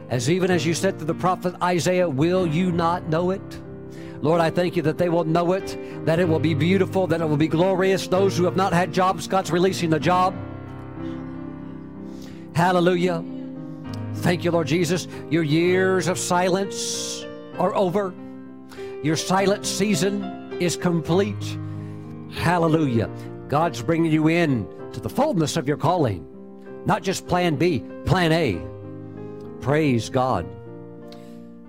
As 0.10 0.30
even 0.30 0.50
as 0.52 0.66
you 0.66 0.74
said 0.74 1.00
to 1.00 1.06
the 1.06 1.14
prophet 1.14 1.56
Isaiah, 1.62 2.10
will 2.10 2.46
you 2.46 2.72
not 2.72 3.08
know 3.08 3.30
it? 3.30 3.62
Lord, 4.22 4.42
I 4.42 4.50
thank 4.50 4.76
you 4.76 4.82
that 4.84 4.98
they 4.98 5.08
will 5.08 5.24
know 5.24 5.54
it, 5.54 6.06
that 6.06 6.20
it 6.20 6.28
will 6.28 6.40
be 6.40 6.54
beautiful, 6.54 7.08
that 7.08 7.22
it 7.22 7.26
will 7.26 7.38
be 7.38 7.48
glorious. 7.48 8.08
Those 8.08 8.36
who 8.36 8.44
have 8.44 8.56
not 8.56 8.74
had 8.74 8.92
jobs, 8.92 9.28
God's 9.28 9.52
releasing 9.52 9.90
the 9.90 10.00
job. 10.00 10.36
Hallelujah. 12.56 13.24
Thank 14.16 14.44
you, 14.44 14.52
Lord 14.52 14.68
Jesus. 14.68 15.08
Your 15.30 15.44
years 15.44 16.08
of 16.08 16.20
silence 16.20 17.24
are 17.58 17.74
over. 17.76 18.14
Your 19.02 19.16
silent 19.16 19.66
season 19.66 20.58
is 20.60 20.76
complete. 20.76 21.58
Hallelujah. 22.32 23.10
God's 23.48 23.82
bringing 23.82 24.12
you 24.12 24.28
in 24.28 24.68
to 24.92 25.00
the 25.00 25.10
fullness 25.10 25.56
of 25.56 25.68
your 25.68 25.78
calling, 25.78 26.26
not 26.86 27.02
just 27.02 27.28
plan 27.28 27.56
B, 27.56 27.84
plan 28.06 28.32
A. 28.32 28.62
Praise 29.62 30.10
God. 30.10 30.46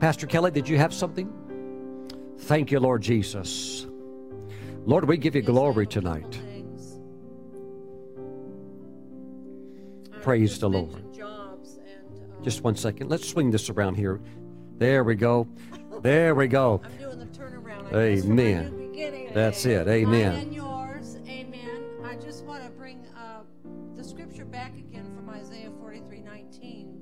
Pastor 0.00 0.26
Kelly, 0.26 0.50
did 0.50 0.68
you 0.68 0.76
have 0.76 0.92
something? 0.92 1.32
Thank 2.38 2.70
you, 2.72 2.80
Lord 2.80 3.02
Jesus. 3.02 3.86
Lord, 4.84 5.04
we 5.06 5.16
give 5.16 5.36
you 5.36 5.42
glory 5.42 5.86
tonight. 5.86 6.40
Praise 10.20 10.58
the 10.58 10.68
Lord. 10.68 11.04
Just 12.42 12.62
one 12.62 12.74
second. 12.74 13.08
Let's 13.08 13.28
swing 13.28 13.50
this 13.50 13.70
around 13.70 13.94
here. 13.94 14.20
There 14.78 15.04
we 15.04 15.14
go. 15.14 15.46
There 16.02 16.34
we 16.34 16.48
go. 16.48 16.80
Amen. 17.92 18.64
my 18.64 18.70
new 18.70 18.88
beginning. 18.88 19.30
That's 19.34 19.64
it. 19.66 19.86
Mine 19.86 20.04
Amen. 20.04 20.34
and 20.34 20.54
yours. 20.54 21.16
Amen. 21.26 21.84
I 22.04 22.14
just 22.16 22.44
want 22.44 22.64
to 22.64 22.70
bring 22.70 23.04
uh, 23.16 23.40
the 23.96 24.04
scripture 24.04 24.44
back 24.44 24.76
again 24.76 25.12
from 25.14 25.28
Isaiah 25.28 25.70
43 25.80 26.20
19, 26.20 27.00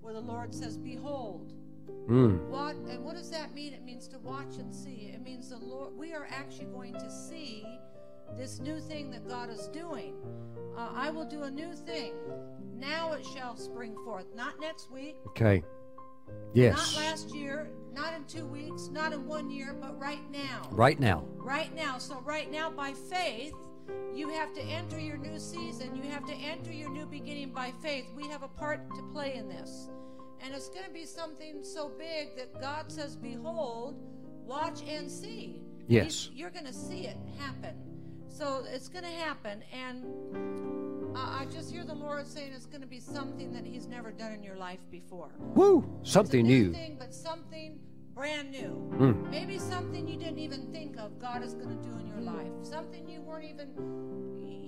where 0.00 0.14
the 0.14 0.20
Lord 0.20 0.54
says, 0.54 0.78
Behold. 0.78 1.52
Mm. 2.08 2.48
What 2.48 2.76
and 2.76 3.04
what 3.04 3.16
does 3.16 3.30
that 3.30 3.54
mean? 3.54 3.72
It 3.72 3.82
means 3.82 4.08
to 4.08 4.18
watch 4.18 4.56
and 4.58 4.74
see. 4.74 5.12
It 5.14 5.22
means 5.22 5.50
the 5.50 5.58
Lord. 5.58 5.96
We 5.96 6.12
are 6.12 6.26
actually 6.30 6.66
going 6.66 6.94
to 6.94 7.10
see 7.10 7.64
this 8.36 8.58
new 8.58 8.80
thing 8.80 9.10
that 9.10 9.28
God 9.28 9.50
is 9.50 9.68
doing. 9.68 10.14
Uh, 10.76 10.90
I 10.94 11.10
will 11.10 11.24
do 11.24 11.42
a 11.42 11.50
new 11.50 11.72
thing. 11.72 12.14
Now 12.76 13.12
it 13.12 13.24
shall 13.34 13.56
spring 13.56 13.94
forth. 14.04 14.26
Not 14.34 14.60
next 14.60 14.90
week. 14.90 15.16
Okay. 15.28 15.62
Yes. 16.52 16.76
Not 16.76 17.02
last 17.02 17.34
year. 17.34 17.70
Not 17.94 18.12
in 18.14 18.24
two 18.24 18.46
weeks. 18.46 18.88
Not 18.92 19.12
in 19.12 19.26
one 19.26 19.50
year. 19.50 19.74
But 19.80 19.98
right 19.98 20.28
now. 20.30 20.68
Right 20.70 20.98
now. 20.98 21.24
Right 21.36 21.74
now. 21.74 21.98
So 21.98 22.20
right 22.24 22.50
now, 22.50 22.70
by 22.70 22.92
faith, 22.92 23.54
you 24.14 24.28
have 24.30 24.52
to 24.54 24.62
enter 24.62 24.98
your 24.98 25.16
new 25.16 25.38
season. 25.38 25.94
You 25.94 26.10
have 26.10 26.26
to 26.26 26.34
enter 26.34 26.72
your 26.72 26.90
new 26.90 27.06
beginning 27.06 27.50
by 27.50 27.72
faith. 27.82 28.06
We 28.16 28.26
have 28.28 28.42
a 28.42 28.48
part 28.48 28.88
to 28.96 29.02
play 29.12 29.34
in 29.34 29.48
this. 29.48 29.88
And 30.40 30.54
it's 30.54 30.68
going 30.68 30.84
to 30.84 30.90
be 30.90 31.06
something 31.06 31.62
so 31.62 31.88
big 31.98 32.36
that 32.36 32.60
God 32.60 32.90
says, 32.90 33.16
Behold, 33.16 33.94
watch 34.44 34.82
and 34.86 35.10
see. 35.10 35.60
Yes. 35.86 36.30
You're 36.34 36.50
going 36.50 36.66
to 36.66 36.72
see 36.72 37.06
it 37.06 37.16
happen. 37.38 37.74
So 38.28 38.64
it's 38.70 38.88
going 38.88 39.04
to 39.04 39.10
happen. 39.10 39.62
And 39.72 41.16
I 41.16 41.42
I 41.42 41.46
just 41.46 41.70
hear 41.70 41.84
the 41.84 41.94
Lord 41.94 42.26
saying 42.26 42.52
it's 42.54 42.66
going 42.66 42.80
to 42.80 42.86
be 42.86 42.98
something 42.98 43.52
that 43.52 43.64
He's 43.64 43.86
never 43.86 44.10
done 44.10 44.32
in 44.32 44.42
your 44.42 44.56
life 44.56 44.80
before. 44.90 45.28
Woo! 45.38 45.88
Something 46.02 46.40
It's 46.40 46.48
a 46.48 46.52
new 46.52 46.64
new. 46.66 46.72
thing, 46.72 46.96
but 46.98 47.14
something 47.14 47.78
brand 48.14 48.50
new. 48.50 48.90
Mm. 48.94 49.30
Maybe 49.30 49.58
something 49.58 50.06
you 50.06 50.16
didn't 50.16 50.38
even 50.38 50.70
think 50.72 50.96
of 50.98 51.18
God 51.18 51.42
is 51.42 51.54
going 51.54 51.68
to 51.68 51.88
do 51.88 51.96
in 51.98 52.06
your 52.06 52.20
life. 52.20 52.52
Something 52.62 53.08
you 53.08 53.20
weren't 53.20 53.44
even, 53.44 53.68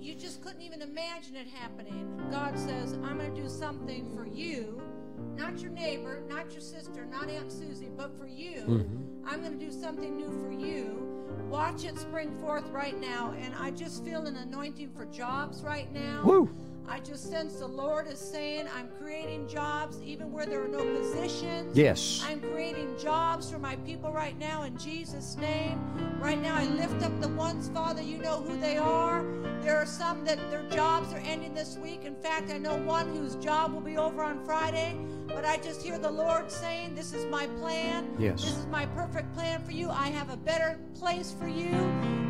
you 0.01 0.15
just 0.15 0.41
couldn't 0.41 0.61
even 0.61 0.81
imagine 0.81 1.35
it 1.35 1.47
happening. 1.47 2.21
God 2.29 2.59
says, 2.59 2.93
I'm 3.03 3.17
going 3.17 3.33
to 3.33 3.41
do 3.41 3.47
something 3.47 4.13
for 4.13 4.27
you, 4.27 4.81
not 5.35 5.59
your 5.59 5.71
neighbor, 5.71 6.21
not 6.27 6.51
your 6.51 6.61
sister, 6.61 7.05
not 7.05 7.29
Aunt 7.29 7.51
Susie, 7.51 7.89
but 7.95 8.17
for 8.17 8.27
you. 8.27 8.61
Mm-hmm. 8.61 9.27
I'm 9.27 9.39
going 9.41 9.57
to 9.57 9.65
do 9.65 9.71
something 9.71 10.17
new 10.17 10.29
for 10.41 10.51
you. 10.51 11.03
Watch 11.49 11.85
it 11.85 11.97
spring 11.97 12.37
forth 12.41 12.67
right 12.71 12.99
now. 12.99 13.33
And 13.39 13.55
I 13.55 13.71
just 13.71 14.03
feel 14.03 14.25
an 14.25 14.35
anointing 14.35 14.91
for 14.91 15.05
jobs 15.05 15.63
right 15.63 15.91
now. 15.93 16.23
Woo! 16.25 16.49
I 16.89 16.99
just 16.99 17.29
sense 17.29 17.55
the 17.55 17.67
Lord 17.67 18.07
is 18.07 18.17
saying, 18.17 18.65
I'm 18.73 18.87
creating 18.99 19.47
jobs 19.49 20.01
even 20.01 20.31
where 20.31 20.45
there 20.45 20.63
are 20.63 20.69
no 20.69 20.83
positions. 20.99 21.77
Yes. 21.77 22.23
I'm 22.25 22.39
creating 22.39 22.97
jobs 22.97 23.51
for 23.51 23.59
my 23.59 23.75
people 23.77 24.11
right 24.11 24.37
now 24.39 24.63
in 24.63 24.77
Jesus' 24.77 25.35
name. 25.35 25.79
Right 26.19 26.41
now, 26.41 26.55
I 26.55 26.65
lift 26.65 27.03
up 27.03 27.19
the 27.19 27.27
ones, 27.27 27.69
Father, 27.69 28.01
you 28.01 28.17
know 28.17 28.41
who 28.41 28.57
they 28.59 28.77
are. 28.77 29.25
There 29.61 29.77
are 29.77 29.85
some 29.85 30.23
that 30.25 30.39
their 30.49 30.63
jobs 30.69 31.13
are 31.13 31.21
ending 31.25 31.53
this 31.53 31.77
week. 31.77 32.05
In 32.05 32.15
fact, 32.15 32.51
I 32.51 32.57
know 32.57 32.77
one 32.77 33.13
whose 33.13 33.35
job 33.35 33.73
will 33.73 33.81
be 33.81 33.97
over 33.97 34.23
on 34.23 34.43
Friday. 34.45 34.97
But 35.27 35.43
I 35.43 35.57
just 35.57 35.81
hear 35.81 35.99
the 35.99 36.09
Lord 36.09 36.49
saying, 36.49 36.95
This 36.95 37.13
is 37.13 37.25
my 37.25 37.47
plan. 37.59 38.15
Yes. 38.17 38.43
This 38.43 38.57
is 38.57 38.65
my 38.67 38.85
perfect 38.87 39.33
plan 39.33 39.61
for 39.61 39.71
you. 39.71 39.89
I 39.89 40.07
have 40.07 40.29
a 40.29 40.37
better 40.37 40.79
place 40.95 41.35
for 41.37 41.49
you. 41.49 41.71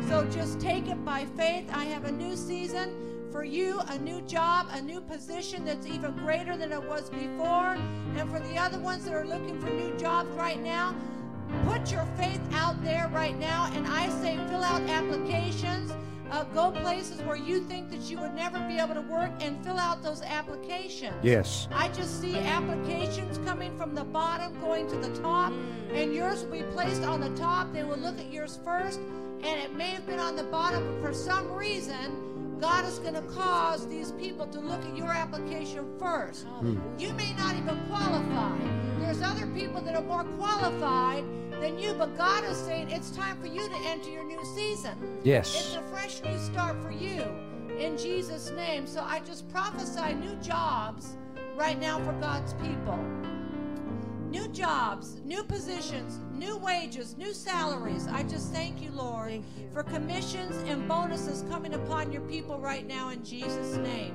So 0.08 0.26
just 0.32 0.60
take 0.60 0.88
it 0.88 1.04
by 1.04 1.26
faith. 1.36 1.70
I 1.72 1.84
have 1.84 2.04
a 2.04 2.12
new 2.12 2.36
season 2.36 3.07
for 3.30 3.44
you, 3.44 3.80
a 3.88 3.98
new 3.98 4.20
job, 4.22 4.66
a 4.72 4.80
new 4.80 5.00
position 5.00 5.64
that's 5.64 5.86
even 5.86 6.12
greater 6.12 6.56
than 6.56 6.72
it 6.72 6.82
was 6.82 7.10
before. 7.10 7.76
And 8.16 8.30
for 8.30 8.40
the 8.40 8.56
other 8.56 8.78
ones 8.78 9.04
that 9.04 9.14
are 9.14 9.26
looking 9.26 9.60
for 9.60 9.70
new 9.70 9.96
jobs 9.96 10.30
right 10.30 10.60
now, 10.62 10.94
put 11.66 11.90
your 11.90 12.06
faith 12.16 12.40
out 12.52 12.82
there 12.82 13.10
right 13.12 13.38
now. 13.38 13.70
And 13.74 13.86
I 13.86 14.08
say, 14.20 14.36
fill 14.48 14.62
out 14.62 14.82
applications. 14.82 15.92
Uh, 16.30 16.44
go 16.44 16.70
places 16.70 17.22
where 17.22 17.36
you 17.36 17.58
think 17.60 17.90
that 17.90 18.10
you 18.10 18.20
would 18.20 18.34
never 18.34 18.58
be 18.68 18.76
able 18.78 18.94
to 18.94 19.00
work 19.00 19.30
and 19.40 19.64
fill 19.64 19.78
out 19.78 20.02
those 20.02 20.20
applications. 20.20 21.16
Yes. 21.22 21.68
I 21.72 21.88
just 21.88 22.20
see 22.20 22.36
applications 22.36 23.38
coming 23.46 23.74
from 23.78 23.94
the 23.94 24.04
bottom 24.04 24.60
going 24.60 24.86
to 24.88 24.96
the 24.96 25.08
top, 25.20 25.54
and 25.90 26.12
yours 26.12 26.44
will 26.44 26.52
be 26.52 26.62
placed 26.74 27.02
on 27.02 27.22
the 27.22 27.30
top. 27.30 27.72
They 27.72 27.82
will 27.82 27.96
look 27.96 28.18
at 28.18 28.30
yours 28.30 28.58
first, 28.62 29.00
and 29.42 29.58
it 29.58 29.74
may 29.74 29.88
have 29.88 30.06
been 30.06 30.18
on 30.18 30.36
the 30.36 30.44
bottom, 30.44 30.84
but 31.00 31.08
for 31.08 31.14
some 31.14 31.50
reason, 31.50 32.37
God 32.60 32.84
is 32.84 32.98
going 32.98 33.14
to 33.14 33.22
cause 33.22 33.86
these 33.86 34.12
people 34.12 34.46
to 34.46 34.60
look 34.60 34.84
at 34.84 34.96
your 34.96 35.08
application 35.10 35.86
first. 35.98 36.44
Hmm. 36.44 36.78
You 36.98 37.12
may 37.12 37.32
not 37.34 37.56
even 37.56 37.78
qualify. 37.88 38.58
There's 38.98 39.22
other 39.22 39.46
people 39.48 39.80
that 39.82 39.94
are 39.94 40.02
more 40.02 40.24
qualified 40.24 41.24
than 41.60 41.78
you, 41.78 41.94
but 41.94 42.16
God 42.16 42.44
is 42.44 42.56
saying 42.56 42.90
it's 42.90 43.10
time 43.10 43.40
for 43.40 43.46
you 43.46 43.68
to 43.68 43.76
enter 43.84 44.10
your 44.10 44.24
new 44.24 44.44
season. 44.54 45.20
Yes. 45.22 45.54
It's 45.54 45.74
a 45.76 45.82
fresh 45.82 46.22
new 46.22 46.38
start 46.38 46.82
for 46.82 46.90
you 46.90 47.24
in 47.78 47.96
Jesus' 47.96 48.50
name. 48.50 48.86
So 48.86 49.02
I 49.02 49.20
just 49.20 49.48
prophesy 49.50 50.14
new 50.14 50.34
jobs 50.36 51.16
right 51.56 51.78
now 51.78 51.98
for 52.04 52.12
God's 52.14 52.54
people. 52.54 52.98
New 54.30 54.46
jobs, 54.48 55.20
new 55.24 55.42
positions, 55.42 56.20
new 56.34 56.58
wages, 56.58 57.16
new 57.16 57.32
salaries. 57.32 58.06
I 58.06 58.22
just 58.24 58.52
thank 58.52 58.82
you, 58.82 58.90
Lord, 58.90 59.42
for 59.72 59.82
commissions 59.82 60.56
and 60.68 60.86
bonuses 60.86 61.44
coming 61.48 61.74
upon 61.74 62.12
your 62.12 62.22
people 62.22 62.58
right 62.58 62.86
now 62.86 63.08
in 63.08 63.24
Jesus' 63.24 63.76
name. 63.78 64.14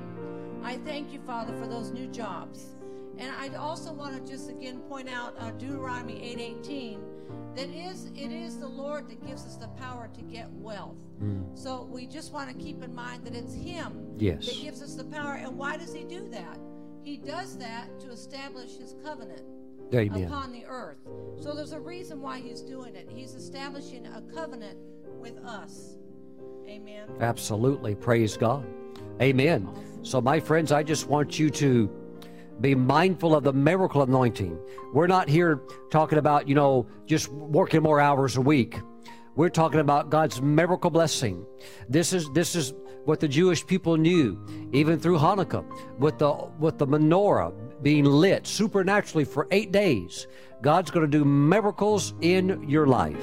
I 0.63 0.77
thank 0.77 1.11
you, 1.11 1.19
Father, 1.25 1.53
for 1.57 1.67
those 1.67 1.91
new 1.91 2.07
jobs. 2.07 2.75
And 3.17 3.31
I 3.39 3.55
also 3.55 3.91
want 3.91 4.15
to 4.15 4.31
just 4.31 4.49
again 4.49 4.79
point 4.81 5.09
out 5.09 5.35
uh, 5.39 5.51
Deuteronomy 5.51 6.13
8:18 6.37 6.99
that 7.55 7.69
is 7.69 8.05
it 8.15 8.31
is 8.31 8.59
the 8.59 8.67
Lord 8.67 9.09
that 9.09 9.25
gives 9.25 9.45
us 9.45 9.55
the 9.55 9.67
power 9.69 10.09
to 10.13 10.21
get 10.23 10.51
wealth. 10.53 10.97
So 11.55 11.87
we 11.89 12.05
just 12.05 12.33
want 12.33 12.49
to 12.49 12.55
keep 12.55 12.83
in 12.83 12.93
mind 12.93 13.25
that 13.25 13.33
it's 13.35 13.53
Him 13.53 14.15
Yes. 14.17 14.45
that 14.45 14.61
gives 14.61 14.81
us 14.81 14.95
the 14.95 15.05
power. 15.05 15.35
And 15.35 15.57
why 15.57 15.77
does 15.77 15.93
He 15.93 16.03
do 16.03 16.27
that? 16.29 16.59
He 17.03 17.17
does 17.17 17.57
that 17.59 17.99
to 18.01 18.09
establish 18.11 18.75
His 18.77 18.95
covenant. 19.03 19.41
Amen. 19.93 20.25
upon 20.25 20.51
the 20.51 20.65
earth. 20.65 20.97
So 21.39 21.53
there's 21.53 21.73
a 21.73 21.79
reason 21.79 22.21
why 22.21 22.39
he's 22.39 22.61
doing 22.61 22.95
it. 22.95 23.09
He's 23.13 23.35
establishing 23.35 24.07
a 24.07 24.21
covenant 24.33 24.77
with 25.19 25.37
us. 25.39 25.97
Amen. 26.67 27.07
Absolutely. 27.19 27.95
Praise 27.95 28.37
God. 28.37 28.65
Amen. 29.21 29.67
So, 30.01 30.19
my 30.21 30.39
friends, 30.39 30.71
I 30.71 30.83
just 30.83 31.07
want 31.07 31.39
you 31.39 31.49
to 31.51 31.89
be 32.61 32.75
mindful 32.75 33.35
of 33.35 33.43
the 33.43 33.53
miracle 33.53 34.01
anointing. 34.01 34.57
We're 34.93 35.07
not 35.07 35.29
here 35.29 35.61
talking 35.91 36.17
about, 36.17 36.47
you 36.47 36.55
know, 36.55 36.87
just 37.05 37.29
working 37.29 37.81
more 37.81 37.99
hours 37.99 38.37
a 38.37 38.41
week. 38.41 38.79
We're 39.35 39.49
talking 39.49 39.79
about 39.79 40.09
God's 40.09 40.41
miracle 40.41 40.91
blessing. 40.91 41.45
This 41.89 42.13
is 42.13 42.29
this 42.31 42.55
is 42.55 42.73
what 43.05 43.19
the 43.19 43.27
Jewish 43.27 43.65
people 43.65 43.97
knew, 43.97 44.39
even 44.71 44.99
through 44.99 45.17
Hanukkah, 45.17 45.65
with 45.97 46.19
the 46.19 46.31
with 46.59 46.77
the 46.77 46.85
menorah 46.85 47.51
being 47.83 48.05
lit 48.05 48.47
supernaturally 48.47 49.25
for 49.25 49.47
eight 49.51 49.71
days. 49.71 50.27
God's 50.61 50.89
going 50.89 51.05
to 51.05 51.17
do 51.17 51.25
miracles 51.25 52.13
in 52.21 52.67
your 52.67 52.87
life. 52.87 53.21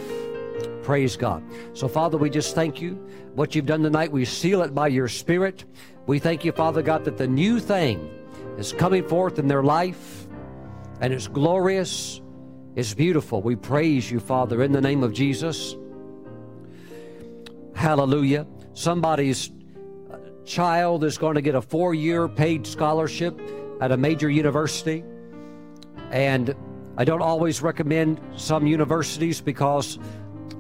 Praise 0.82 1.16
God. 1.16 1.42
So, 1.72 1.88
Father, 1.88 2.18
we 2.18 2.28
just 2.30 2.54
thank 2.54 2.80
you. 2.80 2.94
What 3.34 3.54
you've 3.54 3.66
done 3.66 3.82
tonight, 3.82 4.12
we 4.12 4.24
seal 4.24 4.62
it 4.62 4.74
by 4.74 4.88
your 4.88 5.08
Spirit. 5.08 5.64
We 6.06 6.18
thank 6.18 6.44
you, 6.44 6.52
Father 6.52 6.82
God, 6.82 7.04
that 7.04 7.16
the 7.16 7.26
new 7.26 7.58
thing 7.58 8.10
is 8.58 8.72
coming 8.72 9.06
forth 9.06 9.38
in 9.38 9.48
their 9.48 9.62
life 9.62 10.26
and 11.00 11.14
it's 11.14 11.28
glorious, 11.28 12.20
it's 12.76 12.92
beautiful. 12.92 13.40
We 13.40 13.56
praise 13.56 14.10
you, 14.10 14.20
Father, 14.20 14.62
in 14.62 14.72
the 14.72 14.80
name 14.80 15.02
of 15.02 15.14
Jesus. 15.14 15.76
Hallelujah. 17.74 18.46
Somebody's 18.74 19.50
uh, 20.10 20.18
child 20.44 21.04
is 21.04 21.16
going 21.16 21.36
to 21.36 21.40
get 21.40 21.54
a 21.54 21.62
four 21.62 21.94
year 21.94 22.28
paid 22.28 22.66
scholarship 22.66 23.40
at 23.80 23.92
a 23.92 23.96
major 23.96 24.28
university. 24.28 25.04
And 26.10 26.54
I 26.96 27.04
don't 27.04 27.22
always 27.22 27.62
recommend 27.62 28.20
some 28.36 28.66
universities 28.66 29.40
because 29.40 29.98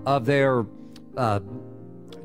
of 0.06 0.24
their, 0.24 0.64
uh, 1.16 1.40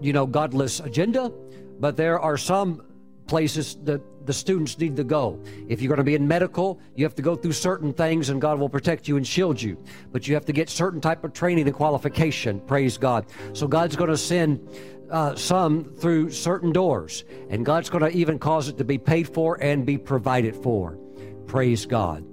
you 0.02 0.14
know, 0.14 0.26
godless 0.26 0.80
agenda, 0.80 1.32
but 1.80 1.98
there 1.98 2.20
are 2.20 2.38
some 2.38 2.82
places 3.28 3.78
that 3.84 4.02
the 4.26 4.34
students 4.34 4.78
need 4.78 4.96
to 4.96 5.04
go. 5.04 5.40
If 5.68 5.82
you're 5.82 5.90
going 5.90 5.98
to 5.98 6.04
be 6.04 6.16
in 6.16 6.28
medical, 6.28 6.80
you 6.96 7.06
have 7.06 7.16
to 7.16 7.22
go 7.22 7.36
through 7.36 7.54
certain 7.54 7.94
things 7.94 8.30
and 8.30 8.42
God 8.42 8.60
will 8.60 8.70
protect 8.70 9.08
you 9.08 9.18
and 9.18 9.26
shield 9.26 9.62
you. 9.62 9.78
But 10.12 10.28
you 10.28 10.34
have 10.34 10.46
to 10.46 10.54
get 10.54 10.70
certain 10.70 11.02
type 11.02 11.24
of 11.24 11.34
training 11.34 11.68
and 11.68 11.76
qualification. 11.76 12.60
Praise 12.62 12.98
God. 12.98 13.26
So 13.54 13.68
God's 13.68 13.96
going 13.96 14.10
to 14.10 14.18
send 14.18 14.68
uh, 15.10 15.36
some 15.36 15.84
through 15.84 16.32
certain 16.32 16.72
doors, 16.72 17.26
and 17.50 17.66
God's 17.66 17.90
going 17.90 18.04
to 18.04 18.18
even 18.18 18.40
cause 18.40 18.68
it 18.68 18.78
to 18.78 18.84
be 18.84 18.98
paid 18.98 19.28
for 19.28 19.62
and 19.62 19.86
be 19.86 19.98
provided 19.98 20.56
for. 20.56 20.98
Praise 21.46 21.86
God. 21.86 22.26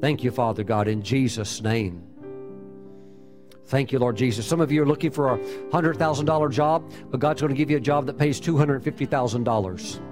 Thank 0.00 0.24
you, 0.24 0.30
Father 0.30 0.64
God, 0.64 0.88
in 0.88 1.02
Jesus' 1.02 1.62
name. 1.62 2.02
Thank 3.66 3.92
you, 3.92 4.00
Lord 4.00 4.16
Jesus. 4.16 4.44
Some 4.46 4.60
of 4.60 4.72
you 4.72 4.82
are 4.82 4.86
looking 4.86 5.12
for 5.12 5.34
a 5.34 5.38
$100,000 5.38 6.50
job, 6.50 6.90
but 7.10 7.20
God's 7.20 7.40
going 7.40 7.54
to 7.54 7.56
give 7.56 7.70
you 7.70 7.76
a 7.76 7.80
job 7.80 8.06
that 8.06 8.18
pays 8.18 8.40
$250,000. 8.40 10.09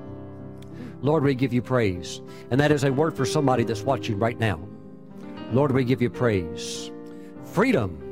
Lord, 1.01 1.23
we 1.23 1.35
give 1.35 1.53
you 1.53 1.63
praise. 1.63 2.21
And 2.51 2.61
that 2.61 2.73
is 2.73 2.85
a 2.85 2.93
word 2.93 3.17
for 3.17 3.25
somebody 3.25 3.65
that's 3.65 3.83
watching 3.83 4.19
right 4.19 4.39
now. 4.39 4.61
Lord, 5.53 5.73
we 5.73 5.85
give 5.85 6.03
you 6.03 6.11
praise. 6.11 6.91
Freedom 7.45 8.05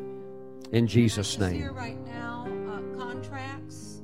in 0.73 0.87
Jesus' 0.87 1.39
name. 1.39 1.55
Here 1.55 1.73
right 1.73 2.03
now, 2.07 2.49
uh, 2.69 2.97
contracts, 2.97 4.03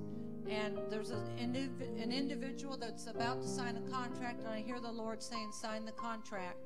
and 0.49 0.79
there's 0.91 1.11
an, 1.11 1.25
indiv- 1.39 2.03
an 2.03 2.13
individual 2.13 2.77
that's 2.77 3.07
about 3.07 3.43
to 3.43 3.49
sign 3.49 3.77
a 3.77 3.91
contract, 3.91 4.41
and 4.41 4.49
I 4.49 4.61
hear 4.61 4.81
the 4.81 4.93
Lord 4.93 5.23
saying, 5.23 5.51
"Sign 5.53 5.85
the 5.85 5.93
contract." 5.93 6.59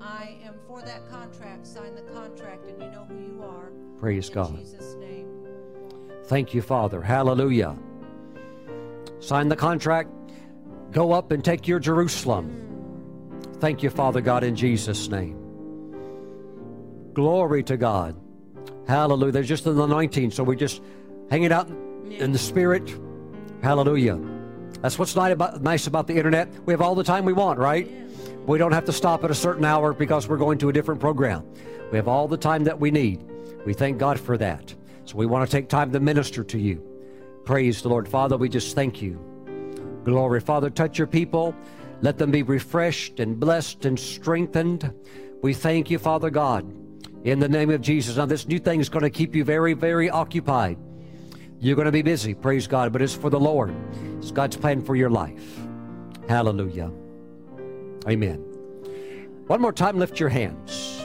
I 0.00 0.36
am 0.44 0.54
for 0.66 0.82
that 0.82 1.08
contract. 1.10 1.66
Sign 1.66 1.94
the 1.94 2.02
contract, 2.02 2.66
and 2.66 2.80
you 2.80 2.90
know 2.90 3.04
who 3.04 3.18
you 3.18 3.42
are. 3.42 3.72
Praise 3.98 4.28
in 4.28 4.34
God. 4.34 4.56
Jesus' 4.58 4.94
name. 4.94 5.26
Thank 6.24 6.54
you, 6.54 6.62
Father. 6.62 7.02
Hallelujah. 7.02 7.76
Sign 9.20 9.48
the 9.48 9.56
contract. 9.56 10.10
Go 10.92 11.12
up 11.12 11.30
and 11.32 11.44
take 11.44 11.68
your 11.68 11.78
Jerusalem. 11.78 12.62
Thank 13.60 13.82
you, 13.82 13.90
Father 13.90 14.20
God, 14.20 14.44
in 14.44 14.56
Jesus' 14.56 15.08
name. 15.08 15.42
Glory 17.12 17.62
to 17.64 17.76
God. 17.76 18.16
Hallelujah. 18.86 19.32
There's 19.32 19.48
just 19.48 19.66
an 19.66 19.80
anointing, 19.80 20.30
so 20.30 20.44
we're 20.44 20.54
just 20.54 20.82
hanging 21.30 21.52
out 21.52 21.68
in 22.10 22.32
the 22.32 22.38
Spirit. 22.38 22.94
Hallelujah. 23.62 24.20
That's 24.80 24.98
what's 24.98 25.16
nice 25.16 25.86
about 25.86 26.06
the 26.06 26.16
internet. 26.16 26.48
We 26.66 26.72
have 26.72 26.82
all 26.82 26.94
the 26.94 27.02
time 27.02 27.24
we 27.24 27.32
want, 27.32 27.58
right? 27.58 27.90
We 28.46 28.58
don't 28.58 28.72
have 28.72 28.84
to 28.84 28.92
stop 28.92 29.24
at 29.24 29.30
a 29.30 29.34
certain 29.34 29.64
hour 29.64 29.92
because 29.92 30.28
we're 30.28 30.36
going 30.36 30.58
to 30.58 30.68
a 30.68 30.72
different 30.72 31.00
program. 31.00 31.44
We 31.90 31.96
have 31.96 32.08
all 32.08 32.28
the 32.28 32.36
time 32.36 32.64
that 32.64 32.78
we 32.78 32.90
need. 32.90 33.24
We 33.64 33.72
thank 33.74 33.98
God 33.98 34.20
for 34.20 34.36
that. 34.38 34.74
So 35.04 35.16
we 35.16 35.26
want 35.26 35.48
to 35.48 35.56
take 35.56 35.68
time 35.68 35.90
to 35.92 36.00
minister 36.00 36.44
to 36.44 36.58
you. 36.58 36.82
Praise 37.44 37.82
the 37.82 37.88
Lord. 37.88 38.06
Father, 38.08 38.36
we 38.36 38.48
just 38.48 38.74
thank 38.74 39.00
you. 39.00 39.18
Glory. 40.06 40.38
Father, 40.38 40.70
touch 40.70 40.98
your 40.98 41.08
people. 41.08 41.52
Let 42.00 42.16
them 42.16 42.30
be 42.30 42.44
refreshed 42.44 43.18
and 43.18 43.40
blessed 43.40 43.86
and 43.86 43.98
strengthened. 43.98 44.94
We 45.42 45.52
thank 45.52 45.90
you, 45.90 45.98
Father 45.98 46.30
God, 46.30 46.64
in 47.24 47.40
the 47.40 47.48
name 47.48 47.70
of 47.70 47.80
Jesus. 47.80 48.16
Now, 48.16 48.26
this 48.26 48.46
new 48.46 48.60
thing 48.60 48.78
is 48.78 48.88
going 48.88 49.02
to 49.02 49.10
keep 49.10 49.34
you 49.34 49.42
very, 49.42 49.72
very 49.72 50.08
occupied. 50.08 50.78
You're 51.58 51.74
going 51.74 51.86
to 51.86 51.92
be 51.92 52.02
busy, 52.02 52.34
praise 52.34 52.68
God, 52.68 52.92
but 52.92 53.02
it's 53.02 53.16
for 53.16 53.30
the 53.30 53.40
Lord. 53.40 53.74
It's 54.18 54.30
God's 54.30 54.56
plan 54.56 54.80
for 54.80 54.94
your 54.94 55.10
life. 55.10 55.58
Hallelujah. 56.28 56.92
Amen. 58.08 58.38
One 59.48 59.60
more 59.60 59.72
time, 59.72 59.98
lift 59.98 60.20
your 60.20 60.28
hands. 60.28 61.02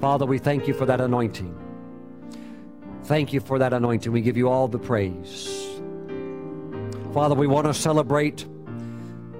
Father, 0.00 0.26
we 0.26 0.38
thank 0.38 0.66
you 0.66 0.74
for 0.74 0.86
that 0.86 1.00
anointing. 1.00 1.56
Thank 3.04 3.32
you 3.32 3.38
for 3.38 3.60
that 3.60 3.72
anointing. 3.72 4.10
We 4.10 4.20
give 4.20 4.36
you 4.36 4.48
all 4.48 4.66
the 4.66 4.80
praise. 4.80 5.77
Father, 7.14 7.34
we 7.34 7.46
want 7.46 7.66
to 7.66 7.72
celebrate 7.72 8.46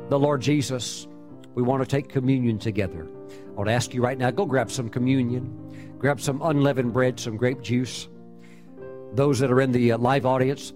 the 0.08 0.18
Lord 0.18 0.40
Jesus. 0.40 1.06
We 1.54 1.62
want 1.62 1.82
to 1.82 1.86
take 1.86 2.08
communion 2.08 2.58
together. 2.58 3.06
I 3.06 3.50
want 3.52 3.68
to 3.68 3.74
ask 3.74 3.92
you 3.92 4.02
right 4.02 4.16
now 4.16 4.30
go 4.30 4.46
grab 4.46 4.70
some 4.70 4.88
communion, 4.88 5.96
grab 5.98 6.18
some 6.18 6.40
unleavened 6.40 6.94
bread, 6.94 7.20
some 7.20 7.36
grape 7.36 7.60
juice. 7.60 8.08
Those 9.12 9.38
that 9.40 9.50
are 9.52 9.60
in 9.60 9.72
the 9.72 9.92
uh, 9.92 9.98
live 9.98 10.24
audience, 10.24 10.72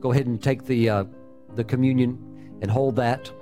go 0.00 0.10
ahead 0.10 0.26
and 0.26 0.42
take 0.42 0.64
the, 0.64 0.90
uh, 0.90 1.04
the 1.54 1.62
communion 1.62 2.58
and 2.60 2.68
hold 2.68 2.96
that. 2.96 3.32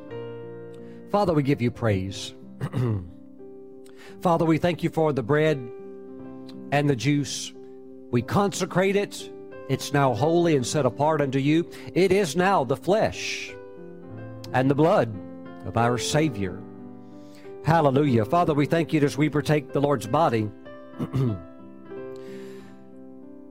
Father, 1.11 1.33
we 1.33 1.43
give 1.43 1.63
you 1.63 1.71
praise. 1.71 2.35
Father, 4.21 4.45
we 4.45 4.59
thank 4.59 4.83
you 4.83 4.91
for 4.91 5.15
the 5.15 5.23
bread 5.23 5.57
and 6.71 6.89
the 6.89 6.97
juice. 6.97 7.53
We 8.11 8.21
consecrate 8.21 8.97
it. 8.97 9.31
It's 9.71 9.93
now 9.93 10.13
holy 10.15 10.57
and 10.57 10.67
set 10.67 10.85
apart 10.85 11.21
unto 11.21 11.39
you. 11.39 11.71
It 11.95 12.11
is 12.11 12.35
now 12.35 12.65
the 12.65 12.77
flesh 12.77 13.55
and 14.53 14.69
the 14.69 14.75
blood 14.75 15.15
of 15.65 15.77
our 15.77 15.97
Savior. 15.97 16.61
Hallelujah. 17.65 18.25
Father, 18.25 18.53
we 18.53 18.67
thank 18.67 18.93
you 18.93 19.01
as 19.03 19.17
we 19.17 19.29
partake 19.29 19.73
the 19.73 19.81
Lord's 19.81 20.09
body. 20.09 20.51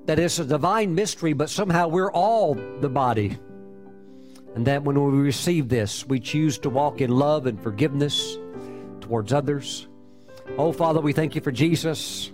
that 0.08 0.20
it's 0.20 0.40
a 0.40 0.44
divine 0.44 0.94
mystery, 0.94 1.32
but 1.32 1.50
somehow 1.50 1.88
we're 1.88 2.12
all 2.12 2.54
the 2.82 2.90
body. 2.90 3.38
And 4.56 4.68
that 4.68 4.84
when 4.84 5.02
we 5.02 5.20
receive 5.20 5.70
this, 5.70 6.06
we 6.06 6.20
choose 6.20 6.60
to 6.60 6.70
walk 6.70 7.00
in 7.00 7.12
love 7.12 7.46
and 7.46 7.64
forgiveness 7.64 8.38
towards 9.00 9.32
others. 9.32 9.88
Oh, 10.58 10.74
Father, 10.74 11.00
we 11.00 11.14
thank 11.14 11.34
you 11.34 11.40
for 11.40 11.54
Jesus. 11.54 12.34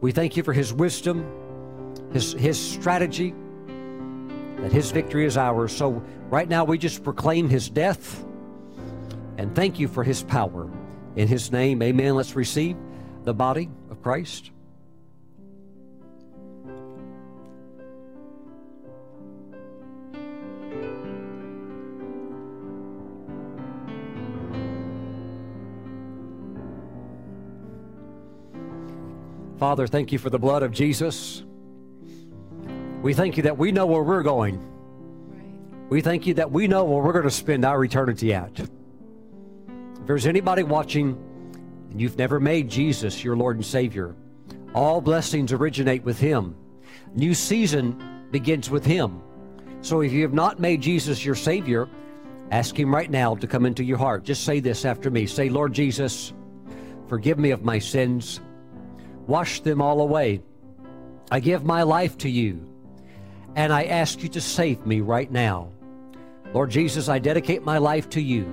We 0.00 0.12
thank 0.12 0.36
you 0.36 0.44
for 0.44 0.52
his 0.52 0.72
wisdom, 0.72 1.26
his, 2.14 2.32
his 2.34 2.58
strategy, 2.58 3.34
that 4.58 4.72
his 4.72 4.92
victory 4.92 5.26
is 5.26 5.36
ours. 5.36 5.76
So 5.76 6.02
right 6.30 6.48
now 6.48 6.64
we 6.64 6.78
just 6.78 7.02
proclaim 7.02 7.48
his 7.48 7.68
death 7.68 8.24
and 9.36 9.54
thank 9.54 9.80
you 9.80 9.88
for 9.88 10.04
his 10.04 10.22
power. 10.22 10.70
In 11.16 11.26
his 11.26 11.50
name, 11.50 11.82
amen. 11.82 12.14
Let's 12.14 12.36
receive 12.36 12.76
the 13.24 13.34
body 13.34 13.68
of 13.90 14.00
Christ. 14.00 14.52
Father, 29.58 29.86
thank 29.86 30.12
you 30.12 30.18
for 30.18 30.30
the 30.30 30.38
blood 30.38 30.62
of 30.62 30.70
Jesus. 30.70 31.42
We 33.04 33.12
thank 33.12 33.36
you 33.36 33.42
that 33.42 33.58
we 33.58 33.70
know 33.70 33.84
where 33.84 34.02
we're 34.02 34.22
going. 34.22 34.58
Right. 35.28 35.90
We 35.90 36.00
thank 36.00 36.26
you 36.26 36.32
that 36.34 36.50
we 36.50 36.66
know 36.66 36.84
where 36.84 37.02
we're 37.02 37.12
going 37.12 37.24
to 37.24 37.30
spend 37.30 37.64
our 37.64 37.84
eternity 37.84 38.32
at. 38.32 38.58
If 38.58 38.70
there's 40.06 40.26
anybody 40.26 40.62
watching 40.62 41.16
and 41.90 42.00
you've 42.00 42.16
never 42.16 42.40
made 42.40 42.70
Jesus 42.70 43.22
your 43.22 43.36
Lord 43.36 43.56
and 43.56 43.64
Savior, 43.64 44.16
all 44.74 45.02
blessings 45.02 45.52
originate 45.52 46.02
with 46.02 46.18
Him. 46.18 46.56
New 47.14 47.34
season 47.34 48.26
begins 48.30 48.70
with 48.70 48.86
Him. 48.86 49.20
So 49.82 50.00
if 50.00 50.10
you 50.10 50.22
have 50.22 50.32
not 50.32 50.58
made 50.58 50.80
Jesus 50.80 51.26
your 51.26 51.34
Savior, 51.34 51.86
ask 52.50 52.74
Him 52.74 52.94
right 52.94 53.10
now 53.10 53.34
to 53.34 53.46
come 53.46 53.66
into 53.66 53.84
your 53.84 53.98
heart. 53.98 54.24
Just 54.24 54.44
say 54.44 54.60
this 54.60 54.86
after 54.86 55.10
me. 55.10 55.26
Say, 55.26 55.50
Lord 55.50 55.74
Jesus, 55.74 56.32
Forgive 57.08 57.38
me 57.38 57.50
of 57.50 57.62
my 57.62 57.78
sins. 57.78 58.40
Wash 59.26 59.60
them 59.60 59.82
all 59.82 60.00
away. 60.00 60.40
I 61.30 61.40
give 61.40 61.64
my 61.64 61.82
life 61.82 62.16
to 62.18 62.30
you, 62.30 62.66
and 63.56 63.72
I 63.72 63.84
ask 63.84 64.22
you 64.22 64.28
to 64.30 64.40
save 64.40 64.86
me 64.86 65.00
right 65.00 65.30
now. 65.30 65.70
Lord 66.52 66.70
Jesus, 66.70 67.08
I 67.08 67.18
dedicate 67.18 67.64
my 67.64 67.78
life 67.78 68.08
to 68.10 68.20
you, 68.20 68.44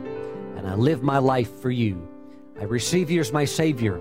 and 0.57 0.67
I 0.67 0.75
live 0.75 1.03
my 1.03 1.17
life 1.17 1.59
for 1.61 1.71
you. 1.71 2.07
I 2.59 2.63
receive 2.63 3.09
you 3.09 3.19
as 3.19 3.31
my 3.31 3.45
Savior. 3.45 3.99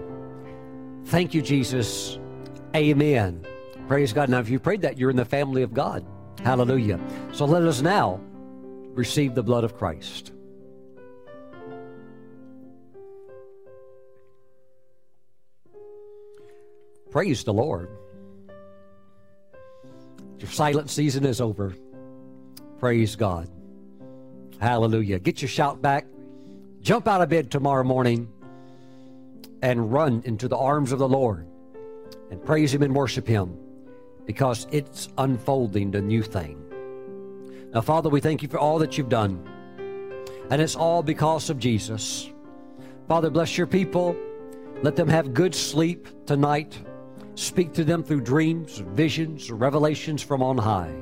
Thank 1.07 1.35
you, 1.35 1.43
Jesus. 1.43 2.19
Amen. 2.75 3.47
Praise 3.89 4.13
God. 4.13 4.29
Now, 4.29 4.39
if 4.39 4.49
you 4.49 4.61
prayed 4.61 4.83
that, 4.83 4.99
you're 4.99 5.11
in 5.11 5.17
the 5.17 5.25
family 5.25 5.63
of 5.63 5.75
God. 5.75 6.05
Hallelujah. 6.43 7.01
So 7.33 7.45
let 7.45 7.63
us 7.63 7.83
now 7.83 8.21
receive 8.95 9.35
the 9.35 9.43
blood 9.43 9.65
of 9.65 9.77
Christ. 9.77 10.33
Praise 17.11 17.43
the 17.43 17.53
Lord. 17.53 17.89
Your 20.41 20.51
silent 20.51 20.89
season 20.89 21.27
is 21.27 21.41
over. 21.41 21.75
Praise 22.79 23.15
God. 23.15 23.51
Hallelujah. 24.59 25.19
Get 25.19 25.43
your 25.43 25.51
shout 25.51 25.83
back. 25.83 26.07
Jump 26.81 27.07
out 27.07 27.21
of 27.21 27.29
bed 27.29 27.51
tomorrow 27.51 27.85
morning 27.85 28.27
and 29.61 29.93
run 29.93 30.23
into 30.25 30.49
the 30.49 30.57
arms 30.57 30.93
of 30.93 30.99
the 30.99 31.09
Lord 31.09 31.47
and 32.31 32.43
praise 32.43 32.73
Him 32.73 32.83
and 32.83 32.95
worship 32.95 33.27
Him 33.27 33.59
because 34.25 34.67
it's 34.71 35.11
unfolding 35.19 35.91
the 35.91 36.01
new 36.01 36.23
thing. 36.23 36.57
Now, 37.75 37.83
Father, 37.83 38.09
we 38.09 38.21
thank 38.21 38.43
you 38.43 38.49
for 38.49 38.59
all 38.59 38.79
that 38.79 38.97
you've 38.97 39.11
done, 39.11 39.47
and 40.51 40.63
it's 40.63 40.75
all 40.75 41.03
because 41.03 41.51
of 41.51 41.59
Jesus. 41.59 42.31
Father, 43.09 43.29
bless 43.29 43.59
your 43.59 43.67
people. 43.67 44.17
Let 44.83 44.97
them 44.97 45.09
have 45.09 45.35
good 45.35 45.55
sleep 45.55 46.09
tonight. 46.27 46.79
Speak 47.41 47.73
to 47.73 47.85
them 47.85 48.03
through 48.05 48.21
dreams, 48.21 48.83
visions, 48.89 49.51
revelations 49.51 50.21
from 50.21 50.43
on 50.43 50.59
high. 50.59 50.93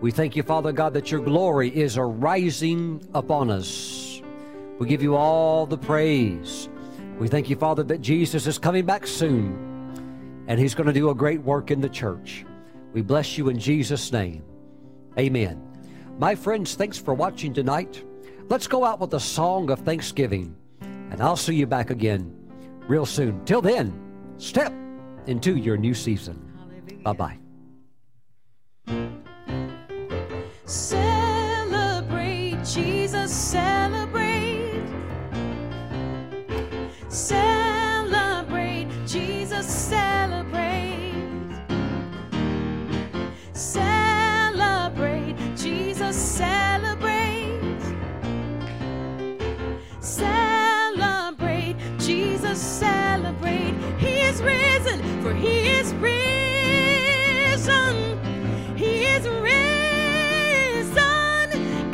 We 0.00 0.12
thank 0.12 0.36
you, 0.36 0.44
Father 0.44 0.70
God, 0.70 0.94
that 0.94 1.10
your 1.10 1.20
glory 1.20 1.76
is 1.76 1.98
arising 1.98 3.04
upon 3.14 3.50
us. 3.50 4.22
We 4.78 4.86
give 4.86 5.02
you 5.02 5.16
all 5.16 5.66
the 5.66 5.76
praise. 5.76 6.68
We 7.18 7.26
thank 7.26 7.50
you, 7.50 7.56
Father, 7.56 7.82
that 7.82 8.00
Jesus 8.00 8.46
is 8.46 8.58
coming 8.58 8.86
back 8.86 9.08
soon 9.08 10.44
and 10.46 10.60
he's 10.60 10.76
going 10.76 10.86
to 10.86 10.92
do 10.92 11.10
a 11.10 11.14
great 11.16 11.42
work 11.42 11.72
in 11.72 11.80
the 11.80 11.88
church. 11.88 12.46
We 12.92 13.02
bless 13.02 13.36
you 13.36 13.48
in 13.48 13.58
Jesus' 13.58 14.12
name. 14.12 14.44
Amen. 15.18 15.60
My 16.16 16.36
friends, 16.36 16.76
thanks 16.76 16.96
for 16.96 17.12
watching 17.12 17.52
tonight. 17.52 18.04
Let's 18.48 18.68
go 18.68 18.84
out 18.84 19.00
with 19.00 19.14
a 19.14 19.20
song 19.20 19.70
of 19.70 19.80
thanksgiving, 19.80 20.54
and 20.80 21.20
I'll 21.20 21.36
see 21.36 21.56
you 21.56 21.66
back 21.66 21.90
again 21.90 22.32
real 22.86 23.04
soon. 23.04 23.44
Till 23.44 23.60
then, 23.60 23.92
step 24.38 24.72
into 25.26 25.56
your 25.56 25.76
new 25.76 25.94
season. 25.94 26.40
Bye 27.02 27.12
bye. 27.12 27.38
Celebrate, 30.64 32.56
Jesus, 32.64 33.32
celebrate. 33.32 34.82
Celebrate, 37.08 38.88
Jesus, 39.06 39.66
celebrate. 39.66 41.14
Celebrate, 43.52 45.36
Jesus, 45.56 46.16
celebrate. 46.16 47.60
Celebrate, 50.00 51.76
Jesus, 51.98 52.60
celebrate. 52.60 53.74
Is 54.26 54.42
risen, 54.42 54.98
for 55.22 55.32
he 55.32 55.68
is 55.78 55.94
risen. 55.94 56.16
He 58.76 59.04
is 59.04 59.28
risen, 59.28 60.98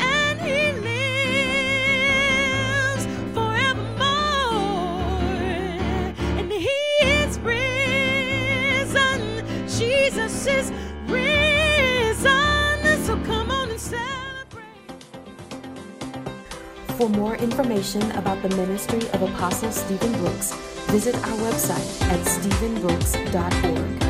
and 0.01 0.41
he 0.41 0.73
lives 0.89 3.05
forevermore. 3.35 5.21
And 6.39 6.51
he 6.51 6.81
is 7.03 7.39
risen. 7.41 9.21
Jesus 9.69 10.47
is 10.47 10.73
For 17.03 17.09
more 17.09 17.35
information 17.35 18.09
about 18.13 18.41
the 18.43 18.49
ministry 18.51 19.01
of 19.11 19.23
Apostle 19.23 19.73
Steven 19.73 20.13
Brooks, 20.21 20.53
visit 20.87 21.17
our 21.17 21.37
website 21.39 22.01
at 22.03 22.21
stevenbrooks.org. 22.21 24.02